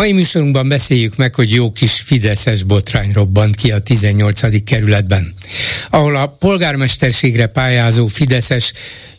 Mai 0.00 0.12
műsorunkban 0.12 0.68
beszéljük 0.68 1.16
meg, 1.16 1.34
hogy 1.34 1.52
jó 1.52 1.72
kis 1.72 1.92
fideszes 1.92 2.62
botrány 2.62 3.12
robbant 3.12 3.56
ki 3.56 3.70
a 3.70 3.78
18. 3.78 4.64
kerületben, 4.64 5.34
ahol 5.90 6.16
a 6.16 6.26
polgármesterségre 6.26 7.46
pályázó 7.46 8.06
fideszes 8.06 8.72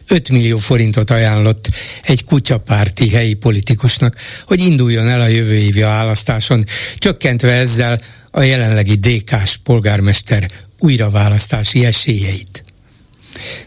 5 0.07 0.29
millió 0.29 0.57
forintot 0.57 1.09
ajánlott 1.09 1.69
egy 2.01 2.23
kutyapárti 2.23 3.09
helyi 3.09 3.33
politikusnak, 3.33 4.15
hogy 4.45 4.59
induljon 4.59 5.09
el 5.09 5.21
a 5.21 5.27
jövő 5.27 5.55
évi 5.55 5.81
választáson, 5.81 6.65
csökkentve 6.97 7.51
ezzel 7.51 7.99
a 8.31 8.41
jelenlegi 8.41 8.95
DK-s 8.95 9.57
polgármester 9.63 10.45
újraválasztási 10.79 11.85
esélyeit. 11.85 12.63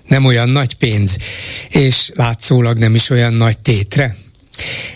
Nem 0.09 0.25
olyan 0.25 0.49
nagy 0.49 0.75
pénz, 0.75 1.17
és 1.69 2.11
látszólag 2.15 2.79
nem 2.79 2.95
is 2.95 3.11
olyan 3.11 3.33
nagy 3.33 3.59
tétre. 3.59 4.17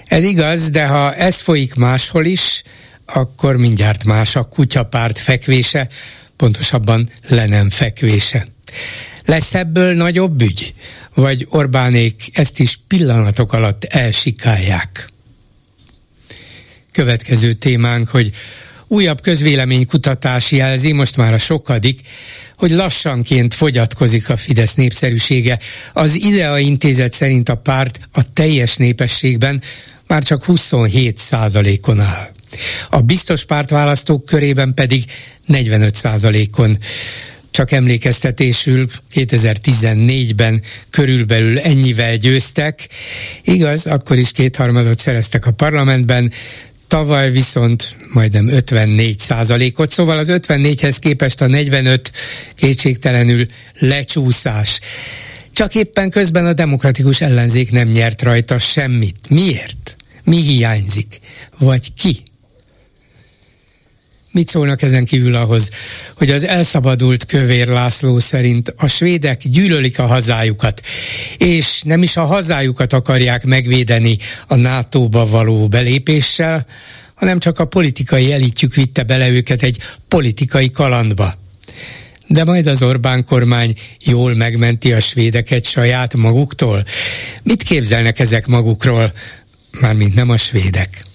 Ez 0.04 0.24
igaz, 0.24 0.70
de 0.70 0.86
ha 0.86 1.14
ez 1.14 1.40
folyik 1.40 1.74
máshol 1.74 2.24
is, 2.24 2.62
akkor 3.06 3.56
mindjárt 3.56 4.04
más 4.04 4.36
a 4.36 4.42
kutyapárt 4.42 5.18
fekvése, 5.18 5.88
pontosabban 6.36 7.10
le 7.28 7.46
nem 7.46 7.70
fekvése. 7.70 8.46
Lesz 9.24 9.54
ebből 9.54 9.94
nagyobb 9.94 10.42
ügy? 10.42 10.74
Vagy 11.14 11.46
Orbánék 11.50 12.30
ezt 12.32 12.60
is 12.60 12.80
pillanatok 12.86 13.52
alatt 13.52 13.84
elsikálják? 13.84 15.08
Következő 16.92 17.52
témánk, 17.52 18.08
hogy 18.08 18.32
újabb 18.88 19.20
közvéleménykutatás 19.20 20.52
jelzi, 20.52 20.92
most 20.92 21.16
már 21.16 21.32
a 21.32 21.38
sokadik, 21.38 22.00
hogy 22.56 22.70
lassanként 22.70 23.54
fogyatkozik 23.54 24.30
a 24.30 24.36
Fidesz 24.36 24.74
népszerűsége. 24.74 25.58
Az 25.92 26.14
IDEA 26.14 26.58
intézet 26.58 27.12
szerint 27.12 27.48
a 27.48 27.54
párt 27.54 28.00
a 28.12 28.32
teljes 28.32 28.76
népességben 28.76 29.62
már 30.06 30.22
csak 30.22 30.44
27 30.44 31.16
százalékon 31.16 32.00
áll. 32.00 32.30
A 32.90 33.00
biztos 33.00 33.44
pártválasztók 33.44 34.24
körében 34.24 34.74
pedig 34.74 35.04
45 35.46 35.94
százalékon. 35.94 36.78
Csak 37.50 37.72
emlékeztetésül 37.72 38.86
2014-ben 39.14 40.62
körülbelül 40.90 41.58
ennyivel 41.58 42.16
győztek. 42.16 42.88
Igaz, 43.42 43.86
akkor 43.86 44.16
is 44.18 44.30
kétharmadot 44.30 44.98
szereztek 44.98 45.46
a 45.46 45.52
parlamentben, 45.52 46.32
tavaly 46.88 47.30
viszont 47.30 47.96
majdnem 48.12 48.48
54 48.48 49.18
százalékot, 49.18 49.90
szóval 49.90 50.18
az 50.18 50.28
54-hez 50.30 50.96
képest 51.00 51.40
a 51.40 51.46
45 51.46 52.12
kétségtelenül 52.54 53.46
lecsúszás. 53.78 54.80
Csak 55.52 55.74
éppen 55.74 56.10
közben 56.10 56.46
a 56.46 56.52
demokratikus 56.52 57.20
ellenzék 57.20 57.72
nem 57.72 57.88
nyert 57.88 58.22
rajta 58.22 58.58
semmit. 58.58 59.16
Miért? 59.28 59.96
Mi 60.24 60.36
hiányzik? 60.36 61.20
Vagy 61.58 61.92
ki? 61.94 62.16
Mit 64.30 64.48
szólnak 64.48 64.82
ezen 64.82 65.04
kívül 65.04 65.34
ahhoz, 65.34 65.70
hogy 66.14 66.30
az 66.30 66.44
elszabadult 66.44 67.24
kövér 67.24 67.68
László 67.68 68.18
szerint 68.18 68.74
a 68.76 68.86
svédek 68.86 69.40
gyűlölik 69.48 69.98
a 69.98 70.06
hazájukat, 70.06 70.80
és 71.38 71.82
nem 71.82 72.02
is 72.02 72.16
a 72.16 72.24
hazájukat 72.24 72.92
akarják 72.92 73.44
megvédeni 73.44 74.18
a 74.46 74.54
NATO-ba 74.54 75.26
való 75.26 75.68
belépéssel, 75.68 76.66
hanem 77.14 77.38
csak 77.38 77.58
a 77.58 77.64
politikai 77.64 78.32
elitjük 78.32 78.74
vitte 78.74 79.02
bele 79.02 79.28
őket 79.28 79.62
egy 79.62 79.78
politikai 80.08 80.70
kalandba. 80.70 81.34
De 82.26 82.44
majd 82.44 82.66
az 82.66 82.82
Orbán 82.82 83.24
kormány 83.24 83.74
jól 84.04 84.34
megmenti 84.34 84.92
a 84.92 85.00
svédeket 85.00 85.64
saját 85.64 86.16
maguktól. 86.16 86.84
Mit 87.42 87.62
képzelnek 87.62 88.18
ezek 88.18 88.46
magukról? 88.46 89.12
Mármint 89.80 90.14
nem 90.14 90.30
a 90.30 90.36
svédek. 90.36 91.07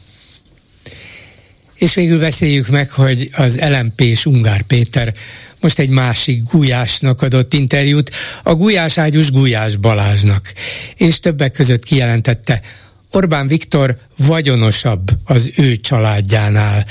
És 1.84 1.94
végül 1.94 2.20
beszéljük 2.20 2.68
meg, 2.68 2.92
hogy 2.92 3.30
az 3.34 3.60
lmp 3.60 4.02
és 4.02 4.26
Ungár 4.26 4.62
Péter 4.62 5.14
most 5.60 5.80
egy 5.80 5.90
másik 5.90 6.44
Gulyásnak 6.44 7.22
adott 7.22 7.54
interjút, 7.54 8.12
a 8.44 8.54
Gulyás 8.54 8.98
ágyus 8.98 9.32
Gulyás 9.32 9.76
Balázsnak, 9.76 10.54
és 10.96 11.20
többek 11.20 11.52
között 11.52 11.84
kijelentette, 11.84 12.62
Orbán 13.12 13.48
Viktor 13.48 13.98
vagyonosabb 14.18 15.12
az 15.24 15.52
ő 15.56 15.76
családjánál. 15.76 16.86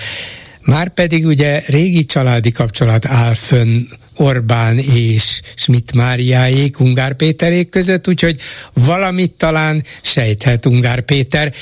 Márpedig 0.65 1.27
ugye 1.27 1.63
régi 1.67 2.05
családi 2.05 2.51
kapcsolat 2.51 3.07
áll 3.07 3.35
fönn 3.35 3.85
Orbán 4.17 4.79
és 4.79 5.41
Schmidt 5.55 5.95
Máriáék, 5.95 6.81
Ungár 6.81 7.15
Péterék 7.15 7.69
között, 7.69 8.09
úgyhogy 8.09 8.41
valamit 8.73 9.35
talán 9.37 9.83
sejthet 10.03 10.67
Ungár 10.67 11.01
Péter. 11.01 11.53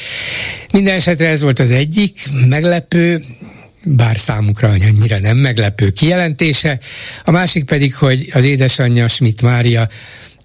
Minden 0.73 0.95
esetre 0.95 1.29
ez 1.29 1.41
volt 1.41 1.59
az 1.59 1.71
egyik 1.71 2.29
meglepő, 2.49 3.23
bár 3.85 4.19
számukra 4.19 4.69
annyira 4.69 5.19
nem 5.19 5.37
meglepő 5.37 5.91
kijelentése. 5.91 6.79
A 7.25 7.31
másik 7.31 7.65
pedig, 7.65 7.95
hogy 7.95 8.31
az 8.33 8.45
édesanyja 8.45 9.09
Schmidt 9.09 9.43
Mária 9.43 9.89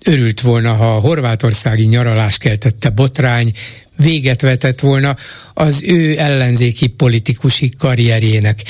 örült 0.06 0.42
volna, 0.42 0.74
ha 0.74 0.96
a 0.96 1.00
horvátországi 1.00 1.86
nyaralás 1.86 2.38
keltette 2.38 2.90
botrány 2.90 3.54
véget 3.98 4.42
vetett 4.42 4.80
volna 4.80 5.16
az 5.54 5.84
ő 5.84 6.20
ellenzéki 6.20 6.88
politikusi 6.88 7.70
karrierjének. 7.78 8.64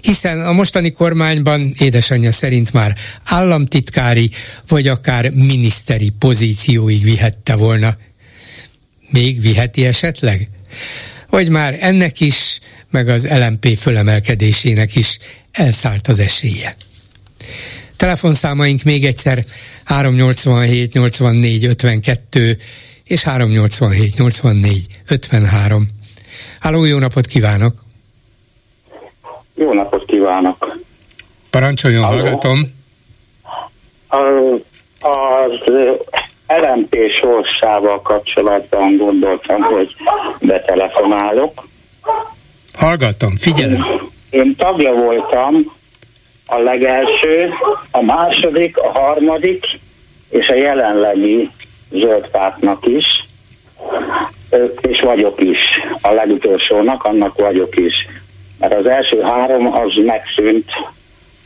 Hiszen 0.00 0.40
a 0.40 0.52
mostani 0.52 0.92
kormányban 0.92 1.74
édesanyja 1.78 2.32
szerint 2.32 2.72
már 2.72 2.96
államtitkári 3.24 4.30
vagy 4.68 4.88
akár 4.88 5.30
miniszteri 5.30 6.08
pozícióig 6.18 7.02
vihette 7.02 7.54
volna. 7.54 7.96
Még 9.10 9.40
viheti 9.40 9.84
esetleg? 9.86 10.48
Vagy 11.30 11.48
már 11.48 11.76
ennek 11.80 12.20
is, 12.20 12.58
meg 12.90 13.08
az 13.08 13.26
LMP 13.26 13.76
fölemelkedésének 13.78 14.96
is 14.96 15.18
elszállt 15.52 16.08
az 16.08 16.18
esélye. 16.18 16.76
Telefonszámaink 17.96 18.82
még 18.82 19.04
egyszer 19.04 19.44
387 19.84 20.92
84 20.92 21.64
52 21.64 22.58
és 23.12 23.24
387 23.24 24.16
84 24.16 24.86
53. 25.08 25.88
Háló, 26.60 26.84
jó 26.84 26.98
napot 26.98 27.26
kívánok! 27.26 27.72
Jó 29.54 29.72
napot 29.72 30.04
kívánok! 30.04 30.78
Parancsoljon, 31.50 32.02
Halló. 32.02 32.20
hallgatom! 32.20 32.60
Az 35.00 35.72
LMP 36.46 36.96
sorsával 37.20 38.02
kapcsolatban 38.02 38.96
gondoltam, 38.96 39.62
hogy 39.62 39.94
betelefonálok. 40.40 41.66
Hallgatom, 42.74 43.36
figyelem. 43.36 43.84
Én 44.30 44.56
tagja 44.56 44.92
voltam 44.92 45.72
a 46.46 46.58
legelső, 46.58 47.50
a 47.90 48.02
második, 48.02 48.78
a 48.78 48.98
harmadik 48.98 49.64
és 50.30 50.48
a 50.48 50.54
jelenlegi 50.54 51.50
zöld 51.92 52.28
pártnak 52.28 52.86
is, 52.86 53.06
és 54.80 55.00
vagyok 55.00 55.40
is. 55.40 55.58
A 56.00 56.10
legutolsónak, 56.10 57.04
annak 57.04 57.36
vagyok 57.36 57.76
is. 57.76 57.94
Mert 58.58 58.74
az 58.74 58.86
első 58.86 59.20
három 59.20 59.72
az 59.72 59.92
megszűnt 60.04 60.70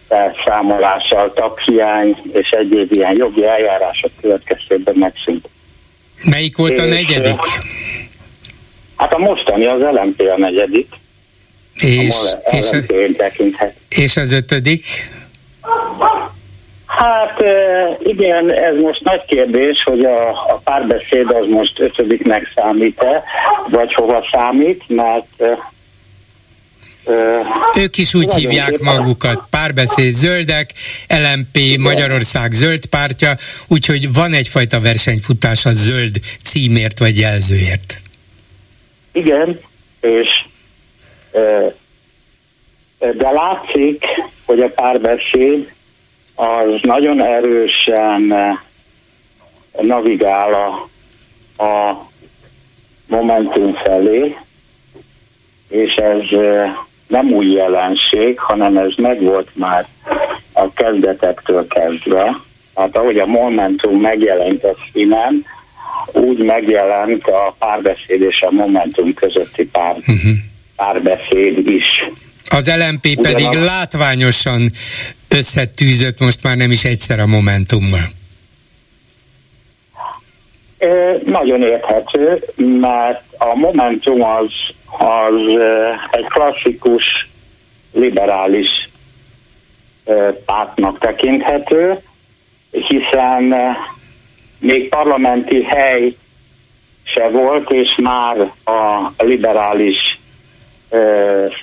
felszámolással, 0.09 1.33
taphiány 1.33 2.17
és 2.33 2.49
egyéb 2.51 2.93
ilyen 2.93 3.17
jogi 3.17 3.45
eljárások 3.45 4.11
következtében 4.21 4.95
megszűnt. 4.99 5.49
Melyik 6.25 6.57
volt 6.57 6.73
és, 6.73 6.81
a 6.81 6.85
negyedik? 6.85 7.41
Hát 8.97 9.13
a 9.13 9.19
mostani 9.19 9.67
az 9.67 9.81
LMP 9.81 10.21
a 10.21 10.39
negyedik. 10.39 10.89
És, 11.75 12.15
a 12.45 12.57
és, 12.57 12.71
a, 12.71 12.77
és 13.89 14.17
az 14.17 14.33
ötödik? 14.33 14.85
Hát 16.97 17.43
igen, 17.99 18.53
ez 18.53 18.75
most 18.77 19.01
nagy 19.05 19.25
kérdés, 19.25 19.83
hogy 19.83 20.05
a, 20.05 20.29
a 20.29 20.61
párbeszéd 20.65 21.31
az 21.31 21.47
most 21.49 21.81
ötödiknek 21.81 22.53
számít-e, 22.55 23.23
vagy 23.71 23.95
hova 23.95 24.27
számít, 24.33 24.83
mert 24.89 25.43
ők 27.77 27.97
is 27.97 28.15
úgy 28.15 28.35
hívják 28.35 28.79
magukat, 28.79 29.43
párbeszéd 29.51 30.13
zöldek, 30.13 30.71
LMP. 31.09 31.79
Magyarország 31.79 32.51
zöld 32.51 32.87
pártja, 32.87 33.35
úgyhogy 33.69 34.13
van 34.13 34.33
egyfajta 34.33 34.81
versenyfutás 34.81 35.67
a 35.67 35.73
zöld 35.73 36.17
címért 36.43 36.99
vagy 36.99 37.19
jelzőért. 37.19 38.01
Igen, 39.13 39.61
és 40.01 40.29
de 42.99 43.31
látszik, 43.31 44.05
hogy 44.45 44.61
a 44.61 44.69
párbeszéd 44.69 45.75
az 46.37 46.81
nagyon 46.83 47.23
erősen 47.23 48.35
navigál 49.81 50.53
a, 50.55 50.89
a 51.63 52.05
Momentum 53.07 53.75
felé, 53.75 54.37
és 55.69 55.95
ez 55.95 56.39
nem 57.07 57.33
új 57.33 57.47
jelenség, 57.47 58.39
hanem 58.39 58.77
ez 58.77 58.93
megvolt 58.97 59.49
már 59.55 59.87
a 60.53 60.73
kezdetektől 60.73 61.67
kezdve. 61.67 62.41
Hát 62.75 62.97
ahogy 62.97 63.19
a 63.19 63.27
Momentum 63.27 64.01
megjelent 64.01 64.65
a 64.65 64.77
színen, 64.93 65.45
úgy 66.13 66.39
megjelent 66.39 67.27
a 67.27 67.55
párbeszéd 67.59 68.21
és 68.21 68.41
a 68.41 68.51
Momentum 68.51 69.15
közötti 69.15 69.65
pár, 69.65 69.97
uh-huh. 69.97 70.33
párbeszéd 70.77 71.67
is. 71.67 72.11
Az 72.51 72.73
LMP 72.77 73.21
pedig 73.21 73.47
Ugyanak... 73.47 73.69
látványosan 73.69 74.71
összetűzött 75.29 76.21
most 76.21 76.43
már 76.43 76.57
nem 76.57 76.71
is 76.71 76.85
egyszer 76.85 77.21
a 77.21 77.27
Momentummal. 77.27 78.07
Nagyon 81.25 81.63
érthető, 81.63 82.45
mert 82.81 83.23
a 83.39 83.55
Momentum 83.55 84.23
az, 84.23 84.51
az 84.99 85.61
egy 86.11 86.25
klasszikus 86.25 87.29
liberális 87.93 88.89
pártnak 90.45 90.99
tekinthető, 90.99 91.99
hiszen 92.71 93.55
még 94.59 94.89
parlamenti 94.89 95.63
hely 95.63 96.15
se 97.03 97.29
volt, 97.29 97.71
és 97.71 97.95
már 98.03 98.53
a 98.65 99.13
liberális 99.19 100.19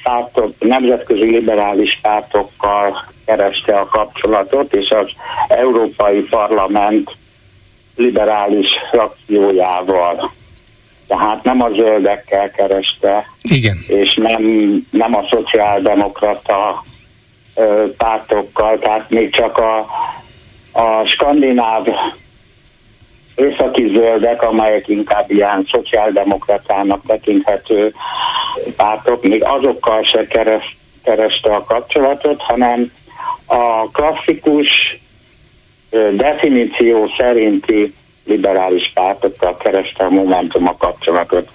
pártok, 0.04 0.54
nemzetközi 0.60 1.25
liberális 1.25 2.00
pártokkal 2.01 3.12
kereste 3.25 3.74
a 3.74 3.86
kapcsolatot, 3.86 4.74
és 4.74 4.90
az 4.90 5.10
Európai 5.48 6.22
Parlament 6.22 7.12
liberális 7.96 8.70
frakciójával. 8.92 10.31
Tehát 11.08 11.44
nem 11.44 11.62
a 11.62 11.70
zöldekkel 11.70 12.52
kereste, 12.52 13.25
Igen. 13.42 13.78
és 13.88 14.14
nem, 14.14 14.44
nem 14.92 15.16
a 15.16 15.25
szociáldemokrata 15.30 16.84
ö, 17.56 17.86
pártokkal, 17.98 18.80
tehát 18.80 19.10
még 19.10 19.36
csak 19.36 19.58
a, 19.58 19.78
a 20.72 21.06
skandináv 21.06 21.88
északi 23.36 23.88
zöldek, 23.88 24.42
amelyek 24.42 24.88
inkább 24.88 25.31
ilyen 25.31 25.68
szociáldemokratának 25.72 27.02
tekinthető 27.08 27.94
pártok, 28.75 29.24
még 29.24 29.44
azokkal 29.44 30.04
se 30.04 30.28
keres, 30.28 30.78
kereste 31.04 31.56
a 31.56 31.64
kapcsolatot, 31.64 32.42
hanem 32.42 32.92
a 33.53 33.89
klasszikus 33.91 34.97
definíció 36.15 37.13
szerinti 37.17 37.94
liberális 38.25 38.91
pártokkal 38.94 39.57
kereste 39.57 40.03
a 40.03 40.09
Momentum 40.09 40.67
a 40.67 40.77
kapcsolatot. 40.77 41.50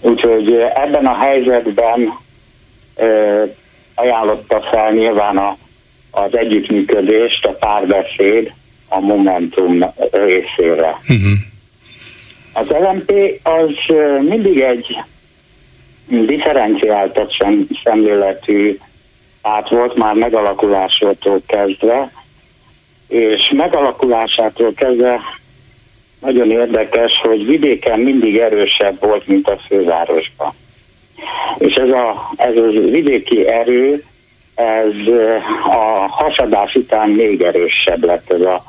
Úgyhogy 0.00 0.52
ebben 0.74 1.06
a 1.06 1.14
helyzetben 1.14 2.18
ajánlotta 3.94 4.60
fel 4.60 4.92
nyilván 4.92 5.36
a, 5.36 5.56
az 6.10 6.36
együttműködést, 6.36 7.46
a 7.46 7.52
párbeszéd 7.52 8.52
a 8.88 9.00
Momentum 9.00 9.84
részére. 10.10 10.96
Uh-huh. 11.00 11.32
Az 12.52 12.68
LMP 12.68 13.12
az 13.42 13.96
mindig 14.20 14.60
egy 14.60 14.96
differenciáltat 16.06 17.32
szemléletű 17.84 18.78
párt 19.42 19.68
volt 19.68 19.94
már 19.94 20.14
megalakulásától 20.14 21.42
kezdve, 21.46 22.12
és 23.08 23.52
megalakulásától 23.56 24.72
kezdve 24.74 25.20
nagyon 26.20 26.50
érdekes, 26.50 27.20
hogy 27.22 27.46
vidéken 27.46 28.00
mindig 28.00 28.38
erősebb 28.38 29.00
volt, 29.00 29.26
mint 29.26 29.48
a 29.48 29.58
fővárosban. 29.66 30.52
És 31.58 31.74
ez 31.74 31.88
a, 31.88 32.30
ez 32.36 32.56
a 32.56 32.68
vidéki 32.70 33.48
erő, 33.48 34.04
ez 34.54 34.94
a 35.64 36.06
hasadás 36.08 36.74
után 36.74 37.08
még 37.08 37.42
erősebb 37.42 38.04
lett 38.04 38.30
ez 38.30 38.40
a 38.40 38.62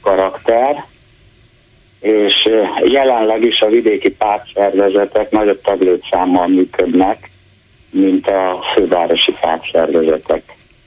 karakter, 0.00 0.84
és 2.00 2.48
jelenleg 2.84 3.42
is 3.42 3.60
a 3.60 3.68
vidéki 3.68 4.10
pártszervezetek 4.10 5.30
nagyobb 5.30 5.60
taglétszámmal 5.60 6.46
működnek, 6.46 7.30
mint 7.90 8.26
a 8.26 8.64
fővárosi 8.74 9.34
pártszervezetek. 9.40 10.42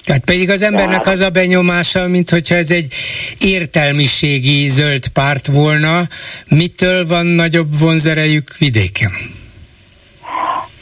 Tehát 0.06 0.26
pedig 0.26 0.50
az 0.50 0.62
embernek 0.62 1.06
az 1.06 1.20
a 1.20 1.30
benyomása, 1.30 2.08
mint 2.08 2.30
hogyha 2.30 2.56
ez 2.56 2.72
egy 2.72 2.94
értelmiségi 3.40 4.68
zöld 4.68 5.08
párt 5.08 5.48
volna. 5.48 6.02
Mitől 6.48 7.08
van 7.08 7.26
nagyobb 7.26 7.80
vonzerejük 7.80 8.58
vidéken? 8.58 9.12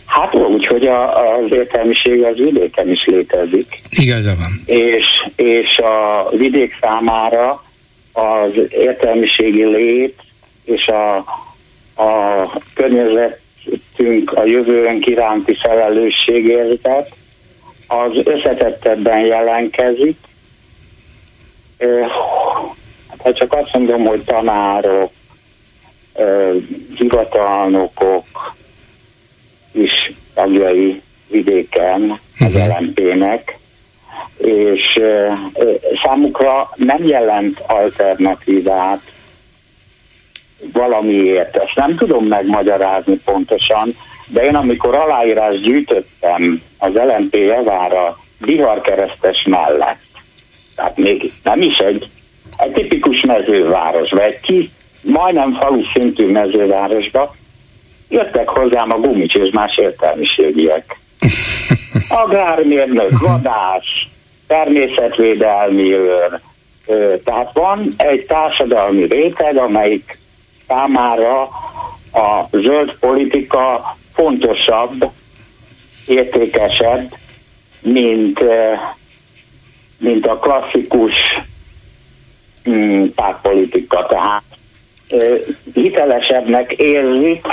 Hát 0.05 0.35
úgy, 0.35 0.65
hogy 0.65 0.87
a, 0.87 1.33
az 1.37 1.51
értelmiség 1.51 2.23
az 2.23 2.35
vidéken 2.35 2.89
is 2.89 3.05
létezik. 3.05 3.79
Igaza 3.89 4.33
van. 4.39 4.59
És, 4.65 5.05
és 5.35 5.77
a 5.77 6.27
vidék 6.37 6.77
számára 6.81 7.63
az 8.11 8.51
értelmiségi 8.69 9.65
lét 9.65 10.15
és 10.65 10.85
a, 10.87 11.15
a 12.03 12.61
környezetünk, 13.99 14.31
a 14.31 14.43
jövőnk 14.43 15.05
iránti 15.05 15.55
felelősségérzet 15.55 17.13
az 17.87 18.11
összetettebben 18.23 19.19
jelenkezik. 19.19 20.17
Hát, 23.07 23.21
ha 23.21 23.33
csak 23.33 23.53
azt 23.53 23.73
mondom, 23.73 24.05
hogy 24.05 24.23
tanárok, 24.23 25.11
hivatalnokok 26.95 28.55
is 29.71 30.11
tagjai 30.33 31.01
vidéken 31.27 32.19
az 32.39 32.55
uh-huh. 32.55 32.79
LMP-nek, 32.79 33.57
és 34.37 34.99
számukra 36.03 36.69
nem 36.75 37.03
jelent 37.03 37.59
alternatívát 37.67 39.01
valamiért. 40.73 41.55
Ezt 41.55 41.75
nem 41.75 41.95
tudom 41.95 42.25
megmagyarázni 42.25 43.19
pontosan, 43.25 43.95
de 44.27 44.45
én 44.45 44.55
amikor 44.55 44.95
aláírás 44.95 45.59
gyűjtöttem 45.59 46.61
az 46.77 46.93
LMP 46.93 47.35
javára 47.35 48.17
Bihar 48.39 48.81
keresztes 48.81 49.43
mellett, 49.47 49.99
tehát 50.75 50.97
még 50.97 51.31
nem 51.43 51.61
is 51.61 51.77
egy, 51.77 52.09
egy 52.57 52.71
tipikus 52.71 53.21
mezőváros, 53.21 54.11
vagy 54.11 54.21
egy 54.21 54.39
ki, 54.39 54.71
majdnem 55.03 55.53
falu 55.53 55.81
szintű 55.93 56.31
mezővárosba, 56.31 57.35
jöttek 58.09 58.49
hozzám 58.49 58.91
a 58.91 58.99
gumics 58.99 59.35
és 59.35 59.51
más 59.51 59.77
értelmiségiek. 59.77 60.99
Agrármérnök, 62.23 63.19
vadás, 63.19 64.09
természetvédelmi 64.47 65.93
őr. 65.93 66.39
Tehát 67.23 67.49
van 67.53 67.89
egy 67.97 68.25
társadalmi 68.25 69.05
réteg, 69.05 69.57
amelyik 69.57 70.17
számára 70.69 71.41
a 72.11 72.47
zöld 72.51 72.97
politika 72.99 73.97
fontosabb, 74.13 75.11
értékesebb, 76.07 77.13
mint, 77.81 78.39
mint 79.97 80.27
a 80.27 80.37
klasszikus 80.37 81.13
mm, 82.69 83.05
pártpolitika. 83.05 84.05
Tehát 84.05 84.43
hitelesebbnek 85.73 86.71
érzik, 86.71 87.45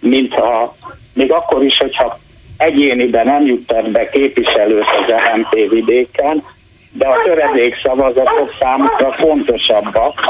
mint 0.00 0.34
ha 0.34 0.76
még 1.14 1.32
akkor 1.32 1.62
is, 1.62 1.76
hogyha 1.76 2.18
egyéniben 2.56 3.26
nem 3.26 3.46
juttat 3.46 3.90
be 3.90 4.08
képviselőt 4.08 4.88
az 4.98 5.12
LMP 5.34 5.70
vidéken, 5.70 6.44
de 6.92 7.06
a 7.06 7.22
töredék 7.24 7.74
szavazatok 7.82 8.54
számukra 8.60 9.12
fontosabbak. 9.12 10.20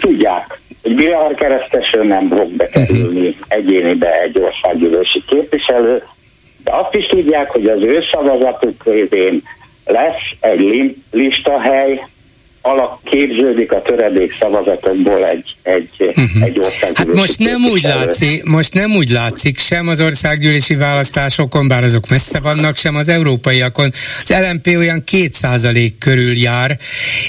Tudják, 0.00 0.60
hogy 0.82 0.94
Bihar 0.94 1.34
keresztesről 1.34 2.04
nem 2.04 2.28
fog 2.28 2.50
bekerülni 2.50 3.36
egyénibe 3.48 4.20
egy 4.20 4.38
országgyűlési 4.38 5.22
képviselő, 5.26 6.02
de 6.64 6.72
azt 6.74 6.94
is 6.94 7.06
tudják, 7.06 7.50
hogy 7.50 7.66
az 7.66 7.82
ő 7.82 7.98
szavazatuk 8.12 8.84
révén 8.84 9.42
lesz 9.84 10.30
egy 10.40 10.96
listahely 11.10 12.06
alak 12.62 13.00
képződik 13.04 13.72
a 13.72 13.82
töredék 13.82 14.34
szavazatokból 14.34 15.26
egy, 15.26 15.56
egy, 15.62 15.90
uh-huh. 15.98 16.42
egy 16.42 16.58
országgyűlési 16.58 17.08
Hát 17.08 17.16
most 17.16 17.38
nem 17.38 17.64
úgy 17.64 17.82
látszik, 17.82 18.44
most 18.44 18.74
nem 18.74 18.90
úgy 18.90 19.08
látszik 19.08 19.58
sem 19.58 19.88
az 19.88 20.00
országgyűlési 20.00 20.74
választásokon, 20.74 21.68
bár 21.68 21.84
azok 21.84 22.08
messze 22.08 22.40
vannak, 22.40 22.76
sem 22.76 22.96
az 22.96 23.08
európaiakon. 23.08 23.90
Az 24.22 24.34
LMP 24.50 24.66
olyan 24.66 25.04
kétszázalék 25.04 25.98
körül 25.98 26.36
jár, 26.36 26.78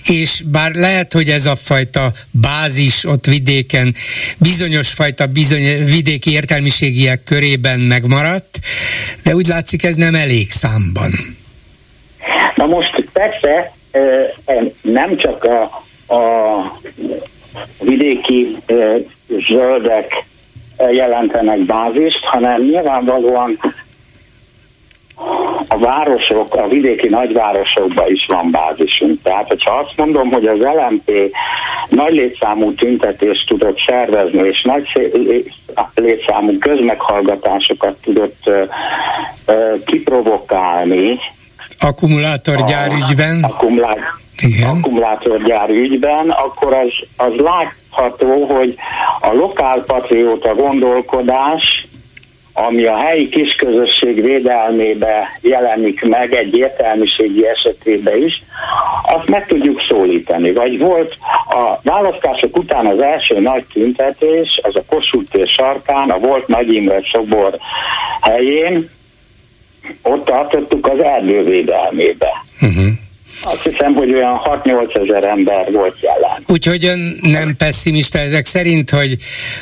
és 0.10 0.44
bár 0.52 0.74
lehet, 0.74 1.14
hogy 1.14 1.30
ez 1.30 1.46
a 1.46 1.56
fajta 1.56 2.12
bázis 2.32 3.06
ott 3.06 3.26
vidéken 3.26 3.94
bizonyos 4.38 4.94
fajta 4.94 5.26
bizony, 5.26 5.86
vidéki 5.86 6.32
értelmiségiek 6.32 7.24
körében 7.24 7.80
megmaradt, 7.80 8.60
de 9.24 9.36
úgy 9.36 9.48
látszik 9.48 9.84
ez 9.84 9.96
nem 9.96 10.16
elég 10.16 10.50
számban. 10.50 11.12
Na 12.56 12.66
most 12.66 13.10
persze 13.14 13.74
nem 14.82 15.18
csak 15.18 15.44
a, 15.44 15.62
a 16.14 16.62
vidéki 17.80 18.56
zöldek 19.48 20.26
jelentenek 20.92 21.60
bázist, 21.60 22.26
hanem 22.26 22.62
nyilvánvalóan 22.62 23.60
a 25.68 25.78
városok, 25.78 26.56
a 26.56 26.68
vidéki 26.68 27.08
nagyvárosokban 27.10 28.12
is 28.12 28.26
van 28.28 28.52
bázisunk. 28.52 29.22
Tehát, 29.22 29.48
hogyha 29.48 29.72
azt 29.72 29.98
mondom, 29.98 30.32
hogy 30.32 30.46
az 30.46 30.60
LMP 30.60 31.12
nagy 31.90 32.14
létszámú 32.14 32.74
tüntetést 32.74 33.48
tudott 33.48 33.80
szervezni, 33.88 34.48
és 34.48 34.62
nagy 34.62 35.12
létszámú 35.96 36.58
közmeghallgatásokat 36.58 37.96
tudott 38.02 38.44
uh, 38.46 38.70
uh, 39.48 39.84
kiprovokálni, 39.86 41.20
Akkumulátorgyár 41.80 42.92
ügyben? 42.92 43.44
Akkumulá... 43.44 43.96
Igen. 44.42 44.70
akkumulátorgyár 44.70 45.70
ügyben, 45.70 46.30
akkor 46.30 46.74
az, 46.74 46.92
az 47.18 47.34
látható, 47.38 48.46
hogy 48.46 48.76
a 49.22 49.34
lokálpatrióta 49.34 50.56
gondolkodás, 50.56 51.88
ami 52.54 52.84
a 52.84 52.98
helyi 52.98 53.30
kisközösség 53.30 54.22
védelmébe 54.22 55.28
jelenik 55.42 56.06
meg 56.06 56.34
egy 56.34 56.58
értelmiségi 56.58 57.48
esetében 57.48 58.18
is, 58.18 58.44
azt 59.04 59.28
meg 59.28 59.46
tudjuk 59.46 59.82
szólítani. 59.90 60.52
Vagy 60.52 60.80
volt 60.80 61.18
a 61.50 61.80
választások 61.84 62.58
után 62.58 62.86
az 62.86 63.02
első 63.02 63.40
nagy 63.40 63.66
tüntetés, 63.74 64.60
az 64.64 64.76
a 64.76 64.84
Kossuth 64.88 65.32
tér 65.32 65.48
sarkán, 65.48 66.10
a 66.10 66.20
volt 66.20 66.48
Nagy 66.48 66.74
Imre 66.74 67.02
szobor 67.12 67.58
helyén, 68.22 68.90
ott 70.02 70.26
tartottuk 70.26 70.88
az 70.88 71.00
erdővédelmébe. 71.00 72.44
Uh-huh. 72.62 72.86
Azt 73.44 73.62
hiszem, 73.64 73.94
hogy 73.94 74.14
olyan 74.14 74.42
6-8 74.44 75.10
ezer 75.10 75.24
ember 75.24 75.72
volt 75.72 76.00
jelen. 76.02 76.44
Úgyhogy 76.48 76.86
ön 76.86 77.18
nem 77.22 77.56
pessimista 77.58 78.20
ezek 78.20 78.46
szerint, 78.46 78.90
hogy 78.90 79.16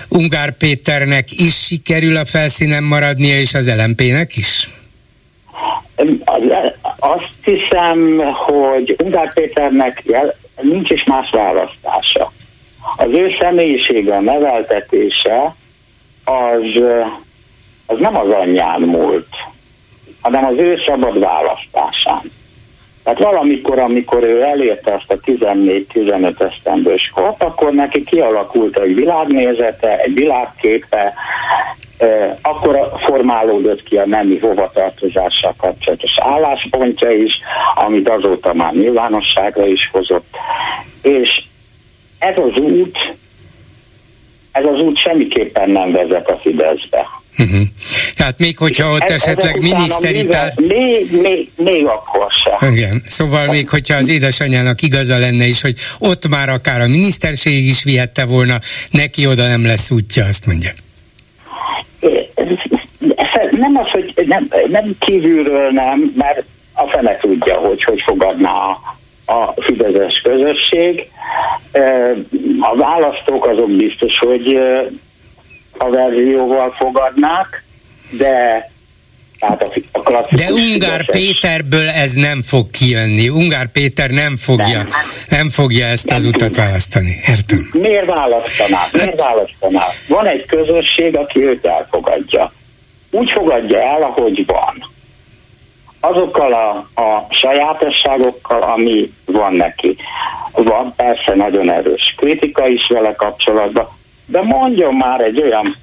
Ungár 0.09 0.57
Péternek 0.57 1.31
is 1.31 1.65
sikerül 1.65 2.17
a 2.17 2.25
felszínen 2.25 2.83
maradnia, 2.83 3.39
és 3.39 3.53
az 3.53 3.71
LMP-nek 3.75 4.35
is? 4.35 4.69
Az, 6.25 6.41
azt 6.99 7.35
hiszem, 7.43 8.17
hogy 8.33 8.95
Ungár 9.03 9.33
Péternek 9.33 10.01
jel, 10.05 10.35
nincs 10.61 10.89
is 10.89 11.03
más 11.03 11.29
választása. 11.31 12.31
Az 12.97 13.09
ő 13.11 13.35
személyisége, 13.39 14.15
a 14.15 14.21
neveltetése 14.21 15.55
az, 16.23 16.83
az 17.85 17.97
nem 17.99 18.17
az 18.17 18.29
anyján 18.29 18.81
múlt 18.81 19.27
hanem 20.21 20.45
az 20.45 20.57
ő 20.57 20.77
szabad 20.85 21.19
választásán. 21.19 22.21
Tehát 23.03 23.19
valamikor, 23.19 23.79
amikor 23.79 24.23
ő 24.23 24.41
elérte 24.41 24.93
azt 24.93 25.11
a 25.11 25.19
14-15 25.19 26.41
esztendős 26.41 27.11
kort, 27.15 27.43
akkor 27.43 27.71
neki 27.71 28.03
kialakult 28.03 28.77
egy 28.77 28.95
világnézete, 28.95 29.97
egy 29.97 30.13
világképe, 30.13 31.13
akkor 32.41 32.91
formálódott 32.97 33.83
ki 33.83 33.97
a 33.97 34.05
nemi 34.05 34.37
hovatartozással 34.37 35.53
kapcsolatos 35.57 36.11
álláspontja 36.19 37.11
is, 37.11 37.39
amit 37.75 38.09
azóta 38.09 38.53
már 38.53 38.73
nyilvánosságra 38.73 39.65
is 39.65 39.89
hozott. 39.91 40.35
És 41.01 41.43
ez 42.19 42.37
az 42.37 42.57
út, 42.57 42.97
ez 44.51 44.65
az 44.65 44.79
út 44.79 44.97
semmiképpen 44.97 45.69
nem 45.69 45.91
vezet 45.91 46.29
a 46.29 46.37
Fideszbe 46.37 47.20
Uh-huh. 47.37 47.61
Tehát 48.15 48.39
még 48.39 48.57
hogyha 48.57 48.91
ott 48.91 48.99
ez, 49.01 49.11
esetleg 49.11 49.59
miniszteritást... 49.59 50.59
Még, 50.67 51.21
még, 51.21 51.49
még 51.55 51.85
akkor 51.85 52.27
sem. 52.43 52.73
Igen, 52.73 53.03
szóval 53.05 53.45
még 53.45 53.69
hogyha 53.69 53.95
az 53.95 54.09
édesanyjának 54.09 54.81
igaza 54.81 55.17
lenne 55.17 55.45
is, 55.45 55.61
hogy 55.61 55.75
ott 55.99 56.27
már 56.27 56.49
akár 56.49 56.81
a 56.81 56.87
miniszterség 56.87 57.67
is 57.67 57.83
vihette 57.83 58.25
volna, 58.25 58.57
neki 58.91 59.27
oda 59.27 59.47
nem 59.47 59.65
lesz 59.65 59.91
útja, 59.91 60.25
azt 60.25 60.45
mondja. 60.45 60.71
Nem 63.51 63.77
az, 63.77 63.87
hogy 63.91 64.13
nem, 64.27 64.47
nem 64.69 64.95
kívülről 64.99 65.69
nem, 65.69 66.13
mert 66.15 66.43
a 66.73 66.87
fene 66.87 67.17
tudja, 67.17 67.55
hogy 67.55 67.83
hogy 67.83 68.01
fogadná 68.05 68.49
a, 68.49 69.33
a 69.33 69.53
fideszes 69.57 70.21
közösség. 70.23 71.07
A 72.59 72.75
választók 72.75 73.45
azok 73.45 73.71
biztos, 73.71 74.17
hogy 74.17 74.59
a 75.81 75.89
verzióval 75.89 76.75
fogadnák, 76.77 77.63
de 78.09 78.69
tehát 79.39 79.61
a, 79.91 79.99
a 80.13 80.27
De 80.29 80.51
Ungár 80.51 81.05
Péterből 81.09 81.87
ez 81.89 82.13
nem 82.13 82.41
fog 82.41 82.69
kijönni. 82.69 83.29
Ungár 83.29 83.67
Péter 83.71 84.09
nem 84.09 84.37
fogja, 84.37 84.77
nem, 84.77 84.87
nem 85.29 85.49
fogja 85.49 85.85
ezt 85.85 86.07
nem 86.07 86.17
az 86.17 86.25
utat 86.25 86.55
választani. 86.55 87.17
Értem. 87.27 87.69
Miért 87.71 88.05
választaná? 88.05 88.79
Miért 88.91 89.21
választaná? 89.21 89.83
Van 90.07 90.27
egy 90.27 90.45
közösség, 90.45 91.15
aki 91.15 91.43
őt 91.43 91.65
elfogadja. 91.65 92.51
Úgy 93.11 93.31
fogadja 93.31 93.81
el, 93.81 94.03
ahogy 94.03 94.45
van. 94.45 94.89
Azokkal 95.99 96.53
a, 96.53 97.01
a 97.01 97.27
sajátosságokkal, 97.29 98.61
ami 98.61 99.13
van 99.25 99.53
neki. 99.53 99.97
Van 100.51 100.93
persze 100.95 101.35
nagyon 101.35 101.71
erős 101.71 102.13
kritika 102.17 102.67
is 102.67 102.87
vele 102.87 103.13
kapcsolatban, 103.13 103.87
de 104.31 104.41
mondjon 104.41 104.95
már 104.95 105.21
egy 105.21 105.41
olyan 105.41 105.77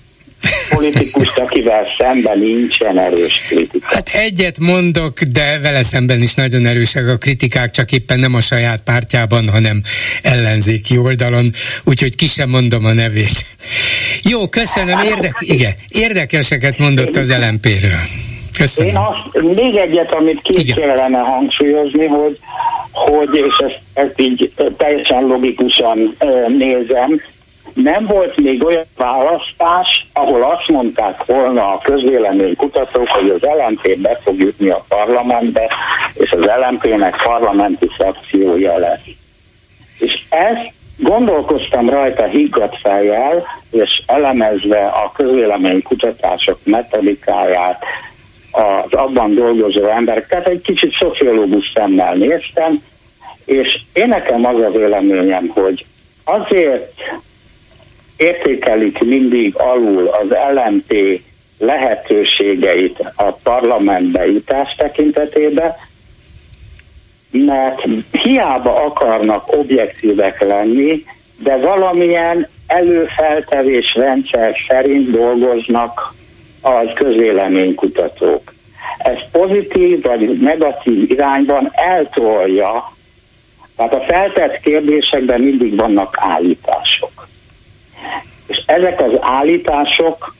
politikust, 0.69 1.38
akivel 1.38 1.87
szemben 1.99 2.38
nincsen 2.38 2.99
erős 2.99 3.45
kritika. 3.49 3.87
Hát 3.87 4.09
egyet 4.09 4.59
mondok, 4.59 5.21
de 5.21 5.59
vele 5.62 5.83
szemben 5.83 6.23
is 6.23 6.35
nagyon 6.35 6.67
erősek 6.67 7.09
a 7.09 7.17
kritikák, 7.17 7.71
csak 7.71 7.93
éppen 7.93 8.19
nem 8.19 8.35
a 8.35 8.40
saját 8.40 8.81
pártjában, 8.81 9.49
hanem 9.49 9.83
ellenzéki 10.23 10.99
oldalon, 10.99 11.50
úgyhogy 11.85 12.14
ki 12.14 12.26
sem 12.26 12.49
mondom 12.49 12.85
a 12.85 12.93
nevét. 12.93 13.45
Jó, 14.23 14.49
köszönöm, 14.49 14.99
Érdek, 14.99 15.37
igen, 15.40 15.73
érdekeseket 15.88 16.78
mondott 16.78 17.17
az 17.17 17.33
LMP-ről. 17.38 18.00
Köszönöm. 18.59 18.90
Én 18.90 18.97
azt, 18.97 19.57
még 19.57 19.76
egyet, 19.76 20.12
amit 20.12 20.40
ki 20.43 20.73
kellene 20.73 21.19
hangsúlyozni, 21.19 22.07
hogy, 22.07 22.38
hogy 22.93 23.28
és 23.33 23.57
ezt, 23.67 23.81
ezt 23.93 24.21
így 24.21 24.52
teljesen 24.76 25.23
logikusan 25.23 26.17
nézem, 26.59 27.21
nem 27.75 28.07
volt 28.07 28.37
még 28.37 28.65
olyan 28.65 28.87
választás, 28.97 30.07
ahol 30.13 30.43
azt 30.43 30.69
mondták 30.69 31.25
volna 31.25 31.73
a 31.73 31.83
kutatók, 32.57 33.09
hogy 33.09 33.31
az 33.31 33.41
LMP 33.41 33.99
be 33.99 34.19
fog 34.23 34.41
jutni 34.41 34.69
a 34.69 34.85
parlamentbe, 34.89 35.71
és 36.15 36.31
az 36.31 36.51
LMP-nek 36.69 37.23
parlamenti 37.25 37.91
szakciója 37.97 38.79
lesz. 38.79 39.05
És 39.99 40.23
ezt 40.29 40.73
gondolkoztam 40.97 41.91
rajta 41.91 42.25
higgadt 42.25 42.79
fejjel, 42.81 43.45
és 43.71 44.03
elemezve 44.07 44.87
a 44.87 45.13
kutatások 45.83 46.59
metodikáját, 46.65 47.85
az 48.51 48.93
abban 48.93 49.35
dolgozó 49.35 49.87
emberek, 49.87 50.27
tehát 50.29 50.47
egy 50.47 50.61
kicsit 50.61 50.97
szociológus 50.99 51.73
szemmel 51.75 52.15
néztem, 52.15 52.73
és 53.45 53.81
én 53.93 54.09
nekem 54.09 54.47
az 54.47 54.61
a 54.63 54.71
véleményem, 54.71 55.49
hogy 55.55 55.85
azért 56.25 56.93
értékelik 58.19 58.99
mindig 58.99 59.55
alul 59.57 60.07
az 60.07 60.37
LMP 60.55 61.21
lehetőségeit 61.59 62.99
a 63.17 63.33
parlamentbe 63.33 64.27
jutás 64.27 64.75
tekintetében, 64.79 65.75
mert 67.31 67.83
hiába 68.11 68.85
akarnak 68.85 69.53
objektívek 69.53 70.41
lenni, 70.43 71.05
de 71.43 71.57
valamilyen 71.57 72.49
előfeltevés 72.67 73.95
rendszer 73.95 74.57
szerint 74.69 75.11
dolgoznak 75.11 76.15
az 76.61 76.87
közvéleménykutatók. 76.95 78.55
Ez 78.99 79.19
pozitív 79.33 80.03
vagy 80.03 80.39
negatív 80.39 81.11
irányban 81.11 81.71
eltolja, 81.73 82.93
tehát 83.77 83.93
a 83.93 84.01
feltett 84.01 84.61
kérdésekben 84.61 85.41
mindig 85.41 85.77
vannak 85.77 86.17
állítások. 86.21 87.29
És 88.49 88.62
ezek 88.67 89.00
az 89.00 89.12
állítások 89.21 90.35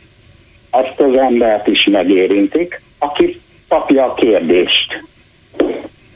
azt 0.71 1.01
az 1.01 1.15
embert 1.15 1.67
is 1.67 1.85
megérintik, 1.85 2.81
aki 2.99 3.41
kapja 3.69 4.05
a 4.05 4.15
kérdést. 4.15 5.03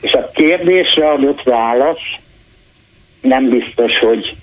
És 0.01 0.11
a 0.11 0.29
kérdésre 0.33 1.09
adott 1.09 1.43
válasz 1.43 2.03
nem 3.21 3.49
biztos, 3.49 3.99
hogy 3.99 4.35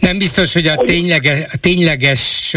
nem 0.00 0.18
biztos, 0.18 0.52
hogy 0.52 0.66
a, 0.66 0.76
tényleges, 0.76 1.38
a 1.52 1.56
tényleges 1.60 2.56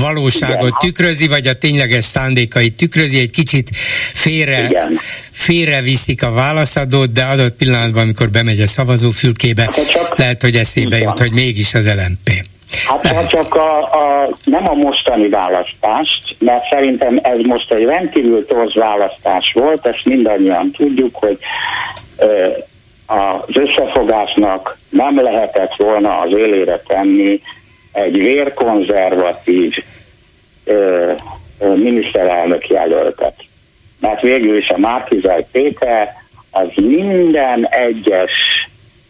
valóságot 0.00 0.56
Igen. 0.56 0.78
tükrözi, 0.78 1.26
vagy 1.26 1.46
a 1.46 1.54
tényleges 1.54 2.04
szándékait 2.04 2.76
tükrözi, 2.76 3.18
egy 3.18 3.30
kicsit 3.30 3.70
félre, 4.12 4.66
Igen. 4.68 4.98
félre 5.30 5.80
viszik 5.80 6.22
a 6.22 6.32
válaszadót, 6.32 7.12
de 7.12 7.22
adott 7.22 7.56
pillanatban, 7.56 8.02
amikor 8.02 8.30
bemegy 8.30 8.60
a 8.60 8.66
szavazófülkébe, 8.66 9.62
hát 9.62 9.90
csak, 9.90 10.18
lehet, 10.18 10.42
hogy 10.42 10.56
eszébe 10.56 10.98
jut, 10.98 11.18
hogy 11.18 11.32
mégis 11.32 11.74
az 11.74 11.86
LMP. 11.86 12.46
Hát 12.86 13.06
ha 13.06 13.26
csak 13.26 13.54
a, 13.54 13.78
a, 13.82 14.28
nem 14.44 14.68
a 14.68 14.74
mostani 14.74 15.28
választást, 15.28 16.36
mert 16.38 16.68
szerintem 16.70 17.20
ez 17.22 17.38
most 17.42 17.72
egy 17.72 17.84
rendkívül 17.84 18.46
torz 18.46 18.74
választás 18.74 19.52
volt, 19.54 19.86
ezt 19.86 20.04
mindannyian 20.04 20.70
tudjuk, 20.70 21.16
hogy 21.16 21.38
az 23.10 23.56
összefogásnak 23.56 24.78
nem 24.88 25.22
lehetett 25.22 25.74
volna 25.76 26.18
az 26.18 26.32
élére 26.32 26.82
tenni 26.86 27.40
egy 27.92 28.18
vérkonzervatív 28.18 29.72
ö, 30.64 31.12
ö, 31.58 31.74
miniszterelnök 31.74 32.68
jelöltet. 32.68 33.34
Mert 34.00 34.20
végül 34.20 34.56
is 34.56 34.68
a 34.68 34.78
Márkizaj 34.78 35.46
Péter 35.52 36.14
az 36.50 36.68
minden 36.74 37.66
egyes 37.66 38.30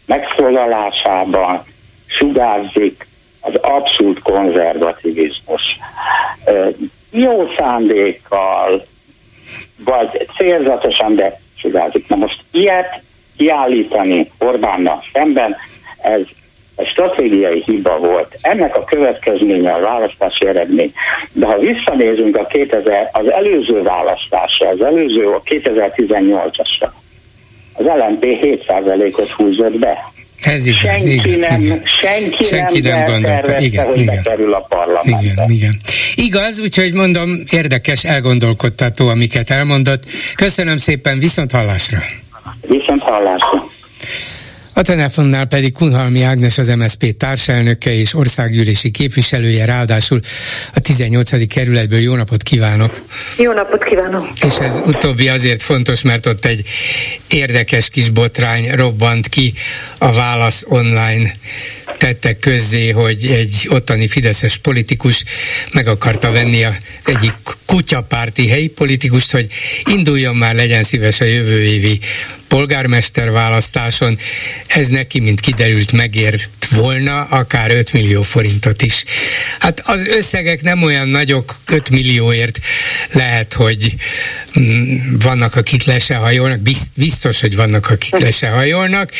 megszólalásában 0.05 1.63
sugárzik 2.05 3.07
az 3.39 3.55
abszolút 3.55 4.19
konzervativizmus. 4.19 5.61
Ö, 6.45 6.69
jó 7.11 7.47
szándékkal, 7.57 8.81
vagy 9.77 10.27
célzatosan, 10.37 11.15
de 11.15 11.39
sugárzik. 11.55 12.07
Na 12.07 12.15
most 12.15 12.43
ilyet 12.51 13.01
kiállítani 13.39 14.31
Orbánnal 14.37 15.03
szemben, 15.13 15.55
ez 16.01 16.21
egy 16.75 16.87
stratégiai 16.87 17.61
hiba 17.65 17.97
volt. 17.97 18.37
Ennek 18.41 18.75
a 18.75 18.83
következménye 18.83 19.71
a 19.71 19.79
választási 19.79 20.47
eredmény. 20.47 20.93
De 21.33 21.45
ha 21.45 21.57
visszanézünk 21.57 22.37
a 22.37 22.45
2000, 22.45 23.09
az 23.11 23.31
előző 23.31 23.81
választásra, 23.81 24.69
az 24.69 24.81
előző 24.81 25.25
a 25.25 25.41
2018-asra, 25.45 26.89
az 27.73 27.85
LNP 27.85 28.25
7%-ot 28.41 29.29
húzott 29.29 29.79
be. 29.79 29.97
Ez 30.41 30.65
igaz, 30.65 30.81
senki 30.81 31.13
igen, 31.13 31.39
nem, 31.39 31.61
igen. 31.61 31.81
Senki, 32.01 32.43
senki 32.43 32.79
nem, 32.79 32.97
nem 32.97 33.11
gondolta, 33.11 33.59
igen, 33.59 33.85
hogy 33.85 34.01
igen. 34.01 34.15
bekerül 34.15 34.53
a 34.53 34.65
parlamentbe. 34.69 35.31
Igen, 35.31 35.49
igen. 35.49 35.73
Igaz, 36.15 36.59
úgyhogy 36.59 36.93
mondom, 36.93 37.43
érdekes, 37.51 38.05
elgondolkodtató, 38.05 39.07
amiket 39.07 39.49
elmondott. 39.49 40.03
Köszönöm 40.35 40.77
szépen, 40.77 41.19
viszont 41.19 41.51
hallásra! 41.51 41.99
Viszont 42.61 43.01
hallásra. 43.01 43.63
A 44.79 44.81
telefonnál 44.81 45.45
pedig 45.45 45.73
Kunhalmi 45.73 46.21
Ágnes 46.21 46.57
az 46.57 46.67
MSZP 46.67 47.17
társelnöke 47.17 47.93
és 47.93 48.13
országgyűlési 48.13 48.91
képviselője, 48.91 49.65
ráadásul 49.65 50.19
a 50.75 50.79
18. 50.79 51.47
kerületből. 51.47 51.99
Jó 51.99 52.15
napot 52.15 52.43
kívánok! 52.43 53.01
Jó 53.37 53.51
napot 53.51 53.83
kívánok! 53.83 54.27
És 54.45 54.57
ez 54.57 54.81
utóbbi 54.85 55.27
azért 55.27 55.61
fontos, 55.61 56.01
mert 56.01 56.25
ott 56.25 56.45
egy 56.45 56.63
érdekes 57.27 57.89
kis 57.89 58.09
botrány 58.09 58.75
robbant 58.75 59.27
ki 59.27 59.53
a 59.97 60.11
Válasz 60.11 60.63
online 60.67 61.31
tettek 61.99 62.39
közzé, 62.39 62.89
hogy 62.89 63.25
egy 63.25 63.67
ottani 63.69 64.07
fideszes 64.07 64.57
politikus 64.57 65.23
meg 65.73 65.87
akarta 65.87 66.31
venni 66.31 66.63
az 66.63 66.75
egyik 67.03 67.33
kutyapárti 67.65 68.47
helyi 68.47 68.67
politikust, 68.67 69.31
hogy 69.31 69.47
induljon 69.85 70.35
már, 70.35 70.55
legyen 70.55 70.83
szíves 70.83 71.21
a 71.21 71.25
jövő 71.25 71.63
évi 71.63 71.99
polgármester 72.47 73.31
választáson. 73.31 74.17
Ez 74.67 74.87
neki, 74.87 75.19
mint 75.19 75.39
kiderült, 75.39 75.91
megért 75.91 76.49
volna 76.71 77.23
akár 77.23 77.71
5 77.71 77.93
millió 77.93 78.21
forintot 78.21 78.81
is. 78.81 79.03
Hát 79.59 79.81
az 79.85 80.07
összegek 80.07 80.61
nem 80.61 80.83
olyan 80.83 81.07
nagyok, 81.07 81.59
5 81.65 81.89
millióért 81.89 82.59
lehet, 83.11 83.53
hogy 83.53 83.95
mm, 84.59 84.97
vannak, 85.19 85.55
akik 85.55 85.83
le 85.83 85.99
se 85.99 86.15
hajolnak, 86.15 86.59
biztos, 86.95 87.41
hogy 87.41 87.55
vannak, 87.55 87.89
akik 87.89 88.19
le 88.19 88.31
se 88.31 88.47
hajolnak, 88.47 89.11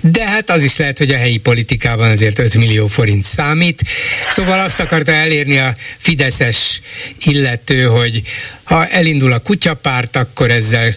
de 0.00 0.28
hát 0.28 0.50
az 0.50 0.62
is 0.62 0.76
lehet, 0.76 0.98
hogy 0.98 1.10
a 1.10 1.16
helyi 1.16 1.38
politikában 1.38 2.10
azért 2.10 2.38
5 2.38 2.54
millió 2.54 2.86
forint 2.86 3.24
számít. 3.24 3.82
Szóval 4.30 4.60
azt 4.60 4.80
akarta 4.80 5.12
elérni 5.12 5.58
a 5.58 5.74
fideszes 5.98 6.80
illető, 7.24 7.84
hogy 7.84 8.22
ha 8.68 8.86
elindul 8.86 9.32
a 9.32 9.38
kutyapárt, 9.38 10.16
akkor 10.16 10.50
ezzel 10.50 10.92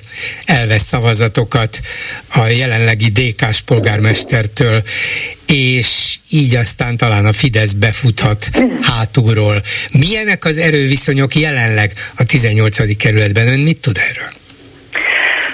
elvesz 0.45 0.83
szavazatokat 0.83 1.79
a 2.27 2.45
jelenlegi 2.45 3.07
DK-s 3.09 3.61
polgármestertől, 3.61 4.83
és 5.45 6.17
így 6.29 6.55
aztán 6.55 6.97
talán 6.97 7.25
a 7.25 7.33
Fidesz 7.33 7.71
befuthat 7.71 8.49
hátulról. 8.81 9.61
Milyenek 9.91 10.45
az 10.45 10.57
erőviszonyok 10.57 11.35
jelenleg 11.35 11.93
a 12.15 12.23
18. 12.23 12.97
kerületben? 12.97 13.47
Ön 13.47 13.59
mit 13.59 13.79
tud 13.79 13.97
erről? 13.97 14.40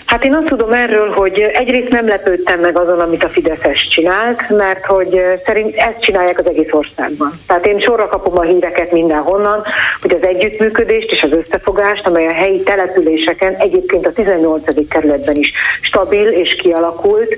Hát 0.08 0.26
én 0.26 0.34
azt 0.34 0.46
tudom 0.46 0.74
erről, 0.74 1.10
hogy 1.10 1.39
egyrészt 1.54 1.91
nem 1.91 2.08
lepődtem 2.08 2.60
meg 2.60 2.78
azon, 2.78 3.00
amit 3.00 3.24
a 3.24 3.30
Fideszes 3.30 3.88
csinált, 3.91 4.50
mert 4.50 4.86
hogy 4.86 5.22
szerint 5.46 5.76
ezt 5.76 6.00
csinálják 6.00 6.39
az 6.39 6.48
egész 6.48 6.72
országban. 6.72 7.39
Tehát 7.48 7.65
én 7.65 7.80
sorra 7.80 8.08
kapom 8.08 8.38
a 8.38 8.41
híreket 8.41 8.91
mindenhonnan, 8.91 9.63
hogy 10.02 10.12
az 10.12 10.24
együttműködést 10.24 11.12
és 11.12 11.22
az 11.22 11.32
összefogást, 11.32 12.08
amely 12.08 12.28
a 12.28 12.34
helyi 12.34 12.63
településeken 12.63 13.56
egyébként 13.56 14.08
a 14.08 14.13
18. 14.13 14.88
kerületben 14.89 15.36
is 15.36 15.52
stabil 15.82 16.28
és 16.28 16.56
kialakult, 16.56 17.36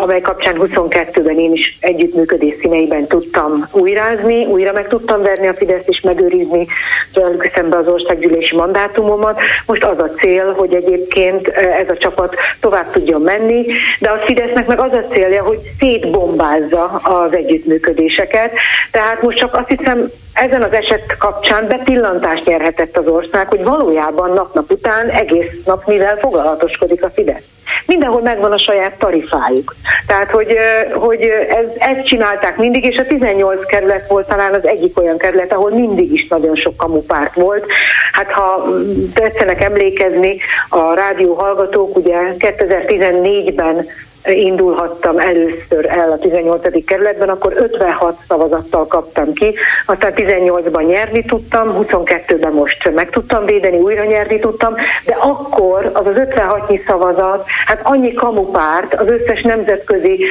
amely 0.00 0.20
kapcsán 0.20 0.56
22-ben 0.58 1.38
én 1.38 1.52
is 1.52 1.78
együttműködés 1.80 2.54
színeiben 2.60 3.06
tudtam 3.06 3.68
újrázni, 3.72 4.44
újra 4.44 4.72
meg 4.72 4.88
tudtam 4.88 5.22
verni 5.22 5.46
a 5.46 5.54
Fidesz 5.54 5.86
és 5.86 6.00
megőrizni 6.00 6.66
velük 7.14 7.50
szembe 7.54 7.76
az 7.76 7.88
országgyűlési 7.88 8.56
mandátumomat. 8.56 9.40
Most 9.66 9.84
az 9.84 9.98
a 9.98 10.10
cél, 10.20 10.52
hogy 10.52 10.74
egyébként 10.74 11.48
ez 11.48 11.87
ez 11.88 11.96
a 11.96 11.98
csapat 11.98 12.36
tovább 12.60 12.90
tudjon 12.90 13.20
menni, 13.20 13.66
de 13.98 14.10
a 14.10 14.22
Fidesznek 14.26 14.66
meg 14.66 14.80
az 14.80 14.92
a 14.92 15.04
célja, 15.12 15.42
hogy 15.42 15.58
szétbombázza 15.78 16.84
az 17.02 17.32
együttműködéseket. 17.32 18.52
Tehát 18.90 19.22
most 19.22 19.38
csak 19.38 19.54
azt 19.54 19.68
hiszem, 19.68 20.10
ezen 20.32 20.62
az 20.62 20.72
eset 20.72 21.16
kapcsán 21.18 21.66
bepillantást 21.68 22.44
nyerhetett 22.44 22.96
az 22.96 23.06
ország, 23.06 23.48
hogy 23.48 23.64
valójában 23.64 24.32
nap-nap 24.32 24.70
után 24.70 25.08
egész 25.08 25.50
nap 25.64 25.86
mivel 25.86 26.16
foglalatoskodik 26.16 27.04
a 27.04 27.10
Fidesz. 27.10 27.44
Mindenhol 27.86 28.20
megvan 28.20 28.52
a 28.52 28.58
saját 28.58 28.98
tarifájuk. 28.98 29.74
Tehát, 30.06 30.30
hogy, 30.30 30.56
hogy 30.92 31.20
ez, 31.48 31.66
ezt 31.78 32.06
csinálták 32.06 32.56
mindig, 32.56 32.84
és 32.84 32.96
a 32.96 33.06
18 33.06 33.66
kerület 33.66 34.08
volt 34.08 34.28
talán 34.28 34.54
az 34.54 34.66
egyik 34.66 34.98
olyan 34.98 35.18
kerület, 35.18 35.52
ahol 35.52 35.70
mindig 35.70 36.12
is 36.12 36.26
nagyon 36.28 36.56
sok 36.56 36.76
kamupárt 36.76 37.34
volt. 37.34 37.66
Hát 38.12 38.30
ha 38.30 38.68
tetszenek 39.14 39.62
emlékezni, 39.62 40.38
a 40.68 40.94
rádió 40.94 41.38
hallgatók 41.78 41.96
ugye 41.96 42.34
2014-ben 42.38 43.86
indulhattam 44.24 45.18
először 45.18 45.86
el 45.88 46.12
a 46.12 46.18
18. 46.18 46.84
kerületben, 46.84 47.28
akkor 47.28 47.52
56 47.56 48.16
szavazattal 48.28 48.86
kaptam 48.86 49.32
ki, 49.32 49.54
aztán 49.86 50.12
18-ban 50.16 50.86
nyerni 50.86 51.24
tudtam, 51.24 51.86
22-ben 51.90 52.52
most 52.52 52.94
meg 52.94 53.10
tudtam 53.10 53.44
védeni, 53.44 53.76
újra 53.76 54.04
nyerni 54.04 54.38
tudtam, 54.38 54.74
de 55.04 55.14
akkor 55.14 55.90
az 55.92 56.06
az 56.06 56.16
56 56.16 56.80
szavazat, 56.86 57.44
hát 57.66 57.80
annyi 57.82 58.12
kamupárt, 58.12 58.94
az 58.94 59.08
összes 59.08 59.42
nemzetközi 59.42 60.24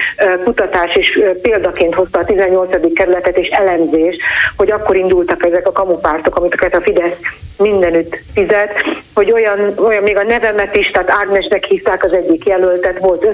kutatás 0.44 0.96
és 0.96 1.20
példaként 1.42 1.94
hozta 1.94 2.20
a 2.20 2.26
18. 2.26 2.94
kerületet 2.94 3.38
és 3.38 3.48
elemzés, 3.48 4.18
hogy 4.58 4.72
akkor 4.72 4.96
indultak 4.96 5.46
ezek 5.46 5.68
a 5.68 5.72
kamupártok, 5.72 6.36
amiket 6.36 6.76
a 6.76 6.82
Fidesz 6.82 7.18
mindenütt 7.58 8.18
fizet, 8.34 8.72
hogy 9.14 9.32
olyan, 9.32 9.74
olyan 9.78 10.04
még 10.04 10.18
a 10.18 10.24
nevemet 10.24 10.76
is, 10.76 10.92
tehát 10.92 11.10
Ágnesnek 11.10 11.66
hívták 11.66 12.04
az 12.04 12.14
egyik 12.14 12.46
jelöltet, 12.46 13.00
volt 13.00 13.26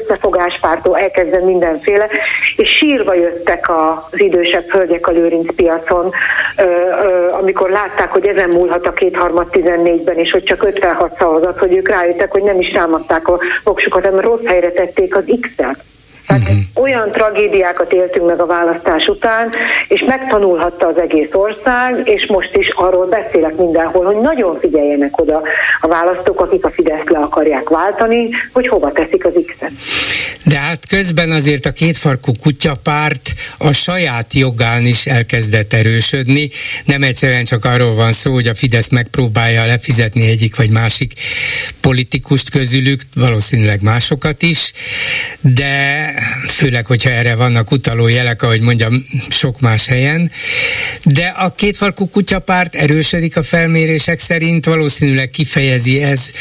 összefogáspártól, 0.44 0.98
elkezdve 0.98 1.40
mindenféle, 1.40 2.08
és 2.56 2.70
sírva 2.70 3.14
jöttek 3.14 3.70
az 3.70 4.20
idősebb 4.20 4.70
hölgyek 4.70 5.08
a 5.08 5.12
Lőrinc 5.12 5.56
piacon, 5.56 6.12
amikor 7.32 7.70
látták, 7.70 8.12
hogy 8.12 8.26
ezen 8.26 8.50
múlhat 8.50 8.88
a 8.88 8.94
kétharmad 8.94 9.48
14-ben, 9.52 10.18
és 10.18 10.32
hogy 10.32 10.44
csak 10.44 10.64
56 10.64 11.18
szavazat, 11.18 11.60
hogy 11.60 11.74
ők 11.76 11.88
rájöttek, 11.88 12.32
hogy 12.32 12.44
nem 12.44 12.60
is 12.60 12.72
támadták 12.72 13.28
a 13.28 13.40
voksukat, 13.64 14.04
hanem 14.04 14.20
rossz 14.20 14.46
helyre 14.46 14.72
tették 14.72 15.16
az 15.16 15.24
X-et. 15.42 15.84
Tehát 16.28 16.42
uh-huh. 16.42 16.63
Olyan 16.84 17.12
tragédiákat 17.12 17.94
éltünk 17.94 18.26
meg 18.26 18.40
a 18.40 18.46
választás 18.46 19.08
után, 19.08 19.50
és 19.88 20.04
megtanulhatta 20.08 20.88
az 20.88 20.98
egész 20.98 21.30
ország, 21.32 22.02
és 22.08 22.26
most 22.28 22.56
is 22.56 22.70
arról 22.76 23.06
beszélek 23.06 23.56
mindenhol, 23.56 24.06
hogy 24.06 24.22
nagyon 24.22 24.60
figyeljenek 24.60 25.20
oda 25.20 25.42
a 25.82 25.88
választók, 25.88 26.42
akik 26.42 26.66
a 26.66 26.72
Fidesz 26.72 27.08
le 27.08 27.20
akarják 27.20 27.70
váltani, 27.70 28.30
hogy 28.54 28.68
hova 28.68 28.92
teszik 28.92 29.26
az 29.26 29.34
X-et. 29.46 29.72
De 30.46 30.58
hát 30.60 30.88
közben 30.88 31.32
azért 31.32 31.66
a 31.66 31.72
kétfarkú 31.72 32.32
kutyapárt 32.42 33.34
a 33.58 33.72
saját 33.72 34.34
jogán 34.34 34.86
is 34.86 35.06
elkezdett 35.06 35.74
erősödni. 35.74 36.50
Nem 36.86 37.04
egyszerűen 37.04 37.44
csak 37.44 37.66
arról 37.66 37.96
van 37.96 38.12
szó, 38.12 38.34
hogy 38.34 38.48
a 38.48 38.54
Fidesz 38.54 38.90
megpróbálja 38.90 39.66
lefizetni 39.66 40.28
egyik 40.28 40.56
vagy 40.56 40.72
másik 40.72 41.14
politikust 41.82 42.50
közülük, 42.50 43.02
valószínűleg 43.16 43.82
másokat 43.82 44.42
is, 44.42 44.72
de 45.42 46.14
főleg, 46.48 46.73
hogyha 46.82 47.10
erre 47.10 47.36
vannak 47.36 47.72
utaló 47.72 48.08
jelek, 48.08 48.42
ahogy 48.42 48.62
mondjam, 48.62 49.06
sok 49.30 49.60
más 49.60 49.88
helyen. 49.88 50.32
De 51.04 51.28
a 51.28 51.50
kétfarkú 51.50 52.08
kutyapárt 52.08 52.76
erősödik 52.76 53.38
a 53.38 53.44
felmérések 53.44 54.20
szerint, 54.20 54.66
valószínűleg 54.66 55.30
kifejezi 55.30 56.04
ez 56.04 56.32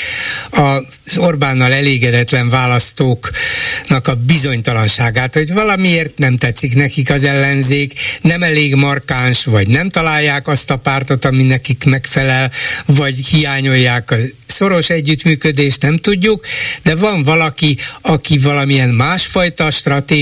az 0.50 1.18
Orbánnal 1.18 1.72
elégedetlen 1.72 2.48
választóknak 2.48 4.06
a 4.06 4.14
bizonytalanságát, 4.14 5.34
hogy 5.34 5.52
valamiért 5.52 6.18
nem 6.18 6.36
tetszik 6.36 6.74
nekik 6.74 7.10
az 7.10 7.24
ellenzék, 7.24 7.92
nem 8.20 8.42
elég 8.42 8.74
markáns, 8.74 9.44
vagy 9.44 9.68
nem 9.68 9.90
találják 9.90 10.48
azt 10.48 10.70
a 10.70 10.76
pártot, 10.76 11.24
ami 11.24 11.42
nekik 11.42 11.84
megfelel, 11.84 12.50
vagy 12.86 13.26
hiányolják 13.26 14.10
a 14.10 14.16
szoros 14.52 14.90
együttműködést, 14.90 15.82
nem 15.82 15.96
tudjuk, 15.96 16.44
de 16.82 16.94
van 16.94 17.22
valaki, 17.22 17.76
aki 18.00 18.38
valamilyen 18.38 18.90
másfajta 18.90 19.66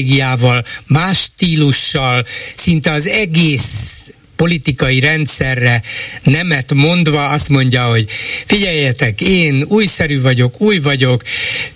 stratégiával, 0.01 0.63
más 0.87 1.19
stílussal, 1.19 2.25
szinte 2.55 2.93
az 2.93 3.07
egész 3.07 4.05
politikai 4.37 5.01
rendszerre 5.01 5.83
nemet 6.23 6.75
mondva 6.75 7.29
azt 7.29 7.49
mondja, 7.49 7.85
hogy 7.85 8.11
figyeljetek, 8.47 9.21
én 9.21 9.65
újszerű 9.69 10.21
vagyok, 10.21 10.61
új 10.61 10.79
vagyok, 10.79 11.23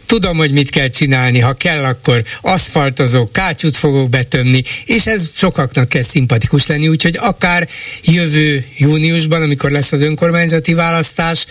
tudom, 0.06 0.36
hogy 0.36 0.50
mit 0.50 0.70
kell 0.70 0.88
csinálni, 0.88 1.38
ha 1.38 1.52
kell, 1.52 1.84
akkor 1.84 2.24
aszfaltozok, 2.40 3.32
kátyút 3.32 3.76
fogok 3.76 4.08
betömni, 4.08 4.62
és 4.84 5.06
ez 5.06 5.30
sokaknak 5.34 5.88
kezd 5.88 6.10
szimpatikus 6.10 6.66
lenni, 6.66 6.88
úgyhogy 6.88 7.16
akár 7.20 7.68
jövő 8.04 8.64
júniusban, 8.76 9.42
amikor 9.42 9.70
lesz 9.70 9.92
az 9.92 10.00
önkormányzati 10.00 10.74
választás, 10.74 11.46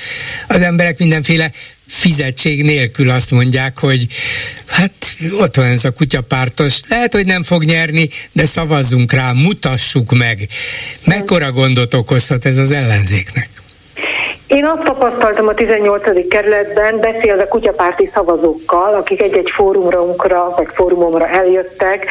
az 0.47 0.61
emberek 0.61 0.99
mindenféle 0.99 1.51
fizetség 1.93 2.63
nélkül 2.63 3.09
azt 3.09 3.31
mondják, 3.31 3.79
hogy 3.79 4.07
hát 4.67 5.17
ott 5.31 5.55
van 5.55 5.65
ez 5.65 5.85
a 5.85 5.91
kutyapártos, 5.91 6.79
lehet, 6.87 7.13
hogy 7.13 7.25
nem 7.25 7.43
fog 7.43 7.63
nyerni, 7.63 8.09
de 8.31 8.45
szavazzunk 8.45 9.11
rá, 9.11 9.31
mutassuk 9.31 10.11
meg. 10.11 10.47
Mekkora 11.05 11.51
gondot 11.51 11.93
okozhat 11.93 12.45
ez 12.45 12.57
az 12.57 12.71
ellenzéknek? 12.71 13.52
Én 14.47 14.65
azt 14.65 14.83
tapasztaltam 14.83 15.47
a 15.47 15.53
18. 15.53 16.27
kerületben, 16.27 16.99
beszélve 16.99 17.47
kutyapárti 17.47 18.09
szavazókkal, 18.13 18.93
akik 18.93 19.21
egy-egy 19.21 19.49
fórumra, 19.55 20.49
vagy 20.55 20.67
fórumomra 20.73 21.27
eljöttek, 21.27 22.07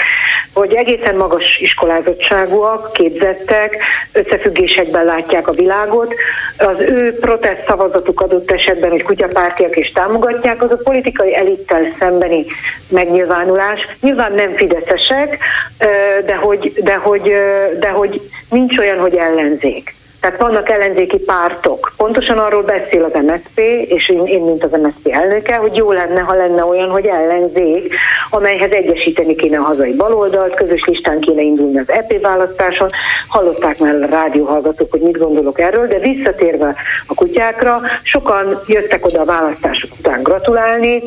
hogy 0.53 0.75
egészen 0.75 1.16
magas 1.16 1.61
iskolázottságúak, 1.61 2.92
képzettek, 2.92 3.77
összefüggésekben 4.12 5.05
látják 5.05 5.49
a 5.49 5.53
világot. 5.53 6.14
Az 6.59 6.79
ő 6.79 7.18
protest 7.21 7.64
szavazatuk 7.66 8.21
adott 8.21 8.51
esetben, 8.51 8.90
hogy 8.90 9.03
kutyapártiak 9.03 9.77
és 9.77 9.92
támogatják, 9.92 10.62
az 10.62 10.71
a 10.71 10.81
politikai 10.83 11.35
elittel 11.35 11.95
szembeni 11.99 12.45
megnyilvánulás. 12.88 13.81
Nyilván 14.01 14.33
nem 14.33 14.55
fideszesek, 14.55 15.38
de 16.27 16.35
hogy, 16.35 16.73
de 16.83 16.95
hogy, 16.95 17.38
de 17.79 17.88
hogy 17.88 18.21
nincs 18.51 18.79
olyan, 18.79 18.99
hogy 18.99 19.14
ellenzék. 19.16 19.95
Tehát 20.22 20.40
vannak 20.40 20.68
ellenzéki 20.68 21.18
pártok. 21.18 21.92
Pontosan 21.96 22.38
arról 22.38 22.62
beszél 22.62 23.04
az 23.04 23.22
MSZP, 23.22 23.58
és 23.87 24.08
én, 24.08 24.26
én 24.26 24.40
mint 24.40 24.64
az 24.64 24.70
MSZP 24.70 25.08
elnöke, 25.08 25.56
hogy 25.56 25.76
jó 25.76 25.92
lenne, 25.92 26.20
ha 26.20 26.35
lenne 26.35 26.64
olyan, 26.64 26.90
hogy 26.90 27.06
ellenzék, 27.06 27.94
amelyhez 28.30 28.70
egyesíteni 28.70 29.35
kéne 29.35 29.58
a 29.58 29.62
hazai 29.62 29.94
baloldalt, 29.94 30.54
közös 30.54 30.82
listán 30.85 31.20
kéne 31.20 31.42
indulni 31.42 31.78
az 31.78 31.90
EP 31.90 32.20
választáson. 32.20 32.90
Hallották 33.28 33.78
már 33.78 33.94
a 33.94 34.06
rádióhallgatók, 34.06 34.90
hogy 34.90 35.00
mit 35.00 35.18
gondolok 35.18 35.61
erről, 35.61 35.87
de 35.87 35.98
visszatérve 35.98 36.74
a 37.06 37.14
kutyákra, 37.14 37.80
sokan 38.02 38.58
jöttek 38.66 39.04
oda 39.04 39.20
a 39.20 39.24
választások 39.24 39.90
után 39.98 40.22
gratulálni, 40.22 41.02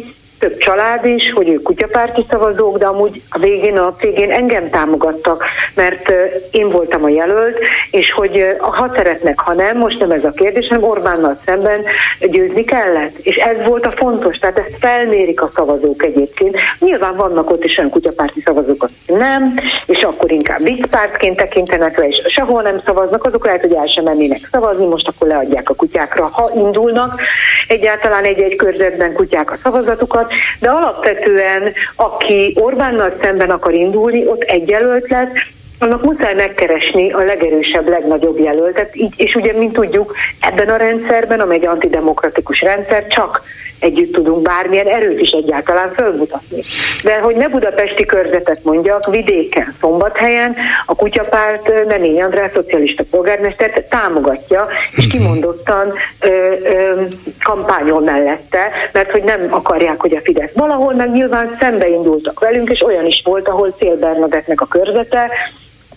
több 0.45 0.57
család 0.57 1.05
is, 1.05 1.31
hogy 1.31 1.49
ők 1.49 1.61
kutyapárti 1.61 2.25
szavazók, 2.29 2.77
de 2.77 2.85
amúgy 2.85 3.21
a 3.29 3.39
végén, 3.39 3.77
a 3.77 3.95
végén 3.99 4.31
engem 4.31 4.69
támogattak, 4.69 5.43
mert 5.75 6.13
én 6.51 6.69
voltam 6.69 7.03
a 7.03 7.09
jelölt, 7.09 7.59
és 7.91 8.11
hogy 8.11 8.55
ha 8.59 8.91
szeretnek, 8.95 9.39
ha 9.39 9.53
nem, 9.53 9.77
most 9.77 9.99
nem 9.99 10.11
ez 10.11 10.23
a 10.23 10.31
kérdés, 10.31 10.67
hanem 10.67 10.83
Orbánnal 10.83 11.39
szemben 11.45 11.83
győzni 12.19 12.63
kellett. 12.63 13.17
És 13.21 13.35
ez 13.35 13.65
volt 13.65 13.85
a 13.85 13.91
fontos, 13.91 14.37
tehát 14.37 14.57
ezt 14.57 14.75
felmérik 14.79 15.41
a 15.41 15.49
szavazók 15.51 16.03
egyébként. 16.03 16.57
Nyilván 16.79 17.15
vannak 17.15 17.49
ott 17.49 17.63
is 17.63 17.77
olyan 17.77 17.89
kutyapárti 17.89 18.41
szavazók, 18.41 18.83
akik 18.83 19.17
nem, 19.17 19.53
és 19.85 20.03
akkor 20.03 20.31
inkább 20.31 20.61
pártként 20.89 21.37
tekintenek 21.37 21.97
le, 21.97 22.07
és 22.07 22.21
sehol 22.27 22.61
nem 22.61 22.81
szavaznak, 22.85 23.23
azok 23.23 23.45
lehet, 23.45 23.61
hogy 23.61 23.73
el 23.73 23.87
sem 23.87 24.03
mennének 24.03 24.47
szavazni, 24.51 24.85
most 24.85 25.07
akkor 25.07 25.27
leadják 25.27 25.69
a 25.69 25.73
kutyákra, 25.73 26.29
ha 26.31 26.51
indulnak. 26.55 27.21
Egyáltalán 27.67 28.23
egy-egy 28.23 28.55
körzetben 28.55 29.13
kutyák 29.13 29.51
a 29.51 29.55
szavazatukat, 29.55 30.33
de 30.59 30.69
alapvetően 30.69 31.73
aki 31.95 32.53
Orbánnal 32.55 33.13
szemben 33.21 33.49
akar 33.49 33.73
indulni, 33.73 34.27
ott 34.27 34.41
egy 34.41 34.69
jelölt 34.69 35.09
lesz, 35.09 35.29
annak 35.79 36.03
muszáj 36.03 36.33
megkeresni 36.33 37.11
a 37.11 37.23
legerősebb, 37.23 37.87
legnagyobb 37.87 38.39
jelöltet, 38.39 38.95
és 39.15 39.35
ugye, 39.35 39.53
mint 39.53 39.73
tudjuk, 39.73 40.15
ebben 40.39 40.69
a 40.69 40.77
rendszerben, 40.77 41.39
amely 41.39 41.57
egy 41.57 41.65
antidemokratikus 41.65 42.61
rendszer, 42.61 43.07
csak 43.07 43.43
együtt 43.85 44.13
tudunk 44.13 44.41
bármilyen 44.41 44.87
erőt 44.87 45.19
is 45.19 45.29
egyáltalán 45.29 45.91
fölmutatni. 45.93 46.61
De 47.03 47.19
hogy 47.19 47.35
ne 47.35 47.47
budapesti 47.47 48.05
körzetet 48.05 48.63
mondjak, 48.63 49.05
vidéken, 49.05 49.75
szombathelyen 49.79 50.55
a 50.85 50.95
kutyapárt 50.95 51.85
Nemény 51.87 52.21
András 52.21 52.51
szocialista 52.53 53.03
polgármestert 53.09 53.89
támogatja, 53.89 54.67
és 54.95 55.05
mhm. 55.05 55.17
kimondottan 55.17 55.93
ö, 56.19 56.27
ö, 56.63 57.01
kampányol 57.43 58.01
mellette, 58.01 58.71
mert 58.91 59.11
hogy 59.11 59.23
nem 59.23 59.47
akarják, 59.49 60.01
hogy 60.01 60.15
a 60.15 60.21
Fidesz 60.23 60.51
valahol, 60.53 60.93
meg 60.93 61.11
nyilván 61.11 61.57
szembe 61.59 61.87
indultak 61.87 62.39
velünk, 62.39 62.69
és 62.69 62.85
olyan 62.85 63.05
is 63.05 63.21
volt, 63.25 63.47
ahol 63.47 63.75
Szél 63.79 63.95
Bernadettnek 63.95 64.61
a 64.61 64.65
körzete, 64.65 65.29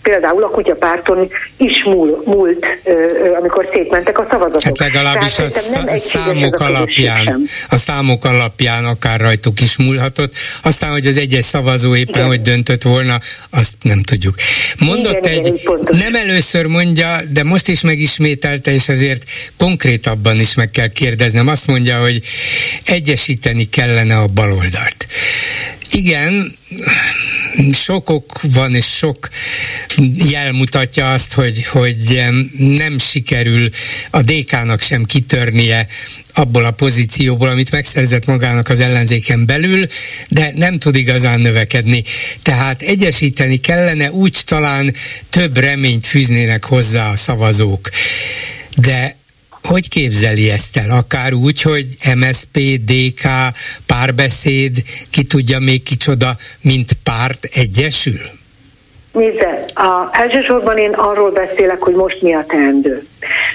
például 0.01 0.43
a 0.43 0.49
kutyapárton 0.49 1.29
is 1.57 1.83
múl, 1.83 2.23
múlt, 2.25 2.65
amikor 3.39 3.69
szétmentek 3.73 4.19
a 4.19 4.27
szavazatok. 4.29 4.61
Hát 4.61 4.77
legalábbis 4.77 5.33
Tehát, 5.33 5.51
a, 5.87 5.91
a 5.91 5.97
számok 5.97 6.59
alapján, 6.59 7.41
a 7.69 7.75
számok 7.75 8.25
alapján 8.25 8.85
akár 8.85 9.19
rajtuk 9.19 9.61
is 9.61 9.77
múlhatott. 9.77 10.33
Aztán, 10.63 10.91
hogy 10.91 11.07
az 11.07 11.17
egyes 11.17 11.43
szavazó 11.45 11.95
éppen 11.95 12.13
igen. 12.13 12.27
hogy 12.27 12.41
döntött 12.41 12.83
volna, 12.83 13.19
azt 13.49 13.75
nem 13.81 14.03
tudjuk. 14.03 14.35
Mondott 14.79 15.25
igen, 15.25 15.45
egy, 15.45 15.61
igen, 15.63 15.97
nem 15.97 16.15
először 16.15 16.65
mondja, 16.65 17.17
de 17.31 17.43
most 17.43 17.67
is 17.67 17.81
megismételte, 17.81 18.71
és 18.71 18.89
azért 18.89 19.23
konkrétabban 19.57 20.39
is 20.39 20.55
meg 20.55 20.69
kell 20.69 20.87
kérdeznem. 20.87 21.47
Azt 21.47 21.67
mondja, 21.67 21.99
hogy 21.99 22.21
egyesíteni 22.85 23.63
kellene 23.63 24.17
a 24.17 24.27
baloldalt. 24.27 25.07
Igen, 25.91 26.57
sok 27.73 28.09
ok 28.09 28.41
van, 28.41 28.75
és 28.75 28.85
sok 28.85 29.29
jel 30.29 30.51
mutatja 30.51 31.11
azt, 31.11 31.33
hogy, 31.33 31.65
hogy 31.65 32.19
nem 32.57 32.97
sikerül 32.97 33.69
a 34.09 34.21
DK-nak 34.21 34.81
sem 34.81 35.03
kitörnie 35.03 35.87
abból 36.33 36.65
a 36.65 36.71
pozícióból, 36.71 37.49
amit 37.49 37.71
megszerzett 37.71 38.25
magának 38.25 38.69
az 38.69 38.79
ellenzéken 38.79 39.45
belül, 39.45 39.85
de 40.29 40.51
nem 40.55 40.79
tud 40.79 40.95
igazán 40.95 41.39
növekedni. 41.39 42.03
Tehát 42.41 42.81
egyesíteni 42.81 43.57
kellene, 43.57 44.11
úgy 44.11 44.41
talán 44.45 44.93
több 45.29 45.57
reményt 45.57 46.07
fűznének 46.07 46.65
hozzá 46.65 47.11
a 47.11 47.15
szavazók. 47.15 47.89
De 48.75 49.18
hogy 49.63 49.89
képzeli 49.89 50.49
ezt 50.49 50.77
el? 50.77 50.97
Akár 50.97 51.33
úgy, 51.33 51.61
hogy 51.61 51.85
MSP, 52.15 52.59
DK, 52.85 53.27
párbeszéd, 53.85 54.81
ki 55.11 55.23
tudja 55.23 55.59
még 55.59 55.83
kicsoda, 55.83 56.35
mint 56.61 56.89
párt 57.03 57.47
egyesül? 57.53 58.19
Nézze, 59.11 59.65
a, 59.73 60.09
elsősorban 60.11 60.77
én 60.77 60.91
arról 60.91 61.31
beszélek, 61.31 61.81
hogy 61.81 61.95
most 61.95 62.21
mi 62.21 62.33
a 62.33 62.45
teendő. 62.47 63.07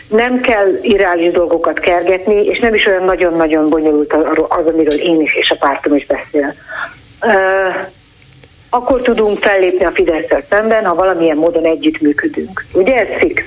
Nem 0.09 0.41
kell 0.41 0.69
irányos 0.83 1.33
dolgokat 1.33 1.79
kergetni, 1.79 2.45
és 2.45 2.59
nem 2.59 2.75
is 2.75 2.87
olyan 2.87 3.05
nagyon-nagyon 3.05 3.69
bonyolult 3.69 4.13
az, 4.49 4.67
amiről 4.67 5.01
én 5.01 5.21
is 5.21 5.35
és 5.35 5.51
a 5.51 5.57
pártom 5.57 5.97
is 5.97 6.07
beszél. 6.07 6.55
Uh, 7.23 7.75
akkor 8.75 9.03
tudunk 9.03 9.39
fellépni 9.39 9.85
a 9.85 9.91
fidesz 9.95 10.45
szemben, 10.51 10.85
ha 10.85 10.95
valamilyen 10.95 11.37
módon 11.37 11.65
együttműködünk. 11.65 12.65
Ugye 12.73 12.95
ez 12.95 13.09
fix? 13.19 13.43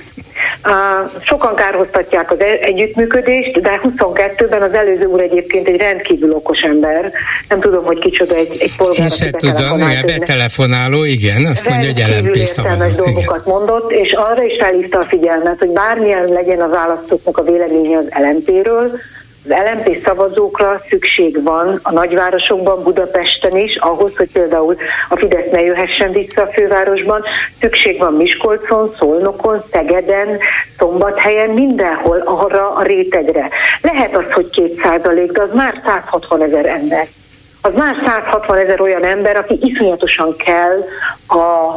Sokan 1.20 1.54
kárhoztatják 1.54 2.30
az 2.30 2.40
e- 2.40 2.58
együttműködést, 2.60 3.60
de 3.60 3.80
22-ben 3.82 4.62
az 4.62 4.72
előző 4.72 5.04
úr 5.04 5.20
egyébként 5.20 5.68
egy 5.68 5.76
rendkívül 5.76 6.32
okos 6.32 6.60
ember. 6.60 7.12
Nem 7.48 7.60
tudom, 7.60 7.84
hogy 7.84 7.98
kicsoda 7.98 8.34
egy, 8.34 8.56
egy 8.58 8.76
polgár. 8.76 9.00
Én 9.00 9.08
se 9.08 9.30
tudom, 9.30 9.78
ilyen 9.78 10.04
betelefonáló, 10.06 11.04
igen, 11.04 11.44
azt 11.44 11.68
mondja, 11.68 11.92
hogy 11.92 12.24
LMP 12.24 12.36
szavazó. 12.36 12.90
dolgokat 12.90 13.40
igen. 13.46 13.54
mondott, 13.54 13.92
és 13.92 14.12
arra 14.12 14.42
is 14.42 14.56
felhívta 14.60 14.98
a 14.98 15.06
figyelmet, 15.08 15.58
hogy 15.58 15.70
bármilyen 15.70 16.24
legyen 16.24 16.60
a 16.60 16.68
választóknak 16.68 17.38
a 17.38 17.42
véleménye 17.42 17.96
az 17.96 18.06
LMP-ről, 18.10 18.78
az 18.78 18.92
LMP 19.48 20.04
szavazókra 20.04 20.80
szükség 20.88 21.42
van 21.42 21.80
a 21.82 21.92
nagyvárosokban, 21.92 22.82
Budapesten 22.82 23.56
is, 23.56 23.76
ahhoz, 23.76 24.16
hogy 24.16 24.30
például 24.32 24.76
a 25.08 25.16
Fidesz 25.16 25.50
ne 25.50 25.60
jöhessen 25.60 26.12
vissza 26.12 26.42
a 26.42 26.46
fővárosban. 26.46 27.22
Szükség 27.60 27.98
van 27.98 28.12
Miskolcon, 28.12 28.94
Szolnokon, 28.98 29.62
Szegeden, 29.72 30.38
Szombathelyen, 30.78 31.50
mindenhol 31.50 32.18
arra 32.18 32.74
a 32.74 32.82
rétegre. 32.82 33.48
Lehet 33.82 34.16
az, 34.16 34.32
hogy 34.32 34.50
két 34.50 34.80
százalék, 34.80 35.32
de 35.32 35.42
az 35.42 35.52
már 35.54 35.80
160 35.84 36.42
ezer 36.42 36.66
ember. 36.66 37.08
Az 37.62 37.72
már 37.74 37.96
160 38.04 38.58
ezer 38.58 38.80
olyan 38.80 39.04
ember, 39.04 39.36
aki 39.36 39.58
iszonyatosan 39.60 40.36
kell 40.36 40.84
a 41.28 41.76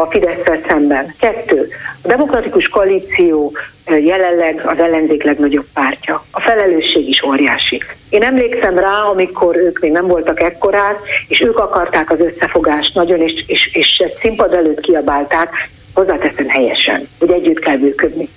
a 0.00 0.10
fidesz 0.10 0.62
szemben. 0.68 1.14
Kettő, 1.20 1.68
a 2.02 2.08
demokratikus 2.08 2.68
koalíció 2.68 3.52
jelenleg 3.86 4.62
az 4.66 4.78
ellenzék 4.78 5.22
legnagyobb 5.22 5.66
pártja. 5.74 6.24
A 6.30 6.40
felelősség 6.40 7.08
is 7.08 7.22
óriási. 7.22 7.82
Én 8.10 8.22
emlékszem 8.22 8.78
rá, 8.78 9.02
amikor 9.12 9.56
ők 9.56 9.78
még 9.78 9.90
nem 9.90 10.06
voltak 10.06 10.42
ekkorák, 10.42 10.98
és 11.28 11.40
ők 11.40 11.58
akarták 11.58 12.10
az 12.10 12.20
összefogást 12.20 12.94
nagyon, 12.94 13.20
és, 13.20 13.44
és, 13.46 13.74
és 13.74 14.02
színpad 14.20 14.52
előtt 14.52 14.80
kiabálták, 14.80 15.50
hozzáteszem 15.94 16.48
helyesen, 16.48 17.08
hogy 17.18 17.30
együtt 17.30 17.58
kell 17.58 17.76
működni. 17.76 18.28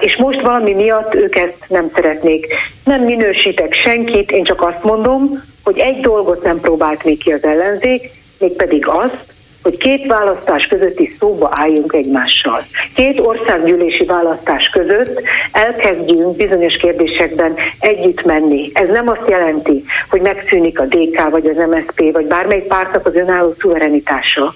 És 0.00 0.16
most 0.16 0.40
valami 0.40 0.72
miatt 0.72 1.14
ők 1.14 1.36
ezt 1.36 1.64
nem 1.68 1.90
szeretnék. 1.94 2.46
Nem 2.84 3.02
minősítek 3.02 3.72
senkit, 3.72 4.30
én 4.30 4.44
csak 4.44 4.62
azt 4.62 4.82
mondom, 4.82 5.42
hogy 5.64 5.78
egy 5.78 6.00
dolgot 6.00 6.42
nem 6.42 6.60
próbált 6.60 7.04
még 7.04 7.22
ki 7.22 7.32
az 7.32 7.44
ellenzék, 7.44 8.10
mégpedig 8.38 8.86
azt, 8.86 9.35
hogy 9.66 9.78
két 9.78 10.06
választás 10.06 10.66
közötti 10.66 11.14
szóba 11.18 11.48
álljunk 11.52 11.92
egymással. 11.92 12.64
Két 12.94 13.20
országgyűlési 13.20 14.04
választás 14.04 14.68
között 14.68 15.22
elkezdjünk 15.52 16.36
bizonyos 16.36 16.76
kérdésekben 16.76 17.54
együtt 17.78 18.24
menni. 18.24 18.70
Ez 18.74 18.88
nem 18.88 19.08
azt 19.08 19.28
jelenti, 19.28 19.84
hogy 20.10 20.20
megszűnik 20.20 20.80
a 20.80 20.84
DK, 20.84 21.30
vagy 21.30 21.46
az 21.46 21.68
MSZP, 21.70 22.12
vagy 22.12 22.26
bármelyik 22.26 22.66
pártnak 22.66 23.06
az 23.06 23.14
önálló 23.14 23.54
szuverenitása 23.58 24.54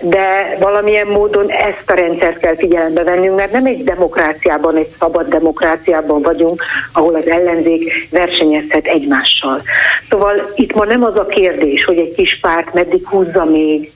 de 0.00 0.56
valamilyen 0.60 1.06
módon 1.06 1.50
ezt 1.50 1.90
a 1.90 1.94
rendszert 1.94 2.38
kell 2.38 2.54
figyelembe 2.54 3.02
vennünk, 3.02 3.36
mert 3.36 3.52
nem 3.52 3.66
egy 3.66 3.84
demokráciában, 3.84 4.76
egy 4.76 4.88
szabad 4.98 5.28
demokráciában 5.28 6.22
vagyunk, 6.22 6.62
ahol 6.92 7.14
az 7.14 7.26
ellenzék 7.26 8.08
versenyezhet 8.10 8.86
egymással. 8.86 9.62
Szóval 10.08 10.52
itt 10.54 10.74
ma 10.74 10.84
nem 10.84 11.02
az 11.02 11.16
a 11.16 11.26
kérdés, 11.26 11.84
hogy 11.84 11.98
egy 11.98 12.14
kis 12.14 12.38
párt 12.40 12.74
meddig 12.74 13.08
húzza 13.08 13.44
még, 13.44 13.92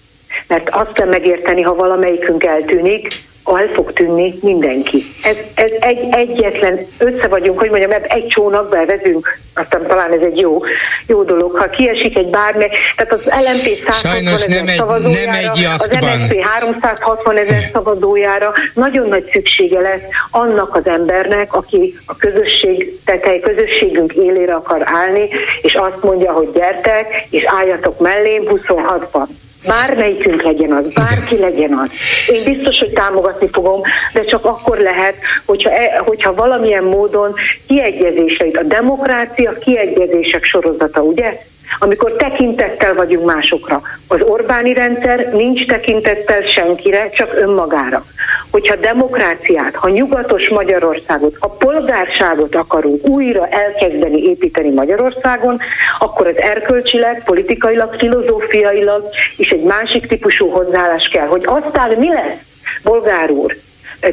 mert 0.48 0.68
azt 0.70 0.92
kell 0.92 1.08
megérteni, 1.08 1.62
ha 1.62 1.74
valamelyikünk 1.74 2.44
eltűnik, 2.44 3.08
el 3.44 3.68
fog 3.74 3.92
tűnni 3.92 4.38
mindenki. 4.42 5.04
Ez, 5.22 5.36
ez 5.54 5.70
egy, 5.80 6.06
egyetlen, 6.10 6.86
össze 6.98 7.28
vagyunk, 7.28 7.58
hogy 7.58 7.70
mondjam, 7.70 7.90
egy 8.02 8.26
csónakba 8.26 8.86
vezünk, 8.86 9.38
aztán 9.54 9.86
talán 9.86 10.12
ez 10.12 10.20
egy 10.20 10.38
jó, 10.38 10.60
jó 11.06 11.22
dolog. 11.22 11.56
Ha 11.56 11.68
kiesik 11.68 12.16
egy 12.18 12.30
bármely, 12.30 12.70
tehát 12.96 13.12
az 13.12 13.24
LMP 13.24 13.90
160 13.90 14.26
ezer 14.26 14.48
nem 14.48 15.34
egy 15.34 15.64
az 15.78 15.88
MSZP 16.00 16.40
360 16.44 17.36
ezer 17.36 17.70
szavazójára 17.72 18.52
nagyon 18.74 19.08
nagy 19.08 19.30
szüksége 19.32 19.80
lesz 19.80 20.02
annak 20.30 20.76
az 20.76 20.86
embernek, 20.86 21.54
aki 21.54 21.98
a 22.06 22.16
közösség, 22.16 22.98
tetej 23.04 23.40
közösségünk 23.40 24.12
élére 24.12 24.54
akar 24.54 24.82
állni, 24.84 25.28
és 25.62 25.74
azt 25.74 26.02
mondja, 26.02 26.32
hogy 26.32 26.50
gyertek, 26.54 27.26
és 27.30 27.44
álljatok 27.46 28.00
mellém 28.00 28.42
26-ban. 28.46 29.26
Bármelyikünk 29.66 30.42
legyen 30.42 30.72
az, 30.72 30.88
bárki 30.88 31.38
legyen 31.38 31.72
az. 31.72 31.88
Én 32.26 32.54
biztos, 32.54 32.78
hogy 32.78 32.92
támogatni 32.92 33.48
fogom, 33.52 33.80
de 34.12 34.24
csak 34.24 34.44
akkor 34.44 34.78
lehet, 34.78 35.16
hogyha, 35.44 35.70
e, 35.70 36.02
hogyha 36.04 36.34
valamilyen 36.34 36.84
módon 36.84 37.34
kiegyezésre, 37.66 38.46
a 38.52 38.62
demokrácia 38.62 39.58
kiegyezések 39.58 40.44
sorozata, 40.44 41.00
ugye? 41.00 41.38
Amikor 41.78 42.12
tekintettel 42.12 42.94
vagyunk 42.94 43.26
másokra. 43.26 43.82
Az 44.08 44.20
Orbáni 44.20 44.72
rendszer 44.72 45.32
nincs 45.32 45.66
tekintettel 45.66 46.42
senkire, 46.42 47.10
csak 47.10 47.34
önmagára. 47.34 48.04
Hogyha 48.50 48.76
demokráciát, 48.76 49.74
ha 49.74 49.88
nyugatos 49.88 50.48
Magyarországot, 50.48 51.36
a 51.38 51.48
polgárságot 51.48 52.54
akarunk 52.54 53.06
újra 53.06 53.48
elkezdeni 53.48 54.22
építeni 54.22 54.70
Magyarországon, 54.70 55.58
akkor 55.98 56.26
az 56.26 56.36
erkölcsileg, 56.36 57.22
politikailag, 57.24 57.94
filozófiailag 57.98 59.08
is 59.36 59.48
egy 59.48 59.62
másik 59.62 60.06
típusú 60.06 60.48
hozzáállás 60.48 61.08
kell, 61.08 61.26
hogy 61.26 61.42
aztán 61.44 61.90
mi 61.98 62.08
lesz, 62.08 62.38
bolgár 62.82 63.30
úr, 63.30 63.56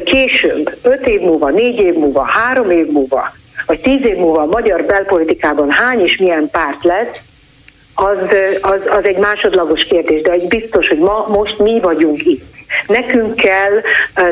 később, 0.04 0.76
öt 0.82 1.06
év 1.06 1.20
múlva, 1.20 1.50
négy 1.50 1.78
év 1.78 1.94
múlva, 1.94 2.22
három 2.22 2.70
év 2.70 2.86
múlva, 2.86 3.32
vagy 3.66 3.80
tíz 3.80 4.04
év 4.04 4.16
múlva 4.16 4.40
a 4.40 4.46
magyar 4.46 4.82
belpolitikában 4.84 5.70
hány 5.70 6.00
és 6.00 6.16
milyen 6.16 6.48
párt 6.50 6.84
lesz, 6.84 7.22
az, 8.00 8.18
az, 8.60 8.80
az 8.98 9.04
egy 9.04 9.18
másodlagos 9.18 9.84
kérdés, 9.84 10.22
de 10.22 10.30
egy 10.30 10.48
biztos, 10.48 10.88
hogy 10.88 10.98
ma 10.98 11.26
most 11.28 11.58
mi 11.58 11.80
vagyunk 11.80 12.26
itt. 12.26 12.59
Nekünk 12.86 13.34
kell 13.36 13.82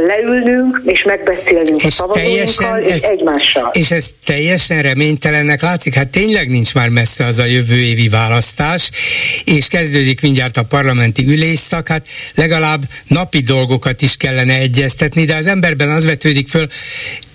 leülnünk 0.06 0.80
és 0.84 1.02
megbeszélnünk 1.02 1.78
és 1.78 1.84
a 1.84 1.90
szavazóinkkal 1.90 2.78
és 2.78 2.92
ez, 2.92 3.02
egymással. 3.02 3.70
És 3.72 3.90
ez 3.90 4.10
teljesen 4.24 4.82
reménytelennek 4.82 5.62
látszik, 5.62 5.94
hát 5.94 6.08
tényleg 6.08 6.48
nincs 6.48 6.74
már 6.74 6.88
messze 6.88 7.24
az 7.24 7.38
a 7.38 7.44
jövő 7.44 7.76
évi 7.76 8.08
választás, 8.08 8.90
és 9.44 9.66
kezdődik 9.66 10.20
mindjárt 10.20 10.56
a 10.56 10.62
parlamenti 10.62 11.24
ülésszak, 11.26 11.88
hát 11.88 12.06
legalább 12.34 12.82
napi 13.06 13.40
dolgokat 13.40 14.02
is 14.02 14.16
kellene 14.16 14.54
egyeztetni, 14.54 15.24
de 15.24 15.34
az 15.34 15.46
emberben 15.46 15.90
az 15.90 16.04
vetődik 16.04 16.48
föl, 16.48 16.66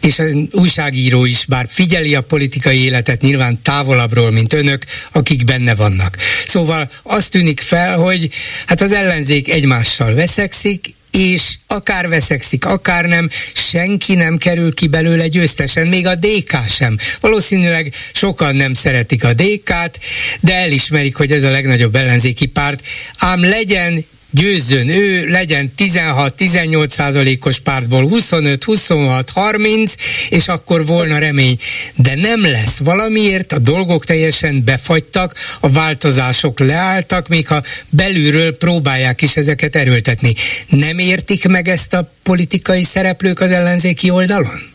és 0.02 0.20
az 0.20 0.36
újságíró 0.52 1.26
is, 1.26 1.46
bár 1.46 1.66
figyeli 1.70 2.16
a 2.16 2.22
politikai 2.22 2.84
életet 2.84 3.22
nyilván 3.22 3.62
távolabbról, 3.62 4.32
mint 4.32 4.54
önök, 4.54 4.86
akik 5.12 5.44
benne 5.44 5.76
vannak. 5.76 6.18
Szóval 6.48 6.89
azt 7.04 7.32
tűnik 7.32 7.60
fel, 7.60 7.98
hogy 7.98 8.30
hát 8.68 8.82
az 8.82 8.94
ellenzék 8.94 9.50
egymással 9.50 10.13
veszekszik, 10.13 10.93
és 11.17 11.56
akár 11.67 12.08
veszekszik, 12.08 12.65
akár 12.65 13.06
nem, 13.06 13.30
senki 13.54 14.15
nem 14.15 14.38
kerül 14.38 14.73
ki 14.73 14.88
belőle 14.88 15.28
győztesen, 15.28 15.88
még 15.88 16.06
a 16.06 16.15
DK 16.15 16.58
sem. 16.69 16.97
Valószínűleg 17.19 17.93
sokan 18.13 18.56
nem 18.56 18.73
szeretik 18.73 19.23
a 19.23 19.34
DK-t, 19.34 19.99
de 20.39 20.56
elismerik, 20.56 21.15
hogy 21.15 21.32
ez 21.32 21.43
a 21.43 21.52
legnagyobb 21.52 21.95
ellenzéki 21.95 22.45
párt, 22.45 22.86
ám 23.17 23.43
legyen 23.43 24.06
győzzön 24.34 24.89
ő, 24.89 25.28
legyen 25.28 25.72
16-18 25.78 26.88
százalékos 26.88 27.60
pártból 27.60 28.08
25, 28.08 28.63
26, 28.63 29.30
30, 29.30 29.93
és 30.30 30.48
akkor 30.48 30.86
volna 30.86 31.17
remény. 31.17 31.58
De 31.96 32.15
nem 32.15 32.41
lesz. 32.41 32.78
Valamiért 32.78 33.52
a 33.52 33.60
dolgok 33.60 34.06
teljesen 34.06 34.63
befagytak, 34.65 35.34
a 35.60 35.69
változások 35.69 36.60
leálltak, 36.60 37.28
még 37.28 37.48
ha 37.48 37.62
belülről 37.89 38.58
próbálják 38.58 39.22
is 39.22 39.36
ezeket 39.36 39.76
erőltetni. 39.76 40.34
Nem 40.67 40.98
értik 40.98 41.48
meg 41.48 41.67
ezt 41.67 41.93
a 41.93 42.12
politikai 42.24 42.84
szereplők 42.84 43.39
az 43.39 43.52
ellenzéki 43.52 44.10
oldalon? 44.10 44.72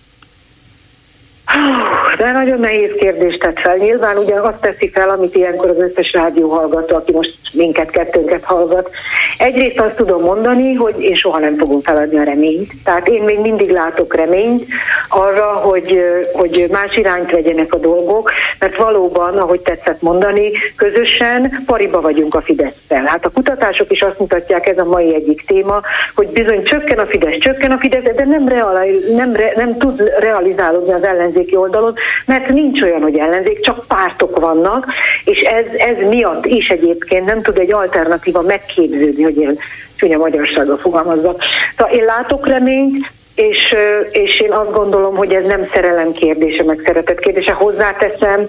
De 2.19 2.33
nagyon 2.33 2.61
nehéz 2.61 2.91
kérdést 2.99 3.39
tett 3.39 3.59
fel. 3.59 3.77
Nyilván 3.77 4.17
ugye 4.17 4.35
azt 4.35 4.61
teszi 4.61 4.91
fel, 4.91 5.09
amit 5.09 5.35
ilyenkor 5.35 5.69
az 5.69 5.79
összes 5.79 6.13
rádió 6.13 6.49
hallgató, 6.49 6.97
aki 6.97 7.13
most 7.13 7.39
minket, 7.55 7.91
kettőnket 7.91 8.45
hallgat. 8.45 8.91
Egyrészt 9.37 9.81
azt 9.81 9.95
tudom 9.95 10.23
mondani, 10.23 10.75
hogy 10.75 11.01
én 11.01 11.15
soha 11.15 11.39
nem 11.39 11.57
fogom 11.57 11.81
feladni 11.81 12.19
a 12.19 12.23
reményt. 12.23 12.73
Tehát 12.85 13.09
én 13.09 13.23
még 13.23 13.39
mindig 13.39 13.71
látok 13.71 14.15
reményt 14.15 14.67
arra, 15.09 15.45
hogy, 15.45 16.03
hogy 16.33 16.67
más 16.71 16.97
irányt 16.97 17.31
vegyenek 17.31 17.73
a 17.73 17.79
dolgok, 17.79 18.33
mert 18.59 18.77
valóban, 18.77 19.39
ahogy 19.39 19.61
tetszett 19.61 20.03
mondani, 20.03 20.51
közösen 20.77 21.63
pariba 21.67 22.01
vagyunk 22.01 22.35
a 22.35 22.41
Fidesz-tel. 22.41 23.05
Hát 23.05 23.25
a 23.25 23.31
kutatások 23.31 23.93
is 23.93 24.01
azt 24.01 24.19
mutatják, 24.19 24.67
ez 24.67 24.79
a 24.79 24.85
mai 24.85 25.15
egyik 25.15 25.45
téma, 25.47 25.81
hogy 26.15 26.29
bizony 26.29 26.63
csökken 26.65 26.99
a 26.99 27.07
Fidesz, 27.07 27.39
csökken 27.39 27.71
a 27.71 27.79
Fidesz, 27.79 28.15
de 28.15 28.25
nem, 28.25 28.49
reali, 28.49 29.05
nem, 29.17 29.35
re, 29.35 29.53
nem 29.57 29.79
tud 29.79 30.03
realizálódni 30.19 30.93
az 30.93 31.03
ellenzéki 31.03 31.57
oldalon, 31.57 31.95
mert 32.27 32.49
nincs 32.49 32.83
olyan, 32.83 33.03
hogy 33.03 33.19
ellenzék, 33.19 33.61
csak 33.61 33.87
pártok 33.87 34.41
vannak, 34.41 34.87
és 35.25 35.41
ez, 35.41 35.65
ez 35.77 36.09
miatt 36.09 36.47
is 36.47 36.69
egyébként 36.69 37.25
nem 37.25 37.41
tud 37.41 37.59
egy 37.59 37.73
alternatíva 37.73 38.43
megképződni, 38.43 39.23
hogy 39.23 39.37
ilyen 39.37 39.59
csúnya 39.97 40.19
magyarsággal 40.19 40.77
fogalmazzak. 40.77 41.43
Szóval 41.77 41.95
én 41.95 42.05
látok 42.05 42.47
reményt, 42.47 43.11
és, 43.35 43.75
és 44.11 44.41
én 44.41 44.53
azt 44.53 44.73
gondolom, 44.73 45.17
hogy 45.17 45.33
ez 45.33 45.45
nem 45.45 45.69
szerelem 45.73 46.13
kérdése, 46.13 46.65
meg 46.65 46.83
szeretet 46.85 47.19
kérdése. 47.19 47.53
Hozzáteszem, 47.53 48.49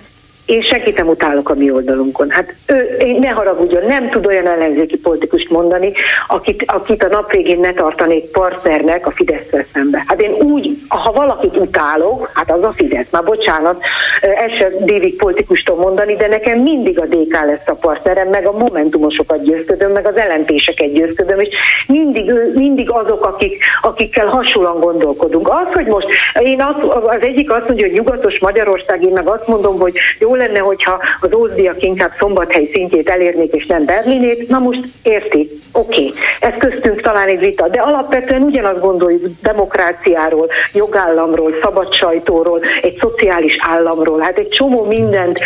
én 0.49 0.61
senkit 0.61 0.97
nem 0.97 1.07
utálok 1.07 1.49
a 1.49 1.53
mi 1.53 1.71
oldalunkon. 1.71 2.29
Hát 2.29 2.53
ő, 2.65 3.17
ne 3.19 3.29
haragudjon, 3.29 3.85
nem 3.85 4.09
tud 4.09 4.25
olyan 4.25 4.47
ellenzéki 4.47 4.97
politikust 4.97 5.49
mondani, 5.49 5.91
akit, 6.27 6.63
akit 6.67 7.03
a 7.03 7.07
nap 7.07 7.31
végén 7.31 7.59
ne 7.59 7.73
tartanék 7.73 8.31
partnernek 8.31 9.07
a 9.07 9.11
fidesz 9.11 9.49
szembe. 9.73 10.03
Hát 10.07 10.21
én 10.21 10.31
úgy, 10.31 10.77
ha 10.87 11.11
valakit 11.11 11.57
utálok, 11.57 12.31
hát 12.33 12.51
az 12.51 12.63
a 12.63 12.73
Fidesz, 12.75 13.05
már 13.11 13.23
bocsánat, 13.23 13.83
ez 14.21 14.51
se 14.59 14.71
dévig 14.79 15.15
politikustól 15.15 15.75
mondani, 15.75 16.15
de 16.15 16.27
nekem 16.27 16.59
mindig 16.59 16.99
a 16.99 17.05
DK 17.05 17.33
lesz 17.33 17.67
a 17.67 17.73
partnerem, 17.73 18.27
meg 18.27 18.45
a 18.45 18.57
momentumosokat 18.57 19.43
győzködöm, 19.43 19.91
meg 19.91 20.05
az 20.05 20.15
ellentéseket 20.15 20.93
győzködöm, 20.93 21.39
és 21.39 21.49
mindig, 21.87 22.33
mindig 22.53 22.91
azok, 22.91 23.25
akik, 23.25 23.63
akikkel 23.81 24.27
hasonlóan 24.27 24.79
gondolkodunk. 24.79 25.47
Az, 25.47 25.73
hogy 25.73 25.85
most 25.85 26.07
én 26.39 26.61
az, 26.61 26.75
az 27.05 27.21
egyik 27.21 27.51
azt 27.51 27.67
mondja, 27.67 27.85
hogy 27.85 27.95
nyugatos 27.95 28.39
Magyarország, 28.39 29.03
én 29.03 29.11
meg 29.13 29.27
azt 29.27 29.47
mondom, 29.47 29.79
hogy 29.79 29.93
jó 30.19 30.35
lenne, 30.39 30.59
hogyha 30.59 30.99
az 31.19 31.33
ózdiak 31.33 31.83
inkább 31.83 32.11
szombathely 32.19 32.69
szintjét 32.73 33.09
elérnék, 33.09 33.53
és 33.53 33.65
nem 33.65 33.85
Berlinét. 33.85 34.49
Na 34.49 34.59
most 34.59 34.79
érti, 35.03 35.49
oké, 35.71 36.05
okay. 36.07 36.13
ez 36.39 36.53
köztünk 36.59 37.01
talán 37.01 37.27
egy 37.27 37.39
vita, 37.39 37.67
de 37.67 37.79
alapvetően 37.79 38.41
ugyanazt 38.41 38.79
gondoljuk 38.79 39.25
demokráciáról, 39.41 40.49
jogállamról, 40.73 41.53
szabad 41.61 41.93
sajtóról, 41.93 42.61
egy 42.81 42.97
szociális 42.99 43.57
államról. 43.69 44.19
Hát 44.19 44.37
egy 44.37 44.49
csomó 44.49 44.85
mindent 44.85 45.39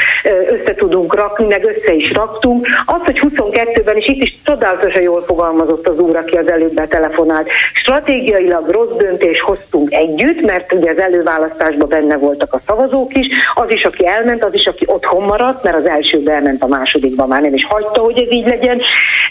össze 0.50 0.76
tudunk 0.76 1.16
rakni, 1.16 1.46
meg 1.46 1.64
össze 1.64 1.94
is 1.94 2.12
raktunk. 2.14 2.68
Az, 2.86 3.02
hogy 3.06 3.22
22-ben, 3.28 3.98
és 3.98 4.08
itt 4.08 4.24
is 4.24 4.38
csodálatosan 4.44 5.02
jól 5.02 5.24
fogalmazott 5.28 5.88
az 5.88 6.00
úr, 6.00 6.16
aki 6.16 6.38
az 6.38 6.48
előbb 6.48 6.88
telefonált, 6.88 7.50
stratégiailag 7.74 8.70
rossz 8.70 8.98
döntés 8.98 9.42
hoztunk 9.42 9.94
együtt, 9.94 10.42
mert 10.42 10.74
ugye 10.74 10.92
az 10.92 10.98
előválasztásban 10.98 11.90
benne 11.90 12.18
voltak 12.18 12.54
a 12.54 12.62
szavazók 12.68 13.18
is, 13.18 13.28
az 13.54 13.70
is, 13.70 13.84
aki 13.84 14.08
elment, 14.08 14.44
az 14.44 14.54
is, 14.54 14.66
aki 14.66 14.83
otthon 14.88 15.24
maradt, 15.24 15.64
mert 15.64 15.76
az 15.76 15.86
elsőbe 15.86 16.34
elment, 16.34 16.64
a 16.64 16.68
másodikban 16.68 17.28
már 17.28 17.42
nem 17.42 17.54
is 17.54 17.66
hagyta, 17.66 18.02
hogy 18.02 18.18
ez 18.18 18.32
így 18.32 18.48
legyen, 18.48 18.82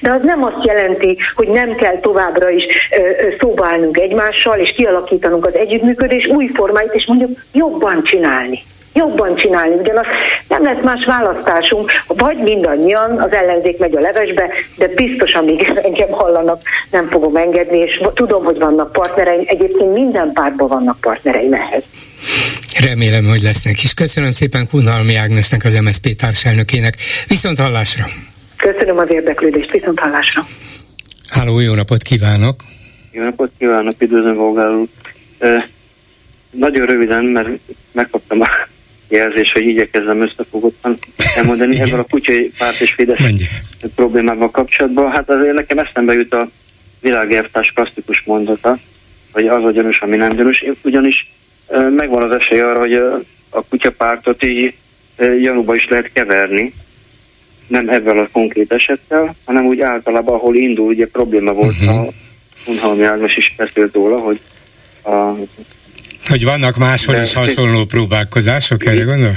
de 0.01 0.11
az 0.11 0.23
nem 0.23 0.45
azt 0.45 0.65
jelenti, 0.65 1.19
hogy 1.35 1.49
nem 1.49 1.75
kell 1.75 1.99
továbbra 1.99 2.51
is 2.51 2.65
szóba 3.41 3.67
állnunk 3.67 3.99
egymással, 3.99 4.59
és 4.59 4.73
kialakítanunk 4.73 5.47
az 5.47 5.55
együttműködés 5.55 6.27
új 6.27 6.51
formáit, 6.55 6.93
és 6.93 7.07
mondjuk 7.07 7.31
jobban 7.53 8.03
csinálni. 8.05 8.63
Jobban 8.95 9.37
csinálni, 9.37 9.75
ugyanazt 9.75 10.09
nem 10.49 10.63
lesz 10.63 10.83
más 10.83 11.05
választásunk, 11.05 11.93
vagy 12.07 12.37
mindannyian 12.37 13.21
az 13.21 13.33
ellenzék 13.33 13.79
megy 13.79 13.97
a 13.97 14.01
levesbe, 14.01 14.49
de 14.77 14.89
biztos, 14.95 15.35
amíg 15.35 15.73
engem 15.83 16.11
hallanak, 16.11 16.61
nem 16.91 17.09
fogom 17.11 17.37
engedni, 17.37 17.79
és 17.79 18.03
tudom, 18.15 18.45
hogy 18.45 18.59
vannak 18.59 18.93
partnereim, 18.93 19.43
egyébként 19.45 19.93
minden 19.93 20.33
pártban 20.33 20.69
vannak 20.69 21.01
partnereim 21.01 21.53
ehhez. 21.53 21.83
Remélem, 22.81 23.25
hogy 23.25 23.41
lesznek 23.41 23.83
is. 23.83 23.95
Köszönöm 23.95 24.31
szépen 24.31 24.67
Kunhalmi 24.69 25.15
Ágnesnek, 25.15 25.65
az 25.65 25.75
MSZP 25.75 26.15
társelnökének. 26.15 26.95
Viszont 27.27 27.59
hallásra! 27.59 28.07
Köszönöm 28.57 28.99
az 28.99 29.11
érdeklődést, 29.11 29.71
viszont 29.71 29.99
hallásra! 29.99 30.47
Háló, 31.29 31.61
jó 31.61 31.75
napot 31.75 32.03
kívánok! 32.03 32.63
Jó 33.13 33.23
napot 33.23 33.53
kívánok, 33.59 33.95
üdvözlöm, 33.99 34.35
Volgár 34.35 34.69
úr! 34.69 34.89
Nagyon 36.51 36.87
röviden, 36.87 37.25
mert 37.25 37.49
megkaptam 37.93 38.41
a 38.41 38.47
jelzés, 39.09 39.53
hogy 39.53 39.67
igyekezzem 39.67 40.23
összefogottan 40.23 40.99
elmondani 41.37 41.81
ebből 41.81 42.01
a 42.01 42.07
kutyai 42.11 42.51
párt 42.59 42.81
és 42.81 42.93
Fidesz 42.93 43.19
Mondja. 43.19 43.47
problémával 43.95 44.51
kapcsolatban. 44.51 45.11
Hát 45.11 45.31
azért 45.31 45.55
nekem 45.55 45.79
eszembe 45.79 46.13
jut 46.13 46.35
a 46.35 46.51
világértás 47.01 47.73
klasszikus 47.75 48.23
mondata, 48.25 48.79
hogy 49.33 49.47
az 49.47 49.65
a 49.65 49.71
gyanús, 49.71 49.99
ami 50.01 50.17
nem 50.17 50.29
gyanús. 50.29 50.65
Ugyanis 50.83 51.33
megvan 51.69 52.23
az 52.23 52.37
esély 52.41 52.61
arra, 52.61 52.79
hogy 52.79 52.93
a 53.51 53.65
kutyapártot 53.69 54.45
így 54.45 54.75
gyanúba 55.17 55.75
is 55.75 55.87
lehet 55.89 56.11
keverni, 56.13 56.75
nem 57.67 57.89
ebben 57.89 58.19
a 58.19 58.29
konkrét 58.33 58.73
esettel, 58.73 59.35
hanem 59.45 59.65
úgy 59.65 59.81
általában, 59.81 60.35
ahol 60.35 60.57
indul, 60.57 60.87
ugye 60.87 61.07
probléma 61.07 61.53
volt, 61.53 61.75
uh-huh. 61.81 62.01
a 62.01 62.09
Unhalmi 62.67 63.03
Ágnes 63.03 63.37
is 63.37 63.55
beszélt 63.57 63.95
róla, 63.95 64.19
hogy 64.19 64.41
a 65.05 65.33
hogy 66.29 66.45
vannak 66.45 66.77
máshol 66.77 67.17
is 67.17 67.35
hasonló 67.35 67.85
próbálkozások, 67.85 68.87
erre 68.87 69.03
gondol? 69.03 69.37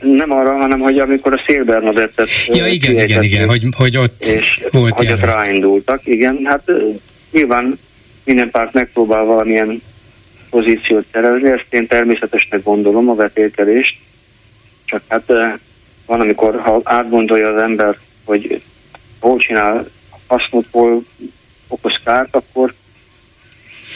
Nem 0.00 0.30
arra, 0.30 0.56
hanem 0.56 0.78
hogy 0.78 0.98
amikor 0.98 1.32
a 1.32 1.42
Szél 1.46 1.64
Bernadettet... 1.64 2.28
Ja, 2.46 2.66
igen, 2.66 2.98
igen, 2.98 3.22
igen, 3.22 3.48
hogy, 3.48 3.62
hogy 3.76 3.96
ott 3.96 4.24
és 4.24 4.54
volt 4.70 4.92
hogy 4.96 5.12
ott 5.12 5.20
ráindultak, 5.20 6.00
igen. 6.04 6.40
Hát 6.44 6.62
nyilván 7.32 7.78
minden 8.24 8.50
párt 8.50 8.72
megpróbál 8.72 9.24
valamilyen 9.24 9.82
pozíciót 10.50 11.06
szerezni, 11.12 11.50
ezt 11.50 11.66
én 11.70 11.86
természetesnek 11.86 12.62
gondolom, 12.62 13.08
a 13.08 13.14
vetélkedést. 13.14 13.96
Csak 14.84 15.02
hát 15.08 15.24
van, 16.06 16.20
amikor 16.20 16.60
ha 16.60 16.80
átgondolja 16.84 17.48
az 17.48 17.62
ember, 17.62 17.96
hogy 18.24 18.62
hol 19.20 19.38
csinál 19.38 19.88
hasznot, 20.26 20.66
hol 20.70 21.02
okoz 21.68 22.00
kárt, 22.04 22.36
akkor 22.36 22.74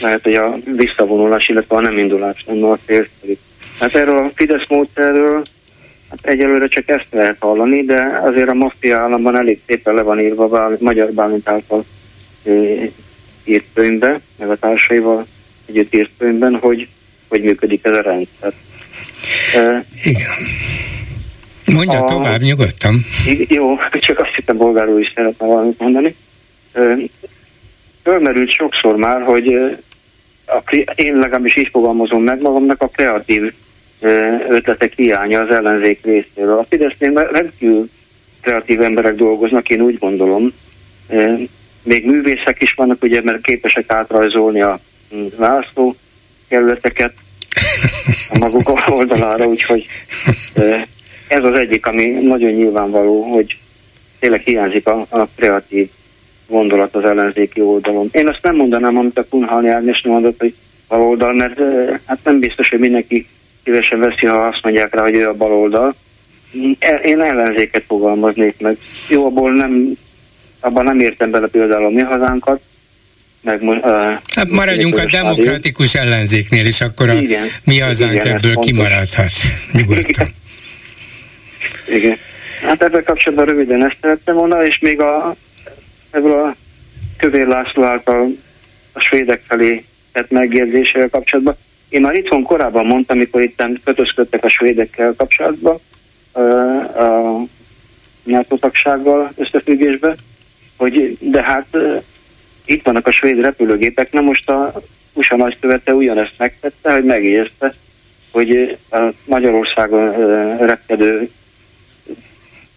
lehet, 0.00 0.22
hogy 0.22 0.34
a 0.34 0.56
visszavonulás, 0.76 1.48
illetve 1.48 1.76
a 1.76 1.80
nem 1.80 1.98
indulás 1.98 2.44
lenne 2.46 2.70
a 2.70 2.78
célszerű. 2.86 3.36
Hát 3.80 3.94
erről 3.94 4.18
a 4.18 4.30
Fidesz 4.34 4.68
módszerről 4.68 5.42
hát 6.10 6.26
egyelőre 6.26 6.68
csak 6.68 6.88
ezt 6.88 7.06
lehet 7.10 7.36
hallani, 7.38 7.84
de 7.84 8.20
azért 8.24 8.48
a 8.48 8.54
maffia 8.54 9.00
államban 9.00 9.38
elég 9.38 9.60
szépen 9.66 9.94
le 9.94 10.02
van 10.02 10.20
írva 10.20 10.44
a 10.44 10.76
Magyar 10.80 11.12
Bálint 11.12 11.48
által 11.48 11.84
írt 13.44 13.66
könyvbe, 13.74 14.20
meg 14.38 14.50
a 14.50 14.56
társaival 14.56 15.26
együtt 15.66 15.94
írt 15.94 16.10
könyvben, 16.18 16.54
hogy 16.54 16.88
hogy 17.28 17.42
működik 17.42 17.84
ez 17.84 17.96
a 17.96 18.00
rendszer. 18.00 18.52
Igen. 20.04 20.30
Mondja 21.64 21.98
a, 21.98 22.04
tovább, 22.04 22.40
nyugodtan. 22.40 23.00
Jó, 23.48 23.76
csak 23.98 24.18
azt 24.18 24.34
hittem 24.34 24.56
bolgárul 24.56 25.00
is 25.00 25.12
szeretne 25.14 25.46
valamit 25.46 25.78
mondani 25.78 26.14
fölmerült 28.04 28.50
sokszor 28.50 28.96
már, 28.96 29.22
hogy 29.22 29.54
a, 30.46 30.82
én 30.94 31.16
legalábbis 31.16 31.56
így 31.56 31.68
fogalmazom 31.72 32.22
meg 32.22 32.42
magamnak 32.42 32.82
a 32.82 32.88
kreatív 32.88 33.52
ötletek 34.48 34.92
hiánya 34.96 35.40
az 35.40 35.54
ellenzék 35.54 36.04
részéről. 36.04 36.58
A 36.58 36.66
Fidesznél 36.68 37.12
rendkívül 37.12 37.88
kreatív 38.40 38.82
emberek 38.82 39.14
dolgoznak, 39.14 39.68
én 39.68 39.80
úgy 39.80 39.98
gondolom. 39.98 40.52
Még 41.82 42.06
művészek 42.06 42.62
is 42.62 42.72
vannak, 42.72 43.02
ugye, 43.02 43.20
mert 43.22 43.42
képesek 43.42 43.92
átrajzolni 43.92 44.62
a 44.62 44.80
választó 45.36 45.96
kerületeket 46.48 47.12
a 48.30 48.38
maguk 48.38 48.72
oldalára, 48.90 49.46
úgyhogy 49.46 49.86
ez 51.28 51.44
az 51.44 51.58
egyik, 51.58 51.86
ami 51.86 52.04
nagyon 52.04 52.52
nyilvánvaló, 52.52 53.22
hogy 53.22 53.58
tényleg 54.18 54.40
hiányzik 54.40 54.86
a, 54.86 55.06
a 55.10 55.28
kreatív 55.36 55.88
gondolat 56.48 56.94
az 56.94 57.04
ellenzéki 57.04 57.60
oldalon. 57.60 58.08
Én 58.12 58.28
azt 58.28 58.42
nem 58.42 58.56
mondanám, 58.56 58.96
amit 58.96 59.18
a 59.18 59.26
Kunhalni 59.28 59.68
Ágnes 59.68 60.02
mondott, 60.02 60.40
hogy 60.40 60.54
baloldal, 60.88 61.32
mert 61.32 61.60
hát 62.04 62.18
nem 62.24 62.38
biztos, 62.38 62.68
hogy 62.68 62.78
mindenki 62.78 63.26
szívesen 63.64 63.98
veszi, 63.98 64.26
ha 64.26 64.36
azt 64.36 64.62
mondják 64.62 64.94
rá, 64.94 65.02
hogy 65.02 65.14
ő 65.14 65.28
a 65.28 65.34
baloldal. 65.34 65.94
Én 67.04 67.20
ellenzéket 67.20 67.84
fogalmaznék 67.86 68.54
meg. 68.60 68.76
Jó, 69.08 69.26
abból 69.26 69.52
nem, 69.52 69.92
abban 70.60 70.84
nem 70.84 71.00
értem 71.00 71.30
bele 71.30 71.46
például 71.46 71.84
a 71.84 71.90
mi 71.90 72.00
hazánkat, 72.00 72.60
meg, 73.44 73.62
uh, 73.62 73.80
hát 74.34 74.48
maradjunk 74.50 74.96
a 74.96 75.04
demokratikus 75.04 75.94
ellenzéknél, 75.94 76.66
és 76.66 76.80
akkor 76.80 77.08
a 77.08 77.12
igen, 77.12 77.46
mi 77.64 77.78
hazánk 77.78 78.12
igen, 78.12 78.36
ebből 78.36 78.54
kimaradhat. 78.54 79.30
Nyugodtan. 79.72 80.34
Igen. 81.86 82.00
igen. 82.00 82.18
Hát 82.62 82.82
ebben 82.82 83.04
kapcsolatban 83.04 83.46
röviden 83.46 83.84
ezt 83.84 83.96
szerettem 84.00 84.34
volna, 84.34 84.66
és 84.66 84.78
még 84.78 85.00
a 85.00 85.36
ebből 86.10 86.40
a 86.40 86.56
Kövér 87.16 87.46
László 87.46 87.82
által 87.82 88.36
a 88.92 89.00
svédek 89.00 89.40
felé 89.46 89.84
tett 90.12 90.30
megjegyzésével 90.30 91.08
kapcsolatban. 91.08 91.56
Én 91.88 92.00
már 92.00 92.14
itthon 92.14 92.42
korábban 92.42 92.86
mondtam, 92.86 93.16
amikor 93.16 93.42
itt 93.42 93.62
kötözködtek 93.84 94.44
a 94.44 94.48
svédekkel 94.48 95.14
kapcsolatban, 95.16 95.80
a 96.32 97.46
NATO 98.22 98.56
tagsággal 98.56 99.32
összefüggésbe, 99.36 100.16
hogy 100.76 101.16
de 101.20 101.42
hát 101.42 101.66
itt 102.64 102.84
vannak 102.84 103.06
a 103.06 103.12
svéd 103.12 103.40
repülőgépek, 103.40 104.12
na 104.12 104.20
most 104.20 104.50
a 104.50 104.72
USA 105.12 105.36
nagykövete 105.36 105.94
ugyanezt 105.94 106.38
megtette, 106.38 106.92
hogy 106.92 107.04
megjegyezte, 107.04 107.72
hogy 108.32 108.76
a 108.90 109.12
Magyarországon 109.24 110.10
repkedő 110.66 111.30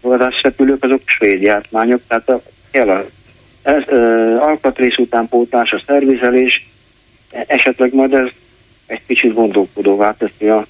vadászrepülők 0.01 0.83
azok 0.83 1.01
svéd 1.05 1.41
jártmányok, 1.41 2.01
tehát 2.07 2.29
a, 2.29 2.41
kell 2.71 2.89
a 2.89 3.05
ez, 3.61 3.83
ö, 3.85 4.35
alkatrész 4.39 4.97
utánpótlás, 4.97 5.71
a 5.71 5.83
szervizelés, 5.85 6.67
esetleg 7.29 7.93
majd 7.93 8.13
ez 8.13 8.27
egy 8.85 9.01
kicsit 9.07 9.33
gondolkodóvá 9.33 10.11
teszi 10.11 10.47
a 10.47 10.67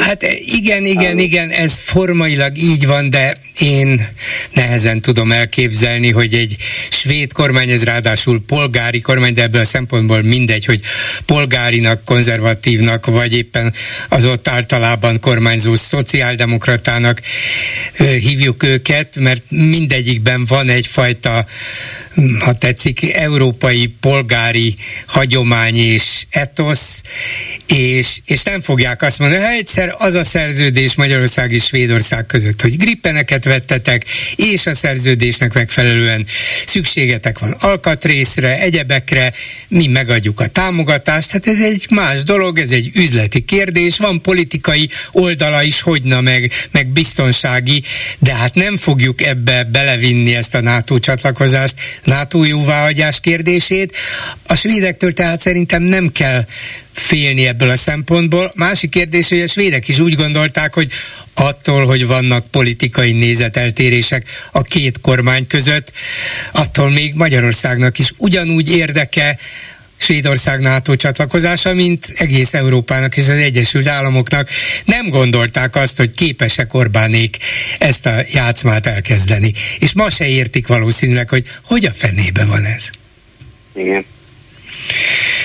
Hát 0.00 0.22
igen, 0.38 0.84
igen, 0.84 1.18
igen, 1.18 1.50
ez 1.50 1.78
formailag 1.78 2.58
így 2.58 2.86
van, 2.86 3.10
de 3.10 3.36
én 3.58 4.08
nehezen 4.54 5.00
tudom 5.00 5.32
elképzelni, 5.32 6.10
hogy 6.10 6.34
egy 6.34 6.56
svéd 6.90 7.32
kormány, 7.32 7.70
ez 7.70 7.84
ráadásul 7.84 8.42
polgári 8.46 9.00
kormány, 9.00 9.32
de 9.32 9.42
ebből 9.42 9.60
a 9.60 9.64
szempontból 9.64 10.22
mindegy, 10.22 10.64
hogy 10.64 10.80
polgárinak, 11.26 12.04
konzervatívnak, 12.04 13.06
vagy 13.06 13.36
éppen 13.36 13.72
az 14.08 14.26
ott 14.26 14.48
általában 14.48 15.20
kormányzó 15.20 15.74
szociáldemokratának 15.74 17.20
hívjuk 17.96 18.62
őket, 18.62 19.16
mert 19.16 19.42
mindegyikben 19.48 20.44
van 20.44 20.68
egyfajta 20.68 21.46
ha 22.38 22.52
tetszik, 22.52 23.14
európai 23.14 23.86
polgári 24.00 24.74
hagyomány 25.06 25.76
és 25.76 26.26
etosz, 26.30 27.02
és, 27.66 28.18
és 28.24 28.42
nem 28.42 28.60
fogják 28.60 29.02
azt 29.02 29.18
mondani, 29.18 29.42
ha 29.42 29.50
egyszer 29.50 29.94
az 29.98 30.14
a 30.14 30.24
szerződés 30.24 30.94
Magyarország 30.94 31.52
és 31.52 31.64
Svédország 31.64 32.26
között, 32.26 32.60
hogy 32.60 32.76
grippeneket 32.76 33.44
vettetek, 33.44 34.04
és 34.36 34.66
a 34.66 34.74
szerződésnek 34.74 35.54
megfelelően 35.54 36.26
szükségetek 36.66 37.38
van 37.38 37.50
alkatrészre, 37.50 38.60
egyebekre, 38.60 39.32
mi 39.68 39.86
megadjuk 39.86 40.40
a 40.40 40.46
támogatást, 40.46 41.30
hát 41.30 41.46
ez 41.46 41.60
egy 41.60 41.86
más 41.90 42.22
dolog, 42.22 42.58
ez 42.58 42.70
egy 42.70 42.90
üzleti 42.94 43.40
kérdés, 43.40 43.98
van 43.98 44.22
politikai 44.22 44.88
oldala 45.12 45.62
is, 45.62 45.80
hogyna 45.80 46.20
meg, 46.20 46.52
meg 46.70 46.88
biztonsági, 46.88 47.82
de 48.18 48.34
hát 48.34 48.54
nem 48.54 48.76
fogjuk 48.76 49.22
ebbe 49.22 49.64
belevinni 49.64 50.34
ezt 50.34 50.54
a 50.54 50.60
NATO 50.60 50.98
csatlakozást, 50.98 51.74
NATO 52.10 52.44
jóváhagyás 52.44 53.20
kérdését. 53.20 53.96
A 54.46 54.54
svédektől 54.54 55.12
tehát 55.12 55.40
szerintem 55.40 55.82
nem 55.82 56.08
kell 56.08 56.44
félni 56.92 57.46
ebből 57.46 57.70
a 57.70 57.76
szempontból. 57.76 58.52
Másik 58.54 58.90
kérdés, 58.90 59.28
hogy 59.28 59.40
a 59.40 59.46
svédek 59.46 59.88
is 59.88 59.98
úgy 59.98 60.14
gondolták, 60.14 60.74
hogy 60.74 60.92
attól, 61.34 61.86
hogy 61.86 62.06
vannak 62.06 62.50
politikai 62.50 63.12
nézeteltérések 63.12 64.22
a 64.52 64.62
két 64.62 65.00
kormány 65.00 65.46
között, 65.46 65.92
attól 66.52 66.90
még 66.90 67.14
Magyarországnak 67.14 67.98
is 67.98 68.12
ugyanúgy 68.16 68.70
érdeke 68.70 69.38
Svédország 70.00 70.60
NATO 70.60 70.96
csatlakozása, 70.96 71.74
mint 71.74 72.04
egész 72.16 72.54
Európának 72.54 73.16
és 73.16 73.22
az 73.22 73.28
Egyesült 73.28 73.86
Államoknak. 73.86 74.48
Nem 74.84 75.08
gondolták 75.08 75.76
azt, 75.76 75.96
hogy 75.96 76.12
képesek 76.12 76.74
Orbánék 76.74 77.36
ezt 77.78 78.06
a 78.06 78.14
játszmát 78.32 78.86
elkezdeni. 78.86 79.52
És 79.78 79.94
ma 79.94 80.10
se 80.10 80.26
értik 80.26 80.66
valószínűleg, 80.66 81.28
hogy 81.28 81.44
hogy 81.64 81.84
a 81.84 81.90
fenébe 81.90 82.44
van 82.44 82.64
ez. 82.64 82.90
Igen. 83.74 84.04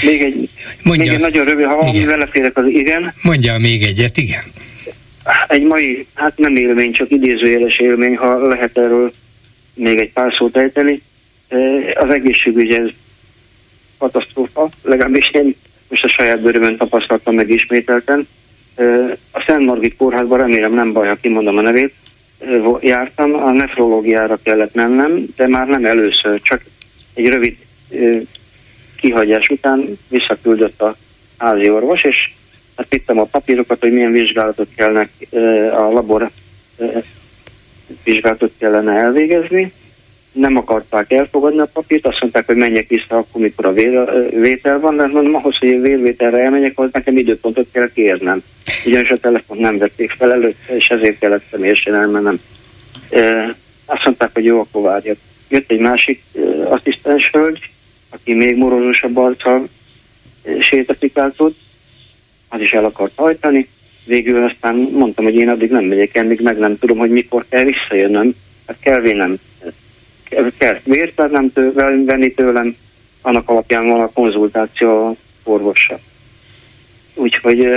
Még 0.01 0.21
egy, 0.21 0.49
Mondja. 0.83 1.03
még 1.03 1.13
egy 1.13 1.19
nagyon 1.19 1.45
rövid, 1.45 1.65
ha 1.65 1.75
valami 1.75 2.05
beleférek 2.05 2.57
az 2.57 2.65
igen. 2.67 3.13
Mondja 3.21 3.57
még 3.57 3.83
egyet, 3.83 4.17
igen. 4.17 4.43
Egy 5.47 5.63
mai, 5.63 6.05
hát 6.13 6.37
nem 6.37 6.55
élmény, 6.55 6.91
csak 6.91 7.11
idézőjeles 7.11 7.79
élmény, 7.79 8.15
ha 8.15 8.47
lehet 8.47 8.77
erről 8.77 9.11
még 9.73 9.99
egy 9.99 10.11
pár 10.11 10.33
szót 10.37 10.57
ejteni. 10.57 11.01
Az 11.93 12.09
egészségügy 12.09 12.71
ez 12.71 12.89
katasztrófa, 13.97 14.69
legalábbis 14.83 15.29
én 15.29 15.55
most 15.89 16.03
a 16.03 16.07
saját 16.07 16.41
bőrömön 16.41 16.77
tapasztaltam 16.77 17.35
meg 17.35 17.49
ismételten. 17.49 18.27
A 19.31 19.43
Szent 19.45 19.65
Margit 19.65 19.95
kórházban 19.95 20.37
remélem 20.37 20.73
nem 20.73 20.93
baj, 20.93 21.07
ha 21.07 21.15
kimondom 21.15 21.57
a 21.57 21.61
nevét, 21.61 21.93
jártam, 22.79 23.33
a 23.33 23.51
nefrológiára 23.51 24.39
kellett 24.43 24.73
mennem, 24.73 25.25
de 25.35 25.47
már 25.47 25.67
nem 25.67 25.85
először, 25.85 26.41
csak 26.41 26.61
egy 27.13 27.27
rövid 27.27 27.55
kihagyás 28.97 29.47
után 29.47 29.99
visszaküldött 30.07 30.81
a 30.81 30.95
házi 31.37 31.69
orvos, 31.69 32.03
és 32.03 32.31
hát 32.75 32.87
vittem 32.89 33.19
a 33.19 33.23
papírokat, 33.23 33.79
hogy 33.79 33.91
milyen 33.91 34.11
vizsgálatot 34.11 34.67
kellene 34.75 35.09
a 35.71 35.91
labor 35.91 36.29
vizsgálatot 38.03 38.51
kellene 38.57 38.93
elvégezni, 38.93 39.71
nem 40.35 40.57
akarták 40.57 41.11
elfogadni 41.11 41.59
a 41.59 41.69
papírt, 41.73 42.05
azt 42.05 42.21
mondták, 42.21 42.45
hogy 42.45 42.55
menjek 42.55 42.87
vissza 42.87 43.17
akkor, 43.17 43.41
mikor 43.41 43.65
a 43.65 43.73
vétel 44.29 44.79
van, 44.79 44.93
mert 44.93 45.11
mondom, 45.11 45.35
ahhoz, 45.35 45.57
hogy 45.57 45.69
a 45.69 45.81
vérvételre 45.81 46.43
elmenjek, 46.43 46.79
az 46.79 46.89
nekem 46.91 47.17
időpontot 47.17 47.67
kell 47.71 47.89
kérnem. 47.93 48.43
Ugyanis 48.85 49.09
a 49.09 49.17
telefont 49.17 49.59
nem 49.59 49.77
vették 49.77 50.11
fel 50.11 50.31
előtte, 50.31 50.75
és 50.75 50.87
ezért 50.87 51.19
kellett 51.19 51.43
személyesen 51.51 51.95
elmennem. 51.95 52.39
E, 53.09 53.55
azt 53.85 54.05
mondták, 54.05 54.29
hogy 54.33 54.45
jó, 54.45 54.59
akkor 54.59 54.81
várjak. 54.81 55.17
Jött 55.49 55.71
egy 55.71 55.79
másik 55.79 56.23
e, 56.35 56.39
asszisztens 56.69 57.29
hölgy, 57.31 57.69
aki 58.09 58.33
még 58.33 58.57
morozósabb 58.57 59.17
arccal 59.17 59.67
sétapikáltott, 60.59 61.55
az 62.49 62.61
is 62.61 62.73
el 62.73 62.85
akart 62.85 63.13
hajtani. 63.15 63.67
Végül 64.05 64.43
aztán 64.43 64.75
mondtam, 64.75 65.25
hogy 65.25 65.35
én 65.35 65.49
addig 65.49 65.71
nem 65.71 65.83
megyek 65.83 66.15
el, 66.15 66.23
még 66.23 66.41
meg 66.41 66.57
nem 66.57 66.79
tudom, 66.79 66.97
hogy 66.97 67.09
mikor 67.09 67.45
kell 67.49 67.63
visszajönnöm. 67.63 68.35
Hát 68.67 68.77
kell 68.79 69.01
nem 69.01 69.37
kell 70.57 70.79
vért 70.83 71.21
venni 72.05 72.33
tőlem, 72.33 72.75
annak 73.21 73.49
alapján 73.49 73.87
van 73.87 74.01
a 74.01 74.11
konzultáció 74.13 75.17
orvossal. 75.43 75.99
Úgyhogy 77.13 77.67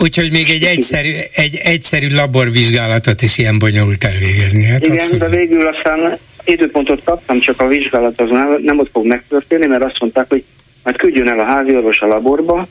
Úgyhogy 0.00 0.30
még 0.30 0.48
egy 0.50 0.62
egyszerű, 0.62 1.12
egy 1.34 1.60
egyszerű 1.62 2.14
laborvizsgálatot 2.14 3.22
is 3.22 3.38
ilyen 3.38 3.58
bonyolult 3.58 4.04
elvégezni. 4.04 4.64
Hát 4.64 4.86
Igen, 4.86 4.98
abszolút. 4.98 5.22
de 5.22 5.36
végül 5.36 5.66
aztán 5.66 6.18
időpontot 6.44 7.04
kaptam, 7.04 7.40
csak 7.40 7.60
a 7.60 7.66
vizsgálat 7.66 8.20
az 8.20 8.30
nem, 8.30 8.58
nem 8.62 8.78
ott 8.78 8.90
fog 8.92 9.06
megtörténni, 9.06 9.66
mert 9.66 9.82
azt 9.82 10.00
mondták, 10.00 10.26
hogy 10.28 10.44
majd 10.82 10.96
küldjön 10.96 11.28
el 11.28 11.40
a 11.40 11.44
házi 11.44 11.74
orvos 11.76 11.98
a 11.98 12.06
laborba, 12.06 12.66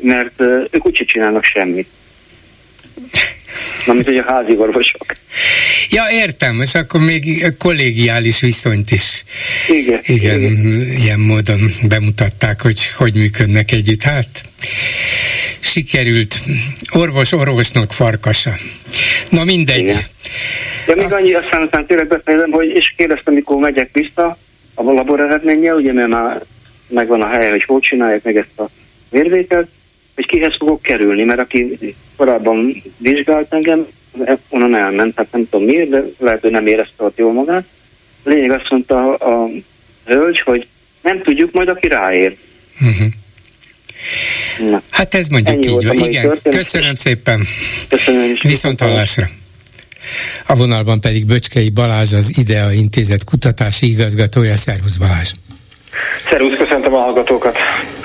mert 0.00 0.40
ők 0.70 0.86
úgyse 0.86 1.04
csinálnak 1.04 1.44
semmit. 1.44 1.88
Na, 3.86 3.92
mint 3.92 4.04
hogy 4.04 4.16
a 4.16 4.24
házi 4.28 4.56
orvosok. 4.56 5.04
Ja, 5.90 6.02
értem, 6.10 6.60
és 6.60 6.74
akkor 6.74 7.00
még 7.00 7.54
kollégiális 7.58 8.40
viszonyt 8.40 8.90
is. 8.90 9.24
Igen, 9.68 10.00
igen, 10.02 10.40
igen. 10.40 10.80
ilyen 10.80 11.20
módon 11.20 11.60
bemutatták, 11.88 12.60
hogy 12.62 12.90
hogy 12.96 13.14
működnek 13.14 13.72
együtt. 13.72 14.02
Hát 14.02 14.44
sikerült. 15.60 16.34
Orvos 16.92 17.32
orvosnak 17.32 17.92
farkasa. 17.92 18.52
Na 19.30 19.44
mindegy. 19.44 19.78
Igen. 19.78 20.00
De 20.86 20.94
még 20.94 21.12
annyi, 21.12 21.32
aztán, 21.32 21.62
aztán 21.62 21.86
tényleg 21.86 22.08
befejezem, 22.08 22.50
hogy 22.50 22.66
és 22.66 22.94
kérdeztem, 22.96 23.34
mikor 23.34 23.56
megyek 23.56 23.88
vissza 23.92 24.38
a 24.74 24.82
labor 24.82 25.20
eredménye, 25.20 25.74
ugye, 25.74 25.92
mert 25.92 26.08
már 26.08 26.42
megvan 26.88 27.22
a 27.22 27.28
hely, 27.28 27.50
hogy 27.50 27.64
hol 27.64 27.80
csinálják 27.80 28.22
meg 28.22 28.36
ezt 28.36 28.58
a 28.58 28.68
vérvételt, 29.10 29.68
hogy 30.20 30.38
kihez 30.38 30.56
fogok 30.58 30.82
kerülni, 30.82 31.24
mert 31.24 31.40
aki 31.40 31.78
korábban 32.16 32.82
vizsgált 32.98 33.52
engem, 33.54 33.86
onnan 34.48 34.76
elment, 34.76 35.16
hát 35.16 35.32
nem 35.32 35.48
tudom 35.50 35.66
miért, 35.66 35.88
de 35.88 36.02
lehet, 36.18 36.40
hogy 36.40 36.50
nem 36.50 36.66
érezte 36.66 37.04
ott 37.04 37.18
jól 37.18 37.32
magát. 37.32 37.64
A 38.24 38.28
lényeg 38.28 38.50
azt 38.50 38.70
mondta 38.70 39.14
a, 39.14 39.42
a 39.42 39.48
hölgy, 40.04 40.40
hogy 40.40 40.66
nem 41.02 41.22
tudjuk, 41.22 41.52
majd 41.52 41.68
aki 41.68 41.88
ráér. 41.88 42.36
Uh-huh. 42.80 43.08
Na. 44.70 44.82
Hát 44.90 45.14
ez 45.14 45.28
mondjuk 45.28 45.64
így 45.64 45.86
van. 45.86 45.96
Igen, 45.96 46.22
történet. 46.22 46.58
köszönöm 46.58 46.94
szépen. 46.94 47.40
Köszönöm 47.88 48.30
is. 48.30 48.42
Viszont 48.42 48.80
hallásra. 48.80 49.26
A 50.46 50.54
vonalban 50.54 51.00
pedig 51.00 51.26
Böcskei 51.26 51.70
Balázs, 51.70 52.12
az 52.12 52.38
IDEA 52.38 52.72
Intézet 52.72 53.24
kutatási 53.24 53.90
igazgatója. 53.90 54.56
Szervusz 54.56 54.96
Balázs! 54.96 55.32
Szervusz, 56.30 56.56
köszöntöm 56.56 56.94
a 56.94 56.98
hallgatókat! 56.98 57.56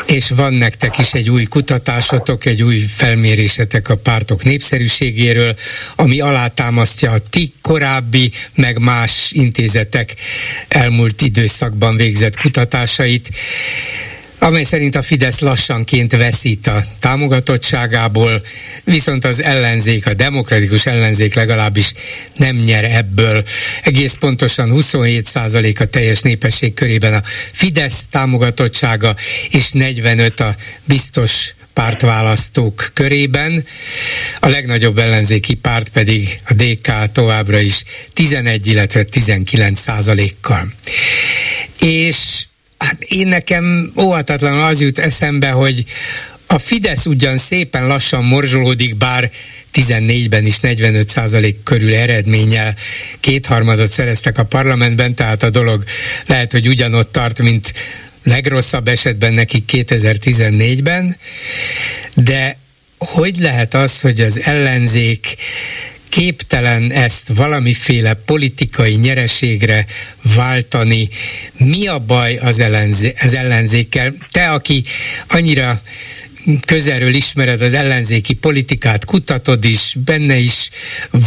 És 0.05 0.29
van 0.29 0.53
nektek 0.53 0.97
is 0.97 1.13
egy 1.13 1.29
új 1.29 1.43
kutatásotok, 1.43 2.45
egy 2.45 2.63
új 2.63 2.79
felmérésetek 2.79 3.89
a 3.89 3.95
pártok 3.95 4.43
népszerűségéről, 4.43 5.55
ami 5.95 6.19
alátámasztja 6.19 7.11
a 7.11 7.19
ti 7.19 7.53
korábbi, 7.61 8.31
meg 8.55 8.79
más 8.79 9.31
intézetek 9.31 10.15
elmúlt 10.67 11.21
időszakban 11.21 11.95
végzett 11.95 12.35
kutatásait 12.35 13.29
amely 14.45 14.63
szerint 14.63 14.95
a 14.95 15.01
Fidesz 15.01 15.39
lassanként 15.39 16.11
veszít 16.11 16.67
a 16.67 16.83
támogatottságából, 16.99 18.41
viszont 18.83 19.25
az 19.25 19.41
ellenzék, 19.41 20.07
a 20.07 20.13
demokratikus 20.13 20.85
ellenzék 20.85 21.33
legalábbis 21.33 21.93
nem 22.35 22.55
nyer 22.55 22.83
ebből. 22.83 23.43
Egész 23.83 24.13
pontosan 24.13 24.69
27% 24.73 25.79
a 25.79 25.85
teljes 25.85 26.21
népesség 26.21 26.73
körében 26.73 27.13
a 27.13 27.21
Fidesz 27.51 28.05
támogatottsága, 28.09 29.15
és 29.49 29.71
45 29.71 30.39
a 30.39 30.55
biztos 30.83 31.53
pártválasztók 31.73 32.91
körében. 32.93 33.65
A 34.39 34.47
legnagyobb 34.47 34.97
ellenzéki 34.97 35.53
párt 35.53 35.89
pedig 35.89 36.39
a 36.47 36.53
DK 36.53 37.11
továbbra 37.11 37.59
is 37.59 37.83
11, 38.13 38.67
illetve 38.67 39.03
19 39.03 39.79
százalékkal. 39.79 40.71
És 41.79 42.45
Hát 42.77 43.01
én 43.01 43.27
nekem 43.27 43.91
óhatatlanul 43.99 44.61
az 44.61 44.81
jut 44.81 44.99
eszembe, 44.99 45.49
hogy 45.49 45.83
a 46.47 46.57
Fidesz 46.57 47.05
ugyan 47.05 47.37
szépen 47.37 47.87
lassan 47.87 48.23
morzsolódik, 48.23 48.97
bár 48.97 49.31
14-ben 49.73 50.45
is 50.45 50.59
45 50.59 51.09
százalék 51.09 51.63
körül 51.63 51.95
eredménnyel 51.95 52.75
kétharmadot 53.19 53.87
szereztek 53.87 54.37
a 54.37 54.43
parlamentben, 54.43 55.15
tehát 55.15 55.43
a 55.43 55.49
dolog 55.49 55.83
lehet, 56.25 56.51
hogy 56.51 56.67
ugyanott 56.67 57.11
tart, 57.11 57.41
mint 57.41 57.73
legrosszabb 58.23 58.87
esetben 58.87 59.33
nekik 59.33 59.63
2014-ben, 59.71 61.17
de 62.15 62.57
hogy 62.97 63.35
lehet 63.37 63.73
az, 63.73 64.01
hogy 64.01 64.21
az 64.21 64.39
ellenzék 64.43 65.35
képtelen 66.09 66.91
ezt 66.91 67.27
valamiféle 67.35 68.13
politikai 68.13 68.93
nyereségre 68.93 69.85
váltani. 70.35 71.09
Mi 71.57 71.87
a 71.87 71.99
baj 71.99 72.37
az, 72.37 72.59
ellenzé- 72.59 73.15
az 73.21 73.33
ellenzékkel? 73.33 74.13
Te, 74.31 74.51
aki 74.51 74.83
annyira 75.27 75.81
közelről 76.65 77.13
ismered 77.13 77.61
az 77.61 77.73
ellenzéki 77.73 78.33
politikát, 78.33 79.05
kutatod 79.05 79.63
is, 79.63 79.95
benne 80.05 80.35
is 80.35 80.69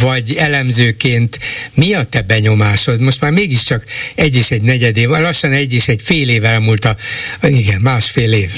vagy 0.01 0.35
elemzőként. 0.37 1.39
Mi 1.73 1.93
a 1.93 2.03
te 2.03 2.21
benyomásod? 2.21 2.99
Most 2.99 3.21
már 3.21 3.31
mégiscsak 3.31 3.83
egy 4.15 4.35
és 4.35 4.51
egy 4.51 4.61
negyed 4.61 4.97
év, 4.97 5.09
lassan 5.09 5.51
egy 5.51 5.73
és 5.73 5.87
egy 5.87 6.01
fél 6.01 6.29
év 6.29 6.45
elmúlt 6.45 6.85
a, 6.85 6.95
igen, 7.41 7.81
másfél 7.81 8.33
év 8.33 8.51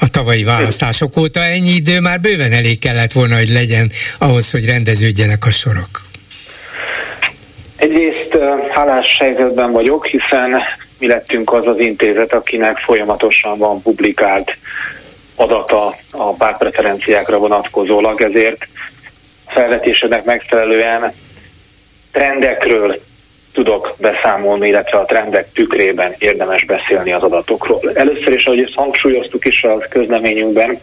a 0.00 0.10
tavalyi 0.10 0.44
választások 0.44 1.16
óta. 1.16 1.40
Ennyi 1.40 1.74
idő 1.74 2.00
már 2.00 2.20
bőven 2.20 2.52
elég 2.52 2.78
kellett 2.78 3.12
volna, 3.12 3.36
hogy 3.36 3.48
legyen 3.48 3.90
ahhoz, 4.18 4.50
hogy 4.50 4.66
rendeződjenek 4.66 5.44
a 5.44 5.50
sorok. 5.50 6.02
Egyrészt 7.76 8.38
hálás 8.70 9.16
helyzetben 9.18 9.72
vagyok, 9.72 10.06
hiszen 10.06 10.62
mi 10.98 11.06
lettünk 11.06 11.52
az 11.52 11.66
az 11.66 11.78
intézet, 11.78 12.32
akinek 12.32 12.76
folyamatosan 12.76 13.58
van 13.58 13.82
publikált 13.82 14.56
adata 15.36 15.96
a 16.10 16.32
pártpreferenciákra 16.32 17.38
vonatkozólag, 17.38 18.22
ezért 18.22 18.66
felvetésednek 19.46 20.24
megfelelően 20.24 21.12
trendekről 22.12 23.00
tudok 23.52 23.94
beszámolni, 23.98 24.68
illetve 24.68 24.98
a 24.98 25.04
trendek 25.04 25.52
tükrében 25.52 26.14
érdemes 26.18 26.64
beszélni 26.64 27.12
az 27.12 27.22
adatokról. 27.22 27.90
Először 27.94 28.32
is, 28.32 28.44
ahogy 28.44 28.60
ezt 28.60 28.74
hangsúlyoztuk 28.74 29.44
is 29.44 29.62
a 29.62 29.78
közleményünkben, 29.78 30.80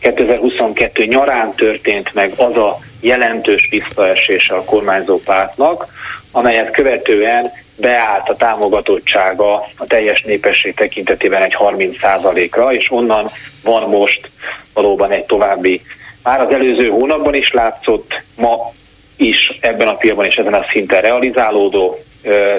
2022 0.00 1.04
nyarán 1.04 1.54
történt 1.54 2.14
meg 2.14 2.32
az 2.36 2.56
a 2.56 2.78
jelentős 3.00 3.68
visszaesése 3.70 4.54
a 4.54 4.64
kormányzó 4.64 5.20
pártnak, 5.24 5.86
amelyet 6.32 6.70
követően 6.70 7.52
beállt 7.80 8.28
a 8.28 8.36
támogatottsága 8.36 9.52
a 9.76 9.86
teljes 9.86 10.22
népesség 10.22 10.74
tekintetében 10.74 11.42
egy 11.42 11.56
30%-ra, 11.58 12.72
és 12.72 12.90
onnan 12.90 13.30
van 13.62 13.88
most 13.88 14.30
valóban 14.74 15.10
egy 15.10 15.24
további, 15.24 15.82
már 16.22 16.40
az 16.40 16.52
előző 16.52 16.88
hónapban 16.88 17.34
is 17.34 17.52
látszott, 17.52 18.24
ma 18.36 18.72
is 19.16 19.58
ebben 19.60 19.88
a 19.88 19.96
pillanatban 19.96 20.30
és 20.30 20.36
ezen 20.36 20.54
a 20.54 20.66
szinten 20.72 21.00
realizálódó 21.00 21.98
ö, 22.22 22.56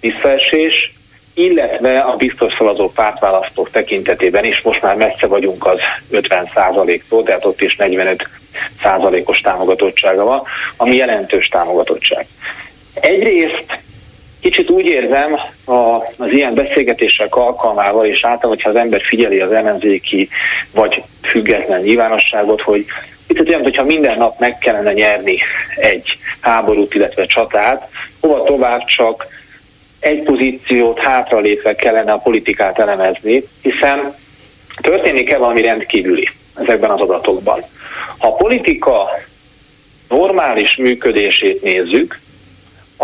visszaesés, 0.00 0.92
illetve 1.34 1.98
a 1.98 2.16
biztos 2.16 2.54
szavazó 2.58 2.88
pártválasztók 2.88 3.70
tekintetében 3.70 4.44
is 4.44 4.60
most 4.60 4.82
már 4.82 4.96
messze 4.96 5.26
vagyunk 5.26 5.66
az 5.66 5.78
50%-tól, 6.12 7.22
tehát 7.22 7.44
ott 7.44 7.60
is 7.60 7.76
45%-os 7.78 9.38
támogatottsága 9.40 10.24
van, 10.24 10.42
ami 10.76 10.96
jelentős 10.96 11.46
támogatottság. 11.46 12.26
Egyrészt 12.94 13.78
Kicsit 14.44 14.70
úgy 14.70 14.86
érzem 14.86 15.34
a, 15.64 15.96
az 16.16 16.30
ilyen 16.30 16.54
beszélgetések 16.54 17.36
alkalmával, 17.36 18.06
és 18.06 18.24
általában, 18.24 18.48
hogyha 18.50 18.68
az 18.68 18.76
ember 18.76 19.00
figyeli 19.02 19.40
az 19.40 19.52
ellenzéki 19.52 20.28
vagy 20.72 21.02
független 21.22 21.80
nyilvánosságot, 21.80 22.60
hogy 22.60 22.84
itt 23.26 23.48
olyan, 23.48 23.62
hogyha 23.62 23.84
minden 23.84 24.18
nap 24.18 24.38
meg 24.38 24.58
kellene 24.58 24.92
nyerni 24.92 25.38
egy 25.76 26.18
háborút, 26.40 26.94
illetve 26.94 27.26
csatát, 27.26 27.88
hova 28.20 28.42
tovább 28.42 28.84
csak 28.84 29.26
egy 30.00 30.22
pozíciót 30.22 30.98
hátralépve 30.98 31.74
kellene 31.74 32.12
a 32.12 32.18
politikát 32.18 32.78
elemezni, 32.78 33.44
hiszen 33.62 34.14
történik-e 34.80 35.38
valami 35.38 35.62
rendkívüli 35.62 36.28
ezekben 36.54 36.90
az 36.90 37.00
adatokban. 37.00 37.62
Ha 38.18 38.28
a 38.28 38.34
politika 38.34 39.08
normális 40.08 40.76
működését 40.76 41.62
nézzük, 41.62 42.22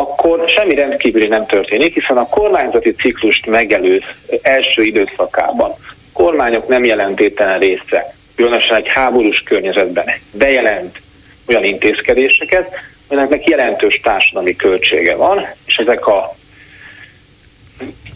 akkor 0.01 0.49
semmi 0.49 0.75
rendkívüli 0.75 1.27
nem 1.27 1.47
történik, 1.47 1.95
hiszen 1.95 2.17
a 2.17 2.29
kormányzati 2.29 2.95
ciklust 2.95 3.47
megelőz 3.47 4.03
első 4.43 4.83
időszakában 4.83 5.75
kormányok 6.13 6.69
nem 6.69 6.85
jelentételen 6.85 7.59
részre, 7.59 8.15
különösen 8.35 8.77
egy 8.77 8.89
háborús 8.89 9.43
környezetben 9.45 10.07
bejelent 10.33 11.01
olyan 11.49 11.65
intézkedéseket, 11.65 12.75
aminek 13.09 13.47
jelentős 13.47 14.01
társadalmi 14.03 14.57
költsége 14.57 15.15
van, 15.15 15.47
és 15.67 15.77
ezek 15.77 16.07
a 16.07 16.35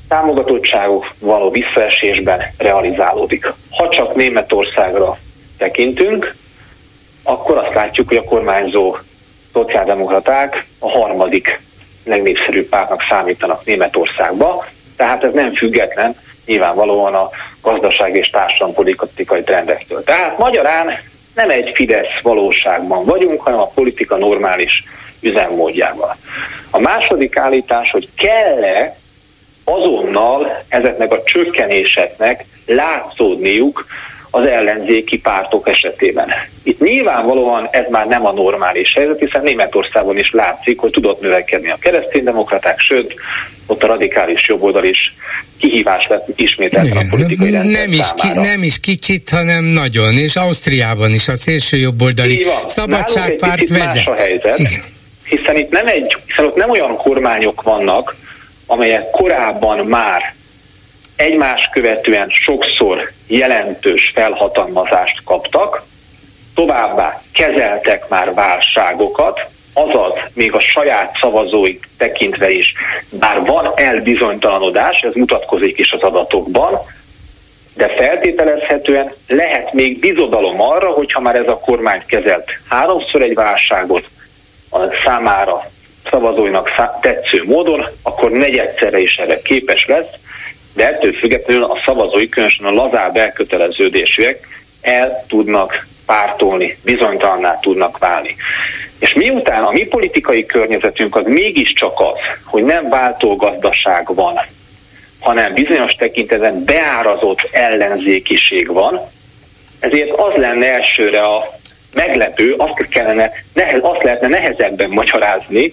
támogatottságok 0.08 1.14
való 1.18 1.50
visszaesésben 1.50 2.40
realizálódik. 2.58 3.52
Ha 3.70 3.88
csak 3.88 4.14
Németországra 4.14 5.18
tekintünk, 5.58 6.34
akkor 7.22 7.58
azt 7.58 7.74
látjuk, 7.74 8.08
hogy 8.08 8.16
a 8.16 8.24
kormányzó 8.24 8.96
szociáldemokraták 9.52 10.66
a 10.78 10.90
harmadik 10.90 11.60
legnépszerűbb 12.04 12.68
pártnak 12.68 13.02
számítanak 13.08 13.64
Németországba, 13.64 14.64
tehát 14.96 15.24
ez 15.24 15.32
nem 15.32 15.54
független 15.54 16.16
nyilvánvalóan 16.46 17.14
a 17.14 17.30
gazdaság 17.62 18.16
és 18.16 18.28
társadalompolitikai 18.28 19.42
trendektől. 19.42 20.04
Tehát 20.04 20.38
magyarán 20.38 20.98
nem 21.34 21.50
egy 21.50 21.70
Fidesz 21.74 22.20
valóságban 22.22 23.04
vagyunk, 23.04 23.40
hanem 23.40 23.60
a 23.60 23.70
politika 23.74 24.16
normális 24.16 24.84
üzemmódjával. 25.20 26.16
A 26.70 26.78
második 26.78 27.36
állítás, 27.36 27.90
hogy 27.90 28.08
kell-e 28.16 28.96
azonnal 29.64 30.62
ezeknek 30.68 31.12
a 31.12 31.22
csökkenéseknek 31.22 32.44
látszódniuk 32.66 33.86
az 34.34 34.46
ellenzéki 34.46 35.18
pártok 35.18 35.68
esetében. 35.68 36.28
Itt 36.62 36.80
nyilvánvalóan 36.80 37.68
ez 37.70 37.84
már 37.90 38.06
nem 38.06 38.26
a 38.26 38.32
normális 38.32 38.92
helyzet, 38.94 39.18
hiszen 39.18 39.42
Németországban 39.42 40.18
is 40.18 40.30
látszik, 40.30 40.78
hogy 40.78 40.90
tudott 40.90 41.20
növekedni 41.20 41.70
a 41.70 41.76
kereszténydemokraták, 41.80 42.80
sőt, 42.80 43.14
ott 43.66 43.82
a 43.82 43.86
radikális 43.86 44.48
jobboldal 44.48 44.84
is 44.84 45.14
kihívás 45.58 46.06
lett 46.08 46.28
ismételten 46.36 46.96
a 46.96 47.10
politikai 47.10 47.50
rendszer 47.50 47.86
nem 47.86 47.92
is, 47.92 48.06
ki, 48.16 48.28
nem 48.34 48.62
is 48.62 48.80
kicsit, 48.80 49.30
hanem 49.30 49.64
nagyon, 49.64 50.16
és 50.16 50.36
Ausztriában 50.36 51.10
is 51.12 51.28
a 51.28 51.36
szélső 51.36 51.76
jobboldali 51.76 52.44
szabadságpárt 52.66 53.68
vezet. 53.68 53.94
Más 53.94 54.06
a 54.06 54.22
helyzet, 54.22 54.58
Igen. 54.58 54.82
hiszen 55.24 55.56
itt 55.56 55.70
nem 55.70 55.86
egy, 55.86 56.16
hiszen 56.26 56.44
ott 56.44 56.56
nem 56.56 56.70
olyan 56.70 56.96
kormányok 56.96 57.62
vannak, 57.62 58.16
amelyek 58.66 59.10
korábban 59.10 59.86
már 59.86 60.34
egymás 61.16 61.68
követően 61.72 62.28
sokszor 62.28 63.10
jelentős 63.26 64.10
felhatalmazást 64.14 65.24
kaptak, 65.24 65.82
továbbá 66.54 67.22
kezeltek 67.32 68.08
már 68.08 68.34
válságokat, 68.34 69.40
azaz 69.74 70.12
még 70.34 70.52
a 70.52 70.60
saját 70.60 71.16
szavazóik 71.20 71.88
tekintve 71.96 72.50
is, 72.50 72.72
bár 73.10 73.40
van 73.40 73.72
elbizonytalanodás, 73.74 75.00
ez 75.00 75.14
mutatkozik 75.14 75.78
is 75.78 75.92
az 75.92 76.02
adatokban, 76.02 76.80
de 77.74 77.88
feltételezhetően 77.88 79.12
lehet 79.28 79.72
még 79.72 79.98
bizodalom 79.98 80.60
arra, 80.60 80.90
hogyha 80.90 81.20
már 81.20 81.36
ez 81.36 81.48
a 81.48 81.58
kormány 81.58 82.02
kezelt 82.06 82.50
háromszor 82.68 83.22
egy 83.22 83.34
válságot 83.34 84.08
a 84.70 84.78
számára 85.04 85.70
szavazóinak 86.10 86.70
tetsző 87.00 87.42
módon, 87.44 87.86
akkor 88.02 88.30
negyedszerre 88.30 88.98
is 88.98 89.16
erre 89.16 89.42
képes 89.42 89.86
lesz, 89.86 90.10
de 90.74 90.88
ettől 90.88 91.12
függetlenül 91.12 91.64
a 91.64 91.80
szavazói, 91.84 92.28
különösen 92.28 92.66
a 92.66 92.70
lazább 92.70 93.16
elköteleződésűek 93.16 94.46
el 94.80 95.24
tudnak 95.28 95.86
pártolni, 96.06 96.78
bizonytalanná 96.84 97.58
tudnak 97.58 97.98
válni. 97.98 98.36
És 98.98 99.12
miután 99.12 99.62
a 99.62 99.70
mi 99.70 99.84
politikai 99.84 100.46
környezetünk 100.46 101.16
az 101.16 101.24
mégiscsak 101.26 102.00
az, 102.00 102.18
hogy 102.44 102.64
nem 102.64 102.88
váltó 102.88 103.36
gazdaság 103.36 104.14
van, 104.14 104.40
hanem 105.20 105.54
bizonyos 105.54 105.92
tekintetben 105.92 106.64
beárazott 106.64 107.48
ellenzékiség 107.52 108.72
van, 108.72 109.00
ezért 109.80 110.10
az 110.10 110.34
lenne 110.36 110.74
elsőre 110.74 111.22
a 111.22 111.58
meglepő, 111.94 112.54
azt, 112.58 112.88
kellene, 112.88 113.30
nehez, 113.52 113.80
azt 113.82 114.02
lehetne 114.02 114.28
nehezebben 114.28 114.90
magyarázni, 114.90 115.72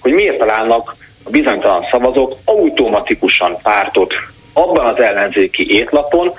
hogy 0.00 0.12
miért 0.12 0.38
találnak 0.38 0.96
a 1.24 1.30
bizonytalan 1.30 1.86
szavazók 1.90 2.36
automatikusan 2.44 3.58
pártot 3.62 4.14
abban 4.56 4.86
az 4.86 5.00
ellenzéki 5.00 5.66
étlapon, 5.70 6.32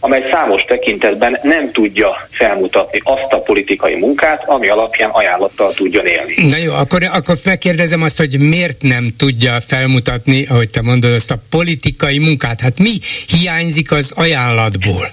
amely 0.00 0.28
számos 0.32 0.62
tekintetben 0.62 1.38
nem 1.42 1.72
tudja 1.72 2.28
felmutatni 2.30 3.00
azt 3.04 3.32
a 3.32 3.38
politikai 3.38 3.94
munkát, 3.94 4.42
ami 4.46 4.68
alapján 4.68 5.10
ajánlattal 5.10 5.72
tudjon 5.72 6.06
élni. 6.06 6.34
Na 6.48 6.56
jó, 6.56 6.72
akkor, 6.72 7.02
akkor 7.12 7.36
megkérdezem 7.44 8.02
azt, 8.02 8.18
hogy 8.18 8.38
miért 8.38 8.82
nem 8.82 9.08
tudja 9.18 9.60
felmutatni, 9.66 10.46
ahogy 10.48 10.70
te 10.70 10.82
mondod, 10.82 11.12
azt 11.12 11.30
a 11.30 11.38
politikai 11.50 12.18
munkát? 12.18 12.60
Hát 12.60 12.78
mi 12.78 12.92
hiányzik 13.26 13.92
az 13.92 14.12
ajánlatból? 14.16 15.10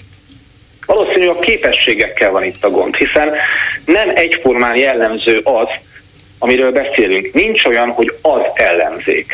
Valószínűleg 0.85 1.35
a 1.35 1.39
képességekkel 1.39 2.31
van 2.31 2.43
itt 2.43 2.63
a 2.63 2.69
gond, 2.69 2.95
hiszen 2.95 3.31
nem 3.85 4.11
egyformán 4.15 4.77
jellemző 4.77 5.41
az, 5.43 5.67
amiről 6.39 6.71
beszélünk. 6.71 7.33
Nincs 7.33 7.65
olyan, 7.65 7.89
hogy 7.89 8.15
az 8.21 8.41
ellenzék. 8.53 9.33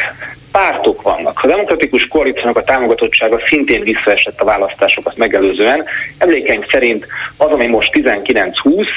Pártok 0.52 1.02
vannak. 1.02 1.40
A 1.44 1.48
demokratikus 1.48 2.08
koalíciónak 2.08 2.58
a 2.58 2.64
támogatottsága 2.64 3.40
szintén 3.48 3.84
visszaesett 3.84 4.42
a 4.42 4.46
választásokat 4.46 5.18
megelőzően. 5.18 5.86
Emlékeim 6.18 6.66
szerint 6.72 7.08
az, 7.38 7.52
ami 7.52 7.68
most 7.68 7.90
19-20, 7.94 8.88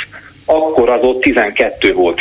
akkor 0.46 0.88
az 0.88 1.02
ott 1.02 1.20
12 1.20 1.92
volt 1.92 2.20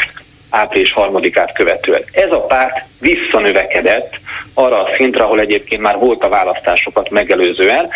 április 0.50 0.92
harmadikát 0.92 1.54
követően. 1.54 2.04
Ez 2.12 2.32
a 2.32 2.42
párt 2.42 2.84
visszanövekedett 3.00 4.14
arra 4.54 4.84
a 4.84 4.90
szintre, 4.98 5.24
ahol 5.24 5.40
egyébként 5.40 5.82
már 5.82 5.98
volt 5.98 6.24
a 6.24 6.30
választásokat 6.30 7.10
megelőzően. 7.10 7.90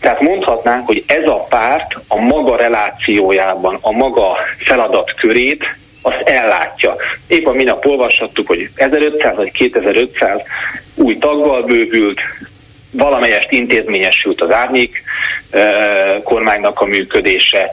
Tehát 0.00 0.20
mondhatnánk, 0.20 0.86
hogy 0.86 1.04
ez 1.06 1.26
a 1.26 1.46
párt 1.48 1.96
a 2.08 2.20
maga 2.20 2.56
relációjában, 2.56 3.78
a 3.80 3.92
maga 3.92 4.36
feladatkörét 4.58 5.64
azt 6.02 6.22
ellátja. 6.24 6.96
Épp 7.26 7.46
a 7.46 7.52
minap 7.52 7.86
olvashattuk, 7.86 8.46
hogy 8.46 8.70
1500 8.74 9.36
vagy 9.36 9.52
2500 9.52 10.40
új 10.94 11.18
taggal 11.18 11.62
bővült, 11.62 12.20
valamelyest 12.90 13.50
intézményesült 13.50 14.40
az 14.40 14.52
árnyék 14.52 15.02
kormánynak 16.24 16.80
a 16.80 16.84
működése. 16.84 17.70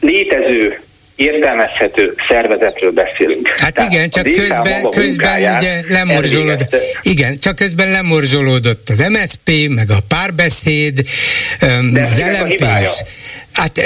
Létező 0.00 0.80
értelmezhető 1.18 2.14
szervezetről 2.28 2.92
beszélünk. 2.92 3.48
Hát 3.48 3.74
Tehát 3.74 3.92
igen, 3.92 4.08
csak 4.10 4.24
közben, 4.24 4.90
közben 4.90 5.56
ugye 5.56 5.82
lemorzsolódott. 5.88 6.76
Igen, 7.02 7.38
csak 7.38 7.54
közben 7.54 7.90
lemorzsolódott 7.90 8.88
az 8.88 8.98
MSP, 8.98 9.68
meg 9.68 9.90
a 9.90 9.98
párbeszéd, 10.08 11.02
De 11.92 12.00
az 12.00 12.22
LMP. 12.40 12.64
Hát 13.58 13.78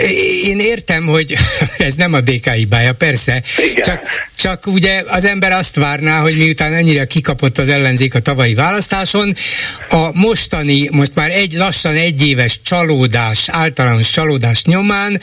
én 0.44 0.58
értem, 0.58 1.06
hogy 1.06 1.34
ez 1.78 1.94
nem 1.94 2.12
a 2.12 2.20
DK 2.20 2.48
hibája, 2.48 2.92
persze. 2.92 3.42
Csak, 3.76 4.00
csak 4.43 4.66
ugye 4.66 5.03
az 5.09 5.24
ember 5.24 5.53
azt 5.53 5.76
várná, 5.76 6.20
hogy 6.20 6.36
miután 6.36 6.72
ennyire 6.74 7.05
kikapott 7.05 7.59
az 7.59 7.68
ellenzék 7.68 8.14
a 8.14 8.20
tavalyi 8.20 8.55
választáson, 8.55 9.32
a 9.88 10.11
mostani, 10.12 10.88
most 10.93 11.14
már 11.14 11.30
egy 11.30 11.53
lassan 11.53 11.95
egy 11.95 12.26
éves 12.26 12.61
csalódás, 12.62 13.49
általános 13.53 14.11
csalódás 14.11 14.64
nyomán 14.64 15.20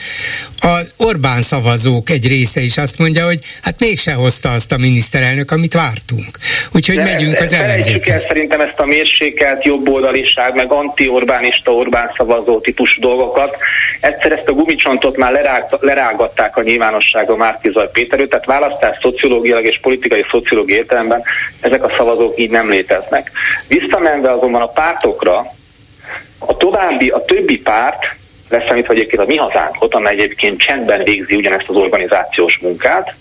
az 0.60 0.94
Orbán 0.96 1.42
szavazók 1.42 2.10
egy 2.10 2.26
része 2.28 2.60
is 2.60 2.78
azt 2.78 2.98
mondja, 2.98 3.24
hogy 3.24 3.40
hát 3.62 3.80
mégse 3.80 4.12
hozta 4.12 4.52
azt 4.52 4.72
a 4.72 4.76
miniszterelnök, 4.76 5.50
amit 5.50 5.74
vártunk. 5.74 6.38
Úgyhogy 6.72 6.96
de, 6.96 7.02
megyünk 7.02 7.38
az 7.38 7.52
ellenzékhez. 7.52 8.24
Szerintem 8.26 8.60
ezt 8.60 8.80
a 8.80 8.84
mérsékelt 8.84 9.64
jobboldaliság, 9.64 10.54
meg 10.54 10.72
anti-Orbánista, 10.72 11.72
Orbán 11.72 12.12
szavazó 12.16 12.60
típusú 12.60 13.00
dolgokat, 13.00 13.56
egyszer 14.00 14.32
ezt 14.32 14.48
a 14.48 14.52
gumicsontot 14.52 15.16
már 15.16 15.32
lerág, 15.32 15.64
lerágatták 15.80 16.56
a 16.56 16.62
nyilvánossága 16.62 17.36
Márkizaj 17.36 17.88
Péterő, 17.92 18.28
tehát 18.28 18.46
választás 18.46 18.98
szociológiailag 19.10 19.64
és 19.64 19.78
politikai 19.82 20.24
szociológiai 20.30 20.78
értelemben 20.78 21.22
ezek 21.60 21.84
a 21.84 21.90
szavazók 21.96 22.38
így 22.38 22.50
nem 22.50 22.68
léteznek. 22.68 23.30
Visszamenve 23.68 24.30
azonban 24.32 24.62
a 24.62 24.66
pártokra, 24.66 25.46
a 26.38 26.56
további, 26.56 27.08
a 27.08 27.24
többi 27.24 27.58
párt, 27.58 28.04
leszámítva 28.48 28.92
egyébként 28.92 29.22
a 29.22 29.26
mi 29.26 29.36
hazánkot, 29.36 29.94
amely 29.94 30.12
egyébként 30.12 30.60
csendben 30.60 31.02
végzi 31.02 31.34
ugyanezt 31.36 31.68
az 31.68 31.76
organizációs 31.76 32.58
munkát, 32.58 33.14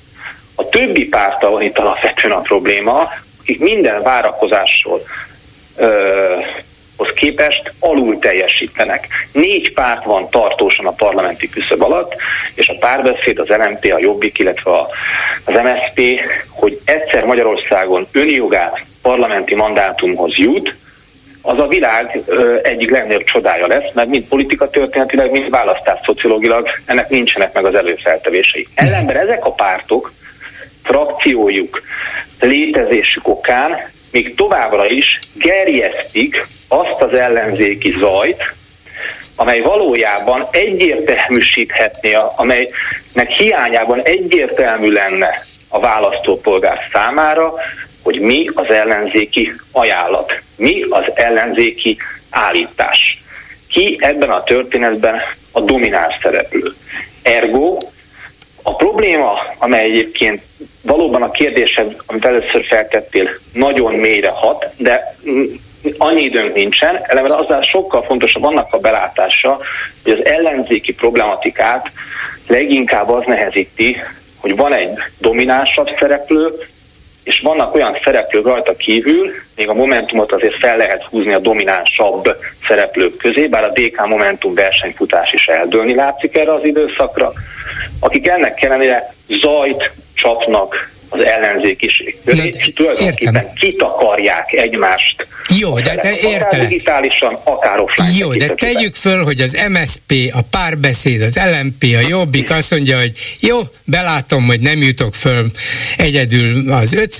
a 0.55 0.69
többi 0.69 1.05
párt, 1.07 1.43
ahol 1.43 1.61
itt 1.61 1.77
alapvetően 1.77 2.37
a 2.37 2.41
probléma, 2.41 3.11
akik 3.41 3.59
minden 3.59 4.01
várakozásról 4.01 5.01
hoz 6.99 7.13
képest 7.15 7.73
alul 7.79 8.19
teljesítenek. 8.19 9.07
Négy 9.31 9.73
párt 9.73 10.03
van 10.03 10.29
tartósan 10.29 10.85
a 10.85 10.91
parlamenti 10.91 11.49
küszöb 11.49 11.81
alatt, 11.81 12.15
és 12.53 12.67
a 12.67 12.77
párbeszéd, 12.79 13.39
az 13.39 13.47
LMP, 13.47 13.93
a 13.93 13.99
Jobbik, 13.99 14.39
illetve 14.39 14.71
az 15.45 15.53
MSP, 15.53 16.19
hogy 16.49 16.79
egyszer 16.85 17.25
Magyarországon 17.25 18.07
önjogát 18.11 18.81
parlamenti 19.01 19.55
mandátumhoz 19.55 20.35
jut, 20.35 20.75
az 21.41 21.59
a 21.59 21.67
világ 21.67 22.21
egyik 22.63 22.89
legnagyobb 22.89 23.23
csodája 23.23 23.67
lesz, 23.67 23.93
mert 23.93 24.09
mind 24.09 24.27
politika 24.27 24.69
történetileg, 24.69 25.31
mind 25.31 25.49
választás 25.49 25.99
szociológilag 26.05 26.67
ennek 26.85 27.09
nincsenek 27.09 27.53
meg 27.53 27.65
az 27.65 27.75
előfeltevései. 27.75 28.67
Ellenben 28.75 29.17
ezek 29.17 29.45
a 29.45 29.51
pártok 29.51 30.11
frakciójuk, 30.83 31.81
létezésük 32.39 33.27
okán 33.27 33.77
még 34.11 34.35
továbbra 34.35 34.87
is 34.87 35.19
gerjesztik 35.33 36.47
azt 36.67 37.01
az 37.01 37.13
ellenzéki 37.13 37.95
zajt, 37.99 38.55
amely 39.35 39.59
valójában 39.59 40.47
egyértelműsíthetné, 40.51 42.13
amelynek 42.35 43.29
hiányában 43.37 44.01
egyértelmű 44.01 44.91
lenne 44.91 45.45
a 45.67 45.79
választópolgár 45.79 46.89
számára, 46.91 47.53
hogy 48.03 48.19
mi 48.19 48.49
az 48.53 48.69
ellenzéki 48.69 49.53
ajánlat, 49.71 50.41
mi 50.55 50.81
az 50.89 51.03
ellenzéki 51.13 51.97
állítás. 52.29 53.21
Ki 53.67 53.97
ebben 54.01 54.29
a 54.29 54.43
történetben 54.43 55.15
a 55.51 55.61
domináns 55.61 56.17
szereplő. 56.21 56.73
Ergo 57.21 57.77
a 58.63 58.75
probléma, 58.75 59.33
amely 59.57 59.83
egyébként 59.83 60.41
valóban 60.81 61.21
a 61.21 61.31
kérdésed, 61.31 61.95
amit 62.05 62.25
először 62.25 62.65
feltettél, 62.65 63.29
nagyon 63.53 63.93
mélyre 63.93 64.29
hat, 64.29 64.65
de 64.77 65.15
annyi 65.97 66.21
időnk 66.21 66.53
nincsen, 66.53 66.99
eleve 67.03 67.35
azzal 67.35 67.61
sokkal 67.61 68.03
fontosabb 68.03 68.43
annak 68.43 68.73
a 68.73 68.77
belátása, 68.77 69.59
hogy 70.03 70.13
az 70.13 70.25
ellenzéki 70.25 70.93
problematikát 70.93 71.91
leginkább 72.47 73.09
az 73.09 73.23
nehezíti, 73.25 73.97
hogy 74.37 74.55
van 74.55 74.73
egy 74.73 74.89
dominánsabb 75.17 75.87
szereplő, 75.99 76.53
és 77.29 77.39
vannak 77.39 77.75
olyan 77.75 77.97
szereplők 78.03 78.45
rajta 78.45 78.75
kívül, 78.75 79.31
még 79.55 79.69
a 79.69 79.73
Momentumot 79.73 80.31
azért 80.31 80.57
fel 80.59 80.77
lehet 80.77 81.03
húzni 81.03 81.33
a 81.33 81.39
dominánsabb 81.39 82.35
szereplők 82.67 83.17
közé, 83.17 83.47
bár 83.47 83.63
a 83.63 83.71
DK 83.71 84.07
Momentum 84.07 84.53
versenyfutás 84.53 85.33
is 85.33 85.47
eldőlni 85.47 85.95
látszik 85.95 86.37
erre 86.37 86.53
az 86.53 86.63
időszakra, 86.63 87.33
akik 87.99 88.27
ennek 88.27 88.63
ellenére 88.63 89.13
zajt 89.27 89.91
csapnak 90.13 90.91
az 91.09 91.23
ellenzékiség 91.23 92.17
köré, 92.25 92.49
és 92.57 92.73
tulajdonképpen 92.73 93.35
értem. 93.35 93.53
kitakarják 93.53 94.53
egymást. 94.53 95.27
Jó, 95.59 95.79
de, 95.79 95.95
de 95.95 96.19
értelek. 96.19 96.67
digitálisan, 96.67 97.37
akár 97.43 97.79
offline. 97.79 98.09
Jó, 98.17 98.33
de 98.33 98.47
tegyük 98.47 98.95
föl, 98.95 99.23
hogy 99.23 99.41
az 99.41 99.57
MSP, 99.69 100.33
a 100.33 100.41
párbeszéd, 100.41 101.21
az 101.21 101.39
LMP, 101.51 101.83
a 101.83 102.07
Jobbik 102.07 102.51
azt 102.51 102.71
mondja, 102.71 102.99
hogy 102.99 103.11
jó, 103.39 103.57
belátom, 103.83 104.45
hogy 104.45 104.59
nem 104.59 104.77
jutok 104.81 105.15
föl 105.15 105.45
egyedül 105.97 106.71
az 106.71 106.93
5 106.93 107.15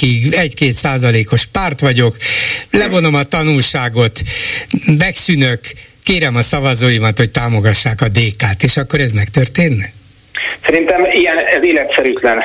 ig 0.00 0.34
egy-két 0.34 0.72
százalékos 0.72 1.44
párt 1.44 1.80
vagyok, 1.80 2.16
levonom 2.70 3.14
a 3.14 3.22
tanulságot, 3.22 4.22
megszűnök, 4.98 5.60
kérem 6.04 6.36
a 6.36 6.42
szavazóimat, 6.42 7.18
hogy 7.18 7.30
támogassák 7.30 8.00
a 8.00 8.08
DK-t, 8.08 8.62
és 8.62 8.76
akkor 8.76 9.00
ez 9.00 9.10
megtörténne? 9.10 9.92
Szerintem 10.64 11.04
ilyen, 11.12 11.38
ez 11.38 11.64
életszerűtlen 11.64 12.38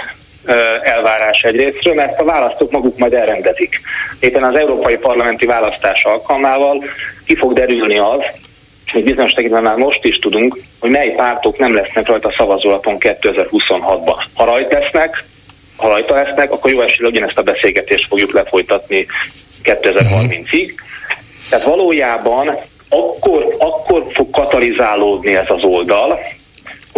elvárás 0.79 1.41
egyrésztről, 1.41 1.93
mert 1.93 2.19
a 2.19 2.23
választók 2.23 2.71
maguk 2.71 2.97
majd 2.97 3.13
elrendezik. 3.13 3.81
Éppen 4.19 4.43
az 4.43 4.55
európai 4.55 4.97
parlamenti 4.97 5.45
választás 5.45 6.03
alkalmával 6.03 6.83
ki 7.25 7.35
fog 7.35 7.53
derülni 7.53 7.97
az, 7.97 8.21
hogy 8.91 9.03
bizonyos 9.03 9.31
tekintetben 9.31 9.63
már 9.63 9.85
most 9.85 10.05
is 10.05 10.19
tudunk, 10.19 10.57
hogy 10.79 10.89
mely 10.89 11.09
pártok 11.09 11.57
nem 11.57 11.73
lesznek 11.73 12.07
rajta 12.07 12.33
szavazólapon 12.37 12.95
2026-ban. 12.99 14.23
Ha 14.33 14.45
rajta 14.45 14.79
lesznek, 14.79 15.23
ha 15.75 15.87
rajta 15.87 16.15
lesznek, 16.15 16.51
akkor 16.51 16.71
jó 16.71 16.81
esélye 16.81 17.09
ugyanezt 17.09 17.37
a 17.37 17.41
beszélgetést 17.41 18.07
fogjuk 18.07 18.33
lefolytatni 18.33 19.05
2030-ig. 19.63 20.69
Tehát 21.49 21.65
valójában 21.65 22.57
akkor, 22.89 23.55
akkor 23.57 24.05
fog 24.11 24.29
katalizálódni 24.29 25.35
ez 25.35 25.45
az 25.47 25.63
oldal, 25.63 26.19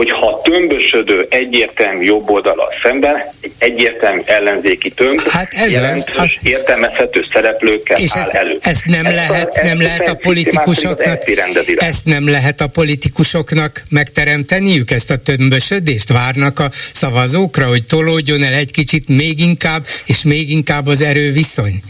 hogyha 0.01 0.41
tömbösödő 0.43 1.25
egyértelmű 1.29 2.03
jobb 2.03 2.29
oldala 2.29 2.67
szemben 2.83 3.15
egy 3.41 3.51
egyértelmű 3.57 4.21
ellenzéki 4.25 4.89
tömb 4.89 5.19
hát 5.19 5.53
ez 5.53 5.71
jelentős, 5.71 6.05
az, 6.07 6.15
hát... 6.17 6.29
értelmezhető 6.43 7.25
szereplőkkel 7.33 7.99
és 7.99 8.11
áll 8.13 8.21
ez, 8.21 8.29
elő. 8.29 8.57
Ezt 8.61 8.85
nem 8.85 9.05
ezt 9.05 9.15
lehet, 9.15 9.57
a, 9.57 9.65
nem 9.65 9.81
lehet 9.81 10.07
a 10.07 10.15
politikusoknak, 10.15 11.29
ezt 11.75 12.05
nem 12.05 12.29
lehet 12.29 12.61
a 12.61 12.67
politikusoknak 12.67 13.83
megteremteniük, 13.89 14.91
ezt 14.91 15.11
a 15.11 15.17
tömbösödést? 15.17 16.11
Várnak 16.11 16.59
a 16.59 16.69
szavazókra, 16.93 17.65
hogy 17.65 17.85
tolódjon 17.85 18.43
el 18.43 18.53
egy 18.53 18.71
kicsit 18.71 19.07
még 19.07 19.39
inkább, 19.39 19.85
és 20.05 20.23
még 20.23 20.51
inkább 20.51 20.87
az 20.87 21.01
erőviszony? 21.01 21.81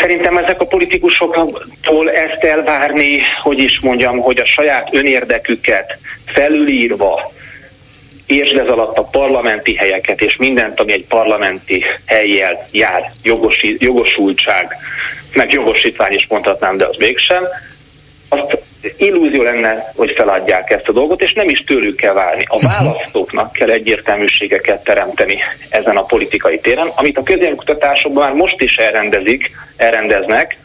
Szerintem 0.00 0.36
ezek 0.36 0.60
a 0.60 0.66
politikusoktól 0.66 2.10
ezt 2.10 2.44
elvárni, 2.44 3.20
hogy 3.42 3.58
is 3.58 3.80
mondjam, 3.80 4.18
hogy 4.18 4.38
a 4.38 4.46
saját 4.46 4.88
önérdeküket 4.92 5.98
felülírva, 6.26 7.32
értsd 8.26 8.58
ez 8.58 8.66
alatt 8.66 8.96
a 8.96 9.02
parlamenti 9.02 9.74
helyeket 9.74 10.20
és 10.20 10.36
mindent, 10.36 10.80
ami 10.80 10.92
egy 10.92 11.06
parlamenti 11.06 11.84
helyjel 12.06 12.66
jár, 12.72 13.10
jogosi, 13.22 13.76
jogosultság, 13.78 14.76
meg 15.32 15.52
jogosítvány 15.52 16.12
is 16.12 16.26
mondhatnám, 16.28 16.76
de 16.76 16.86
az 16.86 16.96
mégsem, 16.96 17.44
azt 18.28 18.58
illúzió 18.96 19.42
lenne, 19.42 19.92
hogy 19.96 20.12
feladják 20.16 20.70
ezt 20.70 20.88
a 20.88 20.92
dolgot, 20.92 21.22
és 21.22 21.32
nem 21.32 21.48
is 21.48 21.58
tőlük 21.58 21.96
kell 21.96 22.12
válni. 22.12 22.44
A 22.48 22.56
mhm. 22.56 22.66
választóknak 22.66 23.52
kell 23.52 23.70
egyértelműségeket 23.70 24.84
teremteni 24.84 25.38
ezen 25.70 25.96
a 25.96 26.02
politikai 26.02 26.58
téren, 26.58 26.88
amit 26.94 27.18
a 27.18 27.22
közélkutatásokban 27.22 28.24
már 28.24 28.32
most 28.32 28.62
is 28.62 28.76
elrendezik, 28.76 29.50
elrendeznek, 29.76 30.56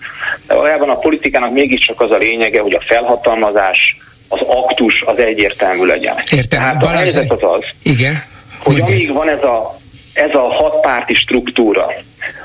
de 0.47 0.53
valójában 0.53 0.89
a 0.89 0.97
politikának 0.97 1.53
mégiscsak 1.53 2.01
az 2.01 2.11
a 2.11 2.17
lényege, 2.17 2.61
hogy 2.61 2.73
a 2.73 2.81
felhatalmazás, 2.87 3.97
az 4.27 4.39
aktus 4.47 5.03
az 5.05 5.17
egyértelmű 5.17 5.85
legyen. 5.85 6.15
Értem. 6.31 6.59
Tehát 6.59 6.85
a 6.85 6.89
helyzet 6.89 7.31
az 7.31 7.39
az, 7.41 7.63
Igen. 7.83 8.23
hogy 8.63 8.79
amíg 8.81 9.13
van 9.13 9.29
ez 9.29 9.43
a, 9.43 9.77
ez 10.13 10.35
a 10.35 10.53
hatpárti 10.53 11.13
struktúra, 11.13 11.93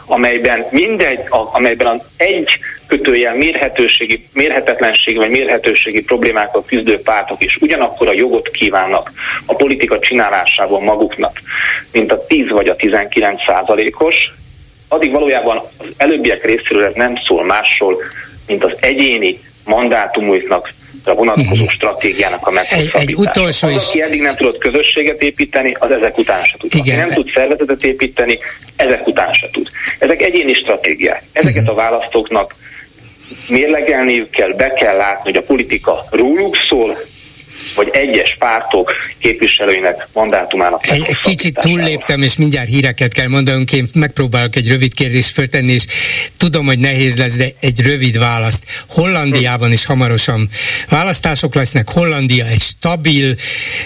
amelyben 0.07 0.67
mindegy, 0.71 1.21
amelyben 1.29 1.87
az 1.87 2.01
egy 2.17 2.59
kötőjel 2.87 3.35
mérhetőségi, 3.35 4.29
mérhetetlenségi 4.33 5.17
vagy 5.17 5.31
mérhetőségi 5.31 6.03
problémákkal 6.03 6.65
küzdő 6.65 7.01
pártok 7.01 7.45
is 7.45 7.57
ugyanakkor 7.57 8.09
a 8.09 8.13
jogot 8.13 8.49
kívánnak 8.49 9.13
a 9.47 9.55
politika 9.55 9.99
csinálásában 9.99 10.83
maguknak, 10.83 11.41
mint 11.93 12.13
a 12.13 12.27
10 12.27 12.49
vagy 12.49 12.69
a 12.69 12.77
19 12.77 13.45
százalékos, 13.45 14.17
addig 14.89 15.13
valójában 15.13 15.57
az 15.79 15.87
előbbiek 15.97 16.45
részéről 16.45 16.85
ez 16.85 16.95
nem 16.95 17.17
szól 17.27 17.45
másról, 17.45 17.97
mint 18.47 18.65
az 18.65 18.73
egyéni 18.81 19.39
mandátumuknak 19.65 20.73
a 21.09 21.15
vonatkozó 21.15 21.69
stratégiának 21.69 22.47
a 22.47 22.51
meghosszabbítása. 22.51 22.99
Egy, 22.99 23.09
egy 23.09 23.15
utolsó 23.15 23.69
is. 23.69 23.89
aki 23.89 24.03
eddig 24.03 24.21
nem 24.21 24.37
tudott 24.37 24.59
közösséget 24.59 25.23
építeni, 25.23 25.77
az 25.79 25.91
ezek 25.91 26.19
után 26.19 26.45
se 26.45 26.57
tud. 26.59 26.75
Igen. 26.75 26.99
Aki 26.99 27.07
nem 27.07 27.15
tud 27.15 27.31
szervezetet 27.35 27.85
építeni, 27.85 28.39
ezek 28.77 29.07
után 29.07 29.33
se 29.33 29.49
tud. 29.53 29.69
Ezek 29.99 30.23
egyéni 30.23 30.53
stratégiák. 30.53 31.23
Ezeket 31.33 31.63
uh-huh. 31.63 31.79
a 31.79 31.81
választóknak 31.81 32.55
mérlegelniük 33.49 34.31
kell, 34.31 34.53
be 34.53 34.73
kell 34.73 34.97
látni, 34.97 35.31
hogy 35.31 35.37
a 35.37 35.47
politika 35.47 36.05
róluk 36.11 36.57
szól, 36.69 36.97
vagy 37.79 37.89
egyes 37.93 38.37
pártok 38.39 38.93
képviselőinek 39.19 40.09
mandátumának 40.13 40.91
egy, 40.91 41.19
kicsit 41.23 41.59
túlléptem, 41.59 42.23
és 42.23 42.37
mindjárt 42.37 42.69
híreket 42.69 43.13
kell 43.13 43.29
mondanunk, 43.29 43.73
én 43.73 43.87
megpróbálok 43.95 44.57
egy 44.57 44.69
rövid 44.69 44.95
kérdést 44.95 45.29
föltenni, 45.29 45.73
és 45.73 45.85
tudom, 46.37 46.67
hogy 46.67 46.79
nehéz 46.79 47.19
lesz, 47.19 47.37
de 47.37 47.49
egy 47.61 47.81
rövid 47.81 48.19
választ. 48.19 48.65
Hollandiában 48.89 49.73
is 49.73 49.85
hamarosan 49.85 50.49
választások 50.89 51.55
lesznek, 51.55 51.91
Hollandia 51.91 52.47
egy 52.47 52.61
stabil, 52.61 53.35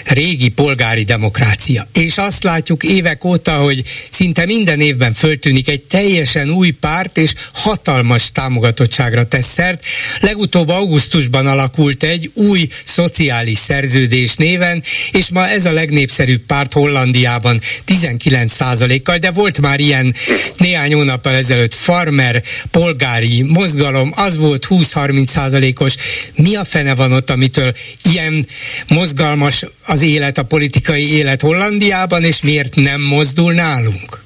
régi 0.05 0.49
polgári 0.49 1.03
demokrácia. 1.03 1.87
És 1.93 2.17
azt 2.17 2.43
látjuk 2.43 2.83
évek 2.83 3.23
óta, 3.23 3.55
hogy 3.55 3.81
szinte 4.09 4.45
minden 4.45 4.79
évben 4.79 5.13
föltűnik 5.13 5.69
egy 5.69 5.81
teljesen 5.81 6.49
új 6.49 6.69
párt, 6.69 7.17
és 7.17 7.33
hatalmas 7.53 8.31
támogatottságra 8.31 9.25
tesz 9.25 9.47
szert. 9.47 9.85
Legutóbb 10.19 10.69
augusztusban 10.69 11.47
alakult 11.47 12.03
egy 12.03 12.31
új 12.33 12.67
szociális 12.85 13.57
szerződés 13.83 14.35
néven, 14.35 14.83
és 15.11 15.29
ma 15.29 15.47
ez 15.47 15.65
a 15.65 15.71
legnépszerűbb 15.71 16.41
párt 16.45 16.73
Hollandiában 16.73 17.59
19%-kal, 17.85 19.17
de 19.17 19.31
volt 19.31 19.61
már 19.61 19.79
ilyen 19.79 20.13
néhány 20.57 20.93
hónappal 20.93 21.33
ezelőtt 21.33 21.73
farmer, 21.73 22.43
polgári 22.71 23.41
mozgalom, 23.41 24.11
az 24.15 24.35
volt 24.35 24.65
20-30%-os. 24.69 25.95
Mi 26.35 26.55
a 26.55 26.63
fene 26.63 26.95
van 26.95 27.11
ott, 27.11 27.29
amitől 27.29 27.73
ilyen 28.11 28.47
mozgalmas 28.87 29.65
az 29.85 30.01
élet, 30.01 30.37
a 30.37 30.43
politikai 30.43 31.13
élet 31.13 31.41
Hollandiában, 31.41 32.23
és 32.23 32.41
miért 32.41 32.75
nem 32.75 33.01
mozdul 33.01 33.53
nálunk? 33.53 34.21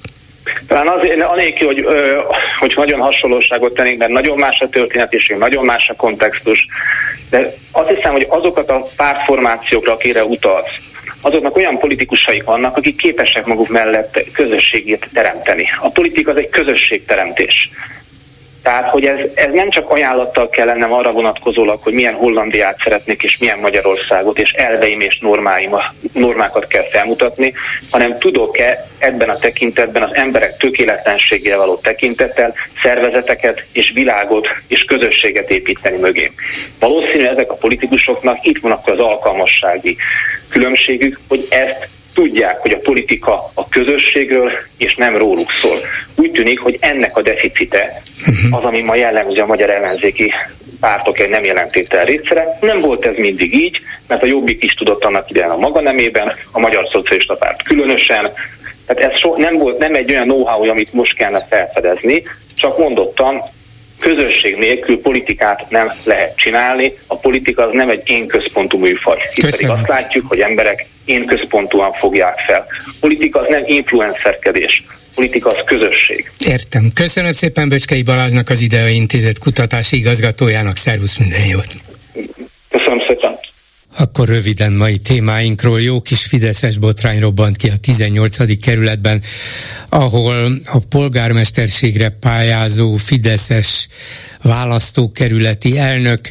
Talán 0.66 0.88
azért, 0.88 1.22
anélkül, 1.22 1.66
hogy, 1.66 1.86
hogy 2.58 2.72
nagyon 2.76 3.00
hasonlóságot 3.00 3.74
tennénk, 3.74 3.98
mert 3.98 4.10
nagyon 4.10 4.38
más 4.38 4.60
a 4.60 4.68
történet, 4.68 5.12
és 5.12 5.34
nagyon 5.38 5.64
más 5.64 5.88
a 5.88 5.94
kontextus, 5.94 6.66
de 7.30 7.54
azt 7.72 7.90
hiszem, 7.90 8.12
hogy 8.12 8.26
azokat 8.28 8.68
a 8.68 8.84
pártformációkra, 8.96 9.92
akire 9.92 10.24
utalsz, 10.24 10.76
azoknak 11.20 11.56
olyan 11.56 11.78
politikusaik 11.78 12.44
vannak, 12.44 12.76
akik 12.76 12.96
képesek 12.96 13.46
maguk 13.46 13.68
mellett 13.68 14.24
közösségét 14.32 15.08
teremteni. 15.12 15.64
A 15.80 15.90
politika 15.90 16.30
az 16.30 16.36
egy 16.36 16.48
közösségteremtés. 16.48 17.70
Tehát, 18.68 18.90
hogy 18.90 19.04
ez, 19.04 19.18
ez 19.34 19.52
nem 19.52 19.70
csak 19.70 19.90
ajánlattal 19.90 20.48
kell 20.48 20.66
lennem 20.66 20.92
arra 20.92 21.12
vonatkozólag, 21.12 21.82
hogy 21.82 21.92
milyen 21.92 22.14
Hollandiát 22.14 22.80
szeretnék, 22.82 23.22
és 23.22 23.38
milyen 23.38 23.58
Magyarországot, 23.58 24.38
és 24.38 24.50
elveim 24.50 25.00
és 25.00 25.18
normáim, 25.18 25.76
normákat 26.12 26.66
kell 26.66 26.82
felmutatni, 26.90 27.54
hanem 27.90 28.18
tudok-e 28.18 28.86
ebben 28.98 29.28
a 29.28 29.36
tekintetben 29.38 30.02
az 30.02 30.14
emberek 30.14 30.56
tökéletlenségére 30.56 31.56
való 31.56 31.76
tekintettel 31.76 32.54
szervezeteket 32.82 33.64
és 33.72 33.90
világot 33.94 34.48
és 34.66 34.84
közösséget 34.84 35.50
építeni 35.50 35.96
mögé. 35.96 36.30
Valószínű 36.78 37.24
ezek 37.24 37.50
a 37.50 37.56
politikusoknak 37.56 38.38
itt 38.46 38.60
van 38.60 38.72
akkor 38.72 38.92
az 38.92 38.98
alkalmassági 38.98 39.96
különbségük, 40.48 41.20
hogy 41.28 41.46
ezt 41.50 41.88
tudják, 42.18 42.60
hogy 42.60 42.72
a 42.72 42.78
politika 42.78 43.50
a 43.54 43.68
közösségről, 43.68 44.52
és 44.78 44.94
nem 44.94 45.16
róluk 45.16 45.50
szól. 45.50 45.78
Úgy 46.14 46.30
tűnik, 46.30 46.60
hogy 46.60 46.76
ennek 46.80 47.16
a 47.16 47.22
deficite 47.22 48.02
az, 48.50 48.64
ami 48.64 48.80
ma 48.80 48.94
jellemző 48.94 49.40
a 49.40 49.46
magyar 49.46 49.70
ellenzéki 49.70 50.32
pártok 50.80 51.18
egy 51.18 51.28
nem 51.28 51.44
jelentétel 51.44 52.04
részre. 52.04 52.58
Nem 52.60 52.80
volt 52.80 53.06
ez 53.06 53.16
mindig 53.16 53.54
így, 53.54 53.78
mert 54.06 54.22
a 54.22 54.26
Jobbik 54.26 54.64
is 54.64 54.72
tudott 54.72 55.04
annak 55.04 55.30
idején 55.30 55.50
a 55.50 55.56
maga 55.56 55.80
nemében, 55.80 56.32
a 56.52 56.58
Magyar 56.58 56.88
Szocialista 56.92 57.34
Párt 57.34 57.62
különösen, 57.62 58.30
tehát 58.86 59.12
ez 59.12 59.18
so, 59.18 59.36
nem 59.36 59.58
volt 59.58 59.78
nem 59.78 59.94
egy 59.94 60.10
olyan 60.10 60.26
know-how, 60.26 60.68
amit 60.68 60.92
most 60.92 61.14
kellene 61.14 61.46
felfedezni, 61.50 62.22
csak 62.54 62.78
mondottam, 62.78 63.42
közösség 63.98 64.56
nélkül 64.56 65.00
politikát 65.00 65.66
nem 65.68 65.92
lehet 66.04 66.36
csinálni. 66.36 66.92
A 67.06 67.16
politika 67.16 67.62
az 67.62 67.72
nem 67.72 67.88
egy 67.88 68.02
én 68.04 68.26
központú 68.26 68.78
műfaj. 68.78 69.18
Itt 69.34 69.50
pedig 69.50 69.68
azt 69.68 69.88
látjuk, 69.88 70.28
hogy 70.28 70.40
emberek 70.40 70.86
én 71.08 71.26
központúan 71.26 71.92
fogják 71.92 72.38
fel. 72.46 72.66
Politika 73.00 73.40
az 73.40 73.46
nem 73.48 73.62
influencerkedés. 73.66 74.84
Politika 75.14 75.50
az 75.50 75.56
közösség. 75.66 76.32
Értem. 76.46 76.90
Köszönöm 76.94 77.32
szépen 77.32 77.68
Böcskei 77.68 78.02
Balázsnak, 78.02 78.48
az 78.48 78.60
Idea 78.60 78.88
Intézet 78.88 79.38
kutatási 79.38 79.96
igazgatójának. 79.96 80.76
Szervusz, 80.76 81.18
minden 81.18 81.46
jót! 81.46 81.76
Akkor 83.98 84.28
röviden 84.28 84.72
mai 84.72 84.98
témáinkról 84.98 85.80
jó 85.80 86.00
kis 86.00 86.24
Fideszes 86.24 86.78
botrány 86.78 87.20
robbant 87.20 87.56
ki 87.56 87.68
a 87.68 87.76
18. 87.76 88.60
kerületben, 88.60 89.22
ahol 89.88 90.60
a 90.64 90.78
polgármesterségre 90.78 92.08
pályázó 92.08 92.96
Fideszes 92.96 93.88
választókerületi 94.42 95.78
elnök 95.78 96.30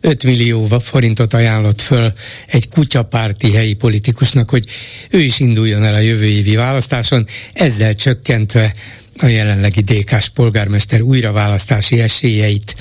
5 0.00 0.24
millió 0.24 0.66
forintot 0.66 1.34
ajánlott 1.34 1.80
föl 1.80 2.12
egy 2.46 2.68
kutyapárti 2.68 3.52
helyi 3.52 3.74
politikusnak, 3.74 4.50
hogy 4.50 4.64
ő 5.10 5.20
is 5.20 5.40
induljon 5.40 5.84
el 5.84 5.94
a 5.94 5.98
jövő 5.98 6.26
évi 6.26 6.54
választáson, 6.54 7.26
ezzel 7.52 7.94
csökkentve 7.94 8.74
a 9.18 9.26
jelenlegi 9.26 9.80
DK-s 9.80 10.28
polgármester 10.28 11.00
újraválasztási 11.00 12.00
esélyeit. 12.00 12.74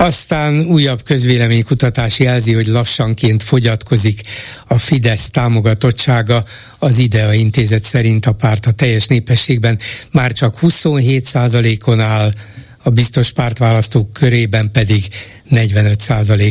Aztán 0.00 0.60
újabb 0.60 1.02
közvéleménykutatás 1.02 2.18
jelzi, 2.18 2.52
hogy 2.52 2.66
lassanként 2.66 3.42
fogyatkozik 3.42 4.22
a 4.66 4.78
Fidesz 4.78 5.30
támogatottsága. 5.30 6.44
Az 6.78 6.98
IDEA 6.98 7.32
intézet 7.32 7.82
szerint 7.82 8.26
a 8.26 8.32
párt 8.32 8.66
a 8.66 8.72
teljes 8.72 9.06
népességben 9.06 9.78
már 10.10 10.32
csak 10.32 10.58
27 10.58 11.30
on 11.84 12.00
áll, 12.00 12.30
a 12.82 12.90
biztos 12.90 13.30
pártválasztók 13.32 14.12
körében 14.12 14.70
pedig 14.72 15.04
45 15.48 16.04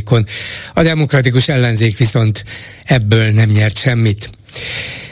on 0.09 0.25
A 0.73 0.83
demokratikus 0.83 1.47
ellenzék 1.47 1.97
viszont 1.97 2.43
ebből 2.83 3.31
nem 3.31 3.49
nyert 3.49 3.77
semmit. 3.77 4.29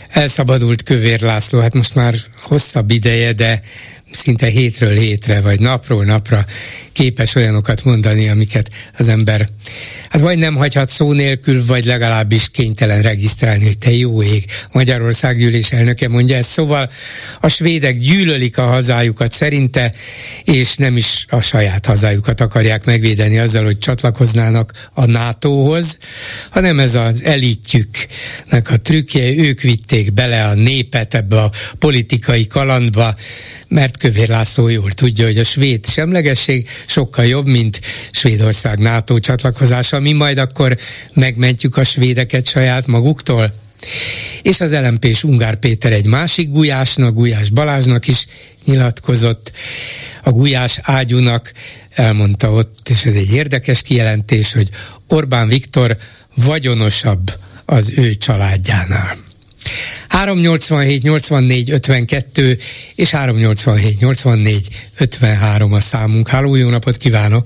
Elszabadult 0.08 0.84
Kövér 0.84 1.22
László, 1.22 1.60
hát 1.60 1.74
most 1.74 1.96
már 1.96 2.16
hosszabb 2.42 2.92
ideje, 2.92 3.34
de 3.34 3.62
szinte 4.12 4.48
hétről 4.48 4.98
hétre, 4.98 5.42
vagy 5.42 5.60
napról 5.60 6.04
napra 6.04 6.46
képes 6.92 7.36
olyanokat 7.36 7.84
mondani, 7.84 8.28
amiket 8.28 8.70
az 8.98 9.08
ember 9.08 9.50
hát 10.10 10.22
vagy 10.22 10.38
nem 10.38 10.56
hagyhat 10.56 10.90
szó 10.90 11.12
nélkül, 11.12 11.66
vagy 11.66 11.86
legalábbis 11.86 12.50
kénytelen 12.50 13.02
regisztrálni, 13.02 13.64
hogy 13.64 13.78
te 13.78 13.92
jó 13.92 14.24
ég, 14.24 14.46
Magyarország 14.72 15.38
gyűlés 15.38 15.72
elnöke 15.72 16.08
mondja 16.08 16.36
ezt. 16.36 16.50
Szóval 16.50 16.92
a 17.42 17.48
svédek 17.48 17.98
gyűlölik 17.98 18.58
a 18.58 18.66
hazájukat 18.66 19.32
szerinte, 19.32 19.92
és 20.44 20.76
nem 20.76 20.98
is 20.98 21.26
a 21.30 21.42
saját 21.42 21.86
hazájukat 21.86 22.42
akarják 22.42 22.86
megvédeni 22.86 23.38
azzal, 23.38 23.64
hogy 23.64 23.78
csatlakoznának 23.78 24.90
a 24.94 25.06
NATO-hoz, 25.06 25.98
hanem 26.50 26.80
ez 26.80 26.96
az 26.96 27.24
elitjüknek 27.24 28.72
a 28.72 28.82
trükkje, 28.82 29.30
ők 29.30 29.62
vitték 29.62 30.14
bele 30.14 30.46
a 30.46 30.54
népet 30.54 31.14
ebbe 31.14 31.42
a 31.42 31.52
politikai 31.80 32.48
kalandba, 32.48 33.16
mert 33.68 33.98
Kövér 33.98 34.30
László 34.30 34.68
jól 34.68 34.92
tudja, 34.92 35.26
hogy 35.26 35.38
a 35.38 35.44
svéd 35.44 35.86
semlegesség 35.86 36.70
sokkal 36.86 37.26
jobb, 37.26 37.46
mint 37.46 37.82
Svédország 38.12 38.78
NATO 38.78 39.20
csatlakozása. 39.20 40.00
Mi 40.00 40.12
majd 40.12 40.38
akkor 40.38 40.78
megmentjük 41.14 41.78
a 41.78 41.84
svédeket 41.84 42.48
saját 42.48 42.88
maguktól? 42.88 43.54
és 44.42 44.62
az 44.62 44.74
lmp 44.74 45.16
Ungár 45.24 45.56
Péter 45.56 45.92
egy 45.92 46.06
másik 46.06 46.50
Gulyásnak, 46.50 47.14
Gulyás 47.14 47.50
Balázsnak 47.50 48.08
is 48.08 48.26
nyilatkozott. 48.66 49.52
A 50.24 50.32
Gulyás 50.32 50.80
ágyúnak 50.82 51.52
elmondta 51.90 52.52
ott, 52.52 52.90
és 52.90 53.06
ez 53.06 53.14
egy 53.14 53.34
érdekes 53.34 53.82
kijelentés, 53.82 54.54
hogy 54.54 54.70
Orbán 55.08 55.48
Viktor 55.48 55.98
vagyonosabb 56.36 57.32
az 57.66 57.92
ő 57.96 58.16
családjánál. 58.16 59.27
387 60.10 61.02
84 61.02 61.72
52 61.72 62.58
és 62.96 63.12
387 63.12 64.00
84 64.00 64.68
53 65.00 65.74
a 65.74 65.80
számunk. 65.80 66.28
Háló, 66.28 66.56
jó 66.56 66.70
napot 66.70 66.98
kívánok! 66.98 67.44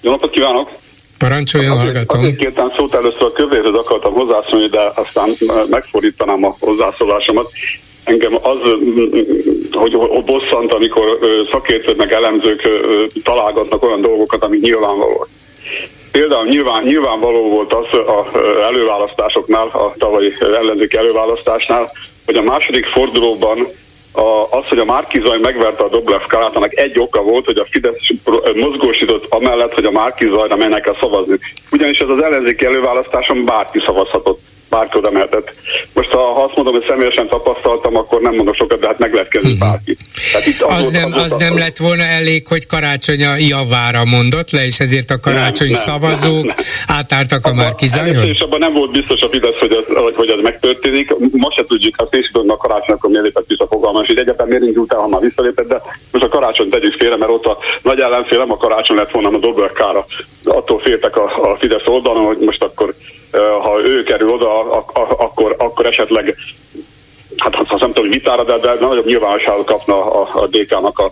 Jó 0.00 0.10
napot 0.10 0.30
kívánok! 0.30 0.70
Parancsoljon, 1.18 1.70
azért, 1.70 1.84
hallgatom. 1.84 2.20
Azért 2.20 2.36
kértem 2.36 2.72
szót, 2.76 2.94
először 2.94 3.22
a 3.22 3.32
kövérhez 3.32 3.74
akartam 3.74 4.12
hozzászólni, 4.12 4.66
de 4.66 4.80
aztán 4.94 5.28
megfordítanám 5.70 6.44
a 6.44 6.56
hozzászólásomat. 6.60 7.50
Engem 8.04 8.34
az, 8.42 8.58
hogy 9.70 9.96
bosszant, 10.24 10.72
amikor 10.72 11.18
szakértők 11.50 11.96
meg 11.96 12.12
elemzők 12.12 12.68
találgatnak 13.22 13.82
olyan 13.82 14.00
dolgokat, 14.00 14.42
amik 14.42 14.60
nyilvánvalóak. 14.60 15.28
Például 16.12 16.46
nyilván, 16.46 16.82
nyilvánvaló 16.82 17.50
volt 17.50 17.72
az 17.72 17.98
a 17.98 18.38
előválasztásoknál, 18.62 19.66
a 19.66 19.94
tavalyi 19.98 20.32
ellenzéki 20.40 20.96
előválasztásnál, 20.96 21.90
hogy 22.26 22.36
a 22.36 22.42
második 22.42 22.86
fordulóban 22.86 23.68
a, 24.12 24.56
az, 24.56 24.68
hogy 24.68 24.78
a 24.78 24.84
Márkizaj 24.84 25.38
megverte 25.38 25.82
a 25.82 25.88
Doblev 25.88 26.26
Kalátának 26.26 26.78
egy 26.78 26.98
oka 26.98 27.22
volt, 27.22 27.44
hogy 27.44 27.58
a 27.58 27.66
Fidesz 27.70 28.08
mozgósított 28.54 29.26
amellett, 29.28 29.74
hogy 29.74 29.84
a 29.84 29.90
Márkizajra 29.90 30.56
mennek 30.56 30.86
el 30.86 30.96
szavazni. 31.00 31.38
Ugyanis 31.70 31.98
ez 31.98 32.08
az 32.08 32.22
ellenzéki 32.22 32.64
előválasztáson 32.64 33.44
bárki 33.44 33.82
szavazhatott 33.86 34.40
bárki 34.70 34.98
oda 34.98 35.10
mehetett. 35.10 35.52
Most 35.92 36.10
ha 36.10 36.42
azt 36.44 36.54
mondom, 36.56 36.74
hogy 36.74 36.86
személyesen 36.88 37.28
tapasztaltam, 37.28 37.96
akkor 37.96 38.20
nem 38.20 38.34
mondok 38.34 38.54
sokat, 38.54 38.80
de 38.80 38.86
hát 38.86 38.98
meg 38.98 39.12
lehet 39.12 39.28
kezdeni 39.28 39.54
uh-huh. 39.54 39.68
bárki. 39.68 39.96
Tehát 40.32 40.46
itt 40.46 40.60
az, 40.60 40.78
az, 40.78 40.90
nem, 40.90 41.12
az, 41.12 41.22
az 41.22 41.36
nem 41.36 41.58
lett 41.58 41.76
volna 41.76 42.02
elég, 42.02 42.46
hogy 42.46 42.66
karácsony 42.66 43.24
a 43.24 43.36
javára 43.36 44.04
mondott 44.04 44.50
le, 44.50 44.64
és 44.64 44.80
ezért 44.80 45.10
a 45.10 45.18
karácsony 45.18 45.70
nem, 45.70 45.80
szavazók 45.80 46.46
nem, 46.46 46.54
nem. 46.56 46.66
átálltak 46.86 47.46
a 47.46 47.54
Márkizajhoz? 47.54 48.30
És 48.30 48.40
abban 48.40 48.58
nem 48.58 48.72
volt 48.72 48.90
biztos 48.90 49.20
a 49.20 49.28
Fidesz, 49.28 49.58
hogy 49.58 49.72
ez, 49.72 50.14
hogy 50.14 50.30
ez 50.30 50.38
megtörténik. 50.42 51.14
Most 51.32 51.56
se 51.56 51.64
tudjuk, 51.64 51.94
ha 51.96 52.08
és 52.10 52.30
a 52.46 52.56
karácsony, 52.56 52.94
akkor 52.94 53.10
miért 53.10 53.24
lépett 53.24 53.46
vissza 53.46 53.66
fogalmaz, 53.66 54.04
és 54.06 54.14
egyetem 54.14 54.48
miért 54.48 54.62
indult 54.62 54.90
után, 54.90 55.00
ha 55.00 55.08
már 55.08 55.20
visszalépett, 55.20 55.68
de 55.68 55.82
most 56.12 56.24
a 56.24 56.28
karácsony 56.28 56.68
tegyük 56.68 56.92
félre, 56.92 57.16
mert 57.16 57.30
ott 57.30 57.44
a 57.44 57.58
nagy 57.82 58.00
ellenfél 58.00 58.38
nem 58.38 58.52
a 58.52 58.56
karácsony 58.56 58.96
lett 58.96 59.10
volna, 59.10 59.28
a 59.28 59.38
Dobber 59.38 59.70
kára. 59.72 60.06
Attól 60.42 60.78
féltek 60.78 61.16
a, 61.16 61.24
a 61.24 61.56
Fidesz 61.60 61.86
oldalon, 61.86 62.24
hogy 62.24 62.38
most 62.38 62.62
akkor 62.62 62.94
ha 63.62 63.80
ő 63.84 64.02
kerül 64.02 64.28
oda, 64.28 64.60
akkor, 65.16 65.54
akkor 65.58 65.86
esetleg 65.86 66.36
hát 67.36 67.54
azt 67.54 67.68
nem 67.68 67.92
tudom, 67.92 68.08
hogy 68.08 68.12
vitára, 68.12 68.44
de, 68.44 68.58
de 68.58 68.74
nagyobb 68.80 69.06
nyilvánosságot 69.06 69.66
kapna 69.66 70.20
a, 70.20 70.42
a 70.42 70.46
DK-nak 70.46 70.98
a, 70.98 71.04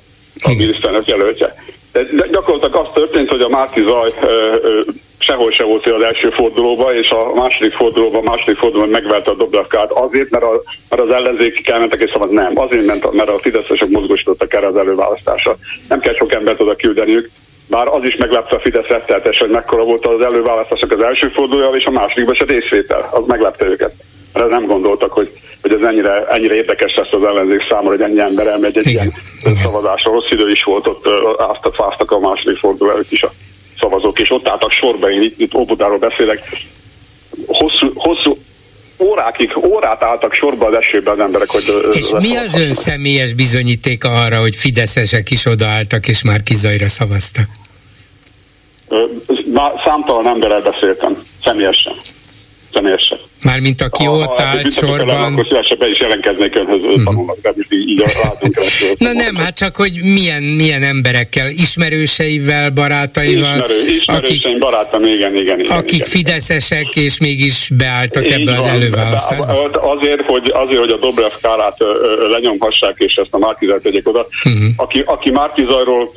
a 0.45 0.55
miniszternek 0.59 1.07
jelöltje. 1.07 1.55
De, 1.93 2.03
de 2.03 2.27
gyakorlatilag 2.31 2.75
az 2.75 2.93
történt, 2.95 3.29
hogy 3.29 3.41
a 3.41 3.49
Márti 3.49 3.83
Zaj 3.83 4.11
ö, 4.21 4.57
ö, 4.63 4.81
sehol 5.19 5.51
se 5.51 5.65
volt 5.65 5.87
az 5.87 6.03
első 6.03 6.31
fordulóba, 6.31 6.95
és 6.95 7.11
a 7.11 7.35
második 7.35 7.73
fordulóban, 7.73 8.27
a 8.27 8.31
második 8.31 8.59
fordulóban 8.59 8.91
megverte 8.91 9.31
a 9.31 9.35
Dobravkát 9.35 9.91
azért, 9.91 10.31
mert, 10.31 10.45
a, 10.45 10.63
mert 10.89 11.03
az 11.03 11.11
ellenzék 11.11 11.69
elmentek 11.69 12.01
és 12.01 12.11
szabad 12.11 12.33
nem. 12.33 12.59
Azért, 12.59 12.87
mert, 12.87 13.13
mert 13.13 13.29
a 13.29 13.39
fideszesek 13.39 13.89
mozgósítottak 13.89 14.55
erre 14.55 14.67
az 14.67 14.77
előválasztásra. 14.77 15.57
Nem 15.89 16.01
kell 16.01 16.15
sok 16.15 16.33
embert 16.33 16.61
oda 16.61 16.75
küldeniük, 16.75 17.31
bár 17.69 17.87
az 17.87 18.05
is 18.05 18.17
meglepte 18.17 18.57
a 18.57 18.61
Fidesz 18.61 18.87
retteltes, 18.87 19.39
hogy 19.39 19.51
mekkora 19.51 19.85
volt 19.85 20.07
az 20.07 20.21
előválasztások 20.21 20.93
az 20.93 21.01
első 21.01 21.29
fordulója, 21.29 21.71
és 21.71 21.85
a 21.85 21.91
másodikban 21.91 22.35
se 22.35 22.45
részvétel. 22.45 23.09
Az 23.13 23.23
meglepte 23.27 23.67
őket. 23.67 23.95
Mert 24.33 24.49
nem 24.49 24.67
gondoltak, 24.67 25.13
hogy, 25.13 25.33
hogy 25.63 25.73
ez 25.73 25.81
ennyire, 25.81 26.27
ennyire 26.27 26.55
érdekes 26.55 26.95
lesz 26.95 27.13
az 27.13 27.25
ellenzék 27.25 27.67
számára, 27.69 27.89
hogy 27.89 28.01
ennyi 28.01 28.21
ember 28.21 28.47
elmegy 28.47 28.77
egy 28.77 28.87
Igen. 28.87 29.13
ilyen 29.45 29.57
szavazásra. 29.63 30.13
Rossz 30.13 30.31
idő 30.31 30.49
is 30.49 30.63
volt, 30.63 30.87
ott 30.87 31.09
áztak, 31.39 31.75
fáztak 31.75 32.11
a 32.11 32.19
második 32.19 32.59
forduló 32.59 32.91
előtt 32.91 33.13
is 33.13 33.23
a 33.23 33.31
szavazók, 33.81 34.21
és 34.21 34.31
ott 34.31 34.49
álltak 34.49 34.71
sorba, 34.71 35.11
én 35.11 35.23
itt, 35.23 35.41
itt 35.41 35.55
Óbudáról 35.55 35.99
beszélek, 35.99 36.67
hosszú, 37.47 37.91
hosszú 37.95 38.37
órákig, 38.99 39.57
órát 39.57 40.03
álltak 40.03 40.33
sorba 40.33 40.67
az 40.67 40.75
esőben 40.75 41.15
az 41.15 41.21
emberek, 41.21 41.51
hogy... 41.51 41.93
És 41.93 42.11
mi 42.19 42.37
az 42.37 42.55
ön 42.55 42.73
személyes 42.73 43.33
bizonyítéka 43.33 44.23
arra, 44.23 44.41
hogy 44.41 44.57
fideszesek 44.57 45.31
is 45.31 45.47
odaálltak, 45.47 46.09
és 46.09 46.23
már 46.23 46.43
kizajra 46.43 46.89
szavaztak? 46.89 47.47
Számtalan 49.85 50.27
emberrel 50.27 50.61
beszéltem, 50.61 51.23
személyesen. 51.45 51.93
Személyesen. 52.73 53.19
Mármint 53.43 53.81
aki 53.81 54.05
ha, 54.05 54.13
ott 54.13 54.41
állt 54.41 54.73
sorban. 54.73 55.33
akkor 55.33 55.45
szívesen 55.49 55.79
be 55.79 55.89
is 55.89 56.01
jelentkeznék 56.01 56.57
önhöz 56.57 56.81
hmm. 56.81 57.05
tanulnak, 57.05 57.37
de 57.43 57.53
most 57.57 57.73
így, 57.73 57.89
így 57.89 58.05
Na 58.99 59.13
nem, 59.13 59.35
hát 59.35 59.57
csak, 59.57 59.77
hogy 59.77 60.01
milyen, 60.03 60.43
milyen 60.43 60.83
emberekkel, 60.83 61.49
ismerőseivel, 61.49 62.71
barátaival. 62.71 63.65
Ismerő, 63.87 64.19
akik, 64.19 64.59
barátom, 64.59 65.05
igen, 65.05 65.35
igen, 65.35 65.61
igen. 65.61 65.77
Akik 65.77 65.95
igen. 65.95 66.09
fideszesek, 66.09 66.97
és 66.97 67.19
mégis 67.19 67.71
beálltak 67.77 68.29
így 68.29 68.33
ebbe 68.33 68.51
van, 68.51 68.61
az 68.61 68.67
előválasztásba. 68.67 69.71
Azért, 69.73 70.21
hogy, 70.21 70.51
azért, 70.55 70.79
hogy 70.79 70.91
a 70.91 70.97
Dobrev 70.97 71.33
kárát 71.43 71.77
lenyomhassák, 72.31 72.95
és 72.99 73.15
ezt 73.15 73.31
a 73.31 73.39
Márkizajt 73.39 73.83
tegyék 73.83 74.09
oda. 74.09 74.27
Uh-huh. 74.45 74.69
Aki, 74.77 75.03
aki 75.07 75.31
Márkizajról 75.31 76.11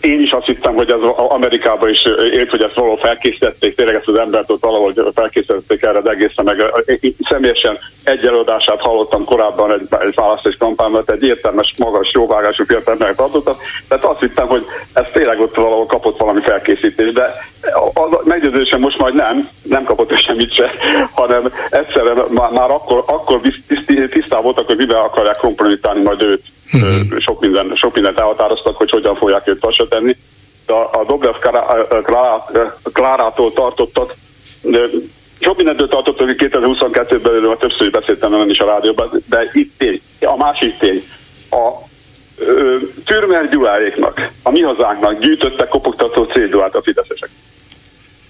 én 0.00 0.20
is 0.20 0.30
azt 0.30 0.46
hittem, 0.46 0.74
hogy 0.74 0.90
ez 0.90 1.00
Amerikában 1.16 1.88
is 1.88 2.02
ért, 2.32 2.50
hogy 2.50 2.62
ezt 2.62 2.74
valahol 2.74 2.98
felkészítették, 2.98 3.74
tényleg 3.74 3.94
ezt 3.94 4.08
az 4.08 4.16
embert 4.16 4.50
ott 4.50 4.62
valahogy 4.62 5.02
felkészítették 5.14 5.82
erre 5.82 5.98
az 5.98 6.08
egészen, 6.08 6.44
meg 6.44 6.62
én 7.00 7.16
személyesen 7.28 7.78
egy 8.04 8.26
előadását 8.26 8.80
hallottam 8.80 9.24
korábban 9.24 9.72
egy, 9.72 9.86
egy 10.00 10.14
választás 10.14 10.56
kampányban, 10.58 11.02
egy 11.06 11.22
értelmes, 11.22 11.74
magas, 11.78 12.10
jóvágású 12.12 12.64
fiatalemberek 12.64 13.14
tartottak, 13.14 13.58
tehát 13.88 14.04
azt 14.04 14.20
hittem, 14.20 14.46
hogy 14.46 14.64
ez 14.92 15.04
tényleg 15.12 15.40
ott 15.40 15.54
valahol 15.54 15.86
kapott 15.86 16.18
valami 16.18 16.40
felkészítést, 16.40 17.12
de 17.12 17.34
az 17.94 18.18
meggyőződésem 18.24 18.80
most 18.80 18.98
majd 18.98 19.14
nem, 19.14 19.48
nem 19.62 19.84
kapott 19.84 20.16
semmit 20.26 20.52
se, 20.52 20.70
hanem 21.12 21.52
egyszerűen 21.70 22.24
már, 22.30 22.50
már 22.50 22.70
akkor, 22.70 23.02
akkor 23.06 23.40
tisztán 24.10 24.42
voltak, 24.42 24.66
hogy 24.66 24.76
mivel 24.76 25.00
akarják 25.00 25.36
kompromittálni 25.36 26.02
majd 26.02 26.22
őt 26.22 26.42
Uh-huh. 26.72 27.18
Sok, 27.18 27.40
minden, 27.40 27.72
sok 27.74 27.94
mindent 27.94 28.18
elhatároztak, 28.18 28.76
hogy 28.76 28.90
hogyan 28.90 29.16
fogják 29.16 29.48
őt 29.48 29.60
tasra 29.60 29.88
tenni. 29.88 30.16
De 30.66 30.72
a, 30.72 30.90
a 30.92 31.04
Dobrev 31.04 31.34
Klárától 32.92 33.52
tartottak, 33.52 34.14
de 34.62 34.78
sok 35.40 35.56
mindentől 35.56 35.88
tartottak, 35.88 36.26
hogy 36.26 36.48
2022-ben, 36.50 37.32
már 37.32 37.56
többször 37.56 37.90
beszéltem 37.90 38.30
nem 38.30 38.48
is 38.48 38.58
a 38.58 38.66
rádióban, 38.66 39.22
de 39.28 39.50
itt 39.52 39.78
tény, 39.78 40.00
a 40.20 40.36
másik 40.36 40.78
tény, 40.78 41.04
a 41.50 41.86
Türmer 43.04 43.48
Gyuláréknak, 43.48 44.30
a 44.42 44.50
mi 44.50 44.60
hazánknak 44.60 45.20
gyűjtöttek 45.20 45.68
kopogtató 45.68 46.24
cédulát 46.24 46.74
a 46.74 46.82
fideszesek. 46.82 47.30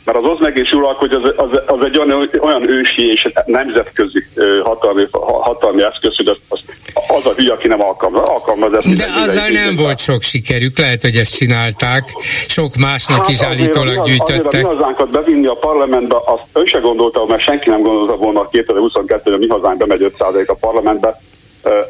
Mert 0.06 0.18
az 0.18 0.24
osz 0.24 0.40
meg 0.40 0.56
és 0.56 0.70
uralk, 0.70 0.98
hogy 0.98 1.12
az, 1.12 1.32
az, 1.36 1.60
az 1.66 1.84
egy 1.84 1.98
olyan, 1.98 2.30
olyan 2.40 2.70
ősi 2.70 3.12
és 3.12 3.28
nemzetközi 3.46 4.26
hatalmi, 4.62 5.06
hatalmi 5.42 5.82
eszköz, 5.82 6.16
hogy 6.16 6.26
az, 6.26 6.36
az, 6.48 6.60
az 7.08 7.26
a 7.26 7.32
hülye, 7.36 7.52
aki 7.52 7.68
nem 7.68 7.82
alkalmaz, 7.82 8.28
alkalmaz 8.28 8.72
ezt. 8.72 8.92
De 8.92 9.06
azzal 9.24 9.48
nem 9.48 9.76
volt 9.76 9.98
sok 9.98 10.22
sikerük, 10.22 10.78
lehet, 10.78 11.02
hogy 11.02 11.16
ezt 11.16 11.36
csinálták. 11.36 12.08
Sok 12.48 12.76
másnak 12.76 13.18
hát 13.18 13.28
is 13.28 13.42
állítólag 13.42 14.04
gyűjtöttek. 14.04 14.46
Azért 14.46 14.64
a 14.64 14.68
mi 14.68 14.74
hazánkat 14.74 15.10
bevinni 15.10 15.46
a 15.46 15.54
parlamentbe, 15.54 16.16
azt 16.24 16.44
ő 16.52 16.64
se 16.64 16.78
gondolta, 16.78 17.24
mert 17.24 17.42
senki 17.42 17.68
nem 17.68 17.82
gondolta 17.82 18.16
volna 18.16 18.40
a 18.40 18.48
2022 18.48 19.30
hogy 19.30 19.40
mi 19.40 19.46
hazánk 19.46 19.76
bemegy 19.76 20.12
5% 20.18 20.46
a 20.46 20.54
parlamentbe, 20.54 21.20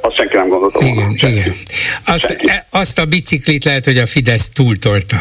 azt 0.01 0.17
senki 0.17 0.37
nem 0.37 0.49
gondolta 0.49 0.79
volna. 0.79 0.95
Igen, 0.95 1.15
senki. 1.15 1.39
igen. 1.39 1.55
Azt, 2.07 2.37
e, 2.41 2.67
azt 2.71 2.99
a 2.99 3.05
biciklit 3.05 3.65
lehet, 3.65 3.85
hogy 3.85 3.99
a 3.99 4.07
Fidesz 4.07 4.49
túltolta. 4.49 5.17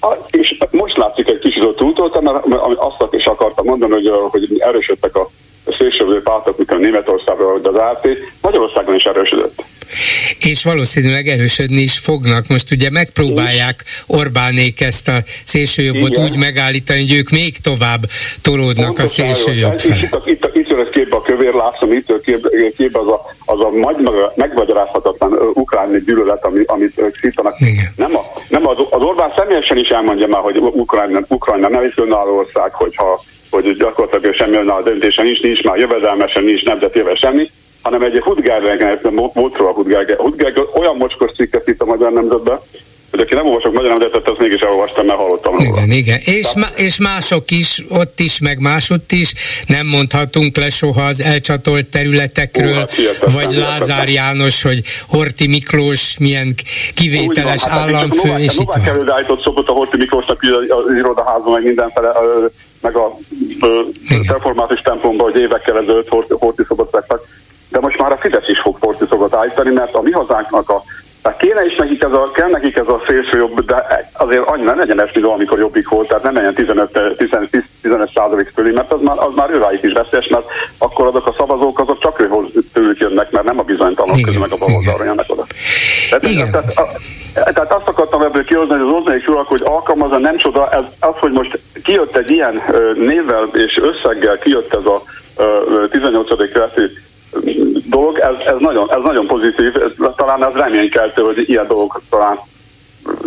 A, 0.00 0.16
és 0.30 0.58
most 0.70 0.96
látszik 0.96 1.30
egy 1.30 1.38
kicsit 1.38 1.64
ott 1.64 1.76
túltoltam, 1.76 2.24
mert 2.24 2.44
azt 2.76 3.14
is 3.14 3.24
akartam 3.24 3.64
mondani, 3.64 3.92
hogy, 3.92 4.10
hogy 4.30 4.60
erősödtek 4.60 5.16
a 5.16 5.30
szélsővő 5.78 6.22
pártok, 6.22 6.56
mint 6.56 6.70
a 6.70 6.76
Németországban, 6.76 7.52
vagy 7.52 7.74
az 7.74 7.74
AT, 7.74 8.08
Magyarországon 8.42 8.94
is 8.94 9.04
erősödött. 9.04 9.62
És 10.44 10.64
valószínűleg 10.64 11.26
erősödni 11.26 11.80
is 11.80 11.98
fognak. 11.98 12.46
Most 12.48 12.70
ugye 12.70 12.90
megpróbálják 12.90 13.84
Orbánék 14.06 14.80
ezt 14.80 15.08
a 15.08 15.22
szélsőjobbot 15.44 16.18
úgy 16.18 16.36
megállítani, 16.36 17.00
hogy 17.00 17.14
ők 17.14 17.30
még 17.30 17.56
tovább 17.56 18.02
tolódnak 18.40 18.84
Pontosan, 18.84 19.28
a 19.28 19.34
szélsőjobb 19.34 19.78
felé. 19.78 20.00
Itt, 20.00 20.12
itt, 20.24 20.44
itt, 20.44 20.56
itt 20.56 20.68
jön 20.68 20.88
képbe 20.90 21.16
a 21.16 21.22
kövér 21.22 21.52
lászlom, 21.52 21.92
itt 21.92 22.08
jön 22.08 22.20
képbe, 22.24 22.48
képbe 22.76 22.98
az 22.98 23.06
a, 23.06 23.34
az 23.44 23.60
a 23.60 23.70
megmagyarázhatatlan 24.34 25.32
ukrán 25.54 26.02
gyűlölet, 26.06 26.44
ami, 26.44 26.62
amit 26.66 26.98
ők 26.98 27.16
szítanak. 27.20 27.58
Nem, 27.96 28.16
a, 28.16 28.22
nem 28.48 28.66
az, 28.66 28.76
az 28.90 29.02
Orbán 29.02 29.32
személyesen 29.36 29.78
is 29.78 29.88
elmondja 29.88 30.26
már, 30.26 30.40
hogy 30.40 30.56
Ukrajna, 30.56 31.20
Ukrajna 31.28 31.68
nem 31.68 31.82
egy 31.82 31.92
önálló 31.96 32.36
ország, 32.36 32.74
hogyha 32.74 33.22
hogy 33.50 33.76
gyakorlatilag 33.76 34.34
semmi 34.34 34.56
a 34.56 34.82
döntése 34.82 35.22
nincs, 35.22 35.40
nincs 35.40 35.62
már 35.62 35.76
jövedelmesen, 35.76 36.44
nincs 36.44 36.64
nemzetével 36.64 37.14
semmi, 37.14 37.50
hanem 37.82 38.02
egy 38.02 38.18
Hudgergen, 38.18 38.98
Mótról 39.34 39.68
a 39.68 39.72
Hudgergen. 39.72 40.16
Hudgergen 40.16 40.64
olyan 40.74 40.96
mocskos 40.96 41.30
cikket 41.36 41.68
itt 41.68 41.80
a 41.80 41.84
magyar 41.84 42.12
nemzetben, 42.12 42.60
hogy 43.10 43.20
aki 43.20 43.34
nem 43.34 43.46
olvasok 43.46 43.72
magyar 43.72 43.90
nemzetet, 43.90 44.28
azt 44.28 44.38
mégis 44.38 44.60
elolvastam, 44.60 45.06
mert 45.06 45.18
hallottam 45.18 45.54
róla. 45.54 45.76
Igen, 45.76 45.90
igen. 45.90 46.18
És, 46.24 46.54
má, 46.54 46.66
és 46.76 46.98
mások 46.98 47.50
is, 47.50 47.84
ott 47.88 48.20
is, 48.20 48.40
meg 48.40 48.58
másutt 48.58 49.12
is, 49.12 49.32
nem 49.66 49.86
mondhatunk 49.86 50.56
le 50.56 50.70
soha 50.70 51.02
az 51.02 51.20
elcsatolt 51.20 51.86
területekről, 51.86 52.76
Ó, 52.76 52.76
hát 52.76 53.32
vagy 53.32 53.54
Lázár 53.54 54.08
János, 54.08 54.62
hogy 54.62 54.80
Horti 55.08 55.46
Miklós 55.46 56.18
milyen 56.18 56.54
kivételes 56.94 57.62
van, 57.62 57.72
hát 57.72 57.80
államfő, 57.80 58.28
Novák, 58.28 58.42
és 58.42 58.56
Novák 58.56 58.86
itt 58.86 58.92
van. 58.92 59.10
állított 59.10 59.42
szokott 59.42 59.68
a 59.68 59.72
Horti 59.72 59.96
Miklósnak 59.96 60.40
az 60.68 60.94
irodaházban, 60.96 61.52
meg 61.52 61.64
mindenfele, 61.64 62.12
meg 62.80 62.96
a 62.96 63.16
református 64.28 64.80
templomban, 64.80 65.30
hogy 65.30 65.40
évekkel 65.40 65.78
ezelőtt 65.78 66.08
Horti 66.28 66.62
szobot 66.68 66.90
vettek. 66.90 67.18
De 67.70 67.80
most 67.80 67.98
már 67.98 68.12
a 68.12 68.16
Fidesz 68.16 68.48
is 68.48 68.60
fog 68.60 68.76
Horti 68.80 69.04
szobot 69.08 69.34
állítani, 69.34 69.70
mert 69.70 69.94
a 69.94 70.02
mi 70.02 70.10
hazánknak 70.10 70.68
a 70.68 70.80
tehát 71.22 71.38
kéne 71.38 71.64
is 71.66 71.76
nekik 71.76 72.02
ez 72.02 72.12
a, 72.12 72.30
kell 72.30 72.48
nekik 72.48 72.76
ez 72.76 72.88
a 72.88 73.02
szélső 73.06 73.38
jobb, 73.38 73.64
de 73.64 74.08
azért 74.12 74.46
annyira 74.46 74.70
ne 74.70 74.78
legyen 74.78 75.00
ez 75.00 75.22
amikor 75.22 75.58
jobbik 75.58 75.88
volt, 75.88 76.08
tehát 76.08 76.22
nem 76.22 76.34
legyen 76.34 76.54
15, 76.54 77.16
15, 77.16 77.64
15 77.82 78.10
százalék 78.14 78.50
fölé, 78.54 78.70
mert 78.70 78.92
az 78.92 79.00
már, 79.02 79.18
az 79.18 79.32
már 79.34 79.50
őrájuk 79.50 79.82
is 79.82 79.92
veszélyes, 79.92 80.28
mert 80.28 80.44
akkor 80.78 81.06
azok 81.06 81.26
a 81.26 81.34
szavazók 81.36 81.78
azok 81.78 81.98
csak 81.98 82.20
őhoz 82.20 82.48
tőlük 82.72 82.98
jönnek, 82.98 83.30
mert 83.30 83.44
nem 83.44 83.58
a 83.58 83.62
bizonytalanok 83.62 84.20
közül 84.20 84.40
meg 84.40 84.52
a 84.52 84.56
baloldalra 84.56 85.04
jönnek 85.04 85.26
oda. 85.28 85.46
Tehát, 86.08 86.24
Igen. 86.24 86.50
tehát, 86.50 86.72
a, 86.76 86.88
tehát 87.34 87.72
azt 87.72 87.88
akartam 87.88 88.22
ebből 88.22 88.44
kihozni, 88.44 88.72
hogy 88.72 88.86
az 88.88 89.00
Oznai 89.00 89.24
urak, 89.26 89.48
hogy 89.48 89.62
alkalmazza, 89.64 90.18
nem 90.18 90.36
csoda, 90.36 90.70
ez, 90.70 90.84
az, 91.00 91.14
hogy 91.18 91.32
most 91.32 91.58
kijött 91.82 92.16
egy 92.16 92.30
ilyen 92.30 92.62
névvel 92.94 93.48
és 93.52 93.80
összeggel 93.82 94.38
kijött 94.38 94.74
ez 94.74 94.84
a 94.84 95.02
18. 95.90 96.49
dolog, 98.00 98.18
ez, 98.18 98.46
ez, 98.46 98.58
nagyon, 98.58 98.92
ez 98.92 99.02
nagyon 99.02 99.26
pozitív, 99.26 99.76
ez, 99.76 100.12
talán 100.16 100.44
ez 100.44 100.52
reménykeltő, 100.52 101.22
hogy 101.22 101.48
ilyen 101.48 101.66
dolgok 101.66 102.02
talán 102.10 102.38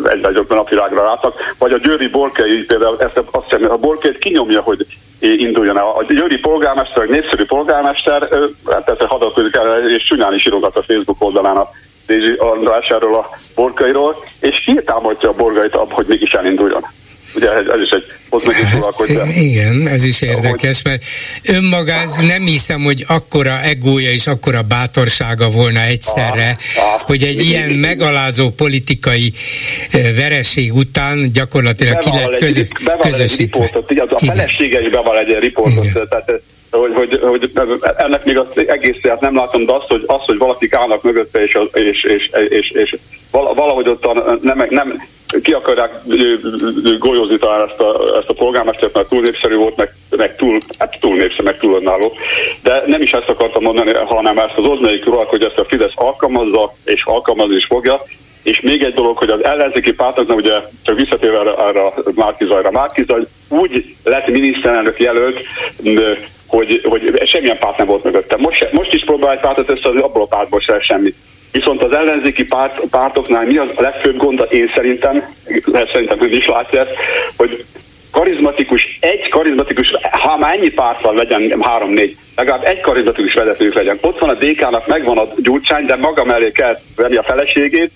egyre 0.03 0.30
jobban 0.32 0.57
napvilágra 0.57 1.03
látnak. 1.03 1.34
Vagy 1.57 1.71
a 1.71 1.78
Győri 1.78 2.07
Borkei 2.07 2.63
például 2.63 2.95
ezt 2.99 3.21
azt 3.32 3.49
sem, 3.49 3.71
a 3.71 3.78
Borkeit 3.78 4.17
kinyomja, 4.17 4.61
hogy 4.61 4.86
induljon 5.19 5.78
el. 5.78 5.86
A 5.86 6.03
Győri 6.07 6.38
polgármester, 6.38 7.03
a 7.03 7.11
népszerű 7.11 7.45
polgármester, 7.45 8.30
hát 8.71 8.89
ezt 8.89 9.01
hadatkozik 9.01 9.55
el, 9.55 9.89
és 9.89 10.03
csúnyán 10.03 10.34
is 10.34 10.45
írogat 10.45 10.78
a 10.78 10.84
Facebook 10.84 11.21
oldalán 11.21 11.57
a 11.57 11.69
Dézsi 12.07 12.34
Andrásáról 12.38 13.15
a 13.15 13.30
Borkairól, 13.55 14.15
és 14.39 14.59
ki 14.59 14.84
támadja 14.86 15.30
a 15.30 15.34
Borgait 15.34 15.76
hogy 15.89 16.05
mégis 16.07 16.34
elinduljon 16.34 16.86
ugye 17.36 17.50
ez 17.52 17.82
is 17.82 17.90
egy 17.90 18.04
ott 18.34 18.46
meg 18.46 18.56
is 18.60 19.16
hát, 19.16 19.36
Igen, 19.36 19.88
ez 19.88 20.04
is 20.04 20.22
érdekes, 20.22 20.82
hogy... 20.82 20.92
mert 20.92 21.04
önmaga 21.58 21.94
nem 22.22 22.42
hiszem, 22.42 22.84
hogy 22.84 23.04
akkora 23.08 23.62
egója 23.62 24.12
és 24.12 24.28
akkora 24.28 24.62
bátorsága 24.62 25.50
volna 25.50 25.80
egyszerre, 25.80 26.58
ah, 26.76 26.94
ah, 26.94 27.02
hogy 27.02 27.24
egy 27.24 27.40
ilyen 27.40 27.70
így, 27.70 27.80
megalázó 27.80 28.50
politikai 28.50 29.34
vereség 30.16 30.74
után 30.74 31.32
gyakorlatilag 31.32 31.98
ki 31.98 32.10
lehet 32.10 32.36
közö, 32.36 32.62
közösítve. 33.02 33.70
a 34.10 34.18
felesége 34.18 34.82
is 34.82 34.90
beval 34.90 35.20
egy 35.20 35.38
riportot, 35.40 35.84
Igen. 35.84 36.08
tehát 36.10 36.42
hogy, 36.70 36.94
hogy, 36.94 37.20
hogy 37.22 37.52
ennek 37.98 38.26
még 38.26 38.38
az 38.38 38.48
egész 38.68 38.96
nem 39.20 39.36
látom, 39.36 39.66
de 39.66 39.74
azt, 39.74 39.88
hogy, 39.88 40.04
azt, 40.06 40.26
hogy 40.26 40.38
valakik 40.38 40.76
állnak 40.76 41.04
mögötte, 41.04 41.44
és, 41.44 41.58
és, 41.74 42.04
és, 42.04 42.30
és, 42.50 42.70
és 42.70 42.96
valahogy 43.32 43.88
ott 43.88 44.04
nem, 44.42 44.66
nem, 44.70 45.08
ki 45.42 45.54
akarják 45.54 45.92
golyozni 47.00 47.38
talán 47.38 47.70
ezt 47.70 47.80
a, 47.80 48.18
ezt 48.18 48.30
a 48.30 48.34
polgármestert, 48.34 48.94
mert 48.94 49.10
túl 49.10 49.22
népszerű 49.22 49.56
volt, 49.56 49.76
meg, 49.76 49.96
meg 50.10 50.36
túl, 50.36 50.58
hát 50.78 50.98
túl 51.00 51.16
népszerű, 51.16 51.44
meg 51.44 51.58
túl 51.58 51.76
önálló. 51.76 52.14
De 52.64 52.84
nem 52.86 53.02
is 53.02 53.12
ezt 53.12 53.30
akartam 53.30 53.64
mondani, 53.64 53.94
hanem 53.94 54.38
ezt 54.38 54.58
az 54.58 54.66
oznai 54.66 55.00
kurák, 55.00 55.28
hogy 55.28 55.44
ezt 55.44 55.60
a 55.60 55.66
Fidesz 55.66 55.92
alkalmazza, 55.96 56.74
és 56.86 57.04
alkalmazni 57.06 57.56
is 57.56 57.66
fogja, 57.66 58.02
és 58.44 58.62
még 58.62 58.84
egy 58.84 58.94
dolog, 58.94 59.18
hogy 59.18 59.30
az 59.30 59.44
ellenzéki 59.44 59.94
pártoknak, 59.94 60.38
ugye 60.38 60.60
csak 60.84 61.00
visszatérve 61.00 61.40
erre, 61.40 61.86
a 61.86 61.94
Márki 62.16 62.46
Zajra, 62.46 62.72
Márki 62.72 63.04
Zaj 63.08 63.22
úgy 63.50 63.96
lett 64.04 64.28
miniszterelnök 64.28 65.00
jelölt, 65.00 65.40
hogy, 66.48 66.82
hogy 66.84 67.22
semmilyen 67.26 67.58
párt 67.58 67.78
nem 67.78 67.88
volt 67.88 68.04
mögötte. 68.04 68.38
Most, 68.38 68.72
most 68.72 68.94
is 68.94 69.04
próbál 69.04 69.32
egy 69.32 69.40
pártot 69.40 69.70
össze, 69.70 69.90
abból 69.90 70.22
a 70.22 70.26
pártból 70.26 70.60
se 70.60 70.80
semmit. 70.80 71.16
Viszont 71.54 71.84
az 71.84 71.93
ellenzéki 71.93 72.43
párt, 72.43 72.80
pártoknál 72.89 73.45
mi 73.45 73.58
az 73.58 73.68
a 73.76 73.82
legfőbb 73.82 74.18
gond, 74.18 74.47
én 74.49 74.72
szerintem, 74.76 75.34
lehet 75.66 75.91
szerintem 75.91 76.22
ön 76.22 76.32
is 76.32 76.47
látja 76.47 76.80
ezt, 76.80 76.91
hogy 77.38 77.66
karizmatikus, 78.12 78.97
egy 79.01 79.30
karizmatikus, 79.30 79.93
ha 80.12 80.38
már 80.38 80.56
ennyi 80.56 80.70
párt 80.70 81.01
van, 81.01 81.16
legyen 81.16 81.62
három-négy, 81.62 82.18
legalább 82.36 82.66
egy 82.66 82.80
karizmatikus 82.80 83.34
vezetők 83.34 83.74
legyen. 83.74 83.97
Ott 84.01 84.20
van 84.20 84.30
a 84.30 84.34
DK-nak, 84.34 84.88
megvan 84.88 85.18
a 85.18 85.28
gyurcsány, 85.38 85.86
de 85.86 85.95
maga 85.95 86.24
mellé 86.24 86.51
kell 86.51 86.80
venni 86.95 87.16
a 87.16 87.24
feleségét, 87.24 87.91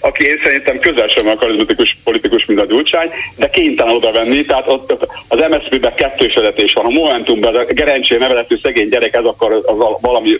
aki 0.00 0.26
én 0.26 0.40
szerintem 0.42 0.78
közel 0.78 1.08
sem 1.08 1.28
a 1.28 1.34
karizmatikus 1.34 1.96
politikus, 2.04 2.44
mint 2.44 2.60
a 2.60 2.66
Gyurcsány, 2.66 3.10
de 3.36 3.50
kénytelen 3.50 3.94
oda 3.94 4.12
venni, 4.12 4.44
tehát 4.44 4.68
ott 4.68 5.08
az 5.28 5.44
MSZP-ben 5.50 5.94
kettős 5.94 6.34
vezetés 6.34 6.72
van, 6.72 6.86
a 6.86 6.90
Momentumban 6.90 7.54
a 7.54 7.64
Gerencsé 7.64 8.16
neveletű 8.16 8.56
szegény 8.62 8.88
gyerek, 8.88 9.14
ez 9.14 9.24
akar 9.24 9.52
az 9.52 9.78
valami, 10.00 10.38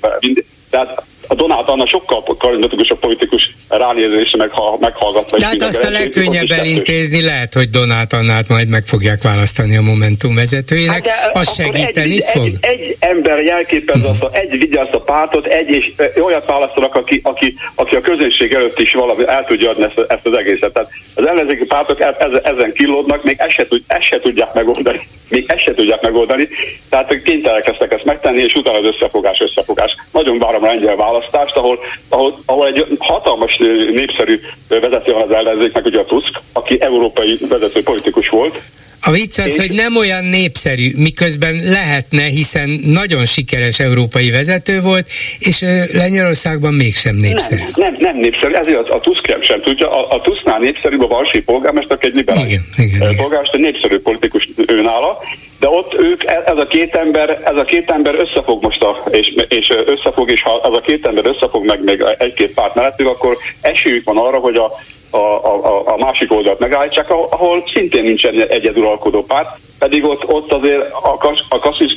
tehát 0.71 1.03
a 1.31 1.35
Donát 1.35 1.69
Anna 1.69 1.87
sokkal 1.87 2.23
karizmatikusabb 2.39 2.99
politikus 2.99 3.43
ránézésre 3.69 4.39
meg, 4.39 4.51
ha, 4.51 4.77
meghallgatva. 4.81 5.39
De 5.39 5.47
hát 5.47 5.63
azt 5.63 5.85
a 5.85 5.91
legkönnyebb 5.91 6.51
elintézni, 6.51 7.23
lehet, 7.23 7.55
hogy 7.55 7.71
Donát 7.71 8.13
Annát 8.13 8.49
majd 8.49 8.69
meg 8.69 8.87
fogják 8.87 9.23
választani 9.23 9.77
a 9.77 9.81
Momentum 9.81 10.35
vezetőjének, 10.35 11.07
hát 11.07 11.37
az 11.37 11.55
segíteni 11.55 12.15
egy, 12.15 12.25
fog? 12.25 12.45
Egy, 12.45 12.81
egy 12.81 12.97
ember 12.99 13.39
jelképez 13.39 13.97
uh-huh. 13.97 14.17
azt, 14.21 14.35
egy 14.35 14.59
vigye 14.59 14.81
azt 14.81 14.95
a 14.95 15.01
pártot, 15.01 15.47
egy 15.47 15.69
és 15.69 15.93
olyat 16.23 16.47
választanak, 16.47 16.95
aki, 16.95 17.21
aki, 17.23 17.55
aki 17.75 17.97
a 17.97 18.01
közönség 18.01 18.53
előtt 18.53 18.79
is 18.79 18.93
valami 18.93 19.27
el 19.27 19.45
tudja 19.45 19.71
adni 19.71 19.85
ezt, 19.85 19.99
ezt 20.09 20.27
az 20.27 20.37
egészet. 20.37 20.73
Tehát 20.73 20.91
az 21.15 21.27
ellenzéki 21.27 21.65
pártok 21.65 22.01
e- 22.01 22.17
ezen, 22.19 22.41
ezen 22.43 22.73
kilódnak, 22.73 23.25
még 23.25 23.37
ezt 23.39 23.51
se, 23.51 23.67
tud, 23.67 23.83
ezt 23.87 24.03
se 24.03 24.21
tudják 24.21 24.55
megoldani. 24.55 25.01
Még 25.29 25.45
ezt 25.47 25.63
se 25.63 25.75
tudják 25.75 26.03
megoldani. 26.03 26.49
Tehát 26.89 27.23
kénytelenek 27.23 27.93
ezt 27.93 28.05
megtenni, 28.05 28.43
és 28.43 28.55
utána 28.55 28.79
az 28.79 28.87
összefogás, 28.87 29.41
összefogás. 29.41 29.97
Nagyon 30.13 30.39
várom 30.39 30.65
a 30.65 30.67
lengyel 30.67 30.97
választ 30.97 31.20
választást, 31.21 31.57
ahol, 31.57 31.79
ahol, 32.09 32.43
ahol 32.47 32.67
egy 32.67 32.87
hatalmas 32.99 33.57
népszerű 33.93 34.41
vezető 34.69 35.13
az 35.13 35.31
ellenzéknek, 35.31 35.85
ugye 35.85 36.01
a 36.01 36.05
Tusk, 36.05 36.41
aki 36.53 36.81
európai 36.81 37.39
vezető 37.49 37.83
politikus 37.83 38.29
volt, 38.29 38.61
a 39.03 39.11
vicc 39.11 39.39
az, 39.39 39.59
hogy 39.59 39.73
nem 39.73 39.97
olyan 39.97 40.25
népszerű, 40.25 40.91
miközben 40.97 41.61
lehetne, 41.65 42.23
hiszen 42.23 42.81
nagyon 42.85 43.25
sikeres 43.25 43.81
európai 43.81 44.31
vezető 44.31 44.81
volt, 44.81 45.09
és 45.39 45.61
Lengyelországban 45.93 46.75
mégsem 46.75 47.17
népszerű. 47.17 47.63
Nem, 47.75 47.93
nem, 47.93 47.97
nem 47.99 48.17
népszerű, 48.17 48.53
ezért 48.53 48.89
a, 48.89 48.95
a 48.95 49.01
Tusk 49.01 49.39
sem 49.41 49.61
tudja. 49.61 49.91
A, 49.91 50.17
a 50.17 50.21
Tusknál 50.21 50.59
népszerűbb 50.59 51.03
a 51.03 51.07
Valsi 51.07 51.43
polgármester, 51.43 51.99
egy 52.01 52.15
liberális 52.15 52.53
igen, 52.53 52.65
igen, 52.77 53.17
polgármester, 53.17 53.61
népszerű 53.61 53.99
politikus 53.99 54.49
őnála, 54.67 55.19
de 55.61 55.69
ott 55.69 55.95
ők, 55.95 56.25
e, 56.25 56.43
ez 56.47 56.57
a 56.57 56.67
két 56.67 56.95
ember, 56.95 57.31
ez 57.45 57.57
a 57.57 57.65
két 57.65 57.91
ember 57.91 58.15
összefog 58.15 58.63
most, 58.63 58.83
a, 58.83 59.05
és, 59.11 59.35
és 59.49 59.69
összefog, 59.87 60.31
és 60.31 60.43
ha 60.43 60.61
ez 60.65 60.73
a 60.73 60.81
két 60.81 61.07
ember 61.07 61.27
összefog 61.27 61.65
meg 61.67 61.85
még 61.85 62.05
egy-két 62.19 62.55
párt 62.55 62.75
mellettük, 62.75 63.07
akkor 63.07 63.37
esélyük 63.61 64.05
van 64.05 64.17
arra, 64.17 64.39
hogy 64.39 64.57
a 64.57 64.71
a, 65.11 65.17
a, 65.17 65.83
a 65.87 65.97
másik 65.97 66.33
oldalt 66.33 66.59
megállítsák, 66.59 67.11
ahol 67.11 67.65
szintén 67.75 68.03
nincsen 68.03 68.41
egyeduralkodó 68.49 69.25
párt, 69.25 69.59
pedig 69.79 70.05
ott, 70.05 70.29
ott 70.29 70.53
azért 70.53 70.93
a, 70.93 71.19
a 71.49 71.59
klasszikus 71.59 71.95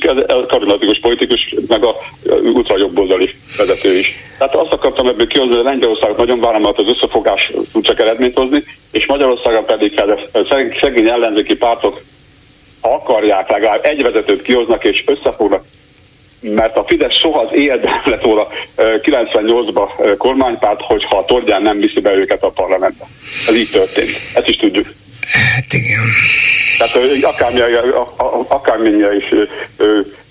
karizmatikus 0.48 0.98
politikus, 1.00 1.54
meg 1.68 1.84
a 1.84 1.96
ultrajobboldali 2.54 3.34
vezető 3.56 3.98
is. 3.98 4.12
Tehát 4.38 4.54
azt 4.54 4.72
akartam 4.72 5.06
ebből 5.06 5.26
kihozni, 5.26 5.54
hogy 5.54 5.64
Lengyelország 5.64 6.16
nagyon 6.16 6.40
várom, 6.40 6.62
hogy 6.62 6.74
az 6.76 6.92
összefogás 6.92 7.52
tud 7.72 7.84
csak 7.84 8.00
eredményt 8.00 8.36
hozni, 8.36 8.64
és 8.92 9.06
Magyarországon 9.06 9.64
pedig 9.64 10.02
szegény 10.80 11.08
ellenzéki 11.08 11.56
pártok 11.56 12.00
akarják, 12.80 13.50
legalább 13.50 13.84
egy 13.84 14.02
vezetőt 14.02 14.42
kihoznak 14.42 14.84
és 14.84 15.04
összefognak 15.06 15.64
mert 16.50 16.76
a 16.76 16.84
Fidesz 16.86 17.18
soha 17.18 17.40
az 17.40 17.52
életben 17.52 18.00
lett 18.04 18.22
volna 18.22 18.46
98-ba 18.76 20.16
kormánypárt, 20.18 20.80
hogyha 20.80 21.18
a 21.18 21.24
Tordján 21.24 21.62
nem 21.62 21.78
viszi 21.78 22.00
be 22.00 22.14
őket 22.14 22.42
a 22.42 22.50
parlamentbe. 22.50 23.04
Ez 23.48 23.56
így 23.56 23.70
történt. 23.70 24.20
Ezt 24.34 24.48
is 24.48 24.56
tudjuk. 24.56 24.86
Hát 25.54 25.72
igen. 25.72 26.02
Tehát 26.78 27.24
akármilyen 28.48 29.16
is 29.16 29.34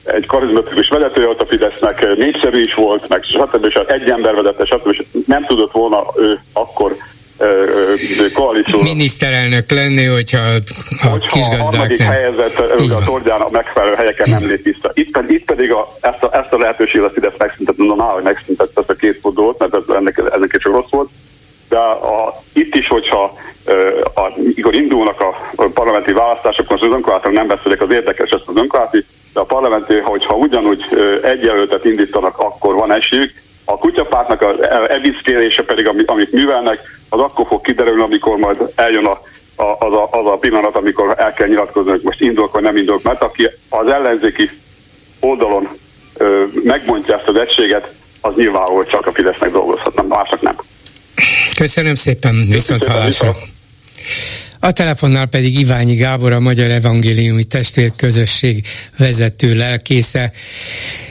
egy 0.03 0.26
karizmatikus 0.26 0.88
vezetője 0.88 1.26
volt 1.26 1.41
a 1.41 1.45
Fidesznek, 1.45 2.16
népszerű 2.18 2.61
is 2.61 2.74
volt, 2.74 3.07
meg 3.07 3.24
stb. 3.24 3.66
És 3.66 3.74
egy 3.74 4.09
ember 4.09 4.36
vezette, 4.36 4.66
stb. 4.66 5.05
Nem 5.28 5.45
tudott 5.45 5.72
volna 5.72 6.05
ő 6.18 6.39
akkor 6.53 6.95
koalíció. 8.34 8.82
Miniszterelnök 8.82 9.72
lenni, 9.72 10.06
hogyha 10.06 10.40
a 10.40 11.08
hogyha 11.10 11.32
kisgazdák 11.32 11.98
nem. 11.98 12.08
helyzet 12.08 12.60
a 13.00 13.04
tordján 13.06 13.42
a 13.42 13.48
megfelelő 13.52 13.96
helyeken 13.96 14.30
nem 14.30 14.48
lép 14.48 14.64
vissza. 14.64 14.92
Itt, 14.94 15.20
itt 15.28 15.46
pedig 15.46 15.72
a, 15.72 15.98
ezt, 16.02 16.24
a, 16.24 16.30
ezt 16.38 16.54
a 16.54 16.58
lehetőséget 16.58 17.08
a 17.08 17.12
Fidesz 17.14 17.34
megszüntett, 17.38 17.78
mondom, 17.78 17.98
már, 17.98 18.14
hogy 18.14 18.24
megszüntett 18.24 18.80
ezt 18.80 18.90
a 18.90 18.94
két 18.94 19.20
fordulót, 19.22 19.60
mert 19.60 19.74
ez, 19.74 19.96
ennek, 19.96 20.22
ennek 20.34 20.58
csak 20.58 20.74
rossz 20.74 20.90
volt. 20.90 21.10
De 21.70 21.78
a, 21.78 22.44
itt 22.54 22.76
is, 22.76 22.88
hogyha 22.88 23.38
a, 24.16 24.22
mikor 24.56 24.74
indulnak 24.74 25.22
a 25.22 25.64
parlamenti 25.74 26.12
választások, 26.12 26.70
most 26.70 26.84
az 26.84 26.92
önkorlátok 26.92 27.32
nem 27.32 27.48
beszélek, 27.48 27.82
az 27.82 27.92
érdekes 27.92 28.30
ezt 28.30 28.44
az 28.48 28.56
önkorláti, 28.56 29.06
de 29.34 29.40
a 29.40 29.44
parlamenti, 29.44 29.94
hogyha 29.98 30.36
ugyanúgy 30.36 30.84
egy 31.24 31.44
jelöltet 31.44 31.86
indítanak, 31.86 32.38
akkor 32.38 32.76
van 32.76 32.92
esélyük. 32.92 33.32
A 33.66 33.78
kutyapártnak 33.78 34.42
az 34.42 34.62
eviszkérése 34.90 35.64
pedig, 35.64 35.88
amit 36.06 36.32
művelnek, 36.32 36.80
az 37.14 37.20
akkor 37.20 37.45
fog 37.47 37.61
kiderülni, 37.61 38.01
amikor 38.01 38.38
majd 38.38 38.57
eljön 38.76 39.05
a, 39.05 39.22
a, 39.64 39.86
az, 39.86 39.93
a, 39.93 40.07
az 40.11 40.26
a 40.26 40.38
pillanat, 40.39 40.76
amikor 40.76 41.16
el 41.18 41.34
kell 41.34 41.47
nyilatkozni, 41.47 41.91
hogy 41.91 42.01
most 42.03 42.22
indulok 42.22 42.53
vagy 42.53 42.64
nem 42.64 42.78
indulok, 42.78 43.03
mert 43.03 43.22
aki 43.22 43.49
az 43.70 43.88
ellenzéki 43.88 44.49
oldalon 45.20 45.68
ö, 46.14 46.43
megbontja 46.64 47.18
ezt 47.18 47.28
az 47.28 47.36
egységet, 47.36 47.91
az 48.22 48.34
nyilvánvaló, 48.36 48.76
hogy 48.76 48.88
csak 48.88 49.07
a 49.07 49.14
Fidesznek 49.14 49.51
dolgozhat, 49.51 49.95
nem, 49.95 50.05
mások 50.05 50.41
nem. 50.41 50.55
Köszönöm 51.55 51.95
szépen, 51.95 52.45
viszont 52.49 52.86
hallásra. 52.86 53.36
A 54.59 54.72
telefonnál 54.72 55.26
pedig 55.26 55.59
Iványi 55.59 55.95
Gábor, 55.95 56.32
a 56.32 56.39
Magyar 56.39 56.72
Evangéliumi 56.72 57.43
Testvérközösség 57.43 58.66
vezető 58.97 59.55
lelkésze. 59.55 60.32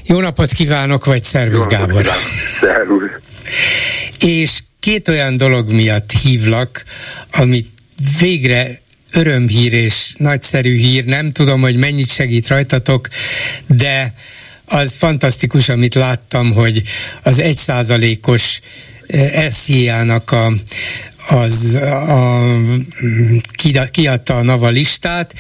Jó 0.04 0.20
napot 0.20 0.52
kívánok, 0.52 1.04
vagy 1.04 1.22
szervusz 1.22 1.66
Gábor! 1.66 2.02
Szervusz! 2.60 3.10
És 4.20 4.60
két 4.82 5.08
olyan 5.08 5.36
dolog 5.36 5.72
miatt 5.72 6.12
hívlak, 6.12 6.84
amit 7.30 7.72
végre 8.18 8.80
örömhír 9.12 9.72
és 9.72 10.14
nagyszerű 10.16 10.76
hír, 10.76 11.04
nem 11.04 11.32
tudom, 11.32 11.60
hogy 11.60 11.76
mennyit 11.76 12.12
segít 12.12 12.48
rajtatok, 12.48 13.08
de 13.66 14.14
az 14.64 14.94
fantasztikus, 14.94 15.68
amit 15.68 15.94
láttam, 15.94 16.52
hogy 16.52 16.82
az 17.22 17.38
egyszázalékos 17.38 18.60
eh, 19.06 19.50
SZIA-nak 19.50 20.30
a, 20.32 20.52
az 21.28 21.74
a, 21.74 22.44
kiadta 23.90 24.36
a 24.36 24.42
NAVA 24.42 24.68
listát, 24.68 25.34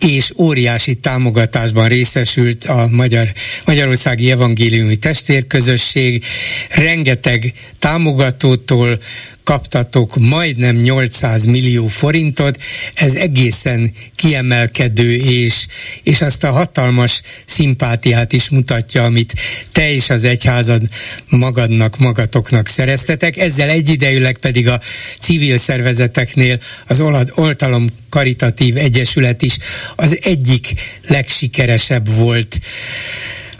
és 0.00 0.32
óriási 0.36 0.94
támogatásban 0.94 1.88
részesült 1.88 2.64
a 2.64 2.86
Magyar, 2.86 3.28
Magyarországi 3.64 4.30
Evangéliumi 4.30 4.96
Testvérközösség, 4.96 6.24
rengeteg 6.68 7.52
támogatótól, 7.78 8.98
kaptatok 9.44 10.16
majdnem 10.16 10.76
800 10.76 11.44
millió 11.44 11.86
forintot, 11.86 12.58
ez 12.94 13.14
egészen 13.14 13.92
kiemelkedő, 14.14 15.14
és, 15.14 15.66
és 16.02 16.22
azt 16.22 16.44
a 16.44 16.50
hatalmas 16.50 17.22
szimpátiát 17.46 18.32
is 18.32 18.48
mutatja, 18.48 19.04
amit 19.04 19.34
te 19.72 19.92
és 19.92 20.10
az 20.10 20.24
egyházad 20.24 20.82
magadnak, 21.28 21.98
magatoknak 21.98 22.66
szereztetek. 22.66 23.36
Ezzel 23.36 23.68
egyidejűleg 23.68 24.36
pedig 24.36 24.68
a 24.68 24.80
civil 25.18 25.58
szervezeteknél 25.58 26.60
az 26.86 27.02
Oltalom 27.34 27.86
Karitatív 28.08 28.76
Egyesület 28.76 29.42
is 29.42 29.56
az 29.96 30.18
egyik 30.22 30.74
legsikeresebb 31.06 32.08
volt 32.08 32.58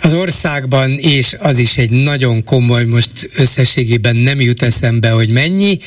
az 0.03 0.15
országban, 0.15 0.91
és 0.99 1.37
az 1.39 1.59
is 1.59 1.79
egy 1.79 1.91
nagyon 1.91 2.45
komoly, 2.45 2.85
most 2.85 3.31
összességében 3.35 4.17
nem 4.17 4.41
jut 4.41 4.63
eszembe, 4.63 5.11
hogy 5.11 5.29
mennyi, 5.29 5.79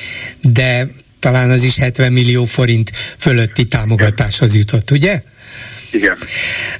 de 0.41 0.87
talán 1.19 1.49
az 1.49 1.63
is 1.63 1.77
70 1.77 2.11
millió 2.11 2.45
forint 2.45 2.91
fölötti 3.17 3.65
támogatáshoz 3.65 4.55
jutott, 4.55 4.91
ugye? 4.91 5.21
Igen. 5.91 6.17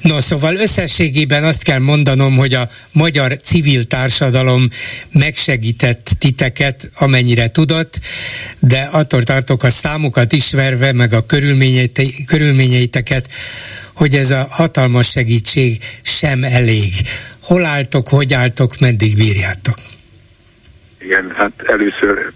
No, 0.01 0.21
szóval 0.21 0.55
összességében 0.55 1.43
azt 1.43 1.63
kell 1.63 1.79
mondanom, 1.79 2.35
hogy 2.35 2.53
a 2.53 2.69
magyar 2.91 3.37
civil 3.41 3.83
társadalom 3.83 4.69
megsegített 5.11 6.09
titeket, 6.17 6.89
amennyire 6.95 7.49
tudott, 7.49 7.99
de 8.59 8.79
attól 8.91 9.23
tartok 9.23 9.63
a 9.63 9.69
számukat 9.69 10.33
ismerve, 10.33 10.91
meg 10.91 11.13
a 11.13 11.25
körülményeiteket, 12.25 13.29
hogy 13.93 14.15
ez 14.15 14.31
a 14.31 14.47
hatalmas 14.49 15.09
segítség 15.09 15.77
sem 16.01 16.43
elég. 16.43 16.91
Hol 17.41 17.65
álltok, 17.65 18.07
hogy 18.07 18.33
álltok, 18.33 18.79
meddig 18.79 19.17
bírjátok? 19.17 19.75
Igen, 20.99 21.31
hát 21.35 21.51
először 21.65 22.31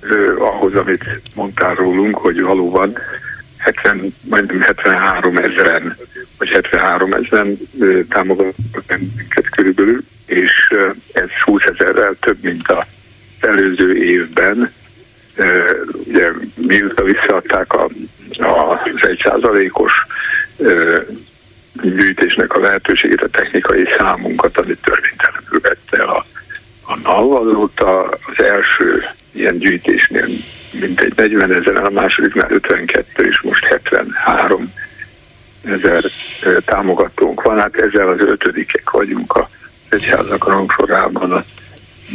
ö, 0.00 0.36
ahhoz, 0.40 0.74
amit 0.74 1.04
mondtál 1.34 1.74
rólunk, 1.74 2.16
hogy 2.16 2.42
valóban 2.42 2.98
70, 3.56 4.14
majdnem 4.22 4.60
73 4.60 5.36
ezeren, 5.36 5.96
vagy 6.38 6.48
73 6.48 7.12
ezeren 7.12 7.58
támogatnak 8.08 8.98
minket 9.16 9.50
körülbelül, 9.50 10.02
és 10.26 10.52
ö, 10.70 10.90
ez 11.12 11.28
20 11.44 11.62
ezerrel 11.62 12.16
több, 12.20 12.42
mint 12.42 12.68
a 12.68 12.86
előző 13.40 13.96
évben. 13.96 14.72
Ö, 15.34 15.70
ugye 16.06 16.30
mióta 16.54 17.02
visszaadták 17.02 17.72
a, 17.72 17.88
a, 18.38 18.72
az 18.72 19.08
egy 19.08 19.20
százalékos 19.24 19.92
gyűjtésnek 21.82 22.52
a 22.52 22.60
lehetőségét, 22.60 23.22
a 23.22 23.28
technikai 23.28 23.84
számunkat, 23.98 24.58
amit 24.58 24.80
törvénytelenül 24.80 25.60
vette 25.60 26.02
a, 26.02 26.26
a 26.82 26.96
NAV, 26.96 27.32
azóta 27.32 28.08
az 28.08 28.44
első 28.44 29.04
ilyen 29.32 29.58
gyűjtésnél 29.58 30.26
mintegy 30.72 31.14
40 31.16 31.52
ezer, 31.52 31.84
a 31.84 31.90
másodiknál 31.90 32.50
52 32.50 33.26
és 33.26 33.40
most 33.40 33.64
73 33.64 34.72
ezer 35.64 36.02
támogatónk 36.64 37.42
van. 37.42 37.60
Hát 37.60 37.76
ezzel 37.76 38.08
az 38.08 38.20
ötödikek 38.20 38.90
vagyunk 38.90 39.32
a 39.36 39.48
egyházak 39.88 40.48
rangsorában, 40.48 41.32
a, 41.32 41.44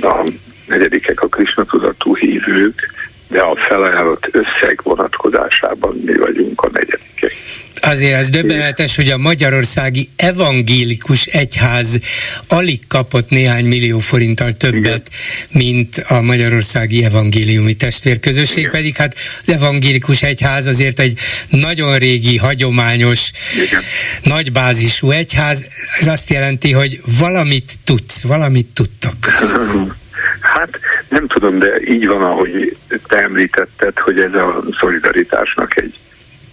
a 0.07 0.23
negyedikek 0.67 1.21
a 1.21 1.27
Krishna 1.27 1.63
tudatú 1.63 2.15
hívők, 2.15 2.91
de 3.33 3.39
a 3.39 3.55
felajánlott 3.55 4.27
összeg 4.31 4.79
vonatkozásában 4.83 6.01
mi 6.05 6.17
vagyunk 6.17 6.61
a 6.61 6.69
negyedikek. 6.73 7.33
Azért 7.81 8.13
ez 8.13 8.29
döbbenetes, 8.29 8.95
hogy 8.95 9.09
a 9.09 9.17
Magyarországi 9.17 10.09
Evangélikus 10.15 11.25
Egyház 11.25 11.99
alig 12.47 12.87
kapott 12.87 13.29
néhány 13.29 13.65
millió 13.65 13.99
forinttal 13.99 14.51
többet, 14.51 15.09
Igen. 15.09 15.65
mint 15.67 15.97
a 16.07 16.21
Magyarországi 16.21 17.03
Evangéliumi 17.03 17.73
Testvérközösség, 17.73 18.57
Igen. 18.57 18.71
pedig 18.71 18.95
hát 18.95 19.15
az 19.41 19.49
Evangélikus 19.49 20.23
Egyház 20.23 20.67
azért 20.67 20.99
egy 20.99 21.19
nagyon 21.49 21.97
régi, 21.97 22.37
hagyományos, 22.37 23.31
Igen. 23.67 23.81
nagybázisú 24.23 25.11
egyház. 25.11 25.67
Ez 25.99 26.07
azt 26.07 26.29
jelenti, 26.29 26.71
hogy 26.71 27.01
valamit 27.19 27.73
tudsz, 27.83 28.21
valamit 28.21 28.67
tudtok. 28.73 29.15
Hát 30.41 30.79
nem 31.07 31.27
tudom, 31.27 31.53
de 31.53 31.81
így 31.81 32.07
van, 32.07 32.21
ahogy 32.21 32.77
te 33.07 33.17
említetted, 33.17 33.99
hogy 33.99 34.19
ez 34.19 34.33
a 34.33 34.63
szolidaritásnak 34.79 35.77
egy, 35.77 35.99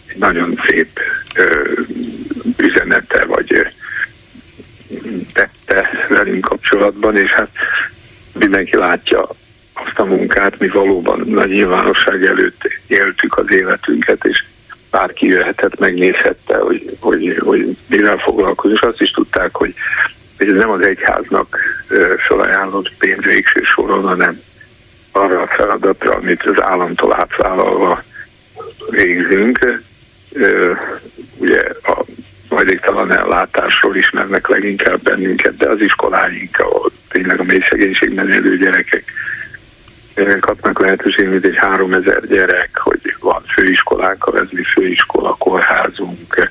egy 0.07 0.19
nagyon 0.19 0.61
szép 0.67 1.01
ö, 1.35 1.73
üzenete, 2.57 3.25
vagy 3.25 3.73
tette 5.33 6.07
velünk 6.09 6.45
kapcsolatban, 6.45 7.17
és 7.17 7.31
hát 7.31 7.51
mindenki 8.33 8.77
látja 8.77 9.29
azt 9.73 9.99
a 9.99 10.05
munkát, 10.05 10.59
mi 10.59 10.69
valóban 10.69 11.23
nagy 11.27 11.51
nyilvánosság 11.51 12.25
előtt 12.25 12.63
éltük 12.87 13.39
az 13.39 13.51
életünket, 13.51 14.25
és 14.25 14.45
bárki 14.91 15.27
jöhetett, 15.27 15.79
megnézhette, 15.79 16.59
hogy, 16.59 16.97
hogy, 17.01 17.41
hogy 17.45 17.77
mivel 17.87 18.17
foglalkozunk, 18.17 18.79
és 18.81 18.87
azt 18.87 19.01
is 19.01 19.11
tudták, 19.11 19.57
hogy 19.57 19.75
hogy 20.41 20.49
ez 20.49 20.57
nem 20.57 20.71
az 20.71 20.81
egyháznak 20.81 21.59
felajánlott 22.27 22.93
pénz 22.99 23.25
végső 23.25 23.63
soron, 23.65 24.03
hanem 24.03 24.41
arra 25.13 25.43
a 25.43 25.47
feladatra, 25.47 26.15
amit 26.15 26.43
az 26.43 26.63
államtól 26.63 27.15
átvállalva 27.15 28.03
végzünk. 28.91 29.83
Ugye 31.37 31.61
a 31.83 32.05
majdéktalan 32.49 33.13
ellátásról 33.13 33.97
ismernek 33.97 34.49
leginkább 34.49 35.03
bennünket, 35.03 35.57
de 35.57 35.69
az 35.69 35.81
iskoláink, 35.81 36.59
ahol 36.59 36.91
tényleg 37.09 37.41
a 37.41 37.45
mély 37.45 37.65
szegénységben 37.69 38.33
élő 38.33 38.57
gyerekek 38.57 39.05
kapnak 40.41 40.81
lehetőséget, 40.81 41.45
egy 41.45 41.57
3000 41.57 42.27
gyerek, 42.27 42.79
hogy 42.79 43.17
van 43.21 43.43
főiskolánk, 43.43 44.25
a 44.25 44.31
Vezmi 44.31 44.63
főiskola, 44.63 45.35
kórházunk, 45.39 46.49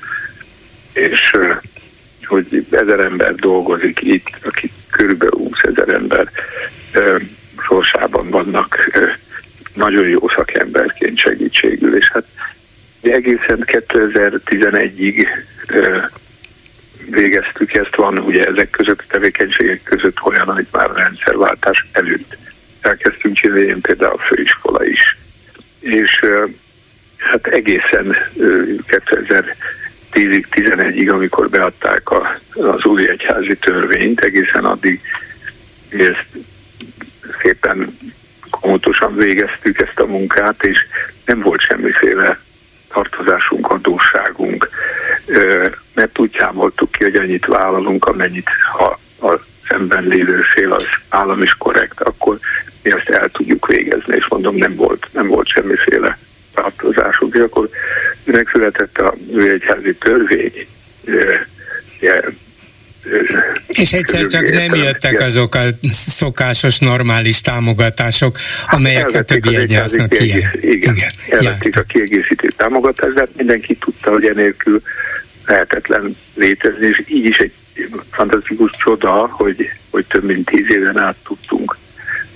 és 0.92 1.36
ezer 2.80 3.00
ember 3.00 3.34
dolgozik 3.34 4.00
itt, 4.02 4.30
akik 4.44 4.72
körülbelül 4.90 5.38
20 5.38 5.52
ezer 5.62 5.88
ember 5.88 6.30
sorsában 7.66 8.30
vannak 8.30 8.90
nagyon 9.74 10.08
jó 10.08 10.28
szakemberként 10.28 11.18
segítségül, 11.18 11.96
és 11.96 12.10
hát 12.12 12.24
egészen 13.00 13.64
2011-ig 13.66 15.26
ö, 15.68 15.98
végeztük 17.10 17.74
ezt, 17.74 17.96
van 17.96 18.18
ugye 18.18 18.44
ezek 18.44 18.70
között 18.70 18.98
a 19.00 19.04
tevékenységek 19.08 19.82
között 19.82 20.22
olyan, 20.22 20.48
amit 20.48 20.72
már 20.72 20.90
a 20.90 20.96
rendszerváltás 20.96 21.86
előtt 21.92 22.36
elkezdtünk 22.80 23.36
csinálni, 23.36 23.66
én 23.66 23.80
például 23.80 24.12
a 24.12 24.22
főiskola 24.22 24.84
is. 24.84 25.16
És 25.80 26.24
hát 27.16 27.46
egészen 27.46 28.16
2000 28.86 29.56
10-ig, 30.20 30.44
11-ig, 30.50 31.12
amikor 31.12 31.48
beadták 31.48 32.10
a, 32.10 32.40
az 32.54 32.84
új 32.84 33.08
egyházi 33.08 33.56
törvényt, 33.56 34.20
egészen 34.20 34.64
addig 34.64 35.00
ezt 35.90 36.26
szépen 37.42 37.98
komótosan 38.50 39.16
végeztük 39.16 39.80
ezt 39.80 40.00
a 40.00 40.06
munkát, 40.06 40.64
és 40.64 40.78
nem 41.24 41.40
volt 41.40 41.60
semmiféle 41.60 42.40
tartozásunk, 42.92 43.70
adósságunk, 43.70 44.68
mert 45.94 46.18
úgy 46.18 46.36
számoltuk 46.38 46.90
ki, 46.90 47.02
hogy 47.02 47.16
annyit 47.16 47.46
vállalunk, 47.46 48.04
amennyit 48.04 48.48
ha 48.72 48.98
a 49.22 49.40
szemben 49.68 50.04
lévő 50.04 50.40
fél 50.54 50.72
az 50.72 50.88
állam 51.08 51.42
is 51.42 51.54
korrekt, 51.54 52.00
akkor 52.00 52.38
mi 52.82 52.90
azt 52.90 53.08
el 53.08 53.28
tudjuk 53.28 53.66
végezni, 53.66 54.16
és 54.16 54.26
mondom, 54.28 54.56
nem 54.56 54.74
volt, 54.76 55.08
nem 55.12 55.26
volt 55.26 55.48
semmiféle 55.48 56.18
tartozásunk, 56.60 57.34
és 57.34 57.40
akkor 57.40 57.68
megszületett 58.24 58.98
a 58.98 59.14
egyházi 59.36 59.94
törvény, 59.94 60.66
és 63.68 63.92
egyszer 63.92 64.26
csak 64.26 64.50
nem 64.50 64.74
jöttek 64.74 65.20
azok 65.20 65.54
a 65.54 65.62
szokásos, 65.90 66.78
normális 66.78 67.40
támogatások, 67.40 68.36
amelyek 68.70 69.08
a 69.08 69.22
többi 69.22 69.56
egyháznak 69.56 70.08
kiegész, 70.08 70.48
igen, 70.60 70.94
igen, 70.94 71.10
elvették 71.28 71.76
a 71.76 71.82
kiegészítő 71.82 72.48
támogatást, 72.56 73.14
de 73.14 73.20
hát 73.20 73.36
mindenki 73.36 73.74
tudta, 73.74 74.10
hogy 74.10 74.24
enélkül 74.24 74.82
lehetetlen 75.46 76.16
létezni, 76.34 76.86
és 76.86 77.02
így 77.06 77.24
is 77.24 77.36
egy 77.36 77.52
fantasztikus 78.10 78.70
csoda, 78.78 79.10
hogy, 79.10 79.70
hogy 79.90 80.06
több 80.06 80.24
mint 80.24 80.50
tíz 80.50 80.70
éven 80.70 80.98
át 80.98 81.16
tudtunk 81.26 81.76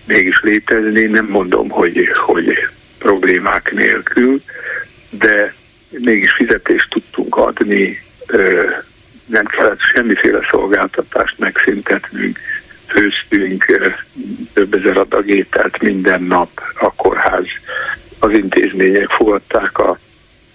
mégis 0.05 0.41
létezni. 0.43 1.05
Nem 1.05 1.27
mondom, 1.27 1.68
hogy, 1.68 2.09
hogy 2.27 2.68
problémák 3.05 3.73
nélkül, 3.73 4.41
de 5.11 5.55
mégis 5.89 6.33
fizetést 6.33 6.91
tudtunk 6.91 7.37
adni, 7.37 8.03
nem 9.26 9.45
kellett 9.45 9.81
semmiféle 9.81 10.47
szolgáltatást 10.51 11.39
megszüntetnünk, 11.39 12.39
főztünk 12.87 13.64
több 14.53 14.75
ezer 14.75 14.97
adag 14.97 15.29
ételt 15.29 15.83
minden 15.83 16.22
nap, 16.22 16.61
a 16.81 16.93
kórház, 16.95 17.47
az 18.18 18.33
intézmények 18.33 19.09
fogadták 19.09 19.79
a, 19.79 19.99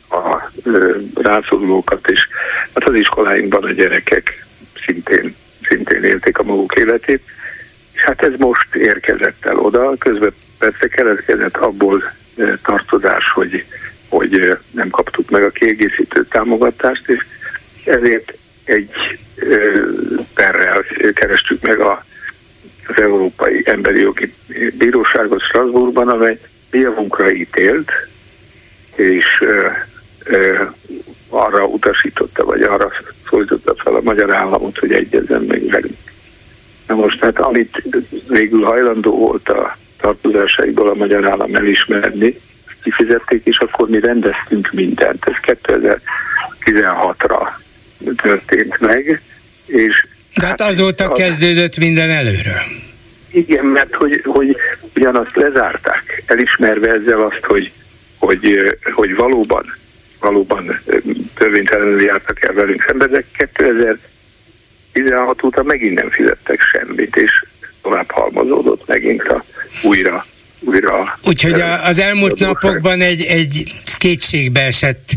a 0.09 0.51
rászorulókat, 1.15 2.09
és 2.09 2.27
hát 2.73 2.83
az 2.87 2.95
iskoláinkban 2.95 3.63
a 3.63 3.71
gyerekek 3.71 4.45
szintén, 4.85 5.35
szintén 5.67 6.03
élték 6.03 6.37
a 6.37 6.43
maguk 6.43 6.75
életét, 6.75 7.21
és 7.91 8.01
hát 8.01 8.23
ez 8.23 8.33
most 8.37 8.75
érkezett 8.75 9.45
el 9.45 9.57
oda, 9.57 9.95
közben 9.97 10.33
persze 10.57 10.87
keletkezett 10.87 11.57
abból 11.57 12.17
tartozás, 12.63 13.31
hogy, 13.33 13.65
hogy 14.09 14.57
nem 14.71 14.89
kaptuk 14.89 15.29
meg 15.29 15.43
a 15.43 15.49
kiegészítő 15.49 16.25
támogatást, 16.25 17.09
és 17.09 17.25
ezért 17.85 18.37
egy 18.63 18.89
perrel 20.33 20.83
kerestük 21.13 21.61
meg 21.61 21.79
a, 21.79 22.03
az 22.87 23.01
Európai 23.01 23.61
Emberi 23.65 23.99
Jogi 23.99 24.33
Bíróságot 24.77 25.41
Strasbourgban, 25.41 26.07
amely 26.07 26.39
javunkra 26.71 27.31
ítélt, 27.31 27.91
és 28.95 29.25
ö, 29.39 29.67
ö, 30.23 30.63
arra 31.29 31.65
utasította, 31.65 32.45
vagy 32.45 32.61
arra 32.61 32.91
szólította 33.29 33.75
fel 33.77 33.95
a 33.95 34.01
magyar 34.01 34.33
államot, 34.33 34.79
hogy 34.79 34.91
egyezzen 34.91 35.41
meg 35.41 35.69
velünk. 35.69 35.97
Na 36.87 36.95
most 36.95 37.19
hát 37.19 37.39
amit 37.39 37.83
végül 38.27 38.63
hajlandó 38.63 39.17
volt 39.17 39.49
a 39.49 39.77
tartozásaiból 40.01 40.89
a 40.89 40.93
magyar 40.93 41.25
állam 41.25 41.55
elismerni, 41.55 42.39
kifizették, 42.83 43.45
és 43.45 43.57
akkor 43.57 43.89
mi 43.89 43.99
rendeztünk 43.99 44.71
mindent. 44.71 45.25
Ez 45.25 45.57
2016-ra 46.65 47.47
történt 48.15 48.79
meg. 48.79 49.21
És 49.65 50.05
De 50.35 50.45
hát 50.45 50.61
azóta 50.61 51.07
az, 51.07 51.19
kezdődött 51.19 51.77
minden 51.77 52.09
előről. 52.09 52.61
Igen, 53.31 53.65
mert 53.65 53.95
hogy, 53.95 54.21
hogy 54.25 54.57
ugyanazt 54.95 55.35
lezárták, 55.35 56.23
elismerve 56.25 56.91
ezzel 56.91 57.21
azt, 57.21 57.45
hogy, 57.45 57.71
hogy, 58.17 58.73
hogy 58.93 59.15
valóban, 59.15 59.77
valóban 60.19 60.81
törvénytelenül 61.35 62.01
jártak 62.01 62.43
el 62.43 62.53
velünk 62.53 62.83
szembe, 62.87 63.07
de 63.07 63.23
2016 64.91 65.43
óta 65.43 65.63
megint 65.63 65.99
nem 65.99 66.09
fizettek 66.09 66.61
semmit, 66.61 67.15
és 67.15 67.43
tovább 67.81 68.11
halmozódott 68.11 68.87
megint 68.87 69.21
a 69.21 69.43
újra 69.83 70.25
újra. 70.59 71.19
Úgyhogy 71.23 71.61
a, 71.61 71.85
az 71.85 71.99
elmúlt 71.99 72.39
napokban 72.39 73.01
egy, 73.01 73.21
egy 73.21 73.73
kétségbe 73.97 74.61
esett 74.61 75.09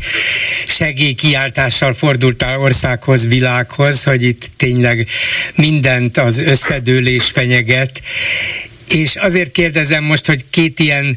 segélykiáltással 0.66 1.92
fordultál 1.92 2.60
országhoz, 2.60 3.26
világhoz, 3.26 4.04
hogy 4.04 4.22
itt 4.22 4.50
tényleg 4.56 5.06
mindent 5.54 6.16
az 6.16 6.38
összedőlés 6.38 7.30
fenyeget, 7.30 8.00
és 8.92 9.16
azért 9.16 9.50
kérdezem 9.50 10.04
most, 10.04 10.26
hogy 10.26 10.44
két 10.50 10.78
ilyen 10.78 11.16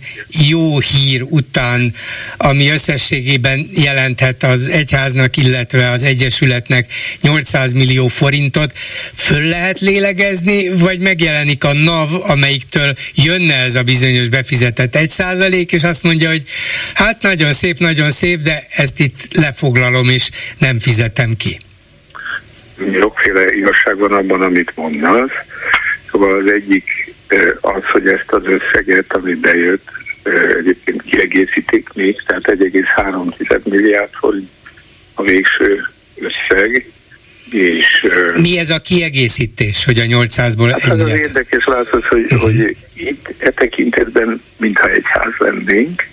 jó 0.50 0.80
hír 0.80 1.22
után, 1.22 1.94
ami 2.38 2.70
összességében 2.70 3.70
jelenthet 3.72 4.44
az 4.44 4.70
egyháznak, 4.70 5.38
illetve 5.38 5.90
az 5.90 6.04
egyesületnek 6.04 6.86
800 7.22 7.74
millió 7.74 8.08
forintot, 8.08 8.72
föl 9.14 9.42
lehet 9.42 9.80
lélegezni, 9.80 10.70
vagy 10.70 11.00
megjelenik 11.00 11.64
a 11.64 11.74
NAV, 11.74 12.10
amelyiktől 12.30 12.94
jönne 13.16 13.54
ez 13.54 13.76
a 13.76 13.84
bizonyos 13.84 14.30
befizetett 14.30 14.96
egy 14.96 15.10
százalék, 15.10 15.72
és 15.72 15.84
azt 15.84 16.04
mondja, 16.04 16.30
hogy 16.30 16.44
hát 16.94 17.22
nagyon 17.22 17.54
szép, 17.54 17.78
nagyon 17.78 18.12
szép, 18.12 18.42
de 18.42 18.66
ezt 18.70 19.00
itt 19.00 19.36
lefoglalom, 19.36 20.10
és 20.10 20.30
nem 20.60 20.80
fizetem 20.80 21.34
ki. 21.38 21.58
Sokféle 23.00 23.56
igazság 23.56 23.98
van 23.98 24.12
abban, 24.12 24.42
amit 24.42 24.72
mondasz. 24.76 25.30
Szóval 26.12 26.40
az 26.40 26.52
egyik 26.52 27.05
az, 27.62 27.84
hogy 27.92 28.08
ezt 28.08 28.32
az 28.32 28.44
összeget, 28.46 29.16
ami 29.16 29.34
bejött, 29.34 29.88
egyébként 30.58 31.02
kiegészítik 31.02 31.90
még, 31.94 32.22
tehát 32.26 32.48
1,3 32.48 33.64
milliárd 33.64 34.14
forint 34.14 34.50
a 35.14 35.22
végső 35.22 35.88
összeg, 36.16 36.92
és, 37.52 38.08
Mi 38.34 38.58
ez 38.58 38.70
a 38.70 38.80
kiegészítés, 38.80 39.86
hogy 39.86 40.00
a 40.00 40.04
800-ból 40.04 40.70
hát 40.72 40.92
az, 40.92 41.00
az 41.00 41.14
érdekes 41.14 41.66
látod, 41.66 42.04
hogy, 42.04 42.24
uh-huh. 42.24 42.42
hogy 42.42 42.78
itt 42.94 43.34
e 43.38 43.52
tekintetben 43.52 44.42
mintha 44.58 44.90
egyház 44.90 45.34
lennénk, 45.38 46.08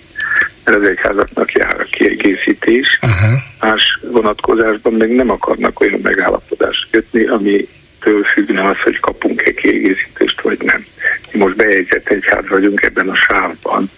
mert 0.63 0.77
az 0.77 0.87
egyházaknak 0.87 1.51
jár 1.51 1.79
a 1.79 1.87
kiegészítés, 1.91 2.99
uh-huh. 3.01 3.39
más 3.59 3.99
vonatkozásban 4.11 4.93
meg 4.93 5.15
nem 5.15 5.29
akarnak 5.29 5.79
olyan 5.79 5.99
megállapodást 6.03 6.87
kötni, 6.91 7.25
ami 7.25 7.67
től 8.03 8.23
függne 8.23 8.69
az, 8.69 8.77
hogy 8.83 8.99
kapunk-e 8.99 9.53
kiegészítést, 9.53 10.41
vagy 10.41 10.61
nem. 10.61 10.85
Mi 11.31 11.39
most 11.39 11.55
bejegyzett 11.55 12.09
egyház 12.09 12.47
vagyunk 12.47 12.81
ebben 12.81 13.09
a 13.09 13.15
sávban. 13.15 13.91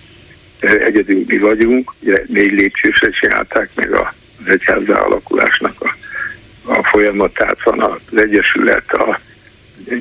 Egyedül 0.60 1.24
mi 1.28 1.38
vagyunk, 1.38 1.94
ugye 2.00 2.24
négy 2.28 2.52
lépcsősre 2.52 3.10
csinálták 3.10 3.70
meg 3.76 3.92
az 3.92 4.48
egyház 4.48 4.90
alakulásnak 4.90 5.82
a, 5.82 5.96
a 6.72 6.84
folyamatát, 6.84 7.64
van 7.64 7.82
az 7.82 8.18
Egyesület, 8.18 8.92
a 8.92 9.20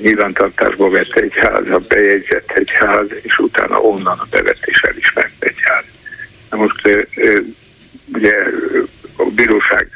nyilvántartásba 0.03 0.91
vett 0.91 1.17
egyház, 1.17 1.69
a 1.69 1.79
bejegyzett 1.89 2.51
egyház, 2.51 3.07
és 3.23 3.39
utána 3.39 3.81
onnan 3.81 4.19
a 4.19 4.27
bevetés 4.31 4.81
elismert 4.83 5.33
egyház. 5.39 5.85
Na 6.51 6.57
most 6.57 7.09
ugye 8.13 8.35
a 9.17 9.25
bíróság 9.25 9.89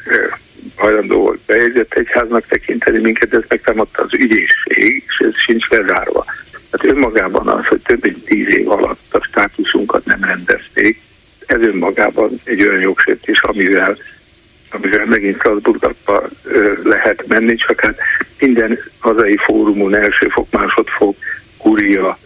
hajlandó 0.78 1.20
volt 1.20 1.40
bejegyzett 1.46 1.94
egyháznak 1.94 2.46
tekinteni 2.46 2.98
minket, 2.98 3.34
ez 3.34 3.42
megtámadta 3.48 4.02
az 4.02 4.14
ügyészség, 4.14 5.04
és 5.06 5.18
ez 5.18 5.32
sincs 5.36 5.68
lezárva. 5.68 6.24
Tehát 6.70 6.96
önmagában 6.96 7.48
az, 7.48 7.66
hogy 7.66 7.80
több 7.80 8.02
mint 8.02 8.24
tíz 8.24 8.48
év 8.48 8.70
alatt 8.70 9.14
a 9.14 9.24
státuszunkat 9.24 10.04
nem 10.04 10.24
rendezték, 10.24 11.00
ez 11.46 11.60
önmagában 11.60 12.40
egy 12.44 12.62
olyan 12.62 12.80
jogsértés, 12.80 13.40
amivel, 13.40 13.96
amivel 14.70 15.06
megint 15.06 15.36
Strasbourgba 15.36 16.28
lehet 16.82 17.26
menni, 17.26 17.54
csak 17.54 17.80
hát 17.80 17.98
minden 18.38 18.78
hazai 18.98 19.36
fórumon 19.36 19.94
elsőfok, 19.94 20.46
másodfok, 20.50 21.16
kuria, 21.56 22.18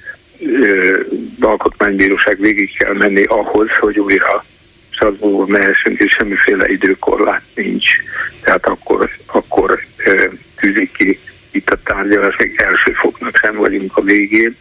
alkotmánybíróság 1.41 2.41
végig 2.41 2.77
kell 2.79 2.93
menni 2.93 3.23
ahhoz, 3.23 3.69
hogy 3.81 3.99
újra 3.99 4.45
Strasbourgba 5.03 5.59
mehessünk, 5.59 6.01
és 6.01 6.13
semmiféle 6.19 6.69
időkorlát 6.69 7.43
nincs. 7.55 7.91
Tehát 8.43 8.67
akkor, 8.67 9.11
akkor 9.27 9.81
tűzik 10.61 10.93
ki 10.93 11.19
itt 11.51 11.71
a 11.71 11.79
tárgyalás, 11.85 12.37
még 12.37 12.55
első 12.57 12.93
foknak 12.93 13.37
sem 13.37 13.57
vagyunk 13.57 13.97
a 13.97 14.01
végén, 14.01 14.57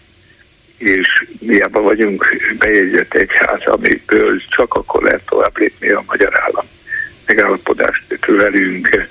és 0.78 1.26
miában 1.40 1.84
vagyunk 1.84 2.36
bejegyzett 2.58 3.14
egyház, 3.14 3.66
amiből 3.66 4.42
csak 4.50 4.74
akkor 4.74 5.04
lehet 5.04 5.26
tovább 5.26 5.58
lépni 5.58 5.90
a 5.90 6.04
magyar 6.08 6.40
állam 6.40 6.66
megállapodást 7.26 8.04
velünk, 8.28 9.08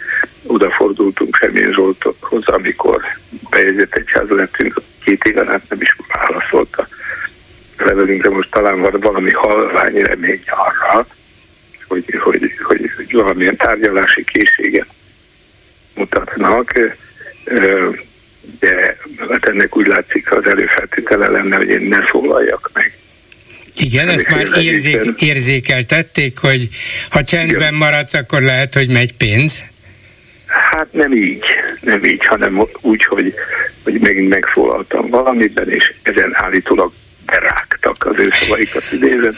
odafordultunk 0.47 1.37
Semén 1.37 1.73
Zsolthoz, 1.73 2.47
amikor 2.47 3.03
bejegyzett 3.51 3.95
egyház 3.95 4.29
lettünk, 4.29 4.81
két 5.05 5.25
éven 5.25 5.51
át 5.51 5.69
nem 5.69 5.81
is 5.81 5.97
válaszolta 6.09 6.89
levelünkre, 7.77 8.31
most 8.31 8.51
talán 8.51 8.81
van 8.81 9.01
valami 9.01 9.31
halvány 9.31 9.95
remény 9.95 10.43
arra, 10.47 11.07
hogy, 11.91 12.05
hogy, 12.23 12.53
hogy, 12.63 12.91
hogy 12.97 13.13
valamilyen 13.13 13.57
tárgyalási 13.57 14.25
készséget 14.25 14.87
mutatnak, 15.95 16.73
de 18.61 18.97
hát 19.29 19.45
ennek 19.49 19.77
úgy 19.77 19.87
látszik 19.87 20.33
az 20.33 20.47
előfeltétele 20.47 21.29
lenne, 21.29 21.57
hogy 21.57 21.69
én 21.69 21.81
ne 21.81 22.07
szólaljak 22.11 22.71
meg. 22.75 22.99
Igen, 23.77 24.09
ezt 24.09 24.31
már 24.31 24.47
érzék, 24.63 25.21
érzékeltették, 25.21 26.39
hogy 26.39 26.69
ha 27.11 27.23
csendben 27.23 27.75
maradsz, 27.75 28.15
akkor 28.15 28.41
lehet, 28.41 28.75
hogy 28.75 28.89
megy 28.89 29.17
pénz. 29.17 29.63
Hát 30.47 30.93
nem 30.93 31.13
így, 31.13 31.45
nem 31.81 32.05
így, 32.05 32.27
hanem 32.27 32.67
úgy, 32.81 33.05
hogy, 33.05 33.35
hogy 33.83 34.01
megint 34.01 34.29
megszólaltam 34.29 35.09
valamiben, 35.09 35.71
és 35.71 35.95
ezen 36.03 36.31
állítólag 36.33 36.93
berágtak 37.31 38.05
az 38.05 38.15
ő 38.19 38.29
szavaikat 38.33 38.93
idézem, 38.93 39.33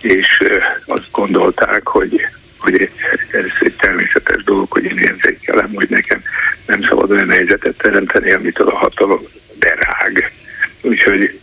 és 0.00 0.42
azt 0.86 1.10
gondolták, 1.10 1.86
hogy, 1.86 2.26
hogy 2.58 2.90
ez 3.30 3.44
egy 3.60 3.76
természetes 3.76 4.44
dolog, 4.44 4.70
hogy 4.70 4.84
én 4.84 4.98
érzékelem, 4.98 5.70
hogy 5.74 5.88
nekem 5.88 6.22
nem 6.66 6.82
szabad 6.88 7.10
olyan 7.10 7.30
helyzetet 7.30 7.76
teremteni, 7.76 8.32
amitől 8.32 8.68
a 8.68 8.76
hatalom 8.76 9.22
berág. 9.58 10.32
Úgyhogy 10.80 11.40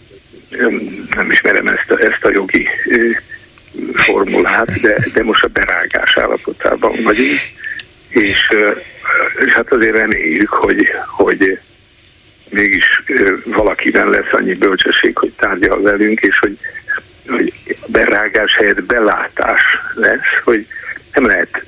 nem 1.15 1.31
ismerem 1.31 1.67
ezt 1.67 1.91
a, 1.91 1.99
ezt 1.99 2.25
a 2.25 2.29
jogi 2.29 2.67
formulát, 3.93 4.81
de, 4.81 5.05
de 5.13 5.23
most 5.23 5.43
a 5.43 5.47
berágás 5.47 6.17
állapotában 6.17 6.91
vagyunk, 7.03 7.39
és, 8.09 8.47
és 9.45 9.53
hát 9.53 9.71
azért 9.71 9.97
reméljük, 9.97 10.49
hogy, 10.49 10.91
hogy 11.07 11.59
mégis 12.49 13.03
valakiben 13.45 14.09
lesz 14.09 14.31
annyi 14.31 14.53
bölcsesség, 14.53 15.17
hogy 15.17 15.31
tárgyal 15.37 15.81
velünk, 15.81 16.21
és 16.21 16.39
hogy, 16.39 16.57
hogy 17.27 17.53
berágás 17.87 18.55
helyett 18.55 18.83
belátás 18.83 19.61
lesz, 19.93 20.41
hogy 20.43 20.67
nem 21.13 21.25
lehet 21.25 21.65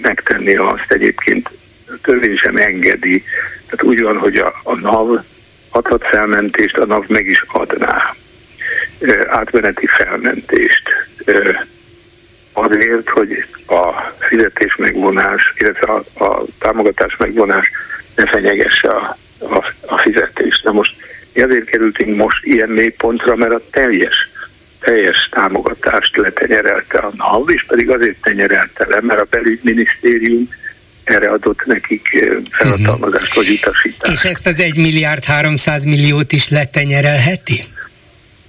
megtenni 0.00 0.56
azt 0.56 0.86
egyébként, 0.92 1.50
a 1.86 1.98
törvény 2.02 2.36
sem 2.36 2.56
engedi. 2.56 3.24
Tehát 3.66 3.82
úgy 3.82 4.02
van, 4.02 4.18
hogy 4.18 4.36
a, 4.36 4.60
a 4.62 4.74
NAV 4.74 5.24
adhat 5.70 6.06
felmentést, 6.06 6.76
a 6.76 6.86
NAV 6.86 7.04
meg 7.08 7.26
is 7.26 7.44
adná 7.46 8.14
átmeneti 9.28 9.86
felmentést 9.86 10.82
azért, 12.52 13.08
hogy 13.08 13.44
a 13.66 14.12
fizetés 14.18 14.76
megvonás, 14.76 15.52
illetve 15.56 15.92
a, 15.92 16.24
a 16.24 16.44
támogatás 16.58 17.16
megvonás 17.16 17.70
ne 18.14 18.26
fenyegesse 18.26 18.88
a, 18.88 19.16
a, 19.38 19.74
a 19.86 19.98
fizetést. 19.98 20.64
Na 20.64 20.72
most 20.72 20.94
ezért 21.32 21.64
kerültünk 21.64 22.16
most 22.16 22.44
ilyen 22.44 22.68
mélypontra, 22.68 23.36
mert 23.36 23.52
a 23.52 23.62
teljes 23.70 24.28
teljes 24.80 25.28
támogatást 25.30 26.16
letenyerelte 26.16 26.98
a 26.98 27.12
NAV, 27.16 27.50
és 27.50 27.64
pedig 27.66 27.90
azért 27.90 28.20
tenyerelte 28.22 28.86
le, 28.88 29.00
mert 29.00 29.20
a 29.20 29.26
belügyminisztérium 29.30 30.48
erre 31.04 31.28
adott 31.28 31.64
nekik 31.64 32.08
felhatalmazást 32.50 33.34
vagy 33.34 33.48
utasítást. 33.48 34.12
És 34.12 34.24
ezt 34.30 34.46
az 34.46 34.60
1 34.60 34.76
milliárd 34.76 35.24
300 35.24 35.84
milliót 35.84 36.32
is 36.32 36.48
letenyerelheti? 36.48 37.60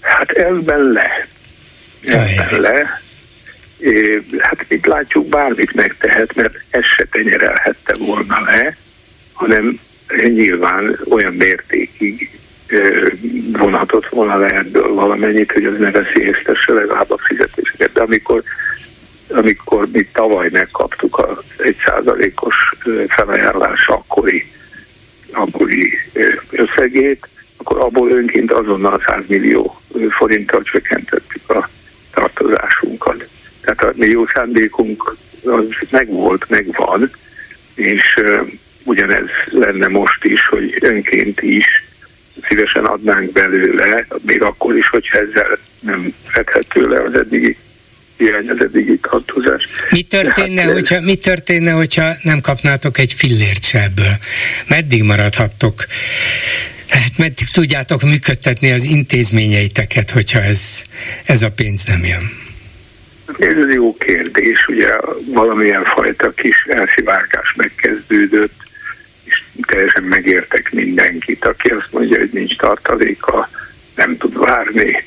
Hát 0.01 0.31
elben 0.31 0.91
le. 0.91 1.27
Elben 2.05 2.61
le. 2.61 3.01
É, 3.77 4.21
hát 4.39 4.65
itt 4.67 4.85
látjuk, 4.85 5.27
bármit 5.27 5.73
megtehet, 5.73 6.35
mert 6.35 6.53
ez 6.69 6.83
se 6.97 7.07
tenyerelhette 7.11 7.95
volna 7.97 8.39
le, 8.39 8.77
hanem 9.33 9.79
nyilván 10.27 10.99
olyan 11.09 11.33
mértékig 11.33 12.39
vonhatott 13.51 14.09
volna 14.09 14.37
le 14.37 14.47
ebből 14.47 14.93
valamennyit, 14.93 15.51
hogy 15.51 15.65
az 15.65 15.77
ne 15.79 15.91
veszélyeztesse 15.91 16.73
legalább 16.73 17.11
a 17.11 17.17
fizetéseket. 17.17 17.91
De 17.91 18.01
amikor, 18.01 18.43
amikor 19.29 19.87
mi 19.91 20.07
tavaly 20.13 20.49
megkaptuk 20.51 21.19
az 21.19 21.37
egy 21.57 21.75
százalékos 21.85 22.55
felajánlás 23.07 23.87
akkori, 23.87 24.51
akkori 25.31 25.99
összegét, 26.51 27.27
akkor 27.57 27.79
abból 27.79 28.11
önként 28.11 28.51
azonnal 28.51 29.01
100 29.07 29.23
millió 29.27 29.81
forinttal 30.09 30.61
csökkentettük 30.63 31.49
a 31.49 31.69
tartozásunkat. 32.13 33.27
Tehát 33.61 33.83
a 33.83 33.91
mi 33.95 34.07
jó 34.07 34.25
szándékunk 34.33 35.15
az 35.43 35.65
megvolt, 35.89 36.49
megvan, 36.49 37.11
és 37.75 38.21
ugyanez 38.83 39.27
lenne 39.45 39.87
most 39.87 40.23
is, 40.23 40.47
hogy 40.47 40.77
önként 40.79 41.41
is 41.41 41.65
szívesen 42.47 42.85
adnánk 42.85 43.31
belőle, 43.31 44.05
még 44.21 44.41
akkor 44.41 44.77
is, 44.77 44.87
hogyha 44.87 45.17
ezzel 45.17 45.57
nem 45.79 46.13
fedhető 46.27 46.87
le 46.87 47.03
az 47.03 47.13
eddigi 47.13 47.57
hiány, 48.17 48.49
az 48.49 48.57
eddigi 48.59 48.99
tartozás. 48.99 49.63
Mi 49.89 50.01
történne, 50.01 50.61
hát, 50.61 50.71
hogyha, 50.71 51.01
mi 51.01 51.15
történne, 51.15 51.71
hogyha 51.71 52.11
nem 52.23 52.41
kapnátok 52.41 52.97
egy 52.97 53.13
fillért 53.13 53.63
se 53.63 53.83
ebből? 53.83 54.17
Meddig 54.67 55.03
maradhattok? 55.03 55.85
Hát 56.87 57.17
meddig 57.17 57.49
tudjátok 57.49 58.01
működtetni 58.01 58.71
az 58.71 58.83
intézményeiteket, 58.83 60.11
hogyha 60.11 60.39
ez, 60.39 60.83
ez 61.25 61.41
a 61.41 61.51
pénz 61.51 61.85
nem 61.85 62.03
jön? 62.03 62.47
Ez 63.39 63.73
jó 63.73 63.97
kérdés, 63.97 64.65
ugye 64.67 64.89
valamilyen 65.25 65.83
fajta 65.83 66.31
kis 66.31 66.65
elszivárgás 66.69 67.53
megkezdődött, 67.55 68.68
teljesen 69.65 70.03
megértek 70.03 70.71
mindenkit, 70.71 71.45
aki 71.45 71.69
azt 71.69 71.91
mondja, 71.91 72.17
hogy 72.17 72.29
nincs 72.33 72.57
tartaléka, 72.57 73.49
nem 73.95 74.17
tud 74.17 74.39
várni. 74.39 75.03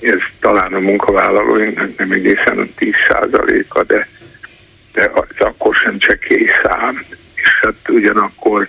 Ez 0.00 0.18
talán 0.40 0.72
a 0.72 0.78
munkavállalóinknak 0.78 1.96
nem 1.96 2.10
egészen 2.10 2.58
a 2.58 2.66
10 2.76 2.92
a 3.68 3.82
de, 3.82 4.08
de 4.92 5.10
az 5.14 5.26
akkor 5.38 5.74
sem 5.74 5.98
csekély 5.98 6.50
szám. 6.62 7.04
És 7.34 7.48
hát 7.60 7.88
ugyanakkor 7.88 8.68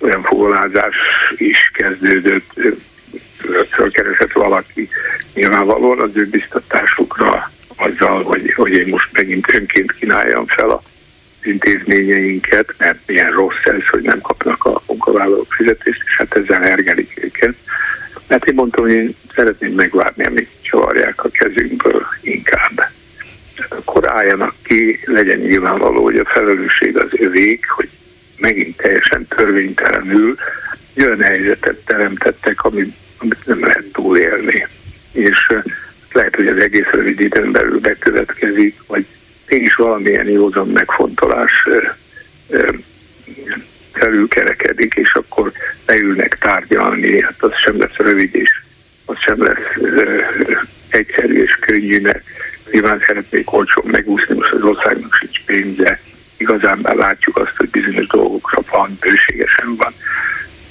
olyan 0.00 0.22
foglalázás 0.22 0.96
is 1.36 1.70
kezdődött, 1.74 2.52
fölkeresett 3.70 4.32
valaki 4.32 4.88
nyilvánvalóan 5.34 6.00
az 6.00 6.10
ő 6.14 6.26
biztatásukra 6.26 7.50
azzal, 7.76 8.22
hogy, 8.22 8.52
hogy 8.56 8.72
én 8.72 8.88
most 8.88 9.08
megint 9.12 9.54
önként 9.54 9.92
kínáljam 9.92 10.46
fel 10.46 10.70
a 10.70 10.82
intézményeinket, 11.42 12.74
mert 12.78 12.98
milyen 13.06 13.30
rossz 13.30 13.64
ez, 13.64 13.88
hogy 13.90 14.02
nem 14.02 14.20
kapnak 14.20 14.64
a 14.64 14.82
munkavállalók 14.86 15.52
fizetést, 15.52 16.02
és 16.06 16.16
hát 16.16 16.36
ezzel 16.36 16.62
ergelik 16.62 17.24
őket. 17.24 17.54
Mert 18.26 18.46
én 18.46 18.54
mondtam, 18.54 18.84
hogy 18.84 18.92
én 18.92 19.14
szeretném 19.34 19.72
megvárni, 19.72 20.24
amíg 20.24 20.48
csavarják 20.60 21.24
a 21.24 21.28
kezünkből 21.28 22.06
inkább. 22.20 22.90
Akkor 23.68 24.10
álljanak 24.10 24.54
ki, 24.62 25.00
legyen 25.04 25.38
nyilvánvaló, 25.38 26.02
hogy 26.02 26.16
a 26.16 26.24
felelősség 26.24 26.96
az 26.96 27.08
övék, 27.10 27.68
hogy 27.68 27.88
megint 28.38 28.76
teljesen 28.76 29.26
törvénytelenül 29.26 30.36
olyan 30.96 31.22
helyzetet 31.22 31.76
teremtettek, 31.76 32.62
amit, 32.64 32.96
amit 33.18 33.46
nem 33.46 33.60
lehet 33.60 33.84
túlélni. 33.92 34.66
És 35.12 35.46
lehet, 36.12 36.36
hogy 36.36 36.46
az 36.46 36.58
egész 36.58 36.90
rövid 36.90 37.20
időn 37.20 37.52
belül 37.52 37.80
bekövetkezik, 37.80 38.76
vagy 38.86 39.06
mégis 39.50 39.74
valamilyen 39.74 40.28
józan 40.28 40.68
megfontolás 40.68 41.68
felülkerekedik, 43.92 44.94
és 44.94 45.12
akkor 45.12 45.52
leülnek 45.86 46.38
tárgyalni, 46.38 47.22
hát 47.22 47.42
az 47.42 47.52
sem 47.64 47.78
lesz 47.78 47.96
rövid, 47.96 48.34
és 48.34 48.50
az 49.04 49.16
sem 49.18 49.42
lesz 49.42 49.58
egyszerű 50.88 51.42
és 51.42 51.54
könnyű, 51.54 52.00
mert 52.00 52.22
nyilván 52.70 53.02
szeretnék 53.06 53.52
olcsón 53.52 53.84
megúszni, 53.86 54.34
most 54.34 54.52
az 54.52 54.62
országnak 54.62 55.14
sincs 55.14 55.44
pénze, 55.44 56.00
igazán 56.36 56.78
már 56.82 56.96
látjuk 56.96 57.38
azt, 57.38 57.56
hogy 57.56 57.68
bizonyos 57.68 58.06
dolgokra 58.06 58.62
van, 58.70 58.98
bőségesen 59.00 59.76
van 59.76 59.94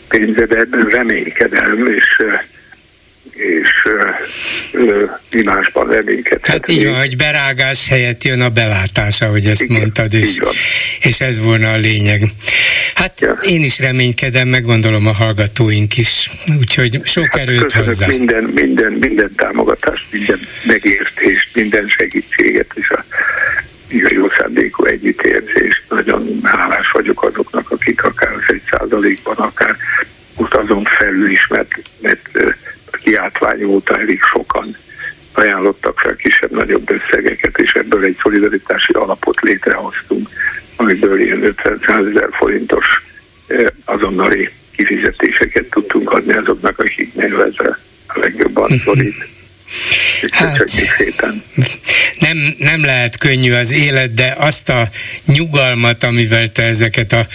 pénze, 0.07 0.45
de 0.45 0.57
ebben 0.57 0.85
reménykedem, 0.85 1.87
és 1.87 2.23
és 3.39 3.69
mi 5.31 5.41
másban 5.43 5.89
reménykedhet. 5.89 6.47
Hát 6.47 6.67
így 6.67 6.85
van, 6.85 6.97
hogy 6.97 7.17
berágás 7.17 7.89
helyett 7.89 8.23
jön 8.23 8.41
a 8.41 8.49
belátás, 8.49 9.21
ahogy 9.21 9.45
ezt 9.45 9.61
Igen, 9.61 9.77
mondtad, 9.77 10.13
és, 10.13 10.39
és 10.99 11.19
ez 11.19 11.39
volna 11.39 11.71
a 11.71 11.77
lényeg. 11.77 12.21
Hát 12.95 13.21
ja. 13.21 13.37
én 13.41 13.63
is 13.63 13.79
reménykedem, 13.79 14.47
meg 14.47 14.63
gondolom 14.63 15.07
a 15.07 15.11
hallgatóink 15.11 15.97
is, 15.97 16.29
úgyhogy 16.59 16.99
sok 17.03 17.27
hát 17.31 17.41
erőt 17.41 17.71
hozzá. 17.71 18.07
Minden, 18.07 18.43
minden, 18.43 18.91
minden 18.91 19.35
támogatást, 19.35 20.05
minden 20.11 20.39
megértést, 20.63 21.55
minden 21.55 21.87
segítséget, 21.87 22.71
és 22.73 22.89
a 22.89 23.05
jó 23.89 24.29
szándékú 24.37 24.85
együttérzést. 24.85 25.83
Nagyon 25.89 26.39
hálás 26.43 26.91
vagyok 26.91 27.23
azoknak, 27.23 27.71
akik 27.71 28.03
akár 28.03 28.33
az 28.33 28.53
egy 28.53 28.61
százalékban, 28.71 29.35
akár 29.35 29.75
most 30.35 30.53
azon 30.53 30.83
felül 30.83 31.31
is, 31.31 31.47
mert, 31.47 31.71
mert 32.01 32.29
kiáltvány 33.09 33.63
óta 33.63 33.95
elég 33.99 34.21
sokan 34.21 34.75
ajánlottak 35.33 35.99
fel 35.99 36.15
kisebb-nagyobb 36.15 36.91
összegeket, 36.91 37.59
és 37.59 37.73
ebből 37.73 38.03
egy 38.03 38.17
szolidaritási 38.21 38.93
alapot 38.93 39.41
létrehoztunk, 39.41 40.29
amiből 40.75 41.19
ilyen 41.19 41.55
50-100 41.63 42.15
ezer 42.15 42.29
forintos 42.31 42.87
azonnali 43.85 44.49
kifizetéseket 44.71 45.69
tudtunk 45.69 46.11
adni 46.11 46.33
azoknak, 46.33 46.79
akik 46.79 47.11
ezzel 47.17 47.77
a 48.07 48.19
legjobban 48.19 48.77
szorít. 48.77 49.27
Hát, 50.31 50.63
nem, 52.19 52.55
nem 52.57 52.81
lehet 52.81 53.17
könnyű 53.17 53.53
az 53.53 53.71
élet, 53.71 54.13
de 54.13 54.35
azt 54.37 54.69
a 54.69 54.89
nyugalmat, 55.25 56.03
amivel 56.03 56.51
te 56.51 56.63
ezeket 56.63 57.11
a 57.11 57.27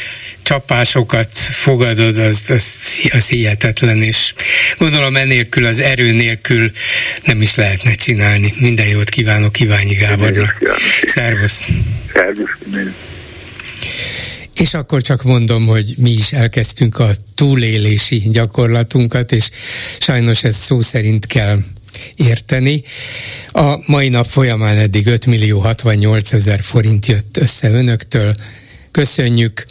csapásokat 0.42 1.38
fogadod, 1.38 2.18
az, 2.18 2.44
az, 2.48 2.78
az 3.12 3.28
hihetetlen, 3.28 4.02
és 4.02 4.34
gondolom 4.78 5.16
enélkül, 5.16 5.66
az 5.66 5.78
erő 5.78 6.12
nélkül 6.12 6.70
nem 7.24 7.42
is 7.42 7.54
lehetne 7.54 7.94
csinálni. 7.94 8.52
Minden 8.58 8.86
jót 8.86 9.08
kívánok 9.08 9.60
Iványi 9.60 9.94
Gábornak. 9.94 10.62
Szervusz! 11.04 11.66
Szervusz! 12.12 12.50
És 14.54 14.74
akkor 14.74 15.02
csak 15.02 15.22
mondom, 15.22 15.66
hogy 15.66 15.94
mi 15.96 16.10
is 16.10 16.32
elkezdtünk 16.32 16.98
a 16.98 17.10
túlélési 17.34 18.22
gyakorlatunkat, 18.30 19.32
és 19.32 19.50
sajnos 19.98 20.44
ez 20.44 20.56
szó 20.56 20.80
szerint 20.80 21.26
kell 21.26 21.58
érteni. 22.16 22.82
A 23.48 23.76
mai 23.86 24.08
nap 24.08 24.26
folyamán 24.26 24.76
eddig 24.76 25.06
5 25.06 25.26
millió 25.26 25.58
68 25.58 26.32
ezer 26.32 26.60
forint 26.60 27.06
jött 27.06 27.36
össze 27.36 27.70
önöktől, 27.70 28.34
köszönjük, 28.90 29.64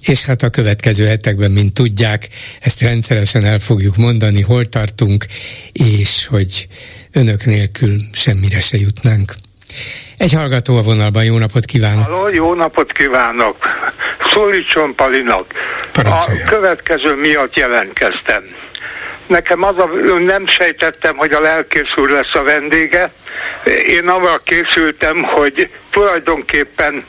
és 0.00 0.24
hát 0.24 0.42
a 0.42 0.50
következő 0.50 1.06
hetekben, 1.06 1.50
mint 1.50 1.74
tudják, 1.74 2.28
ezt 2.60 2.80
rendszeresen 2.80 3.44
el 3.44 3.58
fogjuk 3.58 3.96
mondani, 3.96 4.40
hol 4.40 4.64
tartunk, 4.64 5.26
és 5.72 6.26
hogy 6.26 6.68
önök 7.12 7.44
nélkül 7.44 7.96
semmire 8.12 8.60
se 8.60 8.78
jutnánk. 8.78 9.32
Egy 10.16 10.32
hallgató 10.32 10.76
a 10.76 10.82
vonalban, 10.82 11.24
jó 11.24 11.38
napot 11.38 11.64
kívánok! 11.64 12.06
Halló, 12.06 12.28
jó 12.32 12.54
napot 12.54 12.92
kívánok! 12.92 13.56
Szólítson 14.32 14.94
Palinak! 14.94 15.46
A 15.94 16.30
következő 16.48 17.14
miatt 17.14 17.56
jelentkeztem. 17.56 18.42
Nekem 19.26 19.62
az 19.62 19.78
a, 19.78 19.86
nem 20.18 20.46
sejtettem, 20.46 21.16
hogy 21.16 21.32
a 21.32 21.40
lelkész 21.40 21.96
úr 21.96 22.10
lesz 22.10 22.34
a 22.34 22.42
vendége. 22.42 23.12
Én 23.86 24.08
avval 24.08 24.40
készültem, 24.44 25.22
hogy 25.22 25.70
tulajdonképpen 25.90 27.04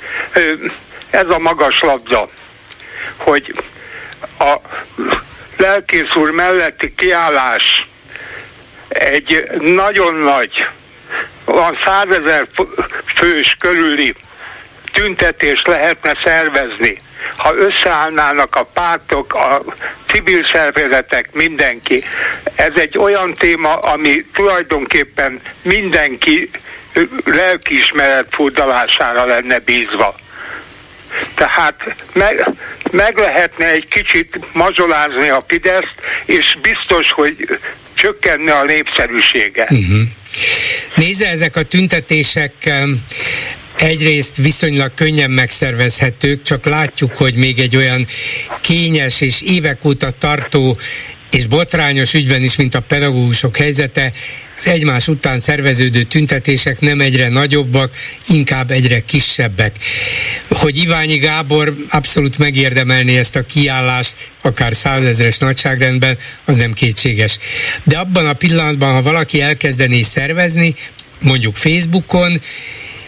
ez 1.09 1.27
a 1.27 1.39
magas 1.39 1.79
labda, 1.79 2.29
hogy 3.17 3.63
a 4.39 4.55
lelkész 5.57 6.15
úr 6.15 6.31
melletti 6.31 6.93
kiállás 6.95 7.87
egy 8.87 9.47
nagyon 9.59 10.15
nagy, 10.15 10.67
van 11.45 11.77
százezer 11.85 12.47
fős 13.15 13.55
körüli 13.59 14.15
tüntetés 14.93 15.61
lehetne 15.65 16.17
szervezni, 16.23 16.95
ha 17.35 17.55
összeállnának 17.55 18.55
a 18.55 18.63
pártok, 18.73 19.33
a 19.33 19.63
civil 20.07 20.49
szervezetek, 20.53 21.29
mindenki. 21.31 22.03
Ez 22.55 22.73
egy 22.75 22.97
olyan 22.97 23.33
téma, 23.33 23.73
ami 23.73 24.25
tulajdonképpen 24.33 25.41
mindenki 25.61 26.49
lelkiismeret 27.25 28.27
furdalására 28.31 29.25
lenne 29.25 29.59
bízva. 29.59 30.15
Tehát 31.35 31.95
meg, 32.13 32.49
meg 32.91 33.17
lehetne 33.17 33.65
egy 33.69 33.87
kicsit 33.87 34.39
mazsolázni 34.53 35.29
a 35.29 35.43
Fideszt, 35.47 35.95
és 36.25 36.57
biztos, 36.61 37.11
hogy 37.11 37.59
csökkenne 37.93 38.53
a 38.53 38.63
népszerűsége. 38.63 39.67
Uh-huh. 39.69 40.01
Nézze, 40.95 41.27
ezek 41.27 41.55
a 41.55 41.63
tüntetések 41.63 42.53
egyrészt 43.83 44.35
viszonylag 44.35 44.93
könnyen 44.93 45.31
megszervezhetők, 45.31 46.41
csak 46.41 46.65
látjuk, 46.65 47.15
hogy 47.15 47.35
még 47.35 47.59
egy 47.59 47.75
olyan 47.75 48.07
kényes 48.61 49.21
és 49.21 49.41
évek 49.41 49.85
óta 49.85 50.11
tartó 50.11 50.77
és 51.31 51.45
botrányos 51.45 52.13
ügyben 52.13 52.43
is, 52.43 52.55
mint 52.55 52.75
a 52.75 52.79
pedagógusok 52.79 53.57
helyzete, 53.57 54.11
az 54.57 54.67
egymás 54.67 55.07
után 55.07 55.39
szerveződő 55.39 56.03
tüntetések 56.03 56.79
nem 56.79 57.01
egyre 57.01 57.29
nagyobbak, 57.29 57.93
inkább 58.27 58.71
egyre 58.71 58.99
kisebbek. 58.99 59.75
Hogy 60.49 60.77
Iványi 60.77 61.17
Gábor 61.17 61.75
abszolút 61.89 62.37
megérdemelné 62.37 63.17
ezt 63.17 63.35
a 63.35 63.41
kiállást, 63.41 64.15
akár 64.41 64.75
százezres 64.75 65.37
nagyságrendben, 65.37 66.17
az 66.45 66.55
nem 66.55 66.73
kétséges. 66.73 67.37
De 67.83 67.97
abban 67.97 68.27
a 68.27 68.33
pillanatban, 68.33 68.93
ha 68.93 69.01
valaki 69.01 69.41
elkezdené 69.41 70.01
szervezni, 70.01 70.73
mondjuk 71.21 71.55
Facebookon, 71.55 72.41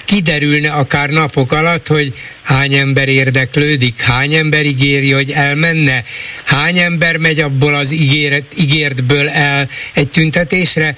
kiderülne 0.06 0.72
akár 0.72 1.10
napok 1.10 1.52
alatt, 1.52 1.88
hogy 1.88 2.14
hány 2.44 2.73
ember 2.73 3.07
érdeklődik, 3.07 3.99
hány 3.99 4.34
ember 4.34 4.65
ígéri, 4.65 5.11
hogy 5.11 5.32
elmenne, 5.32 6.03
hány 6.44 6.77
ember 6.77 7.18
megy 7.18 7.40
abból 7.40 7.73
az 7.73 7.91
ígéret, 7.91 8.45
ígértből 8.60 9.30
el 9.30 9.69
egy 9.94 10.10
tüntetésre, 10.10 10.95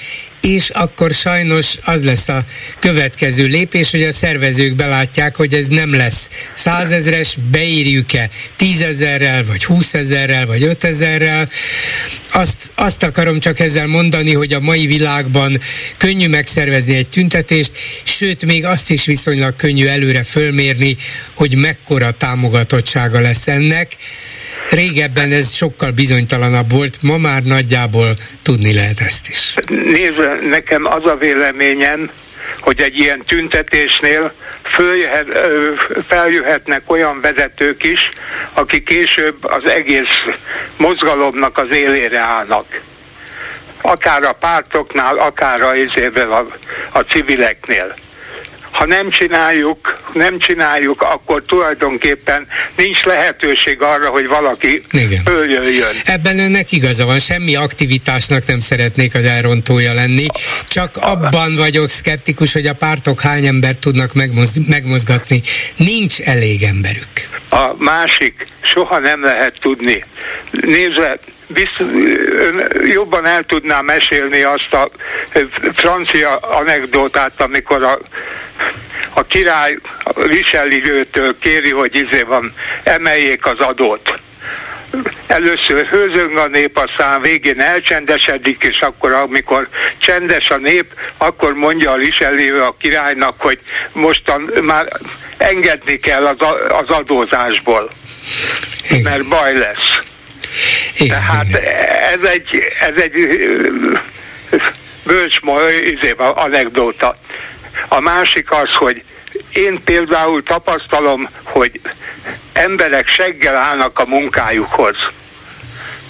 és 0.47 0.69
akkor 0.69 1.13
sajnos 1.13 1.77
az 1.83 2.03
lesz 2.03 2.29
a 2.29 2.45
következő 2.79 3.45
lépés, 3.45 3.91
hogy 3.91 4.03
a 4.03 4.11
szervezők 4.11 4.75
belátják, 4.75 5.35
hogy 5.35 5.53
ez 5.53 5.67
nem 5.67 5.93
lesz 5.93 6.29
százezres, 6.55 7.37
beírjuk-e 7.51 8.29
tízezerrel, 8.55 9.43
vagy 9.43 9.65
húszezerrel, 9.65 10.45
vagy 10.45 10.63
ötezerrel. 10.63 11.49
Azt, 12.33 12.71
azt 12.75 13.03
akarom 13.03 13.39
csak 13.39 13.59
ezzel 13.59 13.87
mondani, 13.87 14.33
hogy 14.33 14.53
a 14.53 14.59
mai 14.59 14.85
világban 14.85 15.59
könnyű 15.97 16.27
megszervezni 16.27 16.95
egy 16.95 17.07
tüntetést, 17.07 17.71
sőt, 18.03 18.45
még 18.45 18.65
azt 18.65 18.91
is 18.91 19.05
viszonylag 19.05 19.55
könnyű 19.55 19.85
előre 19.85 20.23
fölmérni, 20.23 20.95
hogy 21.33 21.57
mekkora 21.57 22.11
támogatottsága 22.11 23.19
lesz 23.19 23.47
ennek. 23.47 23.97
Régebben 24.69 25.31
ez 25.31 25.53
sokkal 25.53 25.91
bizonytalanabb 25.91 26.71
volt, 26.71 27.03
ma 27.03 27.17
már 27.17 27.43
nagyjából 27.43 28.13
tudni 28.41 28.73
lehet 28.73 28.99
ezt 28.99 29.29
is. 29.29 29.53
Nézd, 29.67 30.47
nekem 30.49 30.85
az 30.85 31.05
a 31.05 31.15
véleményem, 31.15 32.09
hogy 32.59 32.81
egy 32.81 32.99
ilyen 32.99 33.23
tüntetésnél 33.27 34.33
följöhet, 34.63 35.27
feljöhetnek 36.07 36.81
olyan 36.85 37.21
vezetők 37.21 37.83
is, 37.83 37.99
akik 38.53 38.85
később 38.85 39.35
az 39.41 39.69
egész 39.69 40.23
mozgalomnak 40.77 41.57
az 41.57 41.75
élére 41.75 42.19
állnak. 42.19 42.81
Akár 43.81 44.23
a 44.23 44.33
pártoknál, 44.39 45.17
akár 45.17 45.61
a, 45.61 45.71
a, 46.15 46.47
a 46.91 46.99
civileknél 46.99 47.95
ha 48.77 48.85
nem 48.85 49.09
csináljuk, 49.09 49.99
nem 50.13 50.39
csináljuk, 50.39 51.01
akkor 51.01 51.41
tulajdonképpen 51.45 52.47
nincs 52.75 53.03
lehetőség 53.03 53.81
arra, 53.81 54.09
hogy 54.09 54.27
valaki 54.27 54.81
Igen. 54.91 55.23
följöjjön. 55.25 55.95
Ebben 56.05 56.39
önnek 56.39 56.71
igaza 56.71 57.05
van, 57.05 57.19
semmi 57.19 57.55
aktivitásnak 57.55 58.45
nem 58.45 58.59
szeretnék 58.59 59.15
az 59.15 59.25
elrontója 59.25 59.93
lenni, 59.93 60.25
csak 60.67 60.97
abban 60.97 61.55
vagyok 61.55 61.89
szkeptikus, 61.89 62.53
hogy 62.53 62.65
a 62.65 62.73
pártok 62.73 63.21
hány 63.21 63.45
embert 63.45 63.79
tudnak 63.79 64.13
megmoz- 64.13 64.67
megmozgatni. 64.67 65.41
Nincs 65.77 66.19
elég 66.19 66.63
emberük. 66.63 67.13
A 67.49 67.75
másik, 67.77 68.47
soha 68.61 68.99
nem 68.99 69.23
lehet 69.23 69.57
tudni. 69.59 70.05
Nézve, 70.51 71.19
biztos, 71.47 71.87
jobban 72.93 73.25
el 73.25 73.43
tudná 73.43 73.81
mesélni 73.81 74.41
azt 74.41 74.73
a 74.73 74.89
francia 75.73 76.35
anekdotát, 76.35 77.41
amikor 77.41 77.83
a, 77.83 77.99
a 79.13 79.23
király 79.23 79.77
viselőtől 80.27 81.35
kéri, 81.39 81.71
hogy 81.71 81.95
izé 81.95 82.21
van, 82.21 82.53
emeljék 82.83 83.45
az 83.45 83.59
adót 83.59 84.19
először 85.27 85.85
hőzöng 85.85 86.37
a 86.37 86.47
nép, 86.47 86.77
aztán 86.77 87.21
végén 87.21 87.61
elcsendesedik, 87.61 88.63
és 88.63 88.79
akkor, 88.79 89.11
amikor 89.11 89.67
csendes 89.97 90.49
a 90.49 90.57
nép, 90.57 90.93
akkor 91.17 91.53
mondja 91.53 91.91
a 91.91 91.95
Liseliő 91.95 92.61
a 92.61 92.75
királynak, 92.77 93.41
hogy 93.41 93.59
mostan 93.91 94.51
már 94.61 94.87
engedni 95.37 95.95
kell 95.95 96.25
az, 96.25 96.37
az 96.69 96.89
adózásból, 96.89 97.91
Igen. 98.89 99.01
mert 99.01 99.27
baj 99.27 99.57
lesz. 99.57 99.99
Igen, 100.97 101.19
Tehát 101.19 101.47
igen. 101.47 101.63
ez 102.13 102.21
egy, 102.21 102.63
ez 102.79 103.01
egy 103.01 103.13
bölcs 105.03 105.39
izé, 105.83 106.13
anekdóta. 106.17 107.17
A 107.87 107.99
másik 107.99 108.51
az, 108.51 108.69
hogy 108.69 109.03
én 109.49 109.83
például 109.83 110.43
tapasztalom, 110.43 111.29
hogy 111.43 111.81
emberek 112.53 113.07
seggel 113.07 113.55
állnak 113.55 113.99
a 113.99 114.05
munkájukhoz. 114.05 114.97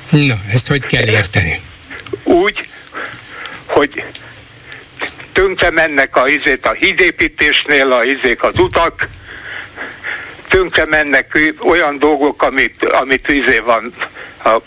Na, 0.09 0.35
ezt 0.51 0.67
hogy 0.67 0.85
kell 0.85 1.07
érteni? 1.07 1.61
Úgy, 2.23 2.67
hogy 3.65 4.03
tönkre 5.33 5.69
mennek 5.71 6.15
a 6.15 6.27
izét 6.27 6.65
a 6.65 6.71
hídépítésnél, 6.71 7.91
a 7.91 8.03
izék 8.03 8.43
az 8.43 8.59
utak, 8.59 9.07
tönkre 10.47 10.85
mennek 10.85 11.39
olyan 11.59 11.99
dolgok, 11.99 12.43
amit, 12.43 12.85
amit 12.85 13.29
izé 13.29 13.57
van, 13.57 13.93
a, 14.47 14.61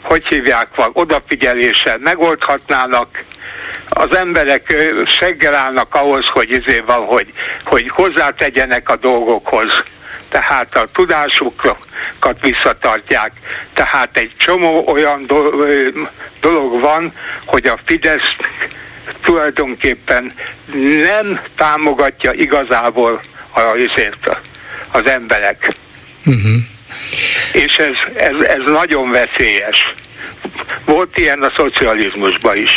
hogy 0.00 0.26
hívják, 0.26 0.74
van, 0.74 0.90
odafigyeléssel 0.92 1.98
megoldhatnának, 1.98 3.24
az 3.88 4.16
emberek 4.16 4.74
seggel 5.06 5.54
állnak 5.54 5.94
ahhoz, 5.94 6.26
hogy 6.26 6.50
izé 6.50 6.82
van, 6.86 7.04
hogy, 7.04 7.32
hogy 7.64 7.88
hozzátegyenek 7.88 8.88
a 8.88 8.96
dolgokhoz. 8.96 9.82
Tehát 10.28 10.76
a 10.76 10.88
tudásukat 10.92 12.40
visszatartják. 12.40 13.32
Tehát 13.74 14.16
egy 14.18 14.32
csomó 14.36 14.86
olyan 14.86 15.26
dolog 16.40 16.80
van, 16.80 17.12
hogy 17.44 17.66
a 17.66 17.78
Fidesz 17.84 18.36
tulajdonképpen 19.22 20.32
nem 21.02 21.40
támogatja 21.56 22.32
igazából 22.32 23.22
azért 23.52 24.36
az 24.92 25.06
emberek. 25.10 25.74
Uh-huh. 26.24 26.71
És 27.52 27.76
ez, 27.76 27.94
ez, 28.14 28.46
ez 28.46 28.62
nagyon 28.66 29.10
veszélyes. 29.10 29.94
Volt 30.84 31.18
ilyen 31.18 31.42
a 31.42 31.52
szocializmusban 31.56 32.56
is. 32.56 32.70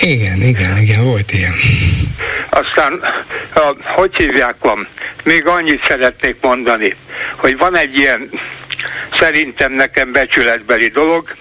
Igen, 0.00 0.40
igen, 0.40 0.76
igen, 0.76 1.04
volt 1.04 1.32
ilyen. 1.32 1.54
Aztán, 2.50 3.00
a, 3.54 3.72
hogy 3.82 4.16
hívják 4.16 4.54
van, 4.60 4.88
még 5.22 5.46
annyit 5.46 5.86
szeretnék 5.88 6.36
mondani, 6.40 6.96
hogy 7.36 7.56
van 7.56 7.76
egy 7.76 7.98
ilyen 7.98 8.30
szerintem 9.18 9.72
nekem 9.72 10.12
becsületbeli 10.12 10.88
dolog, 10.88 11.34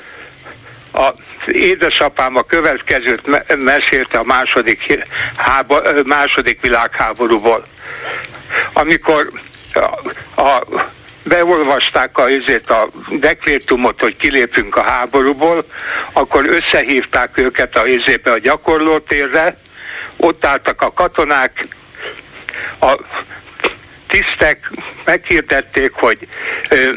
a 0.93 1.13
édesapám 1.47 2.35
a 2.35 2.43
következőt 2.43 3.27
me- 3.27 3.55
mesélte 3.55 4.17
a 4.17 4.23
második, 4.23 5.05
hába, 5.35 5.81
második 6.03 6.61
világháborúból. 6.61 7.67
Amikor 8.73 9.31
a, 9.73 10.11
a, 10.41 10.63
beolvasták 11.23 12.17
a, 12.17 12.27
ezért 12.27 12.69
a 12.69 12.89
dekrétumot, 13.09 13.99
hogy 13.99 14.17
kilépünk 14.17 14.75
a 14.75 14.81
háborúból, 14.81 15.65
akkor 16.13 16.45
összehívták 16.49 17.37
őket 17.37 17.77
a 17.77 17.87
izébe 17.87 18.31
a 18.31 18.37
gyakorlótérre, 18.37 19.57
ott 20.17 20.45
álltak 20.45 20.81
a 20.81 20.93
katonák, 20.93 21.67
a 22.79 22.99
tisztek 24.07 24.71
meghirdették, 25.05 25.91
hogy 25.91 26.27
ö, 26.69 26.91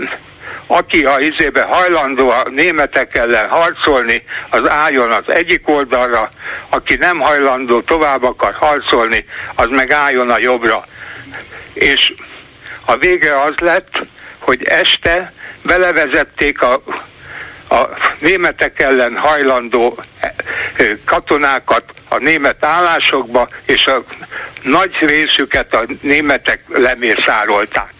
aki 0.66 1.04
a 1.04 1.18
izébe 1.18 1.62
hajlandó 1.62 2.28
a 2.28 2.44
németek 2.50 3.16
ellen 3.16 3.48
harcolni, 3.48 4.22
az 4.50 4.70
álljon 4.70 5.10
az 5.10 5.24
egyik 5.26 5.68
oldalra, 5.68 6.30
aki 6.68 6.94
nem 6.94 7.18
hajlandó 7.18 7.80
tovább 7.80 8.22
akar 8.22 8.54
harcolni, 8.54 9.24
az 9.54 9.68
meg 9.70 9.90
álljon 9.90 10.30
a 10.30 10.38
jobbra. 10.38 10.84
És 11.72 12.12
a 12.84 12.96
vége 12.96 13.40
az 13.40 13.54
lett, 13.56 14.06
hogy 14.46 14.64
este 14.64 15.32
belevezették 15.62 16.62
a, 16.62 16.82
a 17.68 17.88
németek 18.18 18.80
ellen 18.80 19.16
hajlandó 19.16 20.02
katonákat 21.04 21.84
a 22.08 22.16
német 22.16 22.64
állásokba, 22.64 23.48
és 23.64 23.86
a 23.86 24.04
nagy 24.62 24.96
részüket 25.00 25.74
a 25.74 25.84
németek 26.00 26.60
lemészárolták. 26.66 27.92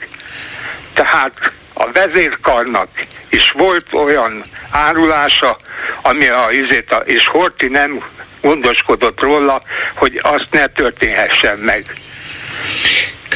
Tehát 0.94 1.52
a 1.72 1.92
vezérkarnak 1.92 2.88
is 3.28 3.50
volt 3.50 3.86
olyan 3.92 4.44
árulása, 4.70 5.58
ami 6.02 6.26
a, 6.26 6.50
izét, 6.50 6.96
és 7.04 7.26
Horti 7.26 7.68
nem 7.68 8.04
gondoskodott 8.40 9.20
róla, 9.20 9.62
hogy 9.94 10.20
azt 10.22 10.48
ne 10.50 10.66
történhessen 10.66 11.58
meg. 11.58 11.96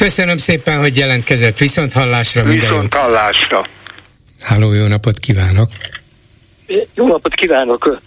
Köszönöm 0.01 0.37
szépen, 0.37 0.79
hogy 0.79 0.97
jelentkezett. 0.97 1.57
Viszont 1.57 1.93
hallásra 1.93 2.43
minden 2.43 2.69
Viszont 2.69 2.93
hallásra. 2.93 3.67
Háló, 4.41 4.73
jó 4.73 4.87
napot 4.87 5.19
kívánok. 5.19 5.69
Jó 6.95 7.07
napot 7.07 7.33
kívánok, 7.33 8.01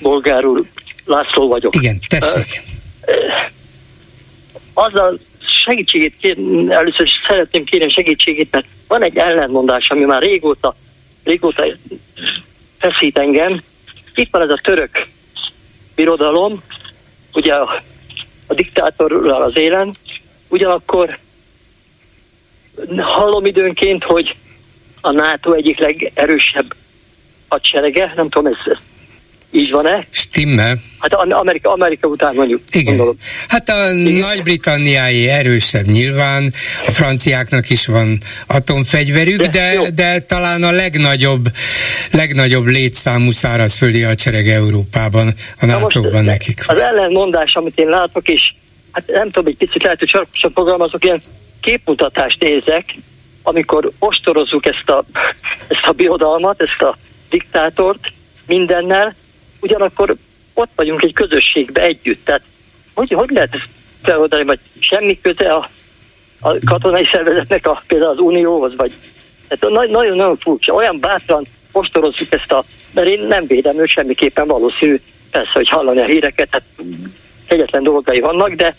bolgár 0.00 0.44
úr. 0.44 0.62
László 1.04 1.48
vagyok. 1.48 1.74
Igen, 1.74 2.00
tessék. 2.08 2.62
Azzal 4.74 5.18
segítségét 5.64 6.14
kér, 6.20 6.36
először 6.68 7.06
is 7.06 7.12
szeretném 7.28 7.64
kérni 7.64 7.90
segítségét, 7.90 8.48
mert 8.50 8.66
van 8.88 9.02
egy 9.02 9.16
ellentmondás, 9.16 9.88
ami 9.88 10.04
már 10.04 10.22
régóta, 10.22 10.74
régóta 11.24 11.64
feszít 12.78 13.18
engem. 13.18 13.62
Itt 14.14 14.30
van 14.30 14.42
ez 14.42 14.50
a 14.50 14.60
török 14.62 15.06
birodalom, 15.94 16.62
ugye 17.32 17.52
a, 17.52 17.82
a 18.46 18.54
diktátorral 18.54 19.42
az 19.42 19.56
élen, 19.56 19.94
ugyanakkor 20.48 21.18
hallom 22.96 23.44
időnként, 23.44 24.04
hogy 24.04 24.36
a 25.00 25.10
NATO 25.10 25.52
egyik 25.52 25.78
legerősebb 25.78 26.74
hadserege, 27.48 28.12
nem 28.16 28.28
tudom, 28.28 28.52
ez 28.52 28.78
így 29.52 29.70
van-e? 29.70 30.06
Stimmel. 30.10 30.78
Hát 30.98 31.14
Amerika, 31.14 31.72
Amerika 31.72 32.08
után 32.08 32.34
mondjuk. 32.34 32.62
Igen. 32.70 32.84
Gondolom. 32.84 33.16
Hát 33.48 33.68
a 33.68 33.92
Nagy-Britanniái 33.92 35.28
erősebb 35.28 35.84
nyilván, 35.84 36.52
a 36.86 36.90
franciáknak 36.90 37.70
is 37.70 37.86
van 37.86 38.18
atomfegyverük, 38.46 39.40
de, 39.40 39.48
de, 39.48 39.90
de 39.94 40.20
talán 40.20 40.62
a 40.62 40.72
legnagyobb, 40.72 41.44
legnagyobb 42.12 42.66
létszámú 42.66 43.30
szárazföldi 43.30 44.02
hadsereg 44.02 44.48
Európában, 44.48 45.34
a 45.60 45.66
NATO-ban 45.66 46.24
nekik. 46.24 46.62
Az 46.66 46.80
ellenmondás, 46.80 47.54
amit 47.54 47.78
én 47.78 47.88
látok, 47.88 48.28
és 48.28 48.52
hát 48.92 49.04
nem 49.06 49.30
tudom, 49.30 49.46
egy 49.46 49.56
picit 49.56 49.82
lehet, 49.82 49.98
hogy 49.98 50.08
csak, 50.08 50.26
csak 50.32 50.52
fogalmazok, 50.54 51.04
ilyen 51.04 51.22
képmutatást 51.60 52.42
nézek, 52.42 52.94
amikor 53.42 53.90
ostorozzuk 53.98 54.66
ezt 54.66 54.90
a, 54.90 55.04
ezt 55.68 55.86
a 55.86 55.92
birodalmat, 55.92 56.62
ezt 56.62 56.82
a 56.82 56.96
diktátort 57.30 58.12
mindennel, 58.46 59.14
ugyanakkor 59.60 60.16
ott 60.54 60.70
vagyunk 60.74 61.02
egy 61.02 61.12
közösségbe 61.12 61.82
együtt. 61.82 62.24
Tehát 62.24 62.42
hogy, 62.94 63.10
hogy 63.10 63.30
lehet 63.30 63.54
ezt 63.54 63.68
feloldani, 64.02 64.44
vagy 64.44 64.58
semmi 64.78 65.20
köze 65.20 65.52
a, 65.52 65.68
a 66.40 66.58
katonai 66.64 67.08
szervezetnek 67.12 67.66
a, 67.66 67.82
például 67.86 68.10
az 68.10 68.18
Unióhoz, 68.18 68.76
vagy 68.76 68.92
tehát 69.48 69.90
nagyon-nagyon 69.90 70.36
furcsa. 70.36 70.72
Olyan 70.72 71.00
bátran 71.00 71.44
postorozzuk 71.72 72.32
ezt 72.32 72.52
a, 72.52 72.64
mert 72.94 73.08
én 73.08 73.26
nem 73.26 73.46
védem 73.46 73.78
őt 73.78 73.88
semmiképpen 73.88 74.46
valószínű, 74.46 75.00
persze, 75.30 75.50
hogy 75.52 75.68
hallani 75.68 76.00
a 76.00 76.04
híreket, 76.04 76.48
hát 76.50 76.62
egyetlen 77.46 77.82
dolgai 77.82 78.20
vannak, 78.20 78.52
de, 78.52 78.74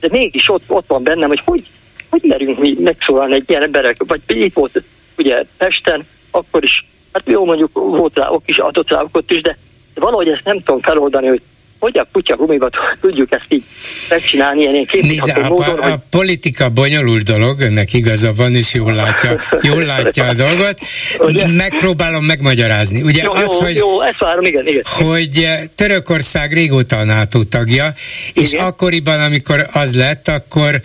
de 0.00 0.08
mégis 0.10 0.48
ott, 0.48 0.62
ott 0.66 0.86
van 0.86 1.02
bennem, 1.02 1.28
hogy 1.28 1.42
hogy, 1.44 1.66
hogy 2.08 2.22
merünk 2.22 2.58
mi 2.58 2.76
megszólalni 2.80 3.34
egy 3.34 3.44
ilyen 3.46 3.62
emberek, 3.62 3.96
vagy 4.06 4.20
itt 4.26 4.54
volt 4.54 4.82
ugye 5.18 5.44
Pesten, 5.56 6.06
akkor 6.30 6.62
is, 6.62 6.86
hát 7.12 7.22
jó 7.26 7.44
mondjuk 7.44 7.70
volt 7.72 8.18
rá 8.18 8.28
ok 8.28 8.42
is, 8.46 8.58
adott 8.58 8.90
rá 8.90 9.02
okot 9.02 9.30
is, 9.30 9.40
de 9.42 9.56
valahogy 9.94 10.28
ezt 10.28 10.44
nem 10.44 10.58
tudom 10.58 10.80
feloldani, 10.80 11.26
hogy 11.26 11.42
hogy 11.78 11.98
a 11.98 12.06
kutya 12.12 12.36
gumiba 12.36 12.70
tudjuk 13.00 13.32
ezt 13.32 13.46
így 13.48 13.62
megcsinálni 14.08 14.60
ilyen 14.60 14.86
Nézze, 14.92 15.32
a, 15.32 15.48
módon, 15.48 15.78
a, 15.78 15.82
hogy... 15.82 15.92
a 15.92 16.02
politika 16.10 16.68
bonyolult 16.68 17.22
dolog, 17.22 17.60
önnek 17.60 17.92
igaza 17.92 18.32
van, 18.32 18.54
és 18.54 18.74
jól 18.74 18.94
látja, 18.94 19.40
jól 19.62 19.82
látja 19.82 20.24
a 20.24 20.34
dolgot. 20.34 20.78
Ugye? 21.18 21.46
Megpróbálom 21.46 22.24
megmagyarázni. 22.24 23.02
Ugye 23.02 23.22
jó, 23.22 23.32
az, 23.32 23.52
jó, 23.52 23.60
hogy, 23.60 23.76
jó, 23.76 24.02
ezt 24.02 24.18
várom, 24.18 24.44
igen, 24.44 24.66
igen. 24.66 24.82
hogy 24.84 25.46
Törökország 25.74 26.52
régóta 26.52 26.96
a 26.98 27.04
NATO 27.04 27.44
tagja, 27.44 27.92
és 28.32 28.52
igen. 28.52 28.64
akkoriban, 28.64 29.20
amikor 29.20 29.66
az 29.72 29.96
lett, 29.96 30.28
akkor 30.28 30.80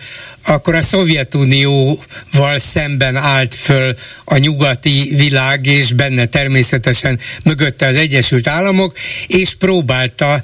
akkor 0.46 0.74
a 0.74 0.82
Szovjetunióval 0.82 2.58
szemben 2.58 3.16
állt 3.16 3.54
föl 3.54 3.94
a 4.24 4.36
nyugati 4.36 5.12
világ, 5.16 5.66
és 5.66 5.92
benne 5.92 6.26
természetesen 6.26 7.18
mögötte 7.44 7.86
az 7.86 7.94
Egyesült 7.94 8.46
Államok, 8.46 8.92
és 9.26 9.54
próbálta, 9.54 10.42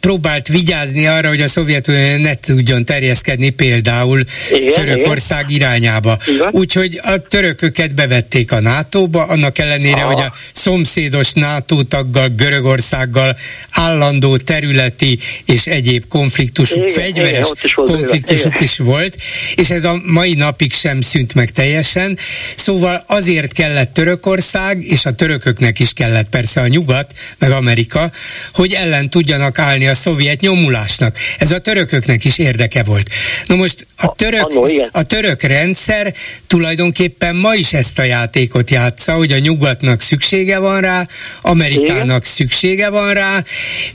próbált 0.00 0.48
vigyázni 0.48 1.06
arra, 1.06 1.28
hogy 1.28 1.40
a 1.40 1.48
Szovjetunió 1.48 2.16
ne 2.16 2.34
tudjon 2.34 2.84
terjeszkedni 2.84 3.50
például 3.50 4.22
igen, 4.52 4.72
Törökország 4.72 5.50
igen. 5.50 5.60
irányába. 5.60 6.18
Úgyhogy 6.50 7.00
a 7.02 7.18
törököket 7.18 7.94
bevették 7.94 8.52
a 8.52 8.60
NATO-ba, 8.60 9.22
annak 9.22 9.58
ellenére, 9.58 10.02
Aha. 10.02 10.12
hogy 10.12 10.22
a 10.22 10.32
szomszédos 10.52 11.32
NATO 11.32 11.82
taggal, 11.82 12.28
Görögországgal 12.28 13.36
állandó 13.70 14.36
területi 14.36 15.18
és 15.44 15.66
egyéb 15.66 16.06
konfliktusuk, 16.08 16.76
igen, 16.76 16.88
fegyveres 16.88 17.46
igen, 17.46 17.62
is 17.62 17.72
konfliktusuk 17.74 18.52
igen. 18.52 18.62
is 18.62 18.78
volt, 18.78 19.16
és 19.54 19.70
ez 19.70 19.84
a 19.84 20.00
mai 20.04 20.34
napig 20.34 20.72
sem 20.72 21.00
szűnt 21.00 21.34
meg 21.34 21.50
teljesen. 21.50 22.18
Szóval 22.56 23.04
azért 23.06 23.52
kellett 23.52 23.92
Törökország, 23.92 24.84
és 24.84 25.04
a 25.06 25.12
törököknek 25.12 25.78
is 25.78 25.92
kellett 25.92 26.28
persze 26.28 26.60
a 26.60 26.66
nyugat, 26.66 27.14
meg 27.38 27.50
Amerika, 27.50 28.10
hogy 28.52 28.72
ellen 28.72 29.10
tudjanak 29.10 29.45
állni 29.54 29.86
a 29.86 29.94
szovjet 29.94 30.40
nyomulásnak. 30.40 31.16
Ez 31.38 31.50
a 31.50 31.58
törököknek 31.58 32.24
is 32.24 32.38
érdeke 32.38 32.82
volt. 32.82 33.10
Na 33.46 33.54
most 33.54 33.86
a 33.96 34.12
török, 34.12 34.48
a 34.92 35.02
török 35.02 35.42
rendszer 35.42 36.14
tulajdonképpen 36.46 37.36
ma 37.36 37.54
is 37.54 37.72
ezt 37.72 37.98
a 37.98 38.02
játékot 38.02 38.70
játsza, 38.70 39.12
hogy 39.12 39.32
a 39.32 39.38
nyugatnak 39.38 40.00
szüksége 40.00 40.58
van 40.58 40.80
rá, 40.80 41.06
Amerikának 41.40 42.24
szüksége 42.24 42.88
van 42.88 43.14
rá, 43.14 43.42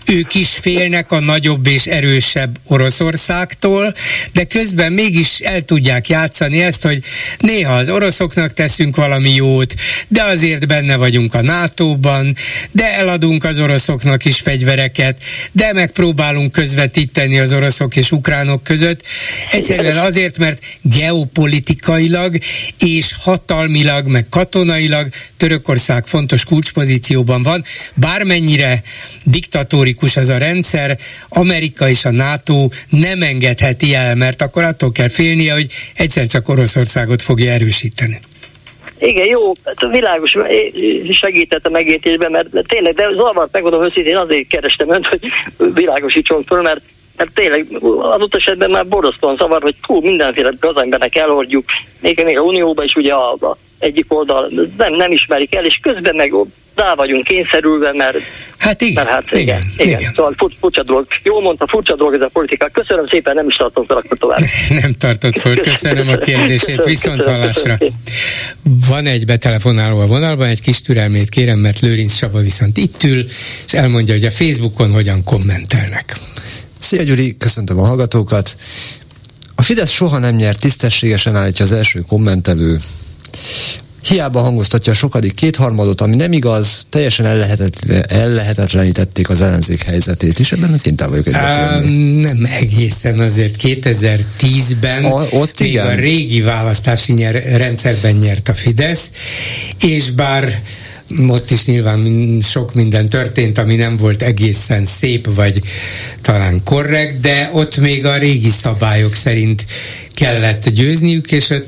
ők 0.06 0.36
is 0.36 0.50
félnek 0.50 1.12
a 1.12 1.20
nagyobb 1.20 1.68
és 1.68 1.86
erősebb 1.86 2.58
Oroszországtól, 2.68 3.94
de 4.34 4.44
közben 4.44 4.92
mégis 4.92 5.40
el 5.40 5.62
tudják 5.62 6.10
játszani 6.10 6.62
ezt, 6.62 6.84
hogy 6.84 7.04
néha 7.38 7.74
az 7.74 7.90
oroszoknak 7.90 8.54
teszünk 8.54 8.96
valami 8.96 9.36
jót, 9.36 9.74
de 10.08 10.24
azért 10.24 10.68
benne 10.68 10.96
vagyunk 10.96 11.34
a 11.34 11.42
NATO-ban, 11.42 12.36
de 12.72 12.94
eladunk 12.94 13.44
az 13.44 13.60
oroszoknak 13.60 14.26
is 14.26 14.40
fegyvereket, 14.40 15.24
de 15.52 15.74
megpróbálunk 15.74 16.52
közvetíteni 16.52 17.40
az 17.40 17.54
oroszok 17.54 17.96
és 17.96 18.12
ukránok 18.12 18.64
között. 18.64 19.02
Egyszerűen 19.52 19.98
azért, 19.98 20.38
mert 20.38 20.64
geopolitikailag 20.82 22.38
és 22.80 23.16
hatalmilag, 23.20 24.08
meg 24.08 24.30
katonailag 24.30 25.08
Törökország 25.38 26.06
fontos 26.08 26.46
kulcspozícióban 26.46 27.44
van, 27.44 27.64
bármennyire 27.94 28.84
diktatórikus 29.24 30.18
az 30.18 30.30
a 30.30 30.38
rendszer, 30.38 30.98
Amerika 31.30 31.90
és 31.90 32.06
a 32.06 32.12
NATO 32.12 32.70
nem 32.90 33.22
engedheti 33.22 33.94
el, 33.94 34.16
mert 34.16 34.42
akkor 34.42 34.64
attól 34.64 34.92
kell 34.92 35.10
félnie, 35.10 35.54
hogy 35.54 35.72
egyszer 35.94 36.28
csak 36.28 36.50
Oroszországot 36.50 37.22
fogja 37.22 37.52
erősíteni. 37.52 38.20
Igen, 39.02 39.28
jó, 39.28 39.52
hát 39.66 39.92
világos, 39.92 40.36
segített 41.12 41.66
a 41.66 41.70
megértésben, 41.70 42.32
mert 42.32 42.50
tényleg, 42.68 42.96
de 42.96 43.10
zavart 43.14 43.52
megmondom 43.52 43.84
őszintén, 43.84 44.18
azért 44.18 44.48
kerestem 44.48 44.92
önt, 44.92 45.08
hogy 45.08 45.20
világosítson 45.74 46.44
föl, 46.44 46.62
mert 46.62 46.82
mert 47.16 47.34
tényleg 47.34 47.66
adott 48.00 48.36
esetben 48.36 48.70
már 48.70 48.88
borzasztóan 48.88 49.36
zavar, 49.36 49.62
hogy 49.62 49.76
hú, 49.88 50.02
mindenféle 50.02 50.54
gazembernek 50.60 51.16
elhordjuk, 51.16 51.66
még, 52.00 52.22
még 52.26 52.38
a 52.38 52.42
Unióban 52.42 52.86
is 52.86 52.96
ugye 52.96 53.14
a, 53.14 53.32
a 53.32 53.58
egyik 53.80 54.06
oldal 54.08 54.50
nem, 54.78 54.94
nem 54.94 55.12
ismerik 55.12 55.56
el, 55.56 55.66
és 55.66 55.80
közben 55.82 56.16
meg 56.16 56.34
rá 56.76 56.96
vagyunk 56.96 57.24
kényszerülve, 57.24 57.94
mert 57.94 58.18
hát 58.58 58.82
igen, 58.82 58.94
mert 58.94 59.10
hát 59.10 59.32
igen, 59.32 59.42
igen, 59.44 59.62
igen. 59.78 60.00
igen. 60.00 60.14
Szóval 60.16 60.36
furcsa 60.60 60.84
dolog. 60.84 61.08
Jó 61.24 61.42
mondta, 61.42 61.68
furcsa 61.68 61.96
dolog 61.96 62.14
ez 62.14 62.22
a 62.22 62.30
politika. 62.34 62.70
Köszönöm 62.74 63.08
szépen, 63.08 63.36
nem 63.36 63.48
is 63.48 63.56
tartom 63.56 63.86
fel 63.86 63.98
akkor 63.98 64.18
tovább. 64.18 64.40
nem 64.82 64.94
tartott 64.94 65.38
föl, 65.38 65.60
köszönöm 65.60 66.08
a 66.08 66.16
kérdését, 66.16 66.86
viszont 66.86 67.26
hallásra. 67.26 67.78
Van 68.90 69.06
egy 69.06 69.26
betelefonáló 69.26 70.00
a 70.00 70.06
vonalban, 70.06 70.48
egy 70.48 70.62
kis 70.62 70.82
türelmét 70.82 71.30
kérem, 71.30 71.60
mert 71.60 71.80
Lőrinc 71.80 72.14
Saba 72.14 72.40
viszont 72.40 72.78
itt 72.78 73.04
ül, 73.04 73.24
és 73.66 73.74
elmondja, 73.74 74.14
hogy 74.14 74.26
a 74.26 74.32
Facebookon 74.32 74.92
hogyan 74.92 75.24
kommentelnek. 75.24 76.16
Szia 76.82 77.04
Gyuri, 77.04 77.36
köszöntöm 77.38 77.80
a 77.80 77.86
hallgatókat. 77.86 78.56
A 79.56 79.62
Fidesz 79.62 79.90
soha 79.90 80.18
nem 80.18 80.36
nyert, 80.36 80.60
tisztességesen 80.60 81.36
állítja 81.36 81.66
az 81.66 81.72
első 81.72 82.00
kommentelő. 82.00 82.80
Hiába 84.04 84.40
hangoztatja 84.40 84.92
a 84.92 84.96
sokadik 84.96 85.34
kétharmadot, 85.34 86.02
ami 86.02 86.16
nem 86.16 86.34
igaz, 86.34 86.86
teljesen 86.90 87.26
ellehetetlenítették 88.08 89.30
az 89.30 89.42
ellenzék 89.42 89.84
helyzetét 89.84 90.40
is, 90.40 90.52
ebben 90.52 90.80
kint 90.82 91.06
vagyok 91.06 91.28
egyetérni. 91.28 92.22
Nem 92.22 92.48
egészen 92.60 93.20
azért 93.20 93.56
2010-ben 93.64 95.06
a, 95.06 95.24
ott 95.32 95.60
még 95.60 95.70
igen. 95.70 95.88
a 95.88 95.94
régi 95.94 96.42
választási 96.42 97.14
nyer, 97.14 97.44
rendszerben 97.58 98.16
nyert 98.16 98.50
a 98.50 98.54
Fidesz, 98.54 99.12
és 99.80 100.12
bár 100.12 100.62
ott 101.28 101.52
is 101.52 101.66
nyilván 101.66 102.40
sok 102.42 102.74
minden 102.74 103.10
történt, 103.10 103.58
ami 103.58 103.76
nem 103.76 103.98
volt 103.98 104.22
egészen 104.22 104.86
szép, 104.86 105.36
vagy 105.36 105.62
talán 106.22 106.64
korrekt, 106.64 107.20
de 107.20 107.50
ott 107.54 107.78
még 107.78 108.06
a 108.06 108.18
régi 108.18 108.50
szabályok 108.50 109.16
szerint 109.16 109.66
kellett 110.14 110.70
győzniük, 110.70 111.32
és 111.32 111.50
ott 111.50 111.68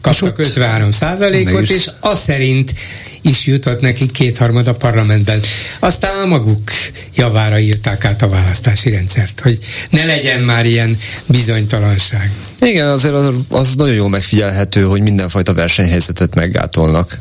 kaptak 0.00 0.38
53 0.38 0.90
százalékot, 0.90 1.70
és 1.70 1.90
az 2.00 2.20
szerint 2.20 2.74
is 3.22 3.46
jutott 3.46 3.80
neki 3.80 4.10
kétharmad 4.10 4.66
a 4.66 4.74
parlamentben. 4.74 5.40
Aztán 5.78 6.20
a 6.20 6.26
maguk 6.26 6.70
javára 7.16 7.58
írták 7.58 8.04
át 8.04 8.22
a 8.22 8.28
választási 8.28 8.90
rendszert, 8.90 9.40
hogy 9.40 9.58
ne 9.90 10.04
legyen 10.04 10.40
már 10.40 10.66
ilyen 10.66 10.98
bizonytalanság. 11.26 12.30
Igen, 12.60 12.88
azért 12.88 13.14
az, 13.14 13.30
az 13.48 13.74
nagyon 13.74 13.94
jól 13.94 14.08
megfigyelhető, 14.08 14.82
hogy 14.82 15.02
mindenfajta 15.02 15.54
versenyhelyzetet 15.54 16.34
meggátolnak 16.34 17.18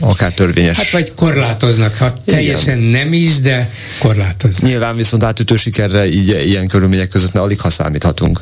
akár 0.00 0.32
törvényes. 0.32 0.76
Hát 0.76 0.90
vagy 0.90 1.14
korlátoznak, 1.14 1.94
ha 1.94 2.12
teljesen 2.24 2.78
Igen. 2.78 2.90
nem 2.90 3.12
is, 3.12 3.40
de 3.40 3.70
korlátoznak. 3.98 4.70
Nyilván 4.70 4.96
viszont 4.96 5.22
átütő 5.22 5.56
sikerre 5.56 6.06
így, 6.06 6.28
ilyen 6.28 6.66
körülmények 6.66 7.08
között 7.08 7.32
ne 7.32 7.40
alig 7.40 7.60
ha 7.60 7.70
számíthatunk. 7.70 8.40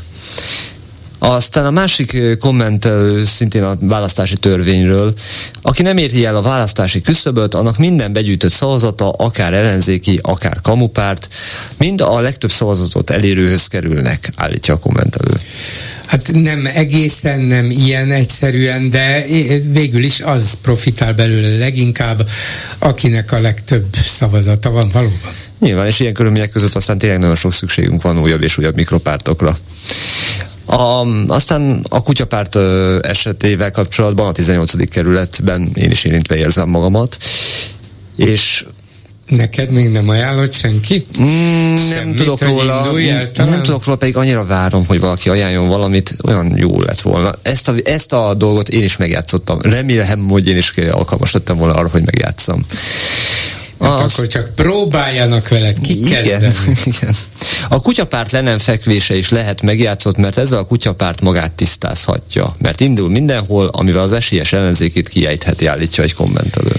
Aztán 1.19 1.66
a 1.66 1.70
másik 1.70 2.39
komment 2.39 2.89
szintén 3.24 3.62
a 3.62 3.77
választási 3.81 4.37
törvényről. 4.37 5.15
Aki 5.62 5.83
nem 5.83 5.97
érti 5.97 6.24
el 6.24 6.37
a 6.37 6.43
választási 6.43 7.01
küszöböt, 7.01 7.55
annak 7.55 7.78
minden 7.78 8.12
begyűjtött 8.12 8.53
szavazata, 8.53 9.11
akár 9.11 9.55
ellenzéki, 9.55 10.19
akár 10.23 10.61
kamupárt, 10.62 11.28
mind 11.78 12.01
a 12.01 12.20
legtöbb 12.20 12.51
szavazatot 12.51 13.11
elérőhöz 13.11 13.66
kerülnek, 13.66 14.33
állítja 14.37 14.74
a 14.74 14.78
kommentelő. 14.78 15.35
Hát 16.07 16.31
nem 16.33 16.66
egészen, 16.74 17.41
nem 17.41 17.70
ilyen 17.70 18.11
egyszerűen, 18.11 18.91
de 18.91 19.24
végül 19.69 20.03
is 20.03 20.20
az 20.20 20.57
profitál 20.62 21.12
belőle 21.12 21.57
leginkább, 21.57 22.28
akinek 22.78 23.33
a 23.33 23.41
legtöbb 23.41 23.87
szavazata 23.93 24.70
van 24.70 24.89
valóban. 24.93 25.33
Nyilván, 25.59 25.87
és 25.87 26.01
ilyen 26.01 26.12
körülmények 26.12 26.51
között 26.51 26.74
aztán 26.74 26.99
tényleg 26.99 27.19
nagyon 27.19 27.35
sok 27.35 27.53
szükségünk 27.53 28.03
van 28.03 28.19
újabb 28.19 28.43
és 28.43 28.59
újabb 28.59 28.74
mikropártokra. 28.74 29.59
A, 30.65 31.07
aztán 31.27 31.87
a 31.89 32.03
kutyapárt 32.03 32.55
ö, 32.55 32.99
esetével 33.03 33.70
kapcsolatban 33.70 34.27
a 34.27 34.33
18. 34.33 34.89
kerületben 34.89 35.70
én 35.74 35.91
is 35.91 36.05
érintve 36.05 36.37
érzem 36.37 36.69
magamat, 36.69 37.16
és 38.16 38.65
Neked 39.28 39.70
még 39.70 39.90
nem 39.90 40.09
ajánlott 40.09 40.53
senki? 40.53 41.07
Mm, 41.20 41.74
nem 41.90 42.15
tudok 42.15 42.40
róla, 42.40 42.93
nem, 42.93 43.48
nem 43.48 43.62
tudok 43.62 43.85
róla, 43.85 43.98
pedig 43.98 44.16
annyira 44.16 44.44
várom, 44.44 44.86
hogy 44.86 45.01
valaki 45.01 45.28
ajánljon 45.28 45.69
valamit, 45.69 46.12
olyan 46.24 46.57
jó 46.57 46.81
lett 46.81 47.01
volna. 47.01 47.32
Ezt 47.43 47.69
a, 47.69 47.74
ezt 47.85 48.12
a 48.12 48.35
dolgot 48.35 48.69
én 48.69 48.82
is 48.82 48.97
megjátszottam. 48.97 49.61
Remélem, 49.61 50.28
hogy 50.28 50.48
én 50.48 50.57
is 50.57 50.73
alkalmas 50.90 51.32
lettem 51.32 51.57
volna 51.57 51.74
arra, 51.74 51.89
hogy 51.89 52.05
megjátszam. 52.05 52.62
Hát 53.81 54.01
az... 54.01 54.12
akkor 54.12 54.27
csak 54.27 54.55
próbáljanak 54.55 55.48
veled, 55.48 55.81
ki 55.81 55.98
igen, 55.98 56.24
igen. 56.85 57.15
A 57.69 57.81
kutyapárt 57.81 58.32
le 58.32 58.40
nem 58.40 58.59
fekvése 58.59 59.16
is 59.16 59.28
lehet 59.28 59.62
megjátszott, 59.62 60.16
mert 60.16 60.39
ezzel 60.39 60.59
a 60.59 60.65
kutyapárt 60.65 61.20
magát 61.20 61.53
tisztázhatja. 61.53 62.57
Mert 62.59 62.81
indul 62.81 63.09
mindenhol, 63.09 63.66
amivel 63.66 64.03
az 64.03 64.12
esélyes 64.12 64.53
ellenzékét 64.53 65.09
kiejtheti, 65.09 65.66
állítja 65.66 66.03
egy 66.03 66.15
kommentelő. 66.15 66.73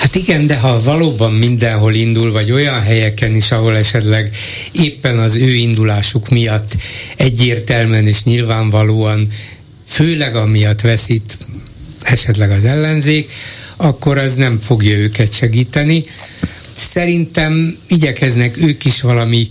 Hát 0.00 0.14
igen, 0.14 0.46
de 0.46 0.56
ha 0.56 0.82
valóban 0.82 1.32
mindenhol 1.32 1.94
indul, 1.94 2.32
vagy 2.32 2.50
olyan 2.50 2.80
helyeken 2.80 3.34
is, 3.34 3.50
ahol 3.50 3.76
esetleg 3.76 4.36
éppen 4.72 5.18
az 5.18 5.34
ő 5.34 5.54
indulásuk 5.54 6.28
miatt 6.28 6.76
egyértelműen 7.16 8.06
és 8.06 8.24
nyilvánvalóan, 8.24 9.28
főleg 9.86 10.36
amiatt 10.36 10.80
veszít 10.80 11.38
esetleg 12.02 12.50
az 12.50 12.64
ellenzék, 12.64 13.30
akkor 13.76 14.18
az 14.18 14.34
nem 14.34 14.58
fogja 14.58 14.96
őket 14.96 15.34
segíteni. 15.34 16.04
Szerintem 16.72 17.78
igyekeznek 17.88 18.56
ők 18.56 18.84
is 18.84 19.00
valami 19.00 19.48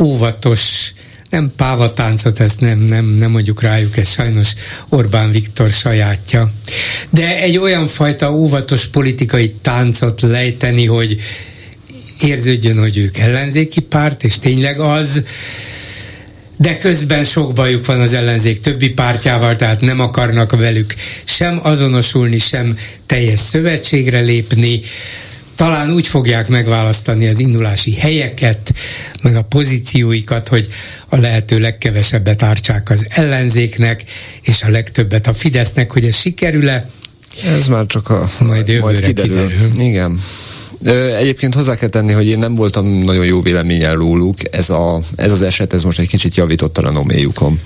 óvatos 0.00 0.92
nem 1.30 1.52
pávatáncot, 1.56 2.40
ezt 2.40 2.60
nem, 2.60 2.78
nem, 2.78 3.04
nem 3.04 3.30
mondjuk 3.30 3.62
rájuk, 3.62 3.96
ez 3.96 4.08
sajnos 4.10 4.54
Orbán 4.88 5.30
Viktor 5.30 5.70
sajátja. 5.70 6.52
De 7.10 7.40
egy 7.40 7.58
olyan 7.58 7.86
fajta 7.86 8.30
óvatos 8.30 8.86
politikai 8.86 9.54
táncot 9.62 10.20
lejteni, 10.20 10.86
hogy 10.86 11.20
érződjön, 12.20 12.78
hogy 12.78 12.96
ők 12.96 13.18
ellenzéki 13.18 13.80
párt, 13.80 14.24
és 14.24 14.38
tényleg 14.38 14.80
az, 14.80 15.22
de 16.56 16.76
közben 16.76 17.24
sok 17.24 17.52
bajuk 17.52 17.86
van 17.86 18.00
az 18.00 18.12
ellenzék 18.12 18.60
többi 18.60 18.90
pártjával, 18.90 19.56
tehát 19.56 19.80
nem 19.80 20.00
akarnak 20.00 20.56
velük 20.56 20.94
sem 21.24 21.60
azonosulni, 21.62 22.38
sem 22.38 22.78
teljes 23.06 23.40
szövetségre 23.40 24.20
lépni. 24.20 24.80
Talán 25.58 25.92
úgy 25.92 26.06
fogják 26.06 26.48
megválasztani 26.48 27.28
az 27.28 27.38
indulási 27.38 27.94
helyeket, 27.94 28.74
meg 29.22 29.36
a 29.36 29.42
pozícióikat, 29.42 30.48
hogy 30.48 30.68
a 31.08 31.16
lehető 31.16 31.58
legkevesebbet 31.58 32.42
ártsák 32.42 32.90
az 32.90 33.06
ellenzéknek, 33.08 34.04
és 34.42 34.62
a 34.62 34.68
legtöbbet 34.68 35.26
a 35.26 35.34
Fidesznek, 35.34 35.92
hogy 35.92 36.04
ez 36.04 36.16
sikerül-e. 36.16 36.88
Ez 37.44 37.66
már 37.66 37.86
csak 37.86 38.10
a 38.10 38.28
majd, 38.40 38.80
majd 38.80 39.04
kiderül. 39.04 39.48
kiderül. 39.48 39.80
Igen. 39.80 40.20
Egyébként 41.18 41.54
hozzá 41.54 41.74
kell 41.74 41.88
tenni, 41.88 42.12
hogy 42.12 42.26
én 42.26 42.38
nem 42.38 42.54
voltam 42.54 42.86
nagyon 42.86 43.24
jó 43.24 43.42
véleményen 43.42 43.94
róluk. 43.94 44.36
Ez, 44.50 44.70
a, 44.70 45.02
ez 45.16 45.32
az 45.32 45.42
eset, 45.42 45.72
ez 45.72 45.82
most 45.82 45.98
egy 45.98 46.08
kicsit 46.08 46.36
javított 46.36 46.78
a 46.78 46.90
noméjukon. 46.90 47.60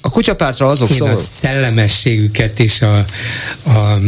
A 0.00 0.10
kutyapártra 0.10 0.68
azok 0.68 0.90
Én 0.90 1.02
a 1.02 1.14
szellemességüket 1.14 2.60
és 2.60 2.82
a, 2.82 2.96
a 3.70 3.98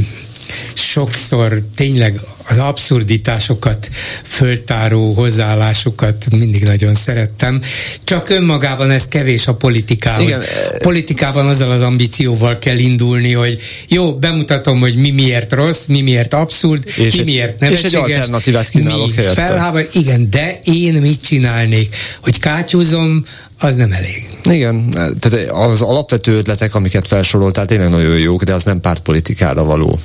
sokszor 0.75 1.59
tényleg 1.77 2.21
az 2.49 2.59
abszurditásokat 2.59 3.89
föltáró 4.25 5.13
hozzáállásukat 5.13 6.27
mindig 6.31 6.63
nagyon 6.63 6.95
szerettem. 6.95 7.63
Csak 8.05 8.29
önmagában 8.29 8.91
ez 8.91 9.09
kevés 9.09 9.47
a 9.47 9.55
politikához. 9.55 10.25
Igen. 10.25 10.43
Politikában 10.79 11.47
azzal 11.47 11.71
az 11.71 11.83
ambícióval 11.83 12.59
kell 12.59 12.79
indulni, 12.79 13.33
hogy 13.33 13.63
jó, 13.89 14.15
bemutatom, 14.15 14.81
hogy 14.81 14.95
mi 14.95 15.11
miért 15.11 15.53
rossz, 15.53 15.87
mi 15.87 16.01
miért 16.01 16.35
abszurd, 16.35 16.85
és 16.87 16.95
mi 16.97 17.19
egy, 17.19 17.25
miért 17.25 17.61
nevetséges. 17.61 17.93
És 17.93 17.99
egy 17.99 18.03
alternatívát 18.03 18.69
kínálok 18.69 19.17
mi 19.17 19.23
felhábor, 19.23 19.89
Igen, 19.93 20.31
de 20.31 20.59
én 20.65 20.95
mit 20.95 21.21
csinálnék? 21.21 21.97
Hogy 22.21 22.41
kátyúzom, 22.41 23.25
az 23.59 23.77
nem 23.77 23.93
elég. 23.93 24.27
Igen, 24.45 24.91
tehát 25.21 25.51
az 25.51 25.83
alapvető 25.83 26.37
ötletek, 26.37 26.75
amiket 26.75 27.07
felsoroltál, 27.07 27.67
tényleg 27.67 27.89
nagyon 27.89 28.19
jók, 28.19 28.43
de 28.43 28.55
az 28.55 28.65
nem 28.65 28.81
pártpolitikára 28.81 29.65
való 29.65 29.99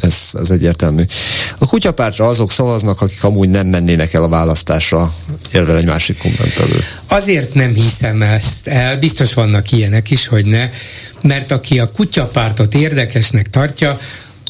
ez, 0.00 0.30
ez 0.40 0.50
egyértelmű. 0.50 1.02
A 1.58 1.66
kutyapártra 1.66 2.28
azok 2.28 2.50
szavaznak, 2.50 3.00
akik 3.00 3.24
amúgy 3.24 3.48
nem 3.48 3.66
mennének 3.66 4.12
el 4.14 4.22
a 4.22 4.28
választásra, 4.28 5.14
érvel 5.52 5.76
egy 5.76 5.86
másik 5.86 6.18
kommentelő. 6.18 6.84
Azért 7.08 7.54
nem 7.54 7.74
hiszem 7.74 8.22
ezt 8.22 8.66
el, 8.66 8.96
biztos 8.96 9.34
vannak 9.34 9.72
ilyenek 9.72 10.10
is, 10.10 10.26
hogy 10.26 10.46
ne, 10.46 10.70
mert 11.22 11.52
aki 11.52 11.78
a 11.78 11.90
kutyapártot 11.90 12.74
érdekesnek 12.74 13.50
tartja, 13.50 13.98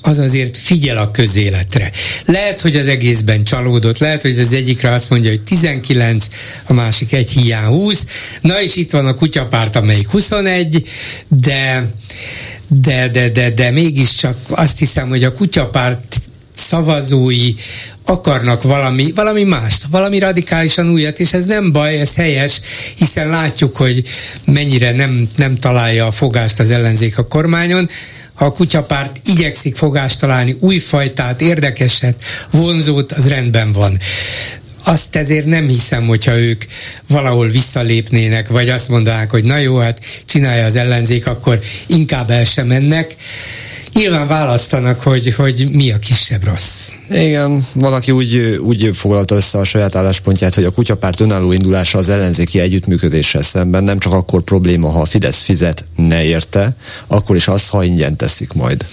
az 0.02 0.18
azért 0.18 0.56
figyel 0.56 0.96
a 0.96 1.10
közéletre. 1.10 1.90
Lehet, 2.24 2.60
hogy 2.60 2.76
az 2.76 2.86
egészben 2.86 3.44
csalódott, 3.44 3.98
lehet, 3.98 4.22
hogy 4.22 4.38
az 4.38 4.52
egyikre 4.52 4.92
azt 4.92 5.10
mondja, 5.10 5.30
hogy 5.30 5.42
19, 5.42 6.26
a 6.66 6.72
másik 6.72 7.12
egy 7.12 7.30
hiány 7.30 7.66
20, 7.66 8.06
na 8.40 8.62
és 8.62 8.76
itt 8.76 8.90
van 8.90 9.06
a 9.06 9.14
kutyapárt, 9.14 9.76
amelyik 9.76 10.10
21, 10.10 10.88
de 11.28 11.92
de, 12.80 13.08
de, 13.08 13.28
de, 13.28 13.50
de 13.50 13.70
mégiscsak 13.70 14.36
azt 14.50 14.78
hiszem, 14.78 15.08
hogy 15.08 15.24
a 15.24 15.32
kutyapárt 15.32 16.20
szavazói 16.54 17.54
akarnak 18.04 18.62
valami, 18.62 19.12
valami 19.14 19.42
mást, 19.42 19.86
valami 19.90 20.18
radikálisan 20.18 20.90
újat, 20.90 21.20
és 21.20 21.32
ez 21.32 21.44
nem 21.44 21.72
baj, 21.72 22.00
ez 22.00 22.14
helyes, 22.14 22.60
hiszen 22.96 23.28
látjuk, 23.28 23.76
hogy 23.76 24.02
mennyire 24.46 24.92
nem, 24.92 25.28
nem 25.36 25.54
találja 25.54 26.06
a 26.06 26.10
fogást 26.10 26.60
az 26.60 26.70
ellenzék 26.70 27.18
a 27.18 27.26
kormányon, 27.26 27.88
ha 28.34 28.44
a 28.44 28.52
kutyapárt 28.52 29.20
igyekszik 29.24 29.76
fogást 29.76 30.18
találni, 30.18 30.56
újfajtát, 30.60 31.40
érdekeset, 31.40 32.22
vonzót, 32.50 33.12
az 33.12 33.28
rendben 33.28 33.72
van 33.72 33.98
azt 34.84 35.16
ezért 35.16 35.46
nem 35.46 35.66
hiszem, 35.66 36.06
hogyha 36.06 36.38
ők 36.38 36.64
valahol 37.08 37.48
visszalépnének, 37.48 38.48
vagy 38.48 38.68
azt 38.68 38.88
mondanák, 38.88 39.30
hogy 39.30 39.44
na 39.44 39.56
jó, 39.56 39.76
hát 39.78 40.04
csinálja 40.24 40.64
az 40.64 40.76
ellenzék, 40.76 41.26
akkor 41.26 41.60
inkább 41.86 42.30
el 42.30 42.44
sem 42.44 42.66
mennek 42.66 43.16
nyilván 43.92 44.26
választanak, 44.26 45.02
hogy, 45.02 45.34
hogy 45.34 45.70
mi 45.72 45.92
a 45.92 45.98
kisebb 45.98 46.44
rossz. 46.44 46.88
Igen, 47.10 47.66
valaki 47.74 48.10
úgy, 48.10 48.36
úgy 48.60 48.90
foglalta 48.94 49.34
össze 49.34 49.58
a 49.58 49.64
saját 49.64 49.94
álláspontját, 49.94 50.54
hogy 50.54 50.64
a 50.64 50.70
kutyapárt 50.70 51.20
önálló 51.20 51.52
indulása 51.52 51.98
az 51.98 52.10
ellenzéki 52.10 52.58
együttműködéssel 52.58 53.42
szemben 53.42 53.84
nem 53.84 53.98
csak 53.98 54.12
akkor 54.12 54.42
probléma, 54.42 54.88
ha 54.88 55.00
a 55.00 55.04
Fidesz 55.04 55.40
fizet, 55.40 55.84
ne 55.96 56.24
érte, 56.24 56.76
akkor 57.06 57.36
is 57.36 57.48
az, 57.48 57.68
ha 57.68 57.84
ingyen 57.84 58.16
teszik 58.16 58.52
majd. 58.52 58.86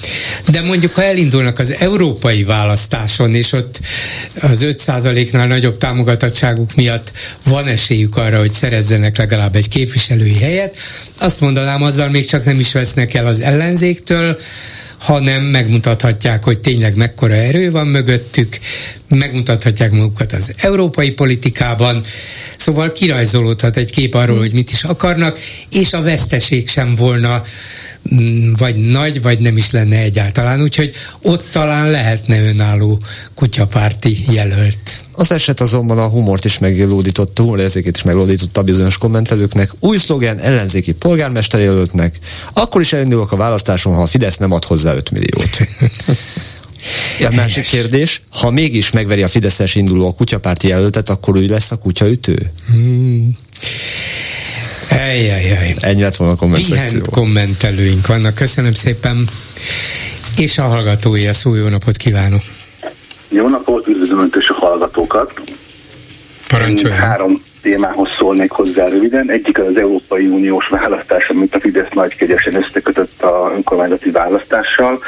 De 0.52 0.62
mondjuk, 0.62 0.94
ha 0.94 1.04
elindulnak 1.04 1.60
az 1.60 1.76
európai 1.80 2.44
választáson, 2.44 3.36
és 3.36 3.52
ott 3.52 3.80
az 4.42 4.66
5%-nál 4.66 5.48
nagyobb 5.48 5.78
támogatottságuk 5.78 6.76
miatt 6.76 7.12
van 7.46 7.68
esélyük 7.68 8.18
arra, 8.18 8.40
hogy 8.40 8.54
szerezzenek 8.54 9.18
legalább 9.18 9.56
egy 9.56 9.68
képviselői 9.68 10.38
helyet, 10.38 10.76
azt 11.20 11.42
mondanám, 11.42 11.84
azzal 11.84 12.10
még 12.10 12.26
csak 12.26 12.46
nem 12.46 12.60
is 12.60 12.72
vesznek 12.72 13.14
el 13.14 13.26
az 13.26 13.40
ellenzéktől, 13.40 14.38
hanem 15.00 15.44
megmutathatják, 15.44 16.44
hogy 16.44 16.60
tényleg 16.60 16.96
mekkora 16.96 17.34
erő 17.34 17.72
van 17.72 17.88
mögöttük, 17.88 18.60
megmutathatják 19.08 19.92
magukat 19.92 20.32
az 20.32 20.54
európai 20.58 21.12
politikában, 21.12 22.04
szóval 22.58 22.92
kirajzolódhat 22.92 23.78
egy 23.78 23.92
kép 23.92 24.14
arról, 24.14 24.38
hogy 24.38 24.54
mit 24.54 24.72
is 24.72 24.84
akarnak, 24.84 25.38
és 25.72 25.94
a 25.94 26.02
veszteség 26.02 26.68
sem 26.68 26.96
volna 26.96 27.44
vagy 28.58 28.76
nagy, 28.76 29.22
vagy 29.22 29.40
nem 29.40 29.58
is 29.58 29.72
lenne 29.72 29.98
egyáltalán, 29.98 30.62
úgyhogy 30.62 30.96
ott 31.22 31.52
talán 31.52 31.90
lehetne 31.90 32.42
önálló 32.42 33.00
kutyapárti 33.34 34.18
jelölt. 34.32 35.02
Az 35.12 35.32
eset 35.32 35.62
azonban 35.62 35.98
a 35.98 36.08
humort 36.08 36.46
is 36.46 36.58
meglódította, 36.58 37.42
humorérzékét 37.42 37.96
is 37.96 38.04
meglódította 38.04 38.64
bizonyos 38.64 38.98
kommentelőknek. 38.98 39.72
Új 39.80 39.98
szlogen 39.98 40.40
ellenzéki 40.40 40.94
polgármester 40.94 41.60
jelöltnek, 41.60 42.20
akkor 42.54 42.82
is 42.82 42.94
elindulok 42.94 43.32
a 43.32 43.36
választáson, 43.36 43.94
ha 43.94 44.02
a 44.02 44.08
Fidesz 44.08 44.38
nem 44.38 44.52
ad 44.52 44.66
hozzá 44.66 44.94
5 44.94 45.12
milliót. 45.12 45.68
Ja, 47.20 47.30
másik 47.42 47.64
kérdés, 47.64 48.22
ha 48.30 48.52
mégis 48.52 48.92
megveri 48.92 49.24
a 49.24 49.28
Fideszes 49.28 49.76
induló 49.76 50.08
a 50.08 50.14
kutyapárti 50.14 50.68
jelöltet, 50.68 51.10
akkor 51.10 51.36
ő 51.36 51.46
lesz 51.46 51.72
a 51.72 51.78
kutyaütő? 51.78 52.52
Hmm. 52.68 53.38
Ejjjjjj. 55.00 55.74
Ennyi 55.82 56.02
lett 56.02 56.16
volna 56.16 56.34
a 56.34 56.38
komment 56.38 57.10
kommentelőink 57.12 58.08
vannak. 58.08 58.36
Köszönöm 58.36 58.74
szépen. 58.74 59.28
És 60.38 60.58
a 60.58 60.62
hallgatói 60.62 61.28
a 61.28 61.34
szó, 61.34 61.56
jó 61.56 61.68
napot 61.68 61.98
kívánok. 61.98 62.42
Jó 63.30 63.48
napot, 63.48 63.88
üdvözlöm 63.88 64.20
Önt 64.20 64.36
és 64.36 64.50
a 64.50 64.54
hallgatókat. 64.54 65.42
Parancsoljon. 66.48 67.00
Három 67.00 67.42
témához 67.62 68.10
szólnék 68.18 68.52
hozzá 68.52 68.88
röviden. 68.88 69.32
Egyik 69.32 69.60
az 69.60 69.76
Európai 69.76 70.28
Uniós 70.28 70.68
választás, 70.68 71.30
amit 71.30 71.56
a 71.56 71.60
Fidesz 71.60 71.92
nagykegyesen 71.94 72.56
összekötött 72.56 73.22
a 73.22 73.52
önkormányzati 73.56 74.12
választással 74.12 75.00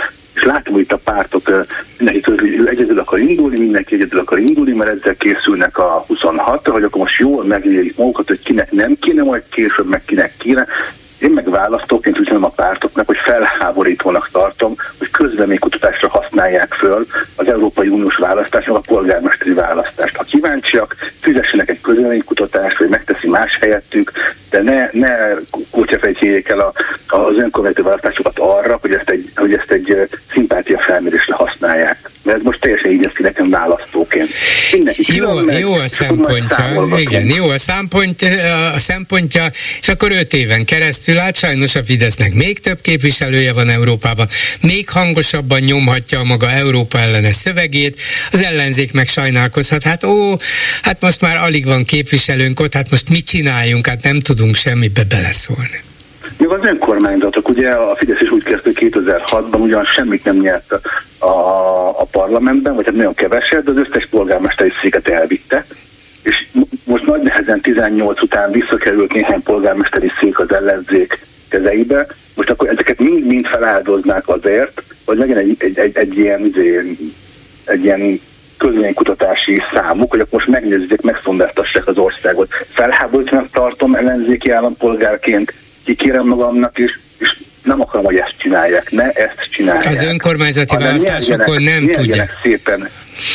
és 0.42 0.48
látom, 0.48 0.74
hogy 0.74 0.82
itt 0.84 0.92
a 0.92 0.98
pártok 0.98 1.66
mindenki 1.98 2.30
hogy 2.30 2.66
egyedül 2.66 3.00
akar 3.00 3.20
indulni, 3.20 3.60
mindenki 3.60 3.96
egyedül 3.96 4.20
akar 4.20 4.40
indulni, 4.40 4.74
mert 4.74 4.92
ezzel 4.92 5.16
készülnek 5.16 5.78
a 5.78 6.04
26 6.08 6.68
hogy 6.68 6.84
akkor 6.84 7.02
most 7.02 7.20
jól 7.20 7.44
megélik 7.44 7.98
magukat, 7.98 8.28
hogy 8.28 8.44
kinek 8.44 8.72
nem 8.72 8.98
kéne, 9.00 9.24
majd 9.24 9.44
később 9.50 9.86
meg 9.86 10.04
kinek 10.06 10.34
kéne. 10.38 10.68
Én 11.22 11.30
meg 11.30 11.50
választóként 11.50 12.18
üzenem 12.18 12.44
a 12.44 12.50
pártoknak, 12.50 13.08
hogy 13.08 13.18
felháborítónak 13.18 14.30
tartom, 14.32 14.76
hogy 14.98 15.10
közleménykutatásra 15.10 16.10
használják 16.10 16.74
föl 16.74 17.06
az 17.36 17.48
Európai 17.48 17.88
Uniós 17.88 18.16
választáson 18.16 18.76
a 18.76 18.80
polgármesteri 18.80 19.54
választást. 19.54 20.16
Ha 20.16 20.24
kíváncsiak, 20.24 20.96
fizessenek 21.20 21.70
egy 21.70 21.82
közleménykutatást, 21.82 22.78
vagy 22.78 22.90
megteszi 22.90 23.28
más 23.28 23.58
helyettük, 23.60 24.12
de 24.50 24.62
ne, 24.62 24.90
ne 24.92 25.18
kutyafejtjék 25.70 26.50
el 26.50 26.60
a, 26.60 26.74
az 27.08 27.38
önkormányzati 27.38 27.82
választásokat 27.82 28.40
arra, 28.40 28.78
hogy 28.82 28.94
ezt 28.94 29.10
egy, 29.10 29.32
hogy 29.36 29.54
ezt 29.54 29.72
egy 29.72 30.10
szimpátia 30.32 30.80
felmérésre 30.80 31.34
használják. 31.34 32.10
Mert 32.24 32.38
ez 32.38 32.44
most 32.44 32.60
teljesen 32.60 32.92
így 32.92 33.12
ki 33.14 33.24
nekem 33.24 33.50
választóként. 33.50 34.30
jó, 34.96 35.40
meg, 35.40 35.60
jó 35.60 35.74
a 35.74 35.88
szempontja, 35.88 36.88
igen, 36.98 37.30
jó 37.30 37.50
a, 37.50 37.58
szempont, 37.58 38.22
a 38.76 38.80
szempontja, 38.80 39.46
és 39.80 39.88
akkor 39.88 40.12
öt 40.12 40.34
éven 40.34 40.66
keresztül 40.66 41.18
át 41.18 41.36
sajnos 41.36 41.76
a 41.76 41.84
Fidesznek 41.84 42.34
még 42.34 42.60
több 42.60 42.82
képviselője 42.82 43.54
van 43.54 43.70
Európában, 43.70 44.28
még 44.62 44.90
hangosabban 44.90 45.60
nyomhatja 45.60 46.20
a 46.20 46.24
maga 46.24 46.50
Európa 46.50 46.98
ellenes 46.98 47.36
szövegét, 47.36 48.02
az 48.32 48.44
ellenzék 48.44 48.94
meg 48.94 49.08
sajnálkozhat, 49.08 49.84
hát 49.84 50.04
ó, 50.04 50.36
hát 50.82 51.02
most 51.02 51.22
már 51.22 51.38
alig 51.38 51.66
van 51.66 51.84
képviselőnk 51.84 52.60
ott, 52.60 52.74
hát 52.74 52.90
most 52.90 53.10
mit 53.10 53.26
csináljunk, 53.26 53.88
hát 53.88 54.04
nem 54.04 54.20
tudunk 54.20 54.56
semmibe 54.56 55.04
beleszólni. 55.04 55.84
Még 56.38 56.50
az 56.50 56.60
önkormányzatok, 56.62 57.50
ugye 57.50 57.70
a 57.70 57.96
Fidesz 57.96 58.22
is 58.22 58.30
úgy 58.30 58.44
kezdte 58.44 58.70
2006-ban, 58.76 59.60
ugyan 59.60 59.86
semmit 59.86 60.24
nem 60.24 60.38
nyert 60.38 60.80
parlamentben, 62.22 62.76
vagy 62.76 62.86
hát 62.86 62.96
nagyon 62.96 63.14
keveset, 63.14 63.64
de 63.64 63.72
az 63.72 63.78
összes 63.78 64.08
polgármesteri 64.10 64.72
széket 64.82 65.08
elvitte, 65.08 65.66
és 66.24 66.46
most 66.84 67.06
nagy 67.06 67.22
nehezen 67.22 67.62
18 67.62 68.22
után 68.22 68.52
visszakerült 68.52 69.14
néhány 69.14 69.44
polgármesteri 69.44 70.12
szék 70.20 70.40
az 70.40 70.54
ellenzék 70.54 71.26
kezeibe, 71.50 72.08
most 72.36 72.50
akkor 72.50 72.70
ezeket 72.70 73.00
mind-mind 73.00 73.46
feláldoznák 73.46 74.28
azért, 74.28 74.84
hogy 75.06 75.18
legyen 75.18 75.38
egy, 75.38 75.56
egy, 75.58 75.80
egy, 75.80 75.98
egy 75.98 76.18
ilyen, 76.18 76.46
izé, 76.46 76.98
egy 77.66 77.84
ilyen 77.86 78.20
közvénykutatási 78.58 79.62
számuk, 79.74 80.12
hogy 80.12 80.20
akkor 80.20 80.34
most 80.34 80.48
megnézzék, 80.48 81.02
megszondáztassák 81.02 81.88
az 81.88 81.98
országot. 81.98 82.50
Felháborítanak 82.70 83.50
tartom 83.52 83.96
ellenzéki 83.96 84.52
állampolgárként, 84.52 85.54
kikérem 85.84 86.28
magamnak, 86.28 86.78
és, 86.78 87.00
és 87.18 87.40
nem 87.64 87.82
akarom, 87.82 88.06
hogy 88.06 88.16
ezt 88.16 88.36
csinálják, 88.38 88.92
ne 88.92 89.10
ezt 89.10 89.48
csinálják. 89.52 89.92
Az 89.92 90.04
önkormányzati 90.04 90.76
választásokon 90.78 91.62
nem 91.62 91.88
tudják. 91.88 92.38
Szépen, 92.44 92.90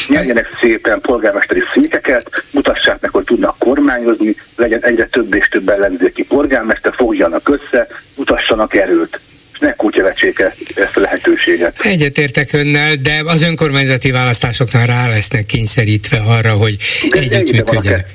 nyerjenek 0.08 0.48
szépen 0.60 1.00
polgármesteri 1.00 1.62
székeket, 1.74 2.30
mutassák 2.50 3.00
meg, 3.00 3.10
hogy 3.10 3.24
tudnak 3.24 3.58
kormányozni, 3.58 4.36
legyen 4.56 4.84
egyre 4.84 5.06
több 5.06 5.34
és 5.34 5.48
több 5.48 5.68
ellenzéki 5.68 6.24
polgármester, 6.24 6.94
fogjanak 6.94 7.48
össze, 7.48 7.86
mutassanak 8.14 8.74
erőt 8.74 9.20
ne 9.60 9.72
kutyavecsék 9.72 10.38
ezt 10.74 10.92
a 10.94 11.00
lehetőséget. 11.00 11.80
Egyetértek 11.80 12.52
önnel, 12.52 12.94
de 12.94 13.22
az 13.24 13.42
önkormányzati 13.42 14.10
választásoknál 14.10 14.86
rá 14.86 15.08
lesznek 15.08 15.46
kényszerítve 15.46 16.18
arra, 16.18 16.52
hogy 16.52 16.76
együttműködjenek. 17.10 18.06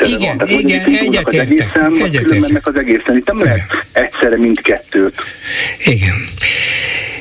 Igen, 0.00 0.36
van. 0.36 0.48
igen, 0.48 0.84
egyetértek. 1.00 1.78
Egyetértek. 2.04 2.66
Az 2.66 2.76
egészen, 2.78 3.16
itt 3.16 3.26
nem 3.26 3.38
lehet 3.38 3.66
egyszerre 3.92 4.36
mindkettőt. 4.36 5.14
Igen. 5.84 6.28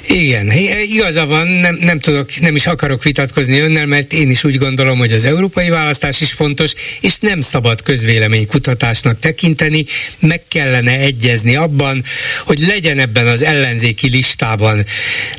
Igen, 0.07 0.51
igaza 0.81 1.25
van, 1.25 1.47
nem, 1.47 1.77
nem 1.81 1.99
tudok, 1.99 2.39
nem 2.39 2.55
is 2.55 2.65
akarok 2.65 3.03
vitatkozni 3.03 3.59
önnel, 3.59 3.85
mert 3.85 4.13
én 4.13 4.29
is 4.29 4.43
úgy 4.43 4.57
gondolom, 4.57 4.97
hogy 4.97 5.11
az 5.11 5.25
európai 5.25 5.69
választás 5.69 6.21
is 6.21 6.31
fontos, 6.31 6.73
és 7.01 7.17
nem 7.19 7.41
szabad 7.41 7.81
közvéleménykutatásnak 7.81 9.19
tekinteni, 9.19 9.85
meg 10.19 10.41
kellene 10.47 10.99
egyezni 10.99 11.55
abban, 11.55 12.03
hogy 12.45 12.59
legyen 12.67 12.99
ebben 12.99 13.27
az 13.27 13.41
ellenzéki 13.41 14.09
listában 14.09 14.85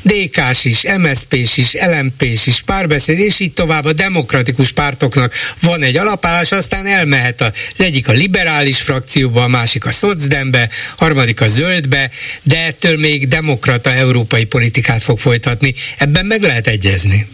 DK-s 0.01 0.65
is, 0.65 0.83
MSZP-s 0.97 1.57
is, 1.57 1.73
LMP-s 1.73 2.47
is, 2.47 2.61
párbeszéd, 2.61 3.19
és 3.19 3.39
így 3.39 3.53
tovább 3.53 3.85
a 3.85 3.93
demokratikus 3.93 4.71
pártoknak 4.71 5.33
van 5.61 5.81
egy 5.81 5.97
alapállás, 5.97 6.51
aztán 6.51 6.85
elmehet 6.85 7.41
az 7.41 7.51
egyik 7.77 8.07
a 8.07 8.11
liberális 8.11 8.81
frakcióba, 8.81 9.43
a 9.43 9.47
másik 9.47 9.85
a 9.85 9.91
szocdembe, 9.91 10.69
harmadik 10.97 11.41
a 11.41 11.47
zöldbe, 11.47 12.09
de 12.43 12.65
ettől 12.65 12.97
még 12.97 13.27
demokrata 13.27 13.91
európai 13.91 14.45
politikát 14.55 15.01
fog 15.01 15.17
folytatni. 15.17 15.73
Ebben 15.97 16.25
meg 16.25 16.41
lehet 16.41 16.67
egyezni. 16.67 17.27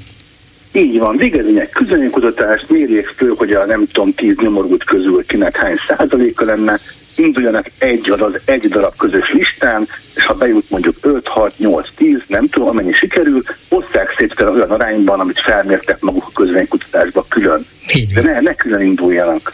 Így 0.72 0.98
van, 0.98 1.18
végezzenek 1.18 1.70
közönségkutatást, 1.70 2.70
mérjék 2.70 3.08
föl, 3.08 3.36
hogy 3.36 3.52
a 3.52 3.66
nem 3.66 3.88
tudom, 3.92 4.14
tíz 4.14 4.36
nyomorult 4.42 4.84
közül 4.84 5.26
kinek 5.28 5.56
hány 5.56 5.76
százaléka 5.88 6.46
lenne, 6.46 6.80
induljanak 7.16 7.66
egy 7.78 8.10
adat, 8.10 8.42
egy 8.46 8.68
darab 8.68 8.96
közös 8.98 9.32
listán, 9.34 9.88
és 10.16 10.26
ha 10.26 10.34
bejut 10.34 10.70
mondjuk 10.70 10.96
5, 11.02 11.28
6, 11.28 11.54
8, 11.58 11.88
10, 11.96 12.18
nem 12.28 12.48
tudom, 12.48 12.68
amennyi 12.68 12.94
sikerül, 12.94 13.44
osszák 13.70 14.16
szét 14.18 14.42
olyan 14.42 14.72
arányban, 14.72 15.20
amit 15.20 15.42
felmértek 15.42 16.00
maguk 16.00 16.26
a 16.28 16.32
közvénykutatásba 16.34 17.26
külön. 17.30 17.66
De 18.14 18.22
ne, 18.22 18.40
ne 18.40 18.54
külön 18.54 18.82
induljanak. 18.82 19.54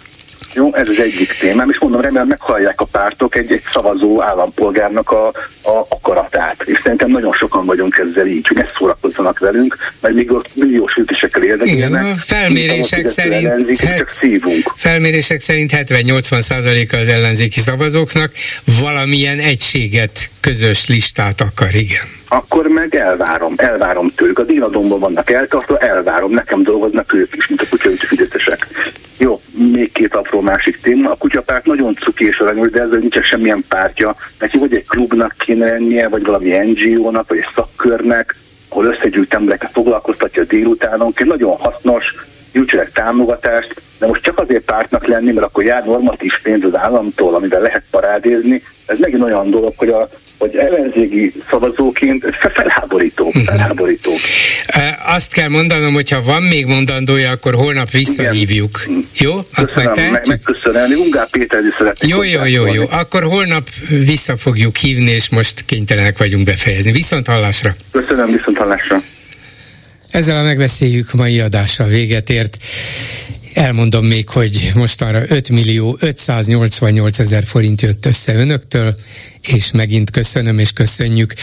Jó, 0.57 0.75
ez 0.75 0.89
az 0.89 0.99
egyik 0.99 1.37
témám, 1.39 1.69
és 1.69 1.79
mondom, 1.79 2.01
remélem 2.01 2.27
meghallják 2.27 2.81
a 2.81 2.85
pártok 2.85 3.37
egy, 3.37 3.51
egy 3.51 3.61
szavazó 3.71 4.21
állampolgárnak 4.21 5.11
a, 5.11 5.27
a 5.61 5.85
akaratát 5.89 6.45
át. 6.47 6.63
És 6.65 6.79
szerintem 6.83 7.09
nagyon 7.11 7.33
sokan 7.33 7.65
vagyunk 7.65 7.97
ezzel 7.97 8.27
így, 8.27 8.47
hogy 8.47 8.57
ezt 8.57 8.73
szórakozzanak 8.77 9.39
velünk, 9.39 9.77
mert 9.99 10.13
még 10.13 10.31
ott 10.31 10.49
milliós 10.53 10.95
ütésekkel 10.95 11.43
érdekelnek. 11.43 11.77
Igen, 11.77 11.93
a 11.93 12.15
felmérések 12.15 13.07
szerint, 13.07 13.77
csak 13.77 14.09
szívunk. 14.09 14.73
felmérések 14.75 15.39
szerint 15.39 15.71
70-80 15.75 16.41
százaléka 16.41 16.97
az 16.97 17.07
ellenzéki 17.07 17.59
szavazóknak 17.59 18.31
valamilyen 18.79 19.39
egységet, 19.39 20.29
közös 20.39 20.87
listát 20.87 21.41
akar, 21.41 21.75
igen. 21.75 22.17
Akkor 22.29 22.67
meg 22.67 22.95
elvárom, 22.95 23.53
elvárom 23.57 24.13
tőlük. 24.15 24.39
Az 24.39 24.49
én 24.49 24.61
adomban 24.61 24.99
vannak 24.99 25.31
eltartva, 25.31 25.77
elvárom, 25.77 26.31
nekem 26.31 26.63
dolgoznak 26.63 27.13
ők 27.13 27.35
is, 27.35 27.47
mint 27.47 27.61
a 27.61 27.67
kutyaütő 27.69 28.07
fideszesek. 28.07 28.67
Jó, 29.17 29.41
még 29.51 29.91
két 29.91 30.15
apró 30.15 30.41
másik 30.41 30.77
téma. 30.81 31.11
A 31.11 31.15
kutyapárt 31.15 31.65
nagyon 31.65 31.95
cuki 31.95 32.25
és 32.25 32.37
aranyos, 32.37 32.69
de 32.69 32.81
ezzel 32.81 32.99
nincs 32.99 33.21
semmilyen 33.21 33.65
pártja. 33.67 34.15
Neki 34.39 34.57
vagy 34.57 34.73
egy 34.73 34.87
klubnak 34.87 35.35
kéne 35.37 35.65
lennie, 35.65 36.07
vagy 36.07 36.25
valami 36.25 36.49
NGO-nak, 36.49 37.27
vagy 37.27 37.37
egy 37.37 37.49
szakkörnek, 37.55 38.35
ahol 38.69 38.85
összegyűjt 38.85 39.33
embereket 39.33 39.71
foglalkoztatja 39.71 40.43
délutánonként. 40.43 41.29
Nagyon 41.29 41.57
hasznos, 41.57 42.05
gyűjtsenek 42.51 42.91
támogatást, 42.91 43.81
de 43.99 44.07
most 44.07 44.23
csak 44.23 44.39
azért 44.39 44.63
pártnak 44.63 45.07
lenni, 45.07 45.31
mert 45.31 45.45
akkor 45.45 45.63
jár 45.63 45.85
normatív 45.85 46.33
pénz 46.43 46.63
az 46.63 46.75
államtól, 46.75 47.35
amivel 47.35 47.61
lehet 47.61 47.83
parádézni, 47.91 48.63
ez 48.87 48.97
megint 48.99 49.23
olyan 49.23 49.49
dolog, 49.49 49.73
hogy 49.77 49.89
a 49.89 50.09
hogy 50.37 50.55
ellenzégi 50.55 51.33
szavazóként 51.49 52.25
felháborító, 52.53 53.31
mhm. 53.33 53.43
felháborító. 53.43 54.11
Azt 55.05 55.33
kell 55.33 55.47
mondanom, 55.47 55.93
hogy 55.93 56.09
ha 56.09 56.21
van 56.21 56.43
még 56.43 56.65
mondandója, 56.65 57.31
akkor 57.31 57.53
holnap 57.53 57.89
visszahívjuk. 57.89 58.83
Igen. 58.87 59.07
Jó? 59.13 59.37
Azt 59.37 59.47
Köszönöm, 59.53 59.83
megtehetjük? 59.83 60.27
Meg, 60.27 60.39
megköszönöm. 60.45 60.99
Ungár 60.99 61.29
Péter 61.29 61.59
is 61.59 61.73
szeretnék. 61.77 62.11
Jó, 62.11 62.23
jó, 62.23 62.45
jó, 62.45 62.73
jó. 62.73 62.83
Akkor 62.89 63.23
holnap 63.23 63.67
vissza 64.05 64.37
fogjuk 64.37 64.75
hívni, 64.75 65.09
és 65.09 65.29
most 65.29 65.65
kénytelenek 65.65 66.17
vagyunk 66.17 66.45
befejezni. 66.45 66.91
Viszont 66.91 67.27
hallásra. 67.27 67.75
Köszönöm, 67.91 68.31
viszont 68.31 68.57
hallásra. 68.57 69.01
Ezzel 70.11 70.37
a 70.37 70.43
megbeszéljük 70.43 71.13
mai 71.13 71.39
adással 71.39 71.87
véget 71.87 72.29
ért. 72.29 72.57
Elmondom 73.57 74.05
még, 74.05 74.29
hogy 74.29 74.71
mostanra 74.75 75.23
5 75.27 75.49
millió 75.49 75.97
588 75.99 77.19
ezer 77.19 77.43
forint 77.43 77.81
jött 77.81 78.05
össze 78.05 78.33
önöktől, 78.33 78.95
és 79.41 79.71
megint 79.71 80.09
köszönöm 80.09 80.59
és 80.59 80.71
köszönjük. 80.71 81.33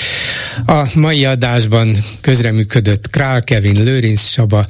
A 0.66 0.91
mai 0.95 1.24
adásban 1.24 1.97
közreműködött 2.20 3.11
Král 3.11 3.43
Kevin, 3.43 3.85
Lőrinc 3.85 4.20
Saba, 4.20 4.66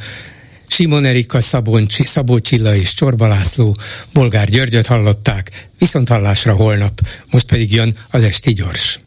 Simon 0.66 1.04
Erika, 1.04 1.40
Szaboncsi, 1.40 2.04
Szabó 2.04 2.38
Csilla 2.38 2.74
és 2.74 2.94
Csorba 2.94 3.26
László, 3.26 3.76
Bolgár 4.12 4.48
Györgyöt 4.48 4.86
hallották, 4.86 5.66
viszont 5.78 6.08
hallásra 6.08 6.54
holnap, 6.54 7.00
most 7.30 7.46
pedig 7.46 7.72
jön 7.72 7.96
az 8.10 8.22
Esti 8.22 8.52
Gyors. 8.52 9.00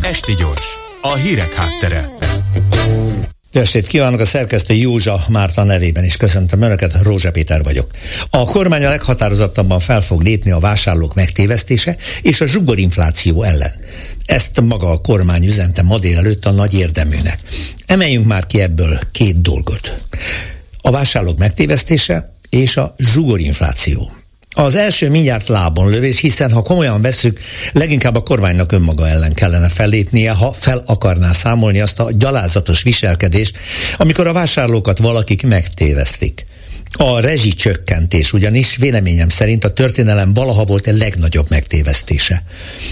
Esti 0.00 0.34
Gyors, 0.34 0.66
a 1.00 1.14
hírek 1.14 1.52
háttere. 1.52 2.12
Jó 3.54 3.60
estét 3.60 3.86
kívánok 3.86 4.20
a 4.20 4.24
szerkesztő 4.24 4.74
Józsa 4.74 5.24
Márta 5.28 5.62
nevében 5.62 6.04
is 6.04 6.16
köszöntöm 6.16 6.62
Önöket, 6.62 7.02
Rózsa 7.02 7.30
Péter 7.30 7.62
vagyok. 7.62 7.90
A 8.30 8.44
kormány 8.44 8.84
a 8.84 8.88
leghatározottabban 8.88 9.80
fel 9.80 10.00
fog 10.00 10.22
lépni 10.22 10.50
a 10.50 10.58
vásárlók 10.58 11.14
megtévesztése 11.14 11.96
és 12.22 12.40
a 12.40 12.46
zsugorinfláció 12.46 13.42
ellen. 13.42 13.72
Ezt 14.26 14.60
maga 14.60 14.90
a 14.90 15.00
kormány 15.00 15.44
üzente 15.44 15.82
ma 15.82 15.98
délelőtt 15.98 16.44
a 16.44 16.50
nagy 16.50 16.74
érdeműnek. 16.74 17.38
Emeljünk 17.86 18.26
már 18.26 18.46
ki 18.46 18.60
ebből 18.60 18.98
két 19.12 19.40
dolgot. 19.40 20.00
A 20.80 20.90
vásárlók 20.90 21.38
megtévesztése 21.38 22.32
és 22.48 22.76
a 22.76 22.94
zsugorinfláció. 22.98 24.10
Az 24.54 24.76
első 24.76 25.08
mindjárt 25.08 25.48
lábon 25.48 25.90
lövés, 25.90 26.20
hiszen 26.20 26.52
ha 26.52 26.62
komolyan 26.62 27.02
veszük, 27.02 27.40
leginkább 27.72 28.14
a 28.16 28.22
kormánynak 28.22 28.72
önmaga 28.72 29.08
ellen 29.08 29.34
kellene 29.34 29.68
fellépnie, 29.68 30.32
ha 30.32 30.52
fel 30.52 30.82
akarná 30.86 31.32
számolni 31.32 31.80
azt 31.80 32.00
a 32.00 32.10
gyalázatos 32.12 32.82
viselkedést, 32.82 33.58
amikor 33.96 34.26
a 34.26 34.32
vásárlókat 34.32 34.98
valakik 34.98 35.46
megtévesztik. 35.46 36.46
A 36.92 37.20
rezsicsökkentés 37.20 38.32
ugyanis 38.32 38.76
véleményem 38.76 39.28
szerint 39.28 39.64
a 39.64 39.72
történelem 39.72 40.34
valaha 40.34 40.64
volt 40.64 40.86
a 40.86 40.92
legnagyobb 40.92 41.46
megtévesztése. 41.50 42.42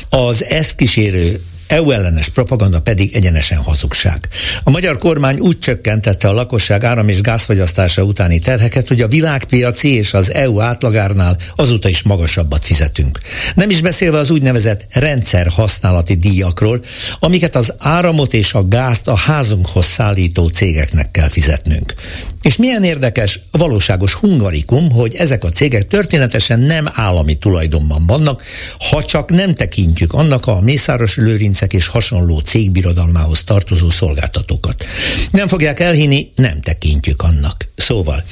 Az 0.08 0.44
ezt 0.44 0.74
kísérő 0.74 1.40
EU 1.70 1.90
ellenes 1.90 2.28
propaganda 2.28 2.80
pedig 2.80 3.14
egyenesen 3.14 3.58
hazugság. 3.58 4.28
A 4.64 4.70
magyar 4.70 4.98
kormány 4.98 5.38
úgy 5.38 5.58
csökkentette 5.58 6.28
a 6.28 6.32
lakosság 6.32 6.84
áram- 6.84 7.08
és 7.08 7.20
gázfogyasztása 7.20 8.02
utáni 8.02 8.38
terheket, 8.38 8.88
hogy 8.88 9.00
a 9.00 9.08
világpiaci 9.08 9.88
és 9.88 10.14
az 10.14 10.32
EU 10.32 10.60
átlagárnál 10.60 11.36
azóta 11.56 11.88
is 11.88 12.02
magasabbat 12.02 12.64
fizetünk. 12.64 13.18
Nem 13.54 13.70
is 13.70 13.80
beszélve 13.80 14.18
az 14.18 14.30
úgynevezett 14.30 14.86
rendszer 14.92 15.48
használati 15.48 16.14
díjakról, 16.14 16.80
amiket 17.20 17.56
az 17.56 17.74
áramot 17.78 18.34
és 18.34 18.54
a 18.54 18.68
gázt 18.68 19.08
a 19.08 19.16
házunkhoz 19.16 19.86
szállító 19.86 20.48
cégeknek 20.48 21.10
kell 21.10 21.28
fizetnünk. 21.28 21.94
És 22.42 22.56
milyen 22.56 22.84
érdekes, 22.84 23.40
valóságos 23.50 24.14
hungarikum, 24.14 24.90
hogy 24.90 25.14
ezek 25.14 25.44
a 25.44 25.48
cégek 25.48 25.86
történetesen 25.86 26.60
nem 26.60 26.88
állami 26.92 27.34
tulajdonban 27.34 28.06
vannak, 28.06 28.42
ha 28.90 29.04
csak 29.04 29.30
nem 29.30 29.54
tekintjük 29.54 30.12
annak 30.12 30.46
a 30.46 30.60
Mészáros 30.60 31.16
Lőrincek 31.16 31.72
és 31.72 31.86
hasonló 31.86 32.38
cégbirodalmához 32.38 33.44
tartozó 33.44 33.90
szolgáltatókat. 33.90 34.84
Nem 35.30 35.48
fogják 35.48 35.80
elhinni, 35.80 36.30
nem 36.34 36.60
tekintjük 36.60 37.22
annak. 37.22 37.68
Szóval, 37.76 38.24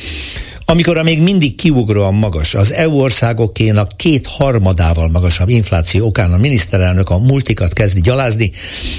amikor 0.71 0.99
a 0.99 1.03
még 1.03 1.23
mindig 1.23 1.55
kiugróan 1.55 2.15
magas, 2.15 2.55
az 2.55 2.73
EU 2.73 3.01
országokénak 3.01 3.97
két 3.97 4.27
harmadával 4.27 5.09
magasabb 5.09 5.49
infláció 5.49 6.07
okán 6.07 6.33
a 6.33 6.37
miniszterelnök 6.37 7.11
a 7.11 7.19
multikat 7.19 7.73
kezdi 7.73 8.01
gyalázni, 8.01 8.51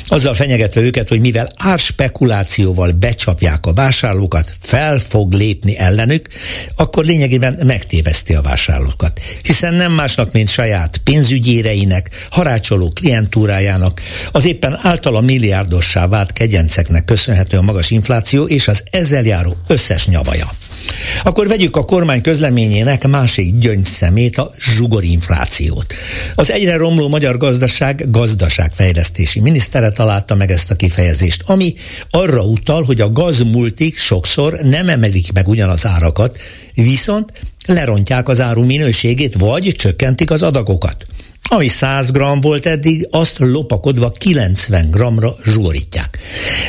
azzal 0.04 0.34
fenyegetve 0.34 0.82
őket, 0.82 1.10
hogy 1.10 1.20
mivel 1.20 1.48
árspekulációval 1.56 2.92
becsapják 2.92 3.66
a 3.66 3.74
vásárlókat, 3.74 4.52
fel 4.60 5.00
fog 5.00 5.34
lépni 5.34 5.78
ellenük, 5.78 6.28
akkor 6.76 7.06
lényegében 7.06 7.60
megtéveszti 7.64 8.34
a 8.34 8.42
vásárlókat. 8.42 9.20
Hiszen 9.44 9.74
nem 9.74 9.92
másnak, 9.92 10.32
mint 10.32 10.50
saját 10.50 10.98
pénzügyéreinek, 10.98 12.10
harácsoló 12.30 12.90
klientúrájának, 12.90 14.02
az 14.32 14.46
éppen 14.46 14.80
általa 14.82 15.22
milliárdossá 15.22 16.08
vált 16.08 16.32
kegyenceknek 16.32 17.06
köszönhető 17.06 17.58
a 17.58 17.62
magas 17.62 17.92
infláció 17.92 18.44
és 18.44 18.68
az 18.68 18.84
ezzel 18.92 19.24
járó 19.24 19.56
összes 19.68 20.08
nyavaja. 20.08 20.52
Akkor 21.24 21.48
vegyük 21.48 21.76
a 21.76 21.86
kormány 21.86 22.22
közleményének 22.22 23.08
másik 23.08 23.58
gyöngyszemét, 23.58 24.38
a 24.38 24.52
zsugorinflációt. 24.60 25.94
Az 26.36 26.52
egyre 26.52 26.76
romló 26.76 27.08
magyar 27.08 27.38
gazdaság 27.38 28.12
gazdaságfejlesztési 28.12 29.40
minisztere 29.40 29.92
találta 29.92 30.36
meg 30.36 30.52
ezt 30.52 30.72
a 30.72 30.76
kifejezést, 30.76 31.44
ami 31.46 31.74
arra 32.10 32.42
utal, 32.42 32.84
hogy 32.84 33.02
a 33.02 33.12
gazmultik 33.12 33.98
sokszor 33.98 34.60
nem 34.64 34.90
emelik 34.90 35.32
meg 35.32 35.48
ugyanaz 35.48 35.86
árakat, 35.86 36.38
viszont 36.74 37.32
lerontják 37.66 38.30
az 38.30 38.42
áru 38.42 38.66
minőségét, 38.66 39.36
vagy 39.36 39.72
csökkentik 39.78 40.32
az 40.32 40.44
adagokat. 40.44 41.06
Ami 41.52 41.68
100 41.68 42.12
g 42.12 42.42
volt 42.42 42.66
eddig, 42.66 43.08
azt 43.12 43.38
lopakodva 43.38 44.10
90 44.10 44.92
g-ra 44.92 45.36
zsugorítják. 45.44 46.18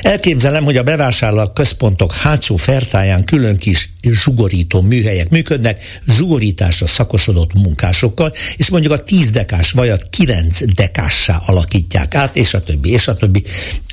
Elképzelem, 0.03 0.65
hogy 0.65 0.77
a 0.77 0.83
bevásárlók 0.83 1.55
központok 1.55 2.15
hátsó 2.15 2.57
fertáján 2.57 3.25
külön 3.25 3.57
kis 3.57 3.91
zsugorító 4.03 4.81
műhelyek 4.81 5.29
működnek, 5.29 6.01
zsugorításra 6.07 6.87
szakosodott 6.87 7.55
munkásokkal, 7.55 8.33
és 8.57 8.69
mondjuk 8.69 8.93
a 8.93 9.05
10 9.05 9.31
dekás 9.31 9.71
vajat 9.71 10.07
9 10.11 10.75
dekássá 10.75 11.37
alakítják 11.47 12.15
át, 12.15 12.37
és 12.37 12.55
a 12.55 12.63
többi, 12.63 12.91
és 12.91 13.09
a 13.09 13.15
többi. 13.15 13.45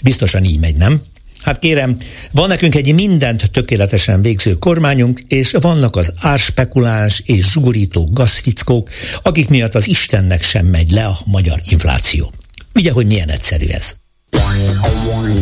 Biztosan 0.03 0.43
így 0.43 0.59
megy, 0.59 0.75
nem? 0.75 1.01
Hát 1.41 1.59
kérem, 1.59 1.97
van 2.31 2.47
nekünk 2.47 2.75
egy 2.75 2.93
mindent 2.93 3.51
tökéletesen 3.51 4.21
végző 4.21 4.53
kormányunk, 4.53 5.19
és 5.27 5.51
vannak 5.51 5.95
az 5.95 6.13
árspekuláns 6.19 7.21
és 7.25 7.51
zsugorító 7.51 8.09
gazfickók, 8.11 8.89
akik 9.23 9.49
miatt 9.49 9.75
az 9.75 9.87
Istennek 9.87 10.43
sem 10.43 10.65
megy 10.65 10.91
le 10.91 11.05
a 11.05 11.19
magyar 11.25 11.61
infláció. 11.69 12.31
Ugye, 12.73 12.91
hogy 12.91 13.05
milyen 13.05 13.29
egyszerű 13.29 13.67
ez? 13.67 13.95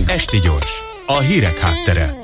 Esti 0.07 0.39
gyors, 0.39 0.71
a 1.05 1.19
hírek 1.19 1.57
háttere. 1.57 2.17